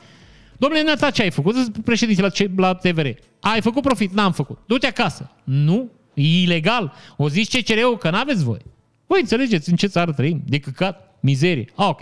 Domnule 0.57 0.81
Neata, 0.81 1.09
ce 1.09 1.21
ai 1.21 1.31
făcut? 1.31 1.77
Președinte 1.83 2.21
la, 2.21 2.29
la 2.55 2.73
TVR. 2.73 3.07
Ai 3.39 3.61
făcut 3.61 3.81
profit? 3.81 4.13
N-am 4.13 4.31
făcut. 4.31 4.57
Du-te 4.65 4.87
acasă. 4.87 5.31
Nu. 5.43 5.91
E 6.13 6.41
ilegal. 6.41 6.93
O 7.17 7.29
zici 7.29 7.57
CCR-ul 7.57 7.97
că 7.97 8.09
n-aveți 8.09 8.43
voi. 8.43 8.59
Voi 9.07 9.19
înțelegeți 9.19 9.69
în 9.69 9.75
ce 9.75 9.87
țară 9.87 10.11
trăim? 10.11 10.43
De 10.45 10.59
căcat, 10.59 11.17
mizerie. 11.19 11.69
Ah, 11.75 11.87
ok. 11.87 12.01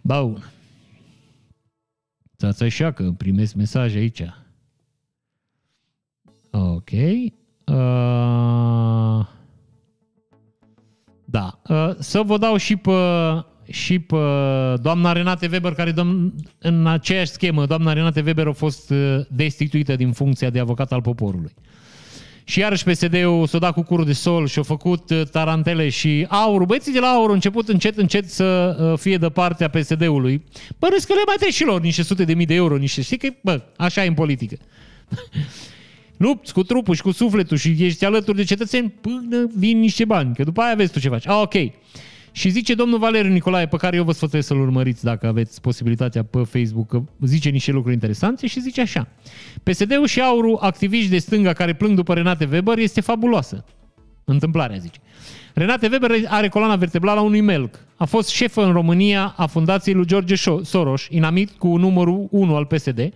Bun. 0.00 0.52
Stați 2.36 2.62
așa 2.62 2.92
că 2.92 3.10
primesc 3.10 3.54
mesaje 3.54 3.98
aici. 3.98 4.22
Ok. 6.50 6.90
Uh, 6.90 7.26
da. 11.24 11.60
Uh, 11.68 11.94
să 11.98 12.22
vă 12.22 12.38
dau 12.38 12.56
și 12.56 12.76
pe 12.76 12.90
și 13.70 13.98
pe 13.98 14.16
doamna 14.82 15.12
Renate 15.12 15.48
Weber, 15.52 15.74
care 15.74 15.92
domn, 15.92 16.34
în 16.58 16.86
aceeași 16.86 17.30
schemă, 17.30 17.66
doamna 17.66 17.92
Renate 17.92 18.22
Weber 18.26 18.46
a 18.46 18.52
fost 18.52 18.90
uh, 18.90 19.20
destituită 19.28 19.96
din 19.96 20.12
funcția 20.12 20.50
de 20.50 20.58
avocat 20.58 20.92
al 20.92 21.02
poporului. 21.02 21.52
Și 22.44 22.58
iarăși 22.58 22.84
PSD-ul 22.84 23.46
s-a 23.46 23.58
dat 23.58 23.72
cu 23.72 23.82
curul 23.82 24.04
de 24.04 24.12
sol 24.12 24.46
și 24.46 24.58
a 24.58 24.62
făcut 24.62 25.10
uh, 25.10 25.22
tarantele 25.30 25.88
și 25.88 26.26
aurul. 26.28 26.66
Băieții 26.66 26.92
de 26.92 26.98
la 26.98 27.08
aur 27.08 27.28
au 27.28 27.34
început 27.34 27.68
încet, 27.68 27.98
încet 27.98 28.30
să 28.30 28.76
uh, 28.80 28.98
fie 28.98 29.16
de 29.16 29.28
partea 29.28 29.68
PSD-ului. 29.68 30.44
Bă, 30.78 30.86
că 30.88 31.12
le 31.12 31.22
mai 31.26 31.34
trebuie 31.34 31.50
și 31.50 31.64
lor 31.64 31.80
niște 31.80 32.02
sute 32.02 32.24
de 32.24 32.34
mii 32.34 32.46
de 32.46 32.54
euro, 32.54 32.76
niște, 32.76 33.02
știi 33.02 33.16
că, 33.16 33.28
bă, 33.40 33.62
așa 33.76 34.04
e 34.04 34.06
în 34.06 34.14
politică. 34.14 34.56
Lupți 36.16 36.52
cu 36.52 36.62
trupul 36.62 36.94
și 36.94 37.02
cu 37.02 37.10
sufletul 37.10 37.56
și 37.56 37.76
ești 37.78 38.04
alături 38.04 38.36
de 38.36 38.44
cetățeni 38.44 38.94
până 39.00 39.50
vin 39.56 39.78
niște 39.78 40.04
bani, 40.04 40.34
că 40.34 40.42
după 40.42 40.60
aia 40.60 40.74
vezi 40.74 40.92
tu 40.92 41.00
ce 41.00 41.08
faci. 41.08 41.26
Ah, 41.26 41.40
ok. 41.42 41.54
Și 42.36 42.48
zice 42.48 42.74
domnul 42.74 42.98
Valeriu 42.98 43.32
Nicolae, 43.32 43.66
pe 43.66 43.76
care 43.76 43.96
eu 43.96 44.04
vă 44.04 44.12
sfătuiesc 44.12 44.46
să-l 44.46 44.60
urmăriți 44.60 45.04
dacă 45.04 45.26
aveți 45.26 45.60
posibilitatea 45.60 46.22
pe 46.22 46.38
Facebook, 46.38 46.88
că 46.88 47.02
zice 47.20 47.48
niște 47.48 47.70
lucruri 47.70 47.94
interesante 47.94 48.46
și 48.46 48.60
zice 48.60 48.80
așa. 48.80 49.08
PSD-ul 49.62 50.06
și 50.06 50.20
aurul 50.20 50.56
activiști 50.60 51.10
de 51.10 51.18
stânga 51.18 51.52
care 51.52 51.72
plâng 51.72 51.96
după 51.96 52.14
Renate 52.14 52.48
Weber 52.52 52.78
este 52.78 53.00
fabuloasă. 53.00 53.64
Întâmplarea, 54.24 54.76
zice. 54.76 54.98
Renate 55.52 55.88
Weber 55.92 56.10
are 56.26 56.48
coloana 56.48 56.76
vertebrală 56.76 57.20
a 57.20 57.22
unui 57.22 57.40
melc. 57.40 57.78
A 57.96 58.04
fost 58.04 58.28
șefă 58.28 58.64
în 58.64 58.72
România 58.72 59.34
a 59.36 59.46
fundației 59.46 59.94
lui 59.94 60.06
George 60.06 60.34
Soros, 60.62 61.06
inamit 61.10 61.50
cu 61.50 61.76
numărul 61.76 62.26
1 62.30 62.56
al 62.56 62.64
PSD 62.64 63.12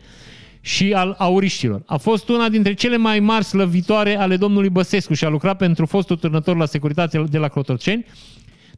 și 0.60 0.92
al 0.92 1.14
auriștilor. 1.18 1.82
A 1.86 1.96
fost 1.96 2.28
una 2.28 2.48
dintre 2.48 2.74
cele 2.74 2.96
mai 2.96 3.20
mari 3.20 3.44
slăvitoare 3.44 4.16
ale 4.16 4.36
domnului 4.36 4.68
Băsescu 4.68 5.14
și 5.14 5.24
a 5.24 5.28
lucrat 5.28 5.56
pentru 5.56 5.86
fostul 5.86 6.16
turnător 6.16 6.56
la 6.56 6.66
securitate 6.66 7.24
de 7.30 7.38
la 7.38 7.48
Clotorceni 7.48 8.06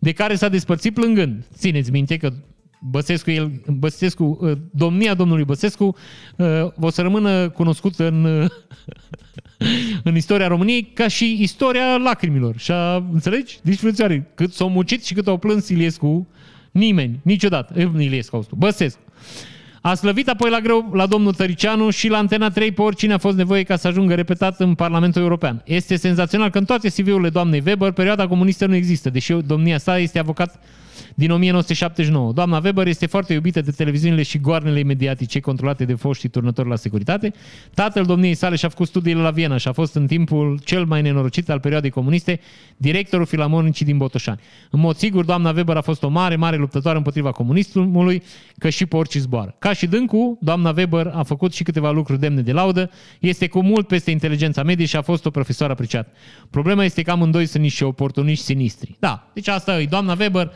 de 0.00 0.12
care 0.12 0.34
s-a 0.34 0.48
despărțit 0.48 0.94
plângând. 0.94 1.46
Țineți 1.54 1.90
minte 1.90 2.16
că 2.16 2.32
Băsescu, 2.90 3.30
el, 3.30 3.62
Băsescu, 3.66 4.38
uh, 4.40 4.52
domnia 4.70 5.14
domnului 5.14 5.44
Băsescu 5.44 5.96
uh, 6.36 6.46
o 6.80 6.90
să 6.90 7.02
rămână 7.02 7.48
cunoscută 7.48 8.06
în, 8.06 8.24
uh, 8.24 8.50
în 10.04 10.16
istoria 10.16 10.46
României 10.46 10.82
ca 10.82 11.08
și 11.08 11.42
istoria 11.42 11.96
lacrimilor. 11.96 12.58
Și 12.58 12.70
a, 12.70 12.94
înțelegi? 12.96 13.58
Deci, 13.62 13.78
frățioare, 13.78 14.30
cât 14.34 14.52
s-au 14.52 14.68
mucit 14.68 15.04
și 15.04 15.14
cât 15.14 15.26
au 15.26 15.36
plâns 15.36 15.68
Iliescu, 15.68 16.28
nimeni, 16.70 17.20
niciodată. 17.22 17.80
Iliescu, 17.80 18.46
Băsescu. 18.56 19.00
A 19.82 19.94
slăvit 19.94 20.28
apoi 20.28 20.50
la 20.50 20.60
greu 20.60 20.90
la 20.92 21.06
domnul 21.06 21.34
Tăricianu 21.34 21.90
și 21.90 22.08
la 22.08 22.18
Antena 22.18 22.50
3 22.50 22.72
pe 22.72 22.82
oricine 22.82 23.12
a 23.12 23.18
fost 23.18 23.36
nevoie 23.36 23.62
ca 23.62 23.76
să 23.76 23.88
ajungă 23.88 24.14
repetat 24.14 24.60
în 24.60 24.74
Parlamentul 24.74 25.22
European. 25.22 25.62
Este 25.64 25.96
senzațional 25.96 26.50
că 26.50 26.58
în 26.58 26.64
toate 26.64 26.88
CV-urile 26.88 27.28
doamnei 27.28 27.62
Weber, 27.66 27.90
perioada 27.92 28.26
comunistă 28.26 28.66
nu 28.66 28.74
există, 28.74 29.10
deși 29.10 29.32
domnia 29.32 29.78
sa 29.78 29.98
este 29.98 30.18
avocat 30.18 30.62
din 31.14 31.30
1979. 31.30 32.32
Doamna 32.32 32.60
Weber 32.64 32.86
este 32.86 33.06
foarte 33.06 33.32
iubită 33.32 33.60
de 33.60 33.70
televiziunile 33.70 34.22
și 34.22 34.38
goarnele 34.38 34.82
mediatice 34.82 35.40
controlate 35.40 35.84
de 35.84 35.94
foști 35.94 36.28
turnători 36.28 36.68
la 36.68 36.76
securitate. 36.76 37.32
Tatăl 37.74 38.04
domniei 38.04 38.34
sale 38.34 38.56
și-a 38.56 38.68
făcut 38.68 38.86
studiile 38.86 39.20
la 39.20 39.30
Viena 39.30 39.56
și 39.56 39.68
a 39.68 39.72
fost 39.72 39.94
în 39.94 40.06
timpul 40.06 40.60
cel 40.64 40.84
mai 40.84 41.02
nenorocit 41.02 41.50
al 41.50 41.60
perioadei 41.60 41.90
comuniste 41.90 42.40
directorul 42.76 43.26
filarmonicii 43.26 43.86
din 43.86 43.96
Botoșani. 43.96 44.40
În 44.70 44.80
mod 44.80 44.96
sigur, 44.96 45.24
doamna 45.24 45.50
Weber 45.50 45.76
a 45.76 45.80
fost 45.80 46.02
o 46.02 46.08
mare, 46.08 46.36
mare 46.36 46.56
luptătoare 46.56 46.96
împotriva 46.96 47.32
comunismului, 47.32 48.22
că 48.58 48.68
și 48.68 48.86
pe 48.86 48.96
orice 48.96 49.18
zboară. 49.18 49.54
Ca 49.58 49.72
și 49.72 49.86
dâncu, 49.86 50.38
doamna 50.40 50.72
Weber 50.76 51.10
a 51.14 51.22
făcut 51.22 51.54
și 51.54 51.62
câteva 51.62 51.90
lucruri 51.90 52.20
demne 52.20 52.40
de 52.40 52.52
laudă, 52.52 52.90
este 53.20 53.48
cu 53.48 53.62
mult 53.62 53.86
peste 53.86 54.10
inteligența 54.10 54.62
medie 54.62 54.86
și 54.86 54.96
a 54.96 55.02
fost 55.02 55.26
o 55.26 55.30
profesoară 55.30 55.72
apreciată. 55.72 56.10
Problema 56.50 56.84
este 56.84 57.02
că 57.02 57.10
amândoi 57.10 57.46
sunt 57.46 57.62
niște 57.62 57.84
oportuniști 57.84 58.44
sinistri. 58.44 58.96
Da, 58.98 59.30
deci 59.32 59.48
asta 59.48 59.80
e 59.80 59.84
doamna 59.84 60.16
Weber, 60.18 60.52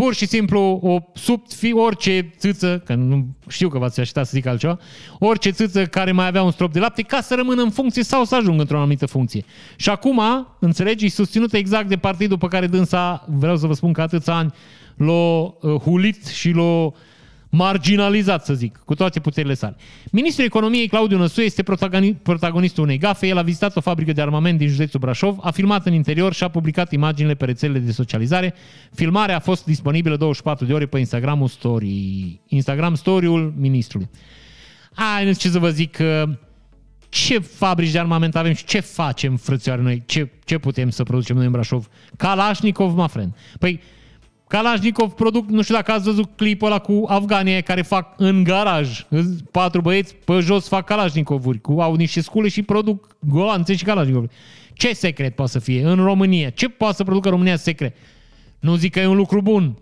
pur 0.00 0.14
și 0.14 0.26
simplu 0.26 0.80
o 0.82 0.98
sub 1.14 1.42
fi 1.48 1.72
orice 1.72 2.32
țâță, 2.38 2.82
că 2.84 2.94
nu 2.94 3.26
știu 3.48 3.68
că 3.68 3.78
v-ați 3.78 4.00
așteptat 4.00 4.26
să 4.26 4.30
zic 4.34 4.46
altceva, 4.46 4.78
orice 5.18 5.50
țâță 5.50 5.86
care 5.86 6.12
mai 6.12 6.26
avea 6.26 6.42
un 6.42 6.50
strop 6.50 6.72
de 6.72 6.78
lapte 6.78 7.02
ca 7.02 7.20
să 7.20 7.34
rămână 7.34 7.62
în 7.62 7.70
funcție 7.70 8.02
sau 8.02 8.24
să 8.24 8.36
ajungă 8.36 8.60
într-o 8.60 8.76
anumită 8.76 9.06
funcție. 9.06 9.44
Și 9.76 9.90
acum, 9.90 10.20
înțelegi, 10.58 11.04
e 11.04 11.08
susținută 11.08 11.56
exact 11.56 11.88
de 11.88 11.96
partidul 11.96 12.38
pe 12.38 12.46
care 12.46 12.66
dânsa, 12.66 13.24
vreau 13.28 13.56
să 13.56 13.66
vă 13.66 13.74
spun 13.74 13.92
că 13.92 14.00
atâția 14.00 14.34
ani 14.34 14.52
l-a 14.96 15.42
uh, 15.42 15.80
hulit 15.82 16.26
și 16.26 16.50
l-a 16.50 16.92
marginalizat, 17.50 18.44
să 18.44 18.54
zic, 18.54 18.80
cu 18.84 18.94
toate 18.94 19.20
puterile 19.20 19.54
sale. 19.54 19.76
Ministrul 20.10 20.44
Economiei, 20.44 20.88
Claudiu 20.88 21.18
Năsuie, 21.18 21.44
este 21.44 21.62
protagonistul 22.22 22.84
unei 22.84 22.98
gafe. 22.98 23.26
El 23.26 23.38
a 23.38 23.42
vizitat 23.42 23.76
o 23.76 23.80
fabrică 23.80 24.12
de 24.12 24.20
armament 24.20 24.58
din 24.58 24.68
județul 24.68 25.00
Brașov, 25.00 25.38
a 25.40 25.50
filmat 25.50 25.86
în 25.86 25.92
interior 25.92 26.32
și 26.32 26.44
a 26.44 26.48
publicat 26.48 26.92
imaginile 26.92 27.34
pe 27.34 27.44
rețelele 27.44 27.78
de 27.78 27.92
socializare. 27.92 28.54
Filmarea 28.94 29.36
a 29.36 29.40
fost 29.40 29.64
disponibilă 29.64 30.16
24 30.16 30.64
de 30.64 30.72
ore 30.72 30.86
pe 30.86 30.98
Instagramul 30.98 31.48
Story. 31.48 32.40
Instagram 32.46 32.94
Story-ul 32.94 33.54
ministrului. 33.56 34.08
Hai, 34.94 35.34
ce 35.34 35.48
să 35.48 35.58
vă 35.58 35.70
zic, 35.70 35.98
ce 37.08 37.38
fabrici 37.38 37.90
de 37.90 37.98
armament 37.98 38.36
avem 38.36 38.52
și 38.52 38.64
ce 38.64 38.80
facem, 38.80 39.36
frățioare, 39.36 39.82
noi? 39.82 40.02
Ce, 40.06 40.28
ce 40.44 40.58
putem 40.58 40.90
să 40.90 41.02
producem 41.02 41.36
noi 41.36 41.44
în 41.44 41.52
Brașov? 41.52 41.88
Kalashnikov, 42.16 42.96
my 42.96 43.08
friend. 43.08 43.34
Păi, 43.58 43.80
Kalashnikov 44.50 45.12
produc, 45.12 45.48
nu 45.48 45.62
știu 45.62 45.74
dacă 45.74 45.92
ați 45.92 46.04
văzut 46.04 46.30
clipul 46.36 46.66
ăla 46.66 46.78
cu 46.78 47.04
afganii 47.08 47.62
care 47.62 47.82
fac 47.82 48.14
în 48.16 48.44
garaj. 48.44 49.06
Patru 49.50 49.80
băieți 49.80 50.14
pe 50.14 50.38
jos 50.40 50.68
fac 50.68 50.84
Kalashnikovuri, 50.84 51.60
cu, 51.60 51.80
au 51.80 51.94
niște 51.94 52.20
scule 52.20 52.48
și 52.48 52.62
produc 52.62 53.16
golanțe 53.20 53.74
și 53.74 53.84
Kalashnikovuri. 53.84 54.32
Ce 54.72 54.92
secret 54.92 55.34
poate 55.34 55.50
să 55.50 55.58
fie 55.58 55.84
în 55.84 55.96
România? 55.96 56.50
Ce 56.50 56.68
poate 56.68 56.94
să 56.94 57.04
producă 57.04 57.28
România 57.28 57.56
secret? 57.56 57.96
Nu 58.60 58.74
zic 58.74 58.92
că 58.92 59.00
e 59.00 59.06
un 59.06 59.16
lucru 59.16 59.42
bun. 59.42 59.78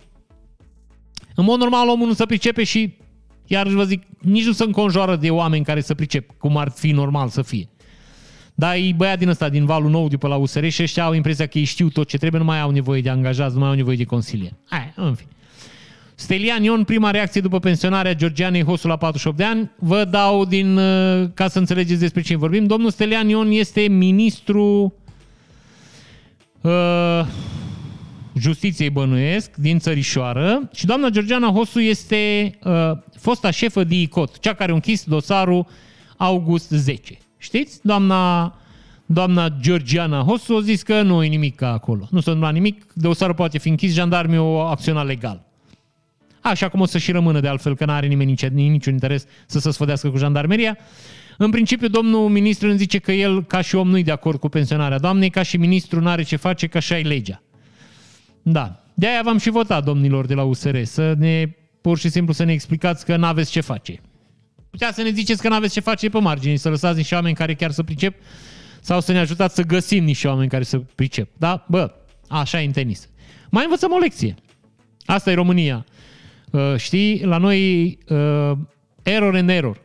În 1.35 1.45
mod 1.45 1.59
normal 1.59 1.89
omul 1.89 2.07
nu 2.07 2.13
se 2.13 2.27
pricepe 2.27 2.65
și, 2.65 2.97
iar 3.47 3.67
vă 3.67 3.85
zic, 3.85 4.03
nici 4.21 4.47
nu 4.47 4.53
se 4.53 4.65
înconjoară 4.65 5.17
de 5.17 5.31
oameni 5.31 5.65
care 5.65 5.81
să 5.81 5.95
pricep, 5.95 6.31
cum 6.39 6.57
ar 6.57 6.71
fi 6.71 6.91
normal 6.91 7.29
să 7.29 7.43
fie. 7.43 7.69
Dar 8.61 8.75
e 8.75 8.93
băiat 8.97 9.19
din 9.19 9.29
ăsta, 9.29 9.49
din 9.49 9.65
valul 9.65 9.91
nou, 9.91 10.09
după 10.09 10.29
la 10.29 10.37
USR 10.37 10.67
și 10.67 10.83
ăștia 10.83 11.05
au 11.05 11.13
impresia 11.13 11.47
că 11.47 11.59
ei 11.59 11.65
știu 11.65 11.89
tot 11.89 12.09
ce 12.09 12.19
trebuie, 12.19 12.41
nu 12.41 12.47
mai 12.47 12.61
au 12.61 12.71
nevoie 12.71 13.01
de 13.01 13.09
angajați, 13.09 13.55
nu 13.55 13.61
mai 13.61 13.69
au 13.69 13.75
nevoie 13.75 13.97
de 13.97 14.05
consilier. 14.05 14.51
Hai, 14.69 14.93
în 14.97 15.15
fine. 15.15 15.31
Stelian 16.15 16.63
Ion, 16.63 16.85
prima 16.85 17.11
reacție 17.11 17.41
după 17.41 17.59
pensionarea 17.59 18.15
Georgianei 18.15 18.65
Hosu 18.65 18.87
la 18.87 18.97
48 18.97 19.37
de 19.37 19.45
ani. 19.45 19.71
Vă 19.79 20.05
dau 20.05 20.45
din, 20.45 20.77
uh, 20.77 21.29
ca 21.35 21.49
să 21.49 21.59
înțelegeți 21.59 22.01
despre 22.01 22.23
ce 22.23 22.37
vorbim. 22.37 22.67
Domnul 22.67 22.91
Stelian 22.91 23.29
Ion 23.29 23.51
este 23.51 23.81
ministru 23.81 24.95
uh, 26.61 27.27
justiției 28.39 28.91
bănuiesc 28.91 29.51
din 29.57 29.79
țărișoară 29.79 30.71
și 30.75 30.87
doamna 30.87 31.09
Georgiana 31.09 31.51
Hosu 31.51 31.81
este 31.81 32.51
uh, 32.65 32.73
fosta 33.19 33.51
șefă 33.51 33.85
de 33.85 33.95
ICOT, 33.95 34.39
cea 34.39 34.55
care 34.55 34.71
a 34.71 34.75
închis 34.75 35.05
dosarul 35.05 35.67
August 36.17 36.71
10. 36.71 37.19
Știți? 37.39 37.79
Doamna, 37.83 38.55
doamna 39.07 39.49
Georgiana 39.49 40.21
Hosu 40.21 40.57
a 40.57 40.61
zis 40.61 40.83
că 40.83 41.03
nu 41.03 41.25
e 41.25 41.29
nimic 41.29 41.63
acolo. 41.63 42.09
Nu 42.11 42.21
s-a 42.21 42.31
întâmplat 42.31 42.53
nimic, 42.53 42.93
de 42.93 43.07
o 43.07 43.13
seară 43.13 43.33
poate 43.33 43.59
fi 43.59 43.69
închis, 43.69 43.95
jandarmii 43.95 44.39
o 44.39 44.59
acționa 44.59 45.03
legal. 45.03 45.47
Așa 46.41 46.69
cum 46.69 46.81
o 46.81 46.87
să 46.87 46.99
și 46.99 47.13
rămână 47.13 47.41
de 47.41 47.49
altfel, 47.49 47.77
că 47.77 47.85
nu 47.85 47.93
are 47.93 48.07
nimeni 48.07 48.31
nici, 48.31 48.47
niciun 48.47 48.93
interes 48.93 49.27
să 49.47 49.59
se 49.59 49.71
sfădească 49.71 50.11
cu 50.11 50.17
jandarmeria. 50.17 50.79
În 51.37 51.51
principiu, 51.51 51.89
domnul 51.89 52.29
ministru 52.29 52.69
îmi 52.69 52.79
zice 52.79 52.99
că 52.99 53.13
el, 53.13 53.45
ca 53.45 53.61
și 53.61 53.75
om, 53.75 53.89
nu-i 53.89 54.03
de 54.03 54.11
acord 54.11 54.39
cu 54.39 54.49
pensionarea 54.49 54.99
doamnei, 54.99 55.31
ca 55.31 55.43
și 55.43 55.57
ministru 55.57 56.01
nu 56.01 56.09
are 56.09 56.23
ce 56.23 56.37
face, 56.37 56.67
că 56.67 56.77
așa 56.77 56.99
e 56.99 57.03
legea. 57.03 57.43
Da. 58.43 58.83
De-aia 58.95 59.21
v-am 59.25 59.39
și 59.39 59.51
votat, 59.51 59.85
domnilor 59.85 60.27
de 60.27 60.35
la 60.35 60.43
USR, 60.43 60.83
să 60.83 61.15
ne, 61.19 61.57
pur 61.81 61.99
și 61.99 62.09
simplu, 62.09 62.33
să 62.33 62.45
ne 62.45 62.53
explicați 62.53 63.05
că 63.05 63.17
n-aveți 63.17 63.51
ce 63.51 63.61
face. 63.61 64.01
Putea 64.71 64.93
să 64.93 65.03
ne 65.03 65.11
ziceți 65.11 65.43
că 65.43 65.49
nu 65.49 65.55
aveți 65.55 65.73
ce 65.73 65.81
face 65.81 66.09
pe 66.09 66.19
margine, 66.19 66.57
să 66.57 66.69
lăsați 66.69 66.97
niște 66.97 67.15
oameni 67.15 67.35
care 67.35 67.55
chiar 67.55 67.71
să 67.71 67.83
pricep 67.83 68.15
sau 68.81 69.01
să 69.01 69.13
ne 69.13 69.19
ajutați 69.19 69.55
să 69.55 69.63
găsim 69.63 70.05
niște 70.05 70.29
oameni 70.29 70.49
care 70.49 70.65
să 70.65 70.79
pricep. 70.79 71.29
Da? 71.37 71.65
Bă, 71.69 71.95
așa 72.29 72.61
e 72.61 72.65
în 72.65 72.73
tenis. 72.73 73.09
Mai 73.51 73.65
învățăm 73.65 73.93
o 73.93 73.99
lecție. 73.99 74.35
Asta 75.05 75.31
e 75.31 75.35
România. 75.35 75.85
Uh, 76.51 76.77
știi, 76.77 77.25
la 77.25 77.39
noi 77.39 77.85
uh, 78.09 78.53
error 79.03 79.35
and 79.35 79.49
error. 79.49 79.85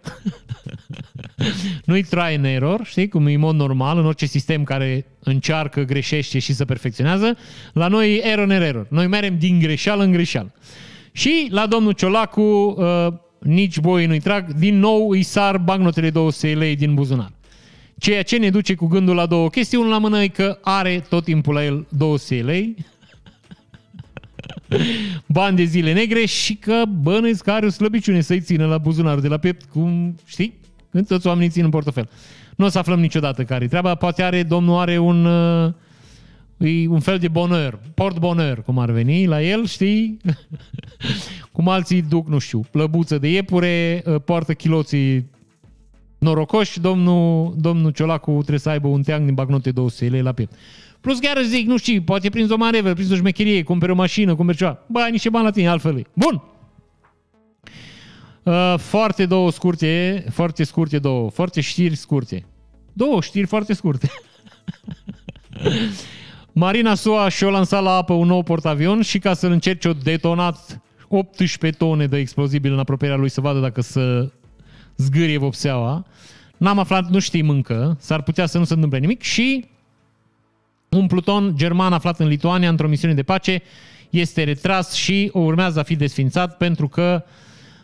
Nu-i 1.86 2.04
try 2.04 2.36
and 2.36 2.46
error, 2.46 2.86
știi, 2.86 3.08
cum 3.08 3.28
e 3.28 3.34
în 3.34 3.40
mod 3.40 3.56
normal 3.56 3.98
în 3.98 4.06
orice 4.06 4.26
sistem 4.26 4.64
care 4.64 5.06
încearcă, 5.20 5.82
greșește 5.82 6.40
și 6.40 6.54
se 6.54 6.66
perfecționează. 6.66 7.38
La 7.74 7.88
noi 7.88 8.16
e 8.16 8.28
error 8.28 8.52
and 8.52 8.62
error. 8.62 8.88
Noi 8.90 9.08
merem 9.08 9.38
din 9.38 9.60
greșeală 9.60 10.04
în 10.04 10.12
greșeală. 10.12 10.54
Și 11.12 11.48
la 11.50 11.68
domnul 11.68 11.92
Ciolacu, 11.92 12.42
uh, 12.42 13.08
nici 13.44 13.80
boi 13.80 14.06
nu-i 14.06 14.20
trag, 14.20 14.54
din 14.54 14.80
nou 14.80 15.10
îi 15.10 15.24
sar 15.24 15.58
bagnotele 15.58 16.10
200 16.10 16.54
lei 16.54 16.76
din 16.76 16.94
buzunar. 16.94 17.32
Ceea 17.98 18.24
ce 18.24 18.38
ne 18.38 18.50
duce 18.50 18.76
cu 18.76 18.88
gândul 18.88 19.16
la 19.16 19.26
două 19.26 19.50
chestii. 19.50 19.78
Unul 19.78 19.90
la 19.90 19.98
mână 19.98 20.22
e 20.22 20.28
că 20.28 20.60
are 20.62 21.06
tot 21.10 21.24
timpul 21.24 21.54
la 21.54 21.64
el 21.64 21.86
200 21.90 22.42
lei, 22.42 22.76
bani 25.26 25.56
de 25.56 25.64
zile 25.64 25.94
negre 25.94 26.26
și 26.26 26.56
că 26.56 26.84
bănuiesc 27.02 27.44
că 27.44 27.52
are 27.52 27.66
o 27.66 27.70
slăbiciune 27.70 28.22
să-i 28.22 28.42
țină 28.42 28.66
la 28.66 28.78
buzunar 28.78 29.20
de 29.20 29.28
la 29.28 29.38
piept, 29.38 29.64
cum 29.64 30.16
știi, 30.26 30.54
când 30.92 31.08
toți 31.08 31.28
oamenii 31.28 31.50
țin 31.50 31.64
în 31.64 31.70
portofel. 31.70 32.10
Nu 32.56 32.66
o 32.66 32.70
să 32.70 32.80
aflăm 32.80 33.00
niciodată 33.00 33.44
care 33.44 33.68
treaba. 33.68 33.96
Poate 33.96 34.24
are, 34.24 34.44
domnul 34.44 34.80
are 34.80 34.98
un, 34.98 35.26
uh, 35.26 35.74
un 36.88 37.00
fel 37.00 37.18
de 37.18 37.28
bonheur, 37.28 37.80
port 37.94 38.20
bonheur, 38.20 38.64
cum 38.64 38.80
ar 38.80 38.92
veni 38.92 39.26
la 39.26 39.42
el, 39.42 39.66
știi? 39.66 40.18
cum 41.52 41.68
alții 41.68 42.02
duc, 42.02 42.28
nu 42.28 42.38
știu, 42.38 42.60
plăbuță 42.72 43.18
de 43.18 43.32
iepure, 43.32 44.04
uh, 44.06 44.16
poartă 44.26 44.54
chiloții 44.54 45.30
norocoși, 46.18 46.80
domnul, 46.80 47.54
domnul 47.58 47.92
Ciolacu 47.92 48.32
trebuie 48.32 48.60
să 48.60 48.70
aibă 48.70 48.88
un 48.88 49.02
teanc 49.02 49.26
din 49.26 49.34
bagnote 49.34 49.72
200 49.72 50.10
lei 50.10 50.22
la 50.22 50.32
piept. 50.32 50.56
Plus 51.02 51.20
chiar 51.20 51.42
zic, 51.42 51.68
nu 51.68 51.78
știu, 51.78 52.02
poate 52.02 52.30
prins 52.30 52.50
o 52.50 52.58
manevră, 52.58 52.94
prins 52.94 53.12
o 53.12 53.16
șmecherie, 53.16 53.64
cumperi 53.64 53.92
o 53.92 53.96
mașină, 53.96 54.36
cumperi 54.36 54.58
ceva. 54.58 54.80
Bă, 54.88 55.00
ai 55.00 55.12
niște 55.12 55.30
bani 55.30 55.46
la 55.46 55.52
tine, 55.52 55.68
altfel 55.68 55.98
e. 55.98 56.04
Bun! 56.14 56.44
Uh, 58.44 58.76
foarte 58.78 59.26
două 59.26 59.52
scurte, 59.52 60.26
foarte 60.30 60.64
scurte 60.64 61.00
două, 61.00 61.30
foarte 61.30 61.62
știri 61.62 61.96
scurte. 61.96 62.46
Două 62.94 63.22
știri 63.22 63.48
foarte 63.48 63.74
scurte. 63.74 64.12
Marina 66.56 66.96
SUA 66.96 67.30
și-a 67.30 67.50
lansat 67.50 67.84
la 67.84 67.92
apă 67.92 68.14
un 68.14 68.28
nou 68.28 68.44
portavion 68.44 69.02
și 69.02 69.20
ca 69.20 69.34
să-l 69.34 69.52
încerce 69.52 69.88
o 69.88 69.94
detonat 69.94 70.82
18 71.08 71.78
tone 71.78 72.08
de 72.08 72.18
explozibil 72.18 72.74
în 72.74 72.80
apropierea 72.80 73.18
lui 73.18 73.30
să 73.30 73.42
vadă 73.42 73.60
dacă 73.60 73.82
să 73.82 74.32
zgârie 74.98 75.38
vopseaua. 75.38 76.06
N-am 76.58 76.80
aflat, 76.80 77.10
nu 77.10 77.20
știm 77.20 77.50
încă, 77.50 77.98
s-ar 78.00 78.22
putea 78.22 78.46
să 78.46 78.58
nu 78.58 78.64
se 78.64 78.74
întâmple 78.74 79.00
nimic 79.00 79.22
și 79.22 79.66
un 80.90 81.08
pluton 81.08 81.54
german 81.56 81.94
aflat 81.94 82.20
în 82.20 82.28
Lituania 82.28 82.70
într-o 82.70 82.88
misiune 82.88 83.14
de 83.14 83.24
pace 83.24 83.62
este 84.10 84.44
retras 84.44 84.94
și 84.94 85.32
urmează 85.34 85.80
a 85.80 85.84
fi 85.84 85.96
desfințat 85.96 86.58
pentru 86.58 86.88
că 86.88 87.24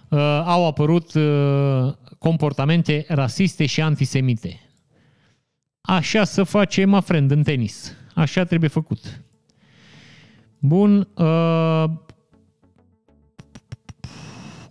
uh, 0.10 0.20
au 0.46 0.68
apărut 0.68 1.14
uh, 1.14 1.94
comportamente 2.20 3.06
rasiste 3.08 3.66
și 3.66 3.82
antisemite. 3.82 4.60
Așa 5.82 6.24
să 6.24 6.44
face, 6.44 6.86
my 6.86 7.02
friend, 7.02 7.32
în 7.32 7.44
tenis. 7.44 7.94
Așa 8.20 8.44
trebuie 8.44 8.70
făcut. 8.70 9.22
Bun. 10.60 11.08
Uh, 11.14 11.84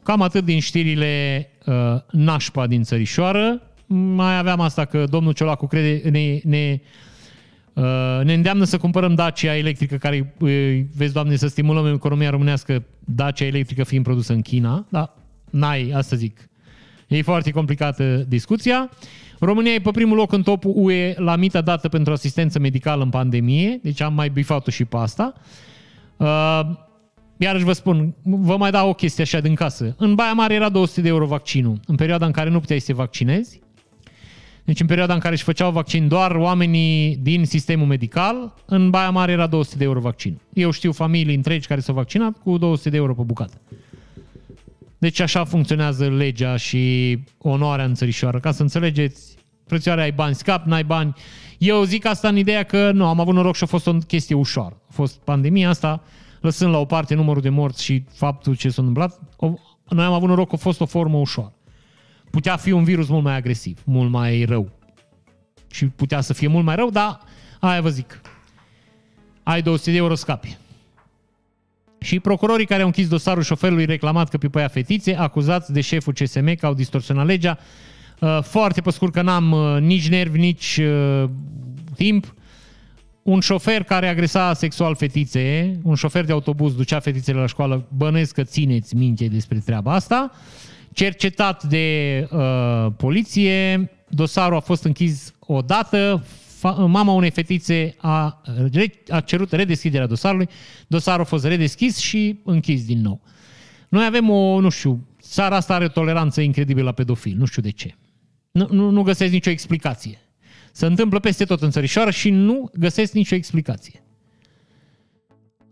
cam 0.02 0.22
atât 0.22 0.44
din 0.44 0.60
știrile 0.60 1.46
uh, 1.66 1.74
nașpa 2.10 2.66
din 2.66 2.82
țărișoară. 2.82 3.62
Mai 3.86 4.38
aveam 4.38 4.60
asta 4.60 4.84
că 4.84 5.04
domnul 5.04 5.32
Ciolacu 5.32 5.66
crede, 5.66 6.08
ne, 6.08 6.40
ne, 6.44 6.80
uh, 7.72 8.20
ne 8.24 8.32
îndeamnă 8.32 8.64
să 8.64 8.78
cumpărăm 8.78 9.14
Dacia 9.14 9.56
electrică, 9.56 9.96
care, 9.96 10.34
uh, 10.38 10.80
vezi, 10.96 11.12
doamne, 11.12 11.36
să 11.36 11.48
stimulăm 11.48 11.94
economia 11.94 12.30
românească, 12.30 12.84
Dacia 13.00 13.44
electrică 13.44 13.84
fiind 13.84 14.04
produsă 14.04 14.32
în 14.32 14.42
China. 14.42 14.86
Da, 14.90 15.14
n-ai, 15.50 15.90
asta 15.90 16.16
zic. 16.16 16.48
E 17.06 17.22
foarte 17.22 17.50
complicată 17.50 18.24
discuția. 18.28 18.90
România 19.40 19.72
e 19.72 19.78
pe 19.78 19.90
primul 19.90 20.16
loc 20.16 20.32
în 20.32 20.42
topul 20.42 20.72
UE 20.74 21.14
la 21.16 21.36
mita 21.36 21.60
dată 21.60 21.88
pentru 21.88 22.12
asistență 22.12 22.58
medicală 22.58 23.02
în 23.02 23.10
pandemie, 23.10 23.80
deci 23.82 24.00
am 24.00 24.14
mai 24.14 24.28
bifat-o 24.28 24.70
și 24.70 24.84
pe 24.84 24.96
asta. 24.96 25.32
Uh, 26.16 26.60
iarăși 27.36 27.64
vă 27.64 27.72
spun, 27.72 28.14
vă 28.22 28.56
mai 28.56 28.70
dau 28.70 28.88
o 28.88 28.94
chestie 28.94 29.22
așa 29.22 29.40
din 29.40 29.54
casă. 29.54 29.94
În 29.98 30.14
Baia 30.14 30.32
Mare 30.32 30.54
era 30.54 30.68
200 30.68 31.00
de 31.00 31.08
euro 31.08 31.26
vaccinul. 31.26 31.80
În 31.86 31.94
perioada 31.94 32.26
în 32.26 32.32
care 32.32 32.50
nu 32.50 32.60
puteai 32.60 32.78
să 32.78 32.86
te 32.86 32.92
vaccinezi, 32.92 33.60
deci 34.64 34.80
în 34.80 34.86
perioada 34.86 35.14
în 35.14 35.20
care 35.20 35.34
își 35.34 35.42
făceau 35.42 35.70
vaccin 35.70 36.08
doar 36.08 36.30
oamenii 36.30 37.16
din 37.22 37.44
sistemul 37.44 37.86
medical, 37.86 38.54
în 38.66 38.90
Baia 38.90 39.10
Mare 39.10 39.32
era 39.32 39.46
200 39.46 39.76
de 39.76 39.84
euro 39.84 40.00
vaccin. 40.00 40.40
Eu 40.52 40.70
știu 40.70 40.92
familii 40.92 41.34
întregi 41.34 41.66
care 41.66 41.80
s-au 41.80 41.94
vaccinat 41.94 42.36
cu 42.38 42.58
200 42.58 42.90
de 42.90 42.96
euro 42.96 43.14
pe 43.14 43.22
bucată. 43.22 43.60
Deci 44.98 45.20
așa 45.20 45.44
funcționează 45.44 46.08
legea 46.08 46.56
și 46.56 47.18
onoarea 47.38 47.84
în 47.84 47.94
țărișoară. 47.94 48.40
Ca 48.40 48.52
să 48.52 48.62
înțelegeți, 48.62 49.36
frățioare, 49.66 50.02
ai 50.02 50.12
bani 50.12 50.34
scap, 50.34 50.64
n-ai 50.64 50.84
bani. 50.84 51.14
Eu 51.58 51.82
zic 51.82 52.06
asta 52.06 52.28
în 52.28 52.36
ideea 52.36 52.62
că 52.62 52.90
nu, 52.92 53.06
am 53.06 53.20
avut 53.20 53.34
noroc 53.34 53.54
și 53.54 53.62
a 53.62 53.66
fost 53.66 53.86
o 53.86 53.92
chestie 53.92 54.34
ușoară. 54.34 54.80
A 54.88 54.92
fost 54.92 55.18
pandemia 55.18 55.68
asta, 55.68 56.02
lăsând 56.40 56.72
la 56.72 56.78
o 56.78 56.84
parte 56.84 57.14
numărul 57.14 57.42
de 57.42 57.48
morți 57.48 57.84
și 57.84 58.04
faptul 58.12 58.56
ce 58.56 58.68
s-a 58.68 58.82
întâmplat, 58.82 59.20
noi 59.88 60.04
am 60.04 60.12
avut 60.12 60.28
noroc 60.28 60.48
că 60.48 60.54
a 60.54 60.58
fost 60.58 60.80
o 60.80 60.86
formă 60.86 61.18
ușoară. 61.18 61.52
Putea 62.30 62.56
fi 62.56 62.70
un 62.70 62.84
virus 62.84 63.08
mult 63.08 63.22
mai 63.22 63.34
agresiv, 63.34 63.82
mult 63.84 64.10
mai 64.10 64.44
rău. 64.44 64.70
Și 65.70 65.86
putea 65.86 66.20
să 66.20 66.32
fie 66.32 66.48
mult 66.48 66.64
mai 66.64 66.76
rău, 66.76 66.90
dar 66.90 67.20
aia 67.60 67.80
vă 67.80 67.88
zic. 67.88 68.20
Ai 69.42 69.62
200 69.62 69.90
de 69.90 69.96
euro 69.96 70.14
scapi. 70.14 70.56
Și 72.00 72.20
procurorii 72.20 72.66
care 72.66 72.80
au 72.80 72.86
închis 72.86 73.08
dosarul 73.08 73.42
șoferului 73.42 73.84
reclamat 73.84 74.28
că 74.28 74.38
pipăia 74.38 74.68
fetițe, 74.68 75.16
acuzați 75.16 75.72
de 75.72 75.80
șeful 75.80 76.12
CSM 76.12 76.54
că 76.54 76.66
au 76.66 76.74
distorsionat 76.74 77.26
legea, 77.26 77.58
uh, 78.20 78.38
foarte 78.42 78.80
pe 78.80 78.90
scurt 78.90 79.12
că 79.12 79.22
n-am 79.22 79.52
uh, 79.52 79.80
nici 79.80 80.08
nervi, 80.08 80.38
nici 80.38 80.80
uh, 80.82 81.28
timp, 81.96 82.34
un 83.22 83.40
șofer 83.40 83.82
care 83.82 84.08
agresa 84.08 84.52
sexual 84.54 84.94
fetițe, 84.94 85.78
un 85.82 85.94
șofer 85.94 86.24
de 86.24 86.32
autobuz 86.32 86.74
ducea 86.74 87.00
fetițele 87.00 87.40
la 87.40 87.46
școală, 87.46 87.88
bănesc 87.96 88.34
că 88.34 88.42
țineți 88.42 88.96
minte 88.96 89.26
despre 89.26 89.58
treaba 89.58 89.92
asta, 89.92 90.30
cercetat 90.92 91.64
de 91.64 92.28
uh, 92.30 92.86
poliție, 92.96 93.90
dosarul 94.08 94.56
a 94.56 94.60
fost 94.60 94.84
închis 94.84 95.34
odată, 95.40 96.24
mama 96.86 97.12
unei 97.12 97.30
fetițe 97.30 97.94
a, 97.98 98.42
a 99.08 99.20
cerut 99.20 99.52
redeschiderea 99.52 100.06
dosarului, 100.06 100.48
dosarul 100.86 101.20
a 101.20 101.24
fost 101.24 101.44
redeschis 101.44 101.96
și 101.96 102.40
închis 102.44 102.84
din 102.84 103.00
nou. 103.00 103.20
Noi 103.88 104.04
avem 104.04 104.30
o, 104.30 104.60
nu 104.60 104.68
știu, 104.68 105.06
țara 105.20 105.56
asta 105.56 105.74
are 105.74 105.84
o 105.84 105.88
toleranță 105.88 106.40
incredibilă 106.40 106.84
la 106.84 106.92
pedofil, 106.92 107.36
nu 107.36 107.44
știu 107.44 107.62
de 107.62 107.70
ce. 107.70 107.94
Nu, 108.50 108.68
nu, 108.70 108.90
nu 108.90 109.02
găsesc 109.02 109.32
nicio 109.32 109.50
explicație. 109.50 110.18
Se 110.72 110.86
întâmplă 110.86 111.18
peste 111.18 111.44
tot 111.44 111.62
în 111.62 111.70
țărișoară 111.70 112.10
și 112.10 112.30
nu 112.30 112.70
găsesc 112.74 113.12
nicio 113.12 113.34
explicație. 113.34 114.02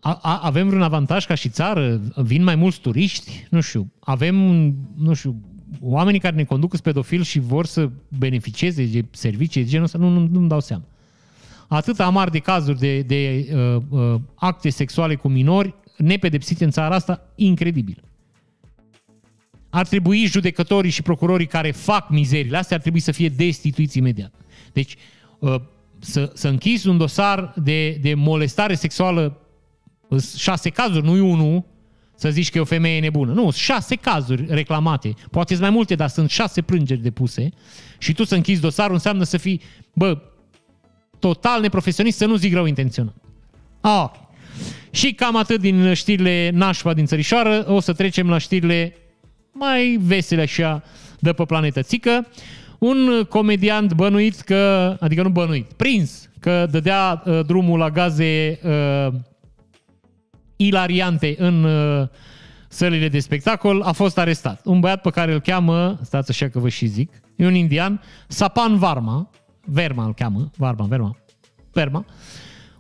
A, 0.00 0.18
a, 0.22 0.40
avem 0.42 0.66
vreun 0.66 0.82
avantaj 0.82 1.26
ca 1.26 1.34
și 1.34 1.48
țară? 1.48 2.00
Vin 2.16 2.42
mai 2.42 2.54
mulți 2.54 2.80
turiști? 2.80 3.46
Nu 3.50 3.60
știu. 3.60 3.92
Avem, 4.00 4.34
nu 4.96 5.14
știu, 5.14 5.40
oamenii 5.80 6.20
care 6.20 6.36
ne 6.36 6.44
conduc 6.44 6.80
pedofil 6.80 7.22
și 7.22 7.38
vor 7.38 7.66
să 7.66 7.90
beneficieze 8.18 8.84
de 8.84 9.05
servicii 9.10 9.62
de 9.62 9.68
genul 9.68 9.84
ăsta, 9.84 9.98
nu, 9.98 10.09
nu, 10.09 10.28
nu-mi 10.30 10.48
dau 10.48 10.60
seama. 10.60 10.84
Atât 11.68 12.01
amar 12.01 12.28
de 12.28 12.38
cazuri 12.38 12.78
de, 12.78 13.01
de 13.01 13.48
uh, 13.52 13.82
uh, 13.88 14.20
acte 14.34 14.70
sexuale 14.70 15.14
cu 15.14 15.28
minori 15.28 15.74
nepedepsite 15.97 16.64
în 16.64 16.70
țara 16.70 16.94
asta, 16.94 17.32
incredibil. 17.34 18.02
Ar 19.70 19.86
trebui 19.86 20.26
judecătorii 20.26 20.90
și 20.90 21.02
procurorii 21.02 21.47
care 21.47 21.70
fac 21.70 22.10
mizerile 22.10 22.56
astea 22.56 22.76
ar 22.76 22.82
trebui 22.82 23.01
să 23.01 23.12
fie 23.12 23.28
destituiți 23.28 23.98
imediat. 23.98 24.32
Deci, 24.72 24.97
uh, 25.38 25.60
să, 25.98 26.30
să 26.34 26.48
închizi 26.48 26.88
un 26.88 26.97
dosar 26.97 27.52
de, 27.56 27.90
de 27.90 28.14
molestare 28.14 28.74
sexuală, 28.74 29.40
șase 30.36 30.70
cazuri, 30.70 31.06
nu 31.06 31.30
unul, 31.30 31.64
să 32.16 32.30
zici 32.30 32.51
că 32.51 32.59
e 32.59 32.60
o 32.60 32.64
femeie 32.64 33.01
nebună. 33.01 33.32
Nu, 33.32 33.51
șase 33.51 33.97
cazuri 33.97 34.44
reclamate. 34.48 35.14
Poate 35.30 35.52
sunt 35.52 35.66
mai 35.66 35.74
multe, 35.74 35.94
dar 35.94 36.09
sunt 36.09 36.30
șase 36.30 36.62
plângeri 36.62 37.01
depuse. 37.01 37.48
Și 37.98 38.12
tu 38.12 38.24
să 38.24 38.34
închizi 38.34 38.60
dosarul 38.60 38.94
înseamnă 38.94 39.24
să 39.24 39.36
fii, 39.36 39.60
bă, 39.93 40.18
total 41.18 41.60
neprofesionist, 41.60 42.16
să 42.16 42.26
nu 42.26 42.36
zic 42.36 42.52
rău 42.52 42.66
intenționat. 42.66 43.14
Ah, 43.80 44.10
și 44.90 45.12
cam 45.12 45.36
atât 45.36 45.60
din 45.60 45.94
știrile 45.94 46.51
nașpa 46.55 46.94
din 46.94 47.06
țărișoară. 47.06 47.64
O 47.68 47.80
să 47.80 47.93
trecem 47.93 48.28
la 48.28 48.38
știrile 48.38 48.97
mai 49.52 49.98
vesele 50.02 50.43
așa 50.43 50.82
de 51.18 51.32
pe 51.32 51.44
planetă 51.44 51.82
țică. 51.82 52.26
Un 52.78 53.24
comediant 53.28 53.93
bănuit 53.93 54.40
că, 54.40 54.97
adică 55.01 55.22
nu 55.22 55.28
bănuit, 55.28 55.72
prins 55.72 56.28
că 56.40 56.66
dădea 56.70 57.22
uh, 57.24 57.40
drumul 57.47 57.78
la 57.78 57.90
gaze 57.90 58.59
uh, 58.62 59.12
ilariante 60.56 61.34
în 61.38 61.64
uh, 61.64 62.08
sălile 62.68 63.08
de 63.08 63.18
spectacol, 63.18 63.82
a 63.82 63.92
fost 63.92 64.18
arestat. 64.18 64.60
Un 64.64 64.80
băiat 64.80 65.00
pe 65.00 65.10
care 65.10 65.32
îl 65.32 65.40
cheamă, 65.40 65.98
stați 66.02 66.30
așa 66.30 66.48
că 66.48 66.58
vă 66.58 66.68
și 66.68 66.86
zic, 66.86 67.12
e 67.36 67.46
un 67.46 67.54
indian, 67.54 68.02
Sapan 68.28 68.78
Varma, 68.78 69.30
Verma 69.64 70.04
îl 70.04 70.14
cheamă, 70.14 70.50
Varma, 70.56 70.84
Verma, 70.84 71.16
Verma, 71.72 72.04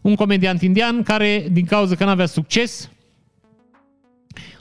un 0.00 0.14
comediant 0.14 0.62
indian 0.62 1.02
care, 1.02 1.46
din 1.52 1.64
cauza 1.64 1.94
că 1.94 2.04
nu 2.04 2.10
avea 2.10 2.26
succes, 2.26 2.90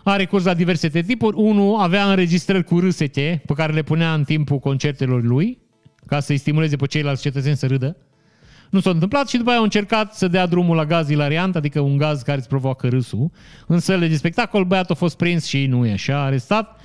a 0.04 0.16
recurs 0.16 0.44
la 0.44 0.54
diverse 0.54 0.90
tipuri. 0.90 1.36
Unul 1.38 1.80
avea 1.80 2.10
înregistrări 2.10 2.64
cu 2.64 2.80
râsete 2.80 3.42
pe 3.46 3.54
care 3.54 3.74
le 3.74 3.82
punea 3.82 4.14
în 4.14 4.24
timpul 4.24 4.60
concertelor 4.60 5.24
lui, 5.24 5.58
ca 6.06 6.20
să-i 6.20 6.38
stimuleze 6.38 6.76
pe 6.76 6.86
ceilalți 6.86 7.22
cetățeni 7.22 7.56
să 7.56 7.68
râdă. 7.68 7.98
Nu 8.70 8.80
s-a 8.80 8.90
întâmplat 8.90 9.28
și 9.30 9.38
după 9.38 9.50
aia 9.50 9.58
au 9.58 9.64
încercat 9.64 10.14
să 10.14 10.28
dea 10.28 10.46
drumul 10.46 10.76
la 10.76 10.86
gaz 10.86 11.10
ilariant, 11.10 11.56
adică 11.56 11.80
un 11.80 11.98
gaz 11.98 12.22
care 12.22 12.38
îți 12.38 12.48
provoacă 12.48 12.88
râsul. 12.88 13.32
În 13.68 13.80
sălile 13.80 14.08
de 14.08 14.16
spectacol, 14.16 14.64
băiatul 14.64 14.96
a 14.96 14.98
fost 14.98 15.18
prins 15.18 15.46
și 15.46 15.66
nu 15.66 15.86
e 15.86 15.92
așa, 15.92 16.24
arestat. 16.24 16.80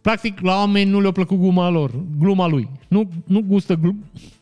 Practic, 0.00 0.40
la 0.40 0.56
oameni 0.56 0.90
nu 0.90 1.00
le-a 1.00 1.10
plăcut 1.10 1.38
gluma 1.38 1.68
lor, 1.68 1.90
gluma 2.18 2.46
lui. 2.46 2.68
Nu, 2.88 3.10
nu, 3.26 3.40
gustă, 3.40 3.74
glu, 3.74 3.94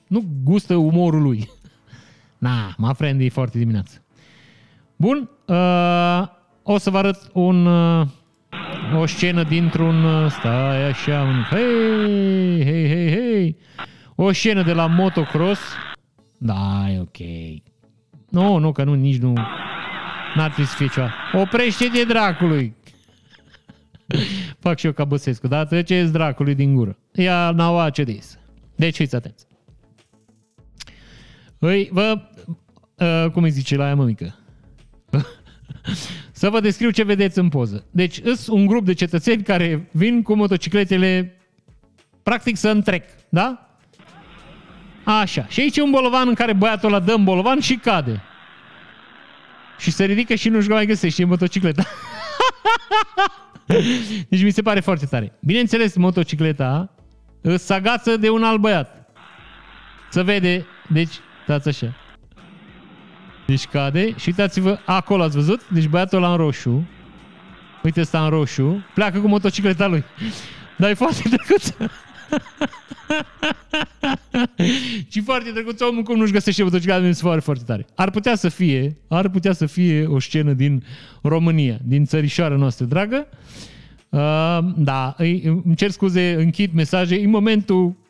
nu 0.06 0.24
gustă 0.44 0.74
umorul 0.74 1.22
lui. 1.22 1.51
Na, 2.39 2.74
mă 2.76 2.93
friend, 2.93 3.32
foarte 3.32 3.59
dimineață. 3.59 4.02
Bun, 4.97 5.30
uh, 5.47 6.28
o 6.62 6.78
să 6.78 6.90
vă 6.90 6.98
arăt 6.98 7.30
un, 7.32 7.66
uh, 7.66 8.06
o 9.01 9.06
scenă 9.06 9.43
dintr-un, 9.43 10.05
uh, 10.05 10.30
stai 10.30 10.89
așa, 10.89 11.22
un, 11.22 11.43
hei, 11.51 12.64
hei, 12.64 12.89
hei, 12.89 13.10
hei, 13.10 13.56
o 14.14 14.32
scenă 14.32 14.62
de 14.62 14.72
la 14.72 14.86
motocross, 14.86 15.60
da, 16.43 16.90
e 16.90 17.01
ok. 17.01 17.19
Nu, 18.28 18.56
nu, 18.59 18.73
că 18.73 18.85
nu, 18.85 18.94
nici 18.94 19.19
nu. 19.19 19.32
N-ar 20.35 20.51
trebui 20.51 20.64
să 20.64 20.77
fie 20.77 20.89
ceva. 20.89 21.12
Oprește 21.32 21.89
de 21.94 22.05
dracului! 22.05 22.74
Fac 24.59 24.78
și 24.78 24.86
eu 24.86 24.93
ca 24.93 25.05
Băsescu, 25.05 25.48
dar 25.48 25.66
treceți 25.66 26.12
dracului 26.12 26.55
din 26.55 26.74
gură. 26.74 26.98
Ia 27.12 27.51
naua 27.51 27.90
ce 27.90 28.05
dis. 28.05 28.39
Deci 28.77 28.97
fiți 28.97 29.14
atenți. 29.14 29.47
Îi, 31.59 31.89
vă, 31.93 32.20
uh, 32.97 33.31
cum 33.32 33.43
îi 33.43 33.51
zice 33.51 33.77
la 33.77 33.85
aia 33.85 33.94
mămică? 33.94 34.35
să 36.32 36.51
vă 36.51 36.60
descriu 36.60 36.90
ce 36.90 37.05
vedeți 37.05 37.39
în 37.39 37.48
poză. 37.48 37.86
Deci, 37.90 38.20
sunt 38.23 38.59
un 38.59 38.66
grup 38.66 38.85
de 38.85 38.93
cetățeni 38.93 39.43
care 39.43 39.89
vin 39.93 40.23
cu 40.23 40.35
motocicletele 40.35 41.36
practic 42.23 42.56
să 42.56 42.69
întrec, 42.69 43.05
da? 43.28 43.72
Așa. 45.05 45.47
Și 45.49 45.61
aici 45.61 45.77
e 45.77 45.83
un 45.83 45.91
bolovan 45.91 46.29
în 46.29 46.35
care 46.35 46.53
băiatul 46.53 46.89
ăla 46.89 47.01
dă 47.01 47.12
în 47.12 47.24
bolovan 47.24 47.61
și 47.61 47.77
cade. 47.77 48.23
Și 49.79 49.91
se 49.91 50.05
ridică 50.05 50.35
și 50.35 50.49
nu-și 50.49 50.69
mai 50.69 50.87
găsește 50.87 51.24
motocicleta. 51.24 51.85
deci 54.29 54.43
mi 54.43 54.51
se 54.51 54.62
pare 54.62 54.81
foarte 54.81 55.07
tare. 55.07 55.33
Bineînțeles, 55.41 55.97
motocicleta 55.97 56.91
îți 57.41 57.73
agață 57.73 58.16
de 58.16 58.29
un 58.29 58.43
alt 58.43 58.61
băiat. 58.61 59.11
Să 60.11 60.23
vede, 60.23 60.66
deci, 60.89 61.15
stați 61.43 61.69
așa. 61.69 61.95
Deci 63.47 63.66
cade 63.66 64.15
și 64.16 64.29
uitați-vă, 64.29 64.79
acolo 64.85 65.23
ați 65.23 65.37
văzut? 65.37 65.69
Deci 65.69 65.87
băiatul 65.87 66.19
ăla 66.19 66.31
în 66.31 66.37
roșu, 66.37 66.87
uite 67.83 68.01
ăsta 68.01 68.24
în 68.24 68.31
roșu, 68.31 68.85
pleacă 68.95 69.20
cu 69.20 69.29
motocicleta 69.29 69.87
lui. 69.87 70.05
Dar 70.77 70.91
e 70.91 70.95
foarte 70.95 71.23
drăguț. 71.29 71.69
și 75.13 75.21
foarte 75.21 75.51
drăguț 75.51 75.81
omul 75.81 76.03
cum 76.03 76.17
nu-și 76.17 76.33
găsește 76.33 76.63
motocicleta, 76.63 76.99
mi 76.99 77.15
se 77.15 77.23
pare 77.23 77.41
foarte 77.41 77.65
tare. 77.67 77.87
Ar 77.95 78.11
putea 78.11 78.35
să 78.35 78.49
fie, 78.49 78.97
ar 79.09 79.29
putea 79.29 79.53
să 79.53 79.67
fie 79.67 80.07
o 80.07 80.19
scenă 80.19 80.53
din 80.53 80.85
România, 81.23 81.79
din 81.85 82.05
țărișoara 82.05 82.57
noastră 82.57 82.85
dragă. 82.85 83.27
Uh, 84.09 84.59
da, 84.77 85.15
îmi 85.19 85.77
cer 85.77 85.91
scuze, 85.91 86.35
închid 86.39 86.73
mesaje. 86.73 87.21
În 87.21 87.31
momentul 87.31 88.01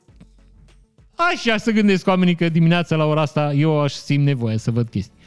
Așa 1.30 1.56
să 1.56 1.70
gândesc 1.70 2.06
oamenii 2.06 2.34
că 2.34 2.48
dimineața 2.48 2.96
la 2.96 3.04
ora 3.04 3.20
asta 3.20 3.52
eu 3.52 3.80
aș 3.80 3.92
simt 3.92 4.24
nevoie 4.24 4.58
să 4.58 4.70
văd 4.70 4.88
chestii. 4.88 5.18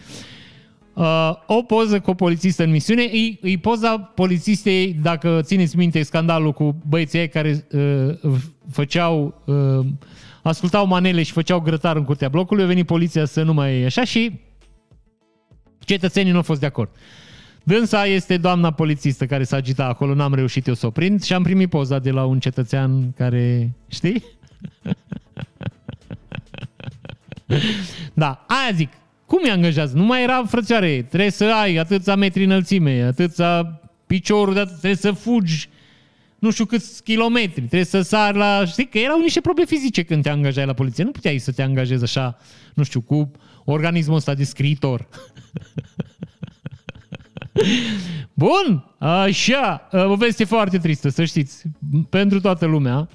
Uh, 0.95 1.31
o 1.45 1.61
poză 1.61 1.99
cu 1.99 2.09
o 2.09 2.13
polițistă 2.13 2.63
în 2.63 2.69
misiune, 2.69 3.03
e, 3.03 3.49
e 3.49 3.57
poza 3.57 3.97
polițistei, 3.97 4.93
dacă 5.01 5.39
țineți 5.41 5.77
minte 5.77 6.03
scandalul 6.03 6.51
cu 6.51 6.75
băieții 6.87 7.29
care 7.29 7.67
uh, 7.71 8.15
făceau, 8.71 9.41
uh, 9.45 9.85
ascultau 10.41 10.87
manele 10.87 11.23
și 11.23 11.31
făceau 11.31 11.59
grătar 11.59 11.95
în 11.95 12.03
curtea 12.03 12.29
blocului, 12.29 12.63
a 12.63 12.67
venit 12.67 12.85
poliția 12.85 13.25
să 13.25 13.43
nu 13.43 13.53
mai 13.53 13.79
e 13.79 13.85
așa 13.85 14.03
și 14.03 14.39
cetățenii 15.79 16.31
nu 16.31 16.37
au 16.37 16.43
fost 16.43 16.59
de 16.59 16.65
acord. 16.65 16.89
Dânsa 17.63 18.05
este 18.05 18.37
doamna 18.37 18.71
polițistă 18.71 19.25
care 19.25 19.43
s-a 19.43 19.55
agitat 19.55 19.89
acolo, 19.89 20.13
n-am 20.13 20.33
reușit 20.33 20.67
eu 20.67 20.73
să 20.73 20.85
o 20.85 20.89
prind 20.89 21.23
și 21.23 21.33
am 21.33 21.43
primit 21.43 21.69
poza 21.69 21.99
de 21.99 22.11
la 22.11 22.25
un 22.25 22.39
cetățean 22.39 23.11
care, 23.11 23.73
știi? 23.87 24.23
da, 28.13 28.45
aia 28.47 28.75
zic, 28.75 28.89
cum 29.25 29.39
îi 29.43 29.51
angajează? 29.51 29.97
Nu 29.97 30.03
mai 30.03 30.23
era 30.23 30.43
frățioare, 30.45 31.05
trebuie 31.09 31.31
să 31.31 31.45
ai 31.45 31.75
atâția 31.75 32.15
metri 32.15 32.43
înălțime, 32.43 33.01
atâția 33.01 33.81
piciorul, 34.07 34.53
de 34.53 34.59
atât, 34.59 34.77
trebuie 34.77 34.95
să 34.95 35.11
fugi 35.11 35.69
nu 36.45 36.51
știu 36.51 36.65
câți 36.65 37.03
kilometri, 37.03 37.61
trebuie 37.61 37.83
să 37.83 38.01
sar 38.01 38.35
la... 38.35 38.65
Știi 38.65 38.87
că 38.87 38.97
erau 38.97 39.19
niște 39.19 39.41
probe 39.41 39.65
fizice 39.65 40.03
când 40.03 40.23
te 40.23 40.29
angajai 40.29 40.65
la 40.65 40.73
poliție. 40.73 41.03
Nu 41.03 41.11
puteai 41.11 41.37
să 41.37 41.51
te 41.51 41.61
angajezi 41.61 42.03
așa, 42.03 42.37
nu 42.73 42.83
știu, 42.83 43.01
cu 43.01 43.31
organismul 43.63 44.15
ăsta 44.15 44.33
de 44.33 44.43
scriitor. 44.43 45.07
Bun, 48.33 48.85
așa, 48.97 49.87
o 49.91 50.15
veste 50.15 50.43
foarte 50.43 50.77
tristă, 50.77 51.09
să 51.09 51.25
știți, 51.25 51.63
pentru 52.09 52.41
toată 52.41 52.65
lumea. 52.65 53.09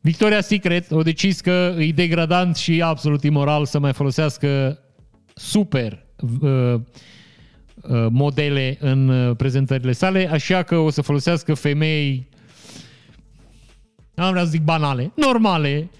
Victoria 0.00 0.40
Secret 0.40 0.90
o 0.90 1.02
decis 1.02 1.40
că 1.40 1.74
e 1.78 1.92
degradant 1.92 2.56
și 2.56 2.82
absolut 2.82 3.22
imoral 3.22 3.66
să 3.66 3.78
mai 3.78 3.92
folosească 3.92 4.78
super 5.34 6.06
uh, 6.40 6.74
uh, 6.74 6.80
modele 8.10 8.76
în 8.80 9.08
uh, 9.08 9.36
prezentările 9.36 9.92
sale, 9.92 10.30
așa 10.30 10.62
că 10.62 10.76
o 10.76 10.90
să 10.90 11.02
folosească 11.02 11.54
femei 11.54 12.28
am 14.16 14.30
vrea 14.30 14.44
să 14.44 14.50
zic 14.50 14.62
banale, 14.62 15.12
normale. 15.14 15.90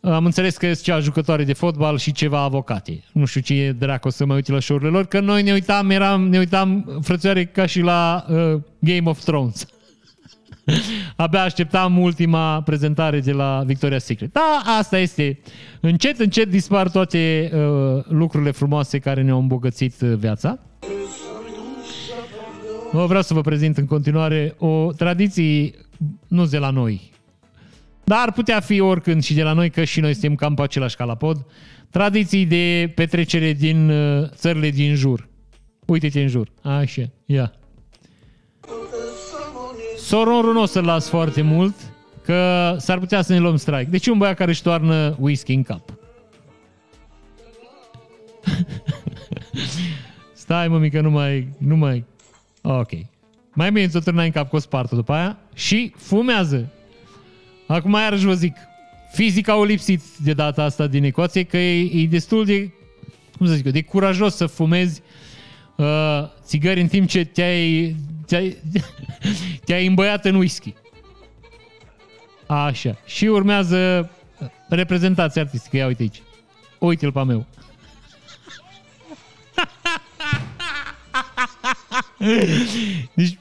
Am 0.00 0.24
înțeles 0.24 0.56
că 0.56 0.66
sunt 0.66 0.80
cea 0.80 1.00
jucătoare 1.00 1.44
de 1.44 1.52
fotbal 1.52 1.98
și 1.98 2.12
ceva 2.12 2.40
avocate. 2.40 3.04
Nu 3.12 3.24
știu 3.24 3.40
ce 3.40 3.54
e 3.54 3.72
dracu 3.72 4.10
să 4.10 4.24
mă 4.24 4.34
uit 4.34 4.48
la 4.48 4.60
show 4.60 4.76
lor, 4.76 5.06
că 5.06 5.20
noi 5.20 5.42
ne 5.42 5.52
uitam, 5.52 5.90
eram, 5.90 6.28
ne 6.28 6.38
uitam 6.38 6.98
frățioare 7.02 7.44
ca 7.44 7.66
și 7.66 7.80
la 7.80 8.24
uh, 8.28 8.60
Game 8.78 9.10
of 9.10 9.24
Thrones. 9.24 9.66
Abia 11.16 11.42
așteptam 11.42 11.98
ultima 11.98 12.62
prezentare 12.62 13.20
de 13.20 13.32
la 13.32 13.64
Victoria's 13.66 14.04
Secret. 14.04 14.32
Da, 14.32 14.62
asta 14.78 14.98
este. 14.98 15.38
Încet, 15.80 16.18
încet 16.18 16.50
dispar 16.50 16.88
toate 16.88 17.50
uh, 17.52 18.04
lucrurile 18.08 18.50
frumoase 18.50 18.98
care 18.98 19.22
ne-au 19.22 19.38
îmbogățit 19.38 20.00
uh, 20.00 20.14
viața. 20.14 20.58
Vreau 22.92 23.22
să 23.22 23.34
vă 23.34 23.40
prezint 23.40 23.76
în 23.76 23.86
continuare 23.86 24.54
o 24.58 24.92
tradiție 24.92 25.70
nu 26.28 26.46
de 26.46 26.58
la 26.58 26.70
noi, 26.70 27.12
dar 28.04 28.18
ar 28.20 28.32
putea 28.32 28.60
fi 28.60 28.80
oricând 28.80 29.22
și 29.22 29.34
de 29.34 29.42
la 29.42 29.52
noi, 29.52 29.70
că 29.70 29.84
și 29.84 30.00
noi 30.00 30.12
suntem 30.12 30.34
cam 30.34 30.54
pe 30.54 30.62
același 30.62 30.96
calapod. 30.96 31.46
Tradiții 31.90 32.46
de 32.46 32.92
petrecere 32.94 33.52
din 33.52 33.90
uh, 33.90 34.28
țările 34.28 34.70
din 34.70 34.94
jur. 34.94 35.28
Uite-te 35.86 36.20
în 36.20 36.28
jur. 36.28 36.48
Așa, 36.62 37.02
ia. 37.26 37.57
Sororul 40.08 40.52
nu 40.52 40.62
o 40.62 40.66
să-l 40.66 40.84
las 40.84 41.08
foarte 41.08 41.42
mult, 41.42 41.74
că 42.24 42.74
s-ar 42.78 42.98
putea 42.98 43.22
să 43.22 43.32
ne 43.32 43.38
luăm 43.38 43.56
strike. 43.56 43.90
Deci 43.90 44.06
un 44.06 44.18
băiat 44.18 44.36
care 44.36 44.50
își 44.50 44.62
toarnă 44.62 45.16
whisky 45.18 45.52
în 45.52 45.62
cap. 45.62 45.92
Stai 50.32 50.68
mă 50.68 50.78
mică, 50.78 51.00
nu 51.00 51.10
mai, 51.10 51.48
nu 51.58 51.76
mai... 51.76 52.04
Ok. 52.62 52.90
Mai 53.52 53.72
bine 53.72 53.88
ți-o 53.88 54.00
în 54.04 54.30
cap 54.30 54.48
cu 54.48 54.56
o 54.56 54.58
spartă 54.58 54.94
după 54.94 55.12
aia 55.12 55.38
și 55.54 55.92
fumează. 55.96 56.72
Acum 57.66 57.92
iarăși 57.92 58.24
vă 58.24 58.34
zic, 58.34 58.56
fizica 59.12 59.52
au 59.52 59.64
lipsit 59.64 60.02
de 60.16 60.32
data 60.32 60.62
asta 60.62 60.86
din 60.86 61.04
ecuație, 61.04 61.42
că 61.42 61.56
e, 61.56 62.02
e 62.02 62.06
destul 62.06 62.44
de, 62.44 62.72
cum 63.36 63.46
să 63.46 63.54
zic 63.54 63.64
eu, 63.64 63.72
de 63.72 63.82
curajos 63.82 64.34
să 64.34 64.46
fumezi 64.46 65.02
uh, 65.76 65.86
țigări 66.44 66.80
în 66.80 66.88
timp 66.88 67.08
ce 67.08 67.24
te-ai, 67.24 67.96
te-ai, 68.28 68.56
te-ai 69.64 69.86
îmbăiat 69.86 70.24
în 70.24 70.34
whisky. 70.34 70.74
Așa. 72.46 72.96
Și 73.06 73.24
urmează 73.24 74.10
reprezentația 74.68 75.42
artistică. 75.42 75.76
Ia 75.76 75.86
uite 75.86 76.02
aici. 76.02 76.22
Uite-l 76.78 77.12
pe 77.12 77.22
meu. 77.22 77.46
Deci, 83.14 83.38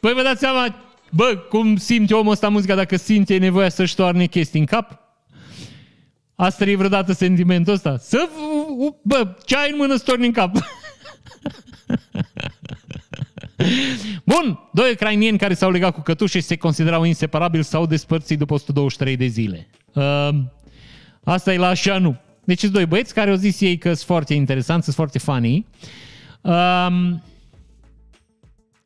păi 0.00 0.12
vă 0.12 0.22
dați 0.22 0.40
seama 0.40 0.74
Bă, 1.10 1.36
cum 1.48 1.76
simte 1.76 2.14
omul 2.14 2.32
ăsta 2.32 2.48
muzica 2.48 2.74
dacă 2.74 2.96
simte 2.96 3.36
nevoia 3.36 3.68
să-și 3.68 3.94
toarne 3.94 4.26
chestii 4.26 4.60
în 4.60 4.66
cap? 4.66 5.00
Asta 6.34 6.64
e 6.64 6.76
vreodată 6.76 7.12
sentimentul 7.12 7.72
ăsta? 7.72 7.98
Să, 7.98 8.28
bă, 9.02 9.36
ce 9.44 9.56
ai 9.56 9.70
în 9.70 9.76
mână 9.76 9.96
să 9.96 10.04
torni 10.04 10.26
în 10.26 10.32
cap? 10.32 10.56
Bun, 14.24 14.58
doi 14.72 14.90
ucrainieni 14.92 15.38
care 15.38 15.54
s-au 15.54 15.70
legat 15.70 15.94
cu 15.94 16.00
cătușe 16.00 16.38
și 16.38 16.44
se 16.44 16.56
considerau 16.56 17.04
inseparabili 17.04 17.64
s-au 17.64 17.86
despărțit 17.86 18.38
după 18.38 18.54
123 18.54 19.16
de 19.16 19.26
zile. 19.26 19.68
Uh, 19.92 20.28
asta 21.24 21.52
e 21.52 21.56
la 21.56 21.68
așa 21.68 21.98
nu. 21.98 22.16
Deci 22.44 22.58
sunt 22.58 22.72
doi 22.72 22.86
băieți 22.86 23.14
care 23.14 23.30
au 23.30 23.36
zis 23.36 23.60
ei 23.60 23.78
că 23.78 23.88
sunt 23.88 24.06
foarte 24.06 24.34
interesanți, 24.34 24.84
sunt 24.84 24.96
foarte 24.96 25.18
funny. 25.18 25.66
Uh, 26.40 26.86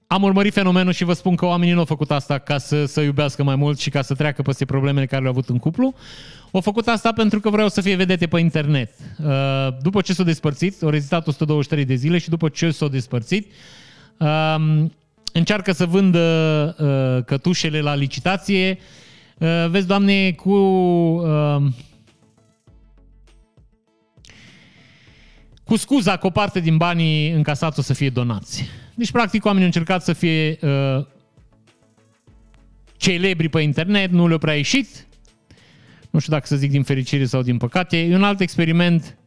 am 0.06 0.22
urmărit 0.22 0.52
fenomenul 0.52 0.92
și 0.92 1.04
vă 1.04 1.12
spun 1.12 1.34
că 1.34 1.46
oamenii 1.46 1.72
nu 1.72 1.78
au 1.78 1.84
făcut 1.84 2.10
asta 2.10 2.38
ca 2.38 2.58
să, 2.58 2.84
să 2.84 3.00
iubească 3.00 3.42
mai 3.42 3.56
mult 3.56 3.78
și 3.78 3.90
ca 3.90 4.02
să 4.02 4.14
treacă 4.14 4.42
peste 4.42 4.64
problemele 4.64 5.06
care 5.06 5.22
le-au 5.22 5.32
avut 5.32 5.48
în 5.48 5.58
cuplu. 5.58 5.94
Au 6.52 6.60
făcut 6.60 6.88
asta 6.88 7.12
pentru 7.12 7.40
că 7.40 7.50
vreau 7.50 7.68
să 7.68 7.80
fie 7.80 7.94
vedete 7.94 8.26
pe 8.26 8.40
internet. 8.40 8.90
Uh, 9.24 9.68
după 9.82 10.00
ce 10.00 10.12
s-au 10.12 10.24
despărțit, 10.24 10.82
au 10.82 10.88
rezistat 10.88 11.26
123 11.26 11.84
de 11.84 11.94
zile 11.94 12.18
și 12.18 12.28
după 12.28 12.48
ce 12.48 12.70
s-au 12.70 12.88
despărțit, 12.88 13.52
um, 14.18 14.92
încearcă 15.32 15.72
să 15.72 15.86
vândă 15.86 16.76
uh, 16.78 17.24
cătușele 17.24 17.80
la 17.80 17.94
licitație. 17.94 18.78
Uh, 19.38 19.66
vezi, 19.68 19.86
doamne, 19.86 20.32
cu 20.32 20.56
cu 25.64 25.76
scuza 25.76 26.16
că 26.16 26.26
o 26.26 26.30
parte 26.30 26.60
din 26.60 26.76
banii 26.76 27.30
încasați 27.30 27.78
o 27.78 27.82
să 27.82 27.94
fie 27.94 28.10
donați. 28.10 28.64
Deci, 28.94 29.10
practic, 29.10 29.44
oamenii 29.44 29.66
au 29.66 29.72
încercat 29.74 30.04
să 30.04 30.12
fie 30.12 30.58
uh, 30.60 31.06
celebri 32.96 33.48
pe 33.48 33.60
internet, 33.60 34.10
nu 34.10 34.28
le-a 34.28 34.38
prea 34.38 34.54
ieșit. 34.54 35.06
Nu 36.10 36.18
știu 36.18 36.32
dacă 36.32 36.46
să 36.46 36.56
zic 36.56 36.70
din 36.70 36.82
fericire 36.82 37.24
sau 37.24 37.42
din 37.42 37.56
păcate. 37.56 37.98
E 37.98 38.14
un 38.14 38.22
alt 38.22 38.40
experiment, 38.40 39.18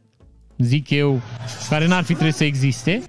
zic 0.58 0.90
eu, 0.90 1.22
care 1.70 1.88
n-ar 1.88 2.04
fi 2.04 2.14
trebuit 2.14 2.36
să 2.36 2.44
existe. 2.44 3.04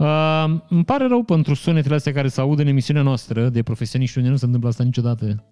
Uh, 0.00 0.44
îmi 0.68 0.84
pare 0.84 1.06
rău 1.06 1.22
pentru 1.22 1.54
sunetele 1.54 1.94
astea 1.94 2.12
care 2.12 2.28
se 2.28 2.40
aud 2.40 2.58
în 2.58 2.66
emisiunea 2.66 3.02
noastră 3.02 3.48
de 3.48 3.62
profesioniști, 3.62 4.18
unde 4.18 4.30
nu 4.30 4.36
se 4.36 4.44
întâmplă 4.44 4.68
asta 4.68 4.84
niciodată. 4.84 5.44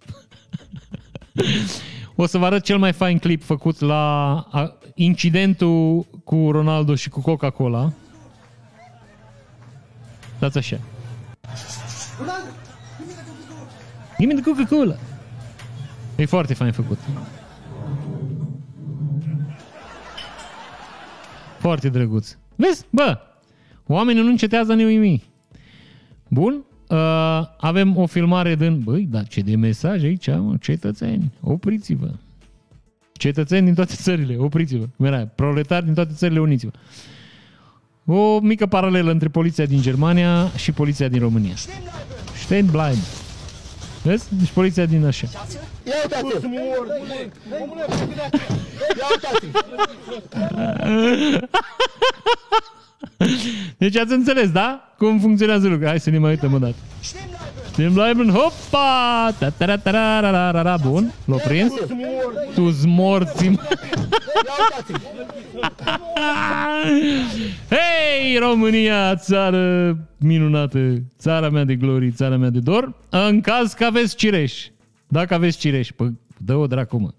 o 2.16 2.27
să 2.27 2.39
vă 2.39 2.45
arăt 2.45 2.62
cel 2.62 2.79
mai 2.79 2.93
fain 2.93 3.19
clip 3.19 3.43
făcut 3.43 3.81
la 3.81 4.47
incidentul 4.95 6.07
cu 6.25 6.51
Ronaldo 6.51 6.95
și 6.95 7.09
cu 7.09 7.20
Coca-Cola. 7.20 7.93
Dați 10.39 10.59
așa. 10.59 10.79
Give 14.19 14.33
me 14.33 14.41
the 14.41 14.51
Coca-Cola. 14.51 14.95
E 16.16 16.25
foarte 16.25 16.55
fain 16.55 16.73
făcut. 16.73 16.99
Foarte 21.59 21.89
drăguț. 21.89 22.37
Vezi? 22.57 22.87
Bă, 22.91 23.19
oamenii 23.89 24.23
nu 24.23 24.28
încetează 24.28 24.74
nimic. 24.74 25.24
Bun, 26.28 26.65
uh, 26.89 26.98
avem 27.59 27.97
o 27.97 28.06
filmare 28.06 28.55
din... 28.55 28.81
Băi, 28.81 29.06
dar 29.10 29.27
ce 29.27 29.40
de 29.40 29.56
mesaj 29.56 30.02
aici, 30.02 30.27
mă, 30.27 30.55
cetățeni, 30.60 31.32
opriți-vă. 31.40 32.10
Cetățeni 33.12 33.65
din 33.65 33.74
toate 33.74 33.94
țările, 33.94 34.36
opriți-vă. 34.36 34.86
Era, 34.97 35.27
proletari 35.35 35.85
din 35.85 35.94
toate 35.94 36.12
țările, 36.15 36.40
uniți-vă. 36.40 36.70
O 38.12 38.40
mică 38.40 38.66
paralelă 38.66 39.10
între 39.10 39.28
poliția 39.28 39.66
din 39.66 39.81
Germania 39.81 40.48
și 40.56 40.73
poliția 40.73 41.09
din 41.09 41.20
România. 41.20 41.55
Stehen 42.35 42.66
bleiben. 42.70 43.05
Vezi? 44.02 44.36
Deci 44.39 44.51
poliția 44.51 44.86
din 44.86 45.05
așa. 45.05 45.27
Ia 45.86 45.93
uitați! 46.02 46.24
Ia 48.98 49.06
uitați! 49.10 49.47
Deci 53.79 53.97
ați 53.97 54.12
înțeles, 54.12 54.51
da? 54.51 54.95
Cum 54.99 55.19
funcționează 55.19 55.62
lucrurile. 55.62 55.89
Hai 55.89 56.01
să 56.01 56.11
ne 56.11 56.19
mai 56.19 56.31
uităm 56.31 56.53
o 56.53 56.59
dată. 56.59 56.75
Stehen 57.70 57.93
bleiben, 57.93 58.29
hoppa! 58.29 59.35
Ta 59.39 59.51
ta 59.51 59.66
ta 59.66 59.77
ta 59.77 60.53
ta 60.53 60.62
ta 60.62 60.77
Bun, 60.83 61.12
l-o 61.25 61.37
prins. 61.37 61.73
Tu 62.55 62.69
zmorți 62.69 63.51
Hei, 67.69 68.39
România, 68.39 69.16
țară 69.16 69.97
minunată, 70.16 71.03
țara 71.19 71.51
mea 71.51 71.65
de 71.65 71.75
glorii, 71.75 72.11
țara 72.11 72.37
mea 72.37 72.51
de 72.51 72.59
dor, 72.59 72.95
în 73.09 73.41
caz 73.41 73.73
că 73.73 73.85
aveți 73.85 74.16
cireș. 74.16 74.66
Dacă 75.09 75.35
aveți 75.35 75.59
cireș, 75.59 75.91
pă, 75.91 76.12
dă-o 76.37 76.66
dracu, 76.66 76.97
mă. 76.97 77.11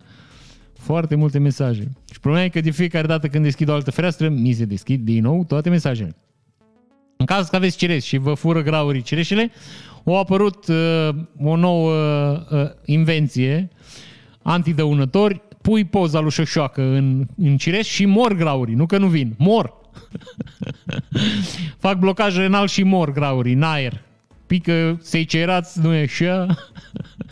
Foarte 0.79 1.15
multe 1.15 1.39
mesaje. 1.39 1.91
Și 2.19 2.25
problema 2.25 2.45
e 2.45 2.49
că 2.49 2.61
de 2.61 2.71
fiecare 2.71 3.07
dată 3.07 3.27
când 3.27 3.43
deschid 3.43 3.69
o 3.69 3.73
altă 3.73 3.91
fereastră, 3.91 4.29
mi 4.29 4.53
se 4.53 4.65
deschid 4.65 5.05
din 5.05 5.23
nou 5.23 5.43
toate 5.43 5.69
mesajele. 5.69 6.15
În 7.17 7.25
caz 7.25 7.49
că 7.49 7.55
aveți 7.55 7.77
cireși 7.77 8.07
și 8.07 8.17
vă 8.17 8.33
fură 8.33 8.61
graurii 8.61 9.01
cireșele, 9.01 9.51
a 10.05 10.17
apărut 10.17 10.67
uh, 10.67 11.09
o 11.43 11.55
nouă 11.55 11.91
uh, 12.51 12.69
invenție, 12.85 13.69
antidăunători, 14.41 15.41
pui 15.61 15.85
poza 15.85 16.19
lui 16.19 16.31
Șoșoacă 16.31 16.81
în, 16.81 17.25
în 17.37 17.57
cireș 17.57 17.87
și 17.87 18.05
mor 18.05 18.33
graurii, 18.33 18.75
nu 18.75 18.85
că 18.85 18.97
nu 18.97 19.07
vin, 19.07 19.35
mor. 19.37 19.73
Fac 21.85 21.99
blocaj 21.99 22.35
renal 22.35 22.67
și 22.67 22.83
mor 22.83 23.11
graurii 23.11 23.53
în 23.53 23.63
aer. 23.63 24.01
Pică 24.47 24.99
secerați, 25.01 25.79
nu 25.79 25.93
e 25.93 26.01
așa? 26.01 26.47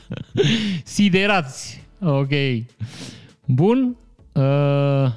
Siderați. 0.84 1.84
Ok. 2.00 2.32
Bun. 3.46 3.98
Uh... 4.38 5.12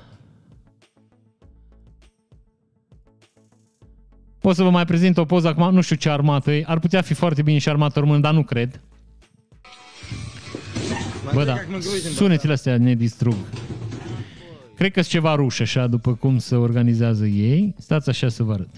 Pot 4.38 4.54
să 4.54 4.62
vă 4.62 4.70
mai 4.70 4.84
prezint 4.84 5.16
o 5.16 5.24
poză 5.24 5.48
acum, 5.48 5.74
nu 5.74 5.80
știu 5.80 5.96
ce 5.96 6.10
armată 6.10 6.50
e. 6.50 6.64
Ar 6.66 6.78
putea 6.78 7.02
fi 7.02 7.14
foarte 7.14 7.42
bine 7.42 7.58
și 7.58 7.68
armată 7.68 7.98
română, 7.98 8.18
dar 8.18 8.32
nu 8.32 8.42
cred. 8.42 8.80
Bă, 11.34 11.44
da, 11.44 11.56
sunetele 12.14 12.52
astea 12.52 12.78
ne 12.78 12.94
distrug. 12.94 13.36
Cred 14.76 14.92
că 14.92 15.00
sunt 15.00 15.12
ceva 15.12 15.34
ruși, 15.34 15.62
așa, 15.62 15.86
după 15.86 16.14
cum 16.14 16.38
se 16.38 16.54
organizează 16.54 17.26
ei. 17.26 17.74
Stați 17.78 18.08
așa 18.08 18.28
să 18.28 18.42
vă 18.42 18.52
arăt. 18.52 18.68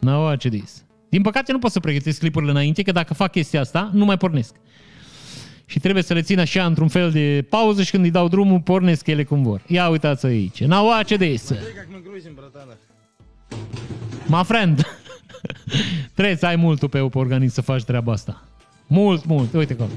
Now 0.00 0.24
watch 0.24 0.48
this. 0.48 0.84
Din 1.08 1.22
păcate 1.22 1.52
nu 1.52 1.58
pot 1.58 1.70
să 1.70 1.80
pregătesc 1.80 2.18
clipurile 2.18 2.50
înainte, 2.50 2.82
că 2.82 2.92
dacă 2.92 3.14
fac 3.14 3.30
chestia 3.30 3.60
asta, 3.60 3.90
nu 3.92 4.04
mai 4.04 4.16
pornesc. 4.16 4.54
Și 5.70 5.78
trebuie 5.78 6.02
să 6.02 6.14
le 6.14 6.22
țin 6.22 6.38
așa 6.38 6.66
într-un 6.66 6.88
fel 6.88 7.10
de 7.10 7.46
pauză 7.48 7.82
și 7.82 7.90
când 7.90 8.04
îi 8.04 8.10
dau 8.10 8.28
drumul, 8.28 8.60
pornesc 8.60 9.06
ele 9.06 9.24
cum 9.24 9.42
vor. 9.42 9.62
Ia 9.66 9.88
uitați 9.88 10.26
aici. 10.26 10.64
Now 10.64 10.86
watch 10.86 11.16
this. 11.16 11.52
My 14.26 14.44
friend. 14.44 14.86
trebuie 16.14 16.36
să 16.36 16.46
ai 16.46 16.56
mult 16.56 16.78
pe 16.78 16.98
pe 16.98 17.18
organism 17.18 17.54
să 17.54 17.60
faci 17.60 17.84
treaba 17.84 18.12
asta. 18.12 18.44
Mult, 18.86 19.24
mult. 19.24 19.54
Uite 19.54 19.72
acolo. 19.72 19.88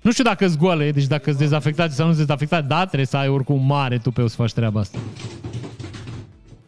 Nu 0.00 0.12
știu 0.12 0.24
dacă 0.24 0.46
sunt 0.46 0.58
goale, 0.58 0.90
deci 0.90 1.06
dacă 1.06 1.24
sunt 1.24 1.38
dezafectate 1.38 1.92
sau 1.92 2.06
nu 2.06 2.12
sunt 2.12 2.26
dezafectate, 2.26 2.66
da, 2.66 2.84
trebuie 2.84 3.06
să 3.06 3.16
ai 3.16 3.28
oricum 3.28 3.66
mare 3.66 3.98
tupeu 3.98 4.26
să 4.26 4.36
faci 4.36 4.52
treaba 4.52 4.80
asta. 4.80 4.98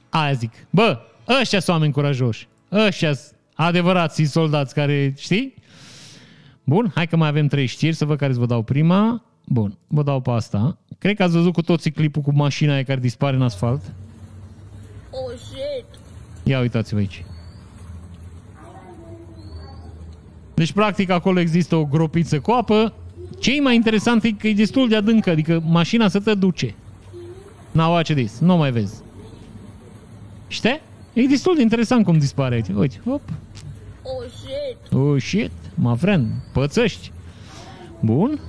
Aia 0.08 0.32
zic. 0.32 0.52
Bă, 0.70 0.98
ăștia 1.40 1.60
sunt 1.60 1.76
oameni 1.76 1.92
curajoși. 1.92 2.48
Ăștia 2.72 3.12
sunt 3.14 3.34
adevărații 3.54 4.24
soldați 4.24 4.74
care, 4.74 5.14
știi? 5.18 5.54
Bun, 6.64 6.90
hai 6.94 7.06
că 7.06 7.16
mai 7.16 7.28
avem 7.28 7.46
trei 7.46 7.66
știri, 7.66 7.94
să 7.94 8.04
văd 8.04 8.18
care 8.18 8.32
vă 8.32 8.46
dau 8.46 8.62
prima. 8.62 9.22
Bun, 9.44 9.78
vă 9.86 10.02
dau 10.02 10.20
pe 10.20 10.30
asta. 10.30 10.78
Cred 10.98 11.16
că 11.16 11.22
ați 11.22 11.32
văzut 11.32 11.52
cu 11.52 11.62
toții 11.62 11.90
clipul 11.90 12.22
cu 12.22 12.32
mașina 12.34 12.72
aia 12.72 12.82
care 12.82 13.00
dispare 13.00 13.36
în 13.36 13.42
asfalt. 13.42 13.82
Oh, 15.10 15.38
shit! 15.38 16.00
Ia 16.42 16.60
uitați-vă 16.60 16.98
aici. 16.98 17.24
Deci, 20.54 20.72
practic, 20.72 21.10
acolo 21.10 21.40
există 21.40 21.76
o 21.76 21.84
gropiță 21.84 22.40
cu 22.40 22.50
apă 22.50 22.92
ce 23.40 23.60
mai 23.60 23.74
interesant 23.74 24.24
e 24.24 24.30
că 24.30 24.48
e 24.48 24.54
destul 24.54 24.88
de 24.88 24.96
adâncă, 24.96 25.30
adică 25.30 25.62
mașina 25.66 26.08
să 26.08 26.20
te 26.20 26.34
duce. 26.34 26.74
Now 27.70 27.92
watch 27.92 28.12
this. 28.12 28.38
Nu 28.38 28.56
mai 28.56 28.70
vezi. 28.70 28.94
Știi? 30.48 30.80
E 31.12 31.26
destul 31.26 31.54
de 31.54 31.62
interesant 31.62 32.04
cum 32.04 32.18
dispare 32.18 32.54
aici. 32.54 32.66
Uite, 32.74 33.00
hop. 33.04 33.20
Oh 34.72 34.82
shit. 34.82 34.98
Oh 34.98 35.20
shit, 35.20 35.50
my 35.74 35.96
friend. 35.96 36.26
Pățăști. 36.52 37.12
Bun. 38.00 38.40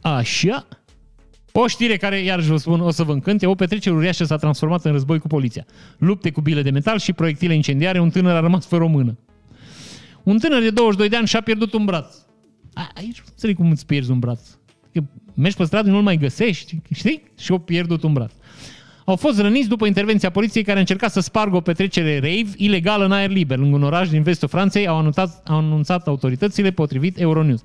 Așa. 0.00 0.68
O 1.52 1.66
știre 1.66 1.96
care, 1.96 2.20
iarăși 2.20 2.48
vă 2.48 2.56
spun, 2.56 2.80
o 2.80 2.90
să 2.90 3.02
vă 3.02 3.12
încânte, 3.12 3.46
o 3.46 3.54
petrecere 3.54 3.94
uriașă 3.94 4.24
s-a 4.24 4.36
transformat 4.36 4.84
în 4.84 4.92
război 4.92 5.18
cu 5.18 5.26
poliția. 5.26 5.66
Lupte 5.98 6.30
cu 6.30 6.40
bile 6.40 6.62
de 6.62 6.70
metal 6.70 6.98
și 6.98 7.12
proiectile 7.12 7.54
incendiare, 7.54 8.00
un 8.00 8.10
tânăr 8.10 8.34
a 8.34 8.40
rămas 8.40 8.66
fără 8.66 8.84
o 8.84 8.86
mână. 8.86 9.18
Un 10.22 10.38
tânăr 10.38 10.60
de 10.60 10.70
22 10.70 11.08
de 11.08 11.16
ani 11.16 11.26
și-a 11.26 11.40
pierdut 11.40 11.72
un 11.72 11.84
braț. 11.84 12.14
Aici 12.94 13.18
nu 13.18 13.24
înțeleg 13.30 13.56
cum 13.56 13.70
îți 13.70 13.86
pierzi 13.86 14.10
un 14.10 14.18
braț. 14.18 14.40
Că 14.92 15.00
mergi 15.34 15.56
pe 15.56 15.64
stradă, 15.64 15.90
nu-l 15.90 16.02
mai 16.02 16.16
găsești, 16.16 16.78
știi? 16.92 17.22
Și 17.38 17.52
o 17.52 17.58
pierdut 17.58 18.02
un 18.02 18.12
braț. 18.12 18.32
Au 19.08 19.16
fost 19.16 19.40
răniți 19.40 19.68
după 19.68 19.86
intervenția 19.86 20.30
poliției 20.30 20.64
care 20.64 20.76
a 20.76 20.80
încercat 20.80 21.12
să 21.12 21.20
spargă 21.20 21.56
o 21.56 21.60
petrecere 21.60 22.14
rave 22.14 22.50
ilegală 22.56 23.04
în 23.04 23.12
aer 23.12 23.30
liber, 23.30 23.58
lângă 23.58 23.76
un 23.76 23.82
oraș 23.82 24.08
din 24.08 24.22
vestul 24.22 24.48
Franței, 24.48 24.86
au 24.86 24.96
anunțat, 24.96 25.48
au 25.48 25.56
anunțat 25.56 26.06
autoritățile 26.06 26.70
potrivit 26.70 27.20
Euronews. 27.20 27.64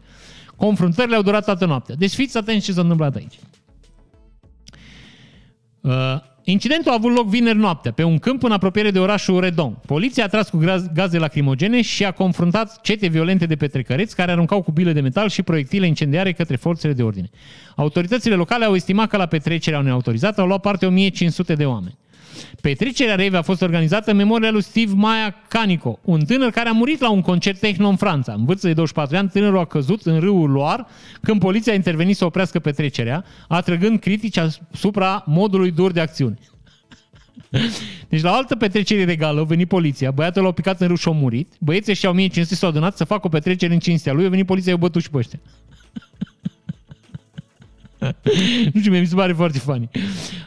Confruntările 0.55 1.15
au 1.15 1.21
durat 1.21 1.45
toată 1.45 1.65
noaptea. 1.65 1.95
Deci 1.95 2.13
fiți 2.13 2.37
atenți 2.37 2.65
ce 2.65 2.71
s-a 2.71 2.81
întâmplat 2.81 3.15
aici. 3.15 3.39
Uh, 5.81 5.91
Incidentul 6.45 6.91
a 6.91 6.95
avut 6.95 7.15
loc 7.15 7.27
vineri 7.27 7.57
noaptea, 7.57 7.91
pe 7.91 8.03
un 8.03 8.19
câmp 8.19 8.43
în 8.43 8.51
apropiere 8.51 8.91
de 8.91 8.99
orașul 8.99 9.39
Redon. 9.39 9.77
Poliția 9.85 10.23
a 10.23 10.27
tras 10.27 10.49
cu 10.49 10.63
gaze 10.93 11.17
lacrimogene 11.17 11.81
și 11.81 12.05
a 12.05 12.11
confruntat 12.11 12.81
cete 12.81 13.07
violente 13.07 13.45
de 13.45 13.55
petrecăreți 13.55 14.15
care 14.15 14.31
aruncau 14.31 14.61
cu 14.61 14.71
bile 14.71 14.93
de 14.93 15.01
metal 15.01 15.29
și 15.29 15.41
proiectile 15.41 15.87
incendiare 15.87 16.31
către 16.31 16.55
forțele 16.55 16.93
de 16.93 17.03
ordine. 17.03 17.29
Autoritățile 17.75 18.35
locale 18.35 18.65
au 18.65 18.75
estimat 18.75 19.09
că 19.09 19.17
la 19.17 19.25
petrecerea 19.25 19.81
neautorizată 19.81 20.41
au 20.41 20.47
luat 20.47 20.61
parte 20.61 20.85
1500 20.85 21.55
de 21.55 21.65
oameni. 21.65 21.97
Petrecerea 22.61 23.15
rave 23.15 23.37
a 23.37 23.41
fost 23.41 23.61
organizată 23.61 24.11
în 24.11 24.17
memoria 24.17 24.51
lui 24.51 24.63
Steve 24.63 24.93
Maia 24.95 25.35
Canico, 25.47 25.99
un 26.03 26.25
tânăr 26.25 26.51
care 26.51 26.69
a 26.69 26.71
murit 26.71 26.99
la 26.99 27.11
un 27.11 27.21
concert 27.21 27.59
techno 27.59 27.87
în 27.87 27.95
Franța. 27.95 28.33
În 28.33 28.45
vârstă 28.45 28.67
de 28.67 28.73
24 28.73 29.13
de 29.13 29.19
ani, 29.19 29.29
tânărul 29.29 29.59
a 29.59 29.65
căzut 29.65 30.01
în 30.01 30.19
râul 30.19 30.49
Loar 30.49 30.87
când 31.21 31.39
poliția 31.39 31.73
a 31.73 31.75
intervenit 31.75 32.17
să 32.17 32.25
oprească 32.25 32.59
petrecerea, 32.59 33.25
atrăgând 33.47 33.99
critici 33.99 34.37
asupra 34.37 35.23
modului 35.25 35.71
dur 35.71 35.91
de 35.91 35.99
acțiune. 35.99 36.37
Deci 38.09 38.21
la 38.21 38.31
o 38.31 38.33
altă 38.33 38.55
petrecere 38.55 39.03
regală 39.03 39.39
a 39.39 39.43
venit 39.43 39.67
poliția, 39.67 40.11
băiatul 40.11 40.43
l-a 40.43 40.51
picat 40.51 40.81
în 40.81 40.87
râu 40.87 40.95
și 40.95 41.07
a 41.07 41.11
murit, 41.11 41.53
băieții 41.59 41.91
ăștia 41.91 42.09
1500 42.09 42.55
s-au 42.55 42.69
adunat 42.69 42.97
să 42.97 43.03
facă 43.03 43.27
o 43.27 43.29
petrecere 43.29 43.73
în 43.73 43.79
cinstea 43.79 44.13
lui, 44.13 44.25
a 44.25 44.29
venit 44.29 44.45
poliția, 44.45 44.71
i-a 44.71 44.77
bătut 44.77 45.01
și 45.01 45.09
pe 45.09 45.17
ăștia. 45.17 45.39
nu 48.73 48.79
știu, 48.79 48.91
mi 48.91 49.05
se 49.05 49.15
pare 49.15 49.33
foarte 49.33 49.59
funny. 49.59 49.89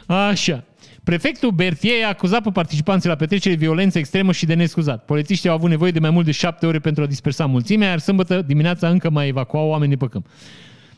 Așa. 0.05 0.63
Prefectul 1.07 1.51
Berthier 1.51 2.03
a 2.05 2.07
acuzat 2.07 2.43
pe 2.43 2.49
participanții 2.49 3.09
la 3.09 3.15
petrecere 3.15 3.55
de 3.55 3.65
violență 3.65 3.97
extremă 3.97 4.31
și 4.31 4.45
de 4.45 4.53
nescuzat. 4.53 5.05
Polițiștii 5.05 5.49
au 5.49 5.55
avut 5.55 5.69
nevoie 5.69 5.91
de 5.91 5.99
mai 5.99 6.09
mult 6.09 6.25
de 6.25 6.31
șapte 6.31 6.65
ore 6.65 6.79
pentru 6.79 7.03
a 7.03 7.05
dispersa 7.05 7.45
mulțimea, 7.45 7.87
iar 7.87 7.99
sâmbătă 7.99 8.41
dimineața 8.41 8.89
încă 8.89 9.09
mai 9.09 9.27
evacuau 9.27 9.69
oameni 9.69 9.89
de 9.89 9.97
pe 9.97 10.07
câmp. 10.07 10.25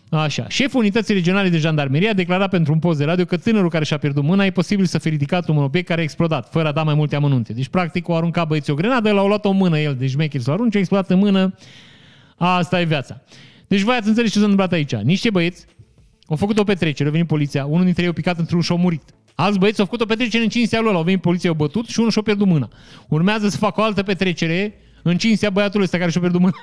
Așa. 0.10 0.48
Șeful 0.48 0.80
unității 0.80 1.14
regionale 1.14 1.50
de 1.50 1.58
jandarmerie 1.58 2.10
a 2.10 2.14
declarat 2.14 2.50
pentru 2.50 2.74
un 2.74 2.80
post 2.80 2.98
de 2.98 3.06
radio 3.06 3.26
că 3.26 3.38
tânărul 3.38 3.70
care 3.70 3.86
și-a 3.86 3.98
pierdut 3.98 4.24
mâna 4.24 4.46
e 4.46 4.52
posibil 4.52 4.86
să 4.86 4.98
fi 4.98 5.10
ridicat 5.10 5.48
un 5.48 5.58
obiect 5.58 5.88
care 5.88 6.00
a 6.00 6.04
explodat, 6.04 6.50
fără 6.52 6.68
a 6.68 6.72
da 6.72 6.84
mai 6.84 6.94
multe 6.94 7.16
amănunte. 7.16 7.54
Deci, 7.54 7.68
practic, 7.68 8.08
o 8.08 8.16
aruncat 8.16 8.48
băieții 8.48 8.74
o 8.74 8.76
grenadă, 8.76 9.12
l-au 9.12 9.28
luat 9.28 9.46
o 9.46 9.52
mână 9.52 9.80
el, 9.80 9.96
deci 9.96 10.10
șmecher 10.10 10.42
să 10.42 10.50
o 10.50 10.54
arunce, 10.54 10.78
a 10.78 10.80
explodat 10.80 11.10
în 11.10 11.18
mână. 11.18 11.56
Asta 12.36 12.82
e 12.82 12.84
viața. 12.84 13.22
Deci 13.68 13.82
voi 13.82 13.96
ați 13.96 14.08
înțeles 14.08 14.32
ce 14.32 14.38
s-a 14.38 14.44
întâmplat 14.44 14.72
aici. 14.72 14.96
Niște 14.96 15.30
băieți 15.30 15.66
au 16.28 16.36
făcut 16.36 16.60
o 16.60 16.64
petrecere, 16.64 17.10
a 17.10 17.12
venit 17.12 17.28
poliția, 17.28 17.66
unul 17.66 17.84
dintre 17.84 18.04
ei 18.04 18.10
a 18.10 18.14
picat 18.14 18.38
într-un 18.40 18.62
și 18.62 18.72
a 18.72 18.76
murit. 18.76 19.04
Alți 19.40 19.60
băieți 19.60 19.80
au 19.80 19.86
făcut 19.86 20.02
o 20.02 20.06
petrecere 20.06 20.44
în 20.44 20.50
cinstea 20.50 20.80
lor, 20.80 20.96
au 20.96 21.04
venit 21.04 21.22
poliția, 21.22 21.50
au 21.50 21.56
bătut 21.56 21.88
și 21.88 22.00
unul 22.00 22.12
și-a 22.12 22.22
pierdut 22.22 22.48
mâna. 22.48 22.70
Urmează 23.08 23.50
să 23.50 23.58
facă 23.58 23.82
o 23.82 23.84
altă 23.84 24.04
petrecere 24.04 24.74
în 25.02 25.18
cinstea 25.18 25.50
băiatului 25.50 25.84
ăsta 25.84 25.98
care 25.98 26.12
și-a 26.12 26.20
pierdut 26.20 26.42
mâna. 26.42 26.54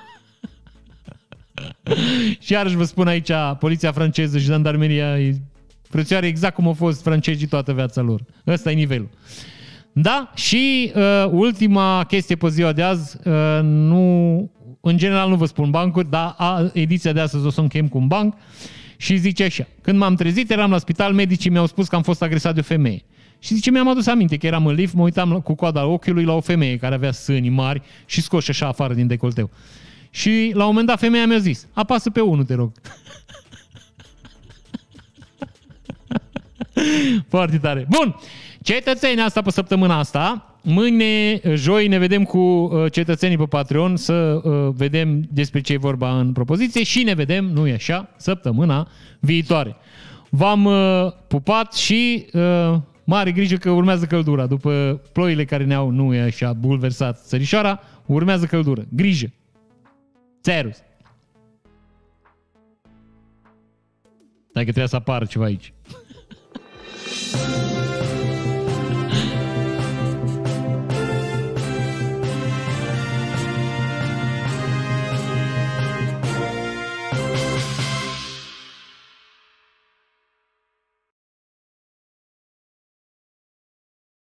și 2.45 2.53
iarăși 2.53 2.77
vă 2.77 2.85
spun 2.85 3.07
aici, 3.07 3.31
poliția 3.59 3.93
franceză 3.93 4.39
și 4.39 4.45
jandarmeria 4.45 5.19
e 5.19 5.37
frățioare 5.89 6.27
exact 6.27 6.55
cum 6.55 6.67
au 6.67 6.73
fost 6.73 7.03
francezii 7.03 7.47
toată 7.47 7.73
viața 7.73 8.01
lor. 8.01 8.21
Ăsta 8.47 8.71
e 8.71 8.75
nivelul. 8.75 9.09
Da? 9.93 10.31
Și 10.35 10.93
uh, 10.95 11.29
ultima 11.31 12.05
chestie 12.05 12.37
pe 12.37 12.49
ziua 12.49 12.73
de 12.73 12.83
azi, 12.83 13.17
uh, 13.25 13.61
nu, 13.63 14.51
în 14.81 14.97
general 14.97 15.29
nu 15.29 15.37
vă 15.37 15.47
spun 15.47 15.71
bancuri, 15.71 16.11
dar 16.11 16.35
a, 16.39 16.71
ediția 16.73 17.13
de 17.13 17.21
astăzi 17.21 17.47
o 17.47 17.51
să 17.51 17.61
închem 17.61 17.89
cu 17.89 17.99
un 17.99 18.07
banc 18.07 18.35
și 18.97 19.17
zice 19.17 19.45
așa, 19.45 19.67
când 19.83 19.99
m-am 19.99 20.15
trezit, 20.15 20.51
eram 20.51 20.71
la 20.71 20.79
spital, 20.79 21.13
medicii 21.13 21.51
mi-au 21.51 21.67
spus 21.67 21.89
că 21.89 21.97
am 21.97 22.03
fost 22.03 22.23
agresat 22.23 22.55
de 22.55 22.61
o 22.61 22.63
femeie. 22.63 23.03
Și 23.39 23.55
zice, 23.55 23.71
mi-am 23.71 23.89
adus 23.89 24.07
aminte 24.07 24.37
că 24.37 24.47
eram 24.47 24.67
în 24.67 24.75
lift, 24.75 24.95
mă 24.95 25.03
uitam 25.03 25.41
cu 25.41 25.55
coada 25.55 25.87
ochiului 25.87 26.25
la 26.25 26.33
o 26.33 26.41
femeie 26.41 26.77
care 26.77 26.95
avea 26.95 27.13
sâni 27.13 27.49
mari 27.49 27.83
și 28.07 28.23
scoși 28.23 28.51
așa 28.51 28.67
afară 28.67 28.95
din 28.95 29.07
decolteu. 29.07 29.51
Și 30.11 30.51
la 30.55 30.63
un 30.63 30.69
moment 30.69 30.87
dat 30.87 30.99
femeia 30.99 31.27
mi-a 31.27 31.39
zis, 31.39 31.67
apasă 31.73 32.11
pe 32.11 32.21
unul, 32.21 32.45
te 32.45 32.55
rog. 32.55 32.73
Foarte 37.29 37.59
tare. 37.59 37.87
Bun, 37.89 38.17
cetățenii 38.63 39.23
asta 39.23 39.43
pe 39.43 39.51
săptămâna 39.51 39.99
asta. 39.99 40.56
Mâine, 40.69 41.41
joi, 41.55 41.89
ne 41.89 41.99
vedem 41.99 42.25
cu 42.25 42.39
uh, 42.39 42.93
cetățenii 42.93 43.37
pe 43.37 43.45
Patreon 43.45 43.97
să 43.97 44.13
uh, 44.13 44.75
vedem 44.75 45.23
despre 45.31 45.61
ce 45.61 45.73
e 45.73 45.77
vorba 45.77 46.19
în 46.19 46.33
propoziție 46.33 46.83
și 46.83 47.03
ne 47.03 47.15
vedem, 47.15 47.45
nu 47.45 47.67
e 47.67 47.73
așa, 47.73 48.09
săptămâna 48.17 48.89
viitoare. 49.21 49.77
V-am 50.31 50.65
uh, 50.65 51.13
pupat 51.29 51.73
și 51.73 52.27
mare 53.05 53.33
grijă 53.33 53.57
că 53.57 53.71
urmează 53.71 54.05
căldura. 54.05 54.47
După 54.47 55.01
ploile 55.13 55.45
care 55.45 55.65
ne-au, 55.65 55.91
nu 55.91 56.15
e 56.15 56.21
așa, 56.21 56.53
bulversat 56.53 57.27
țărișoara, 57.27 57.81
urmează 58.07 58.47
căldură. 58.47 58.87
Grijă! 58.91 59.33
Serus. 60.41 60.77
Dacă 64.53 64.65
trebuie 64.65 64.89
să 64.89 64.97
apară 64.97 65.25
ceva 65.25 65.45
aici. 65.45 65.73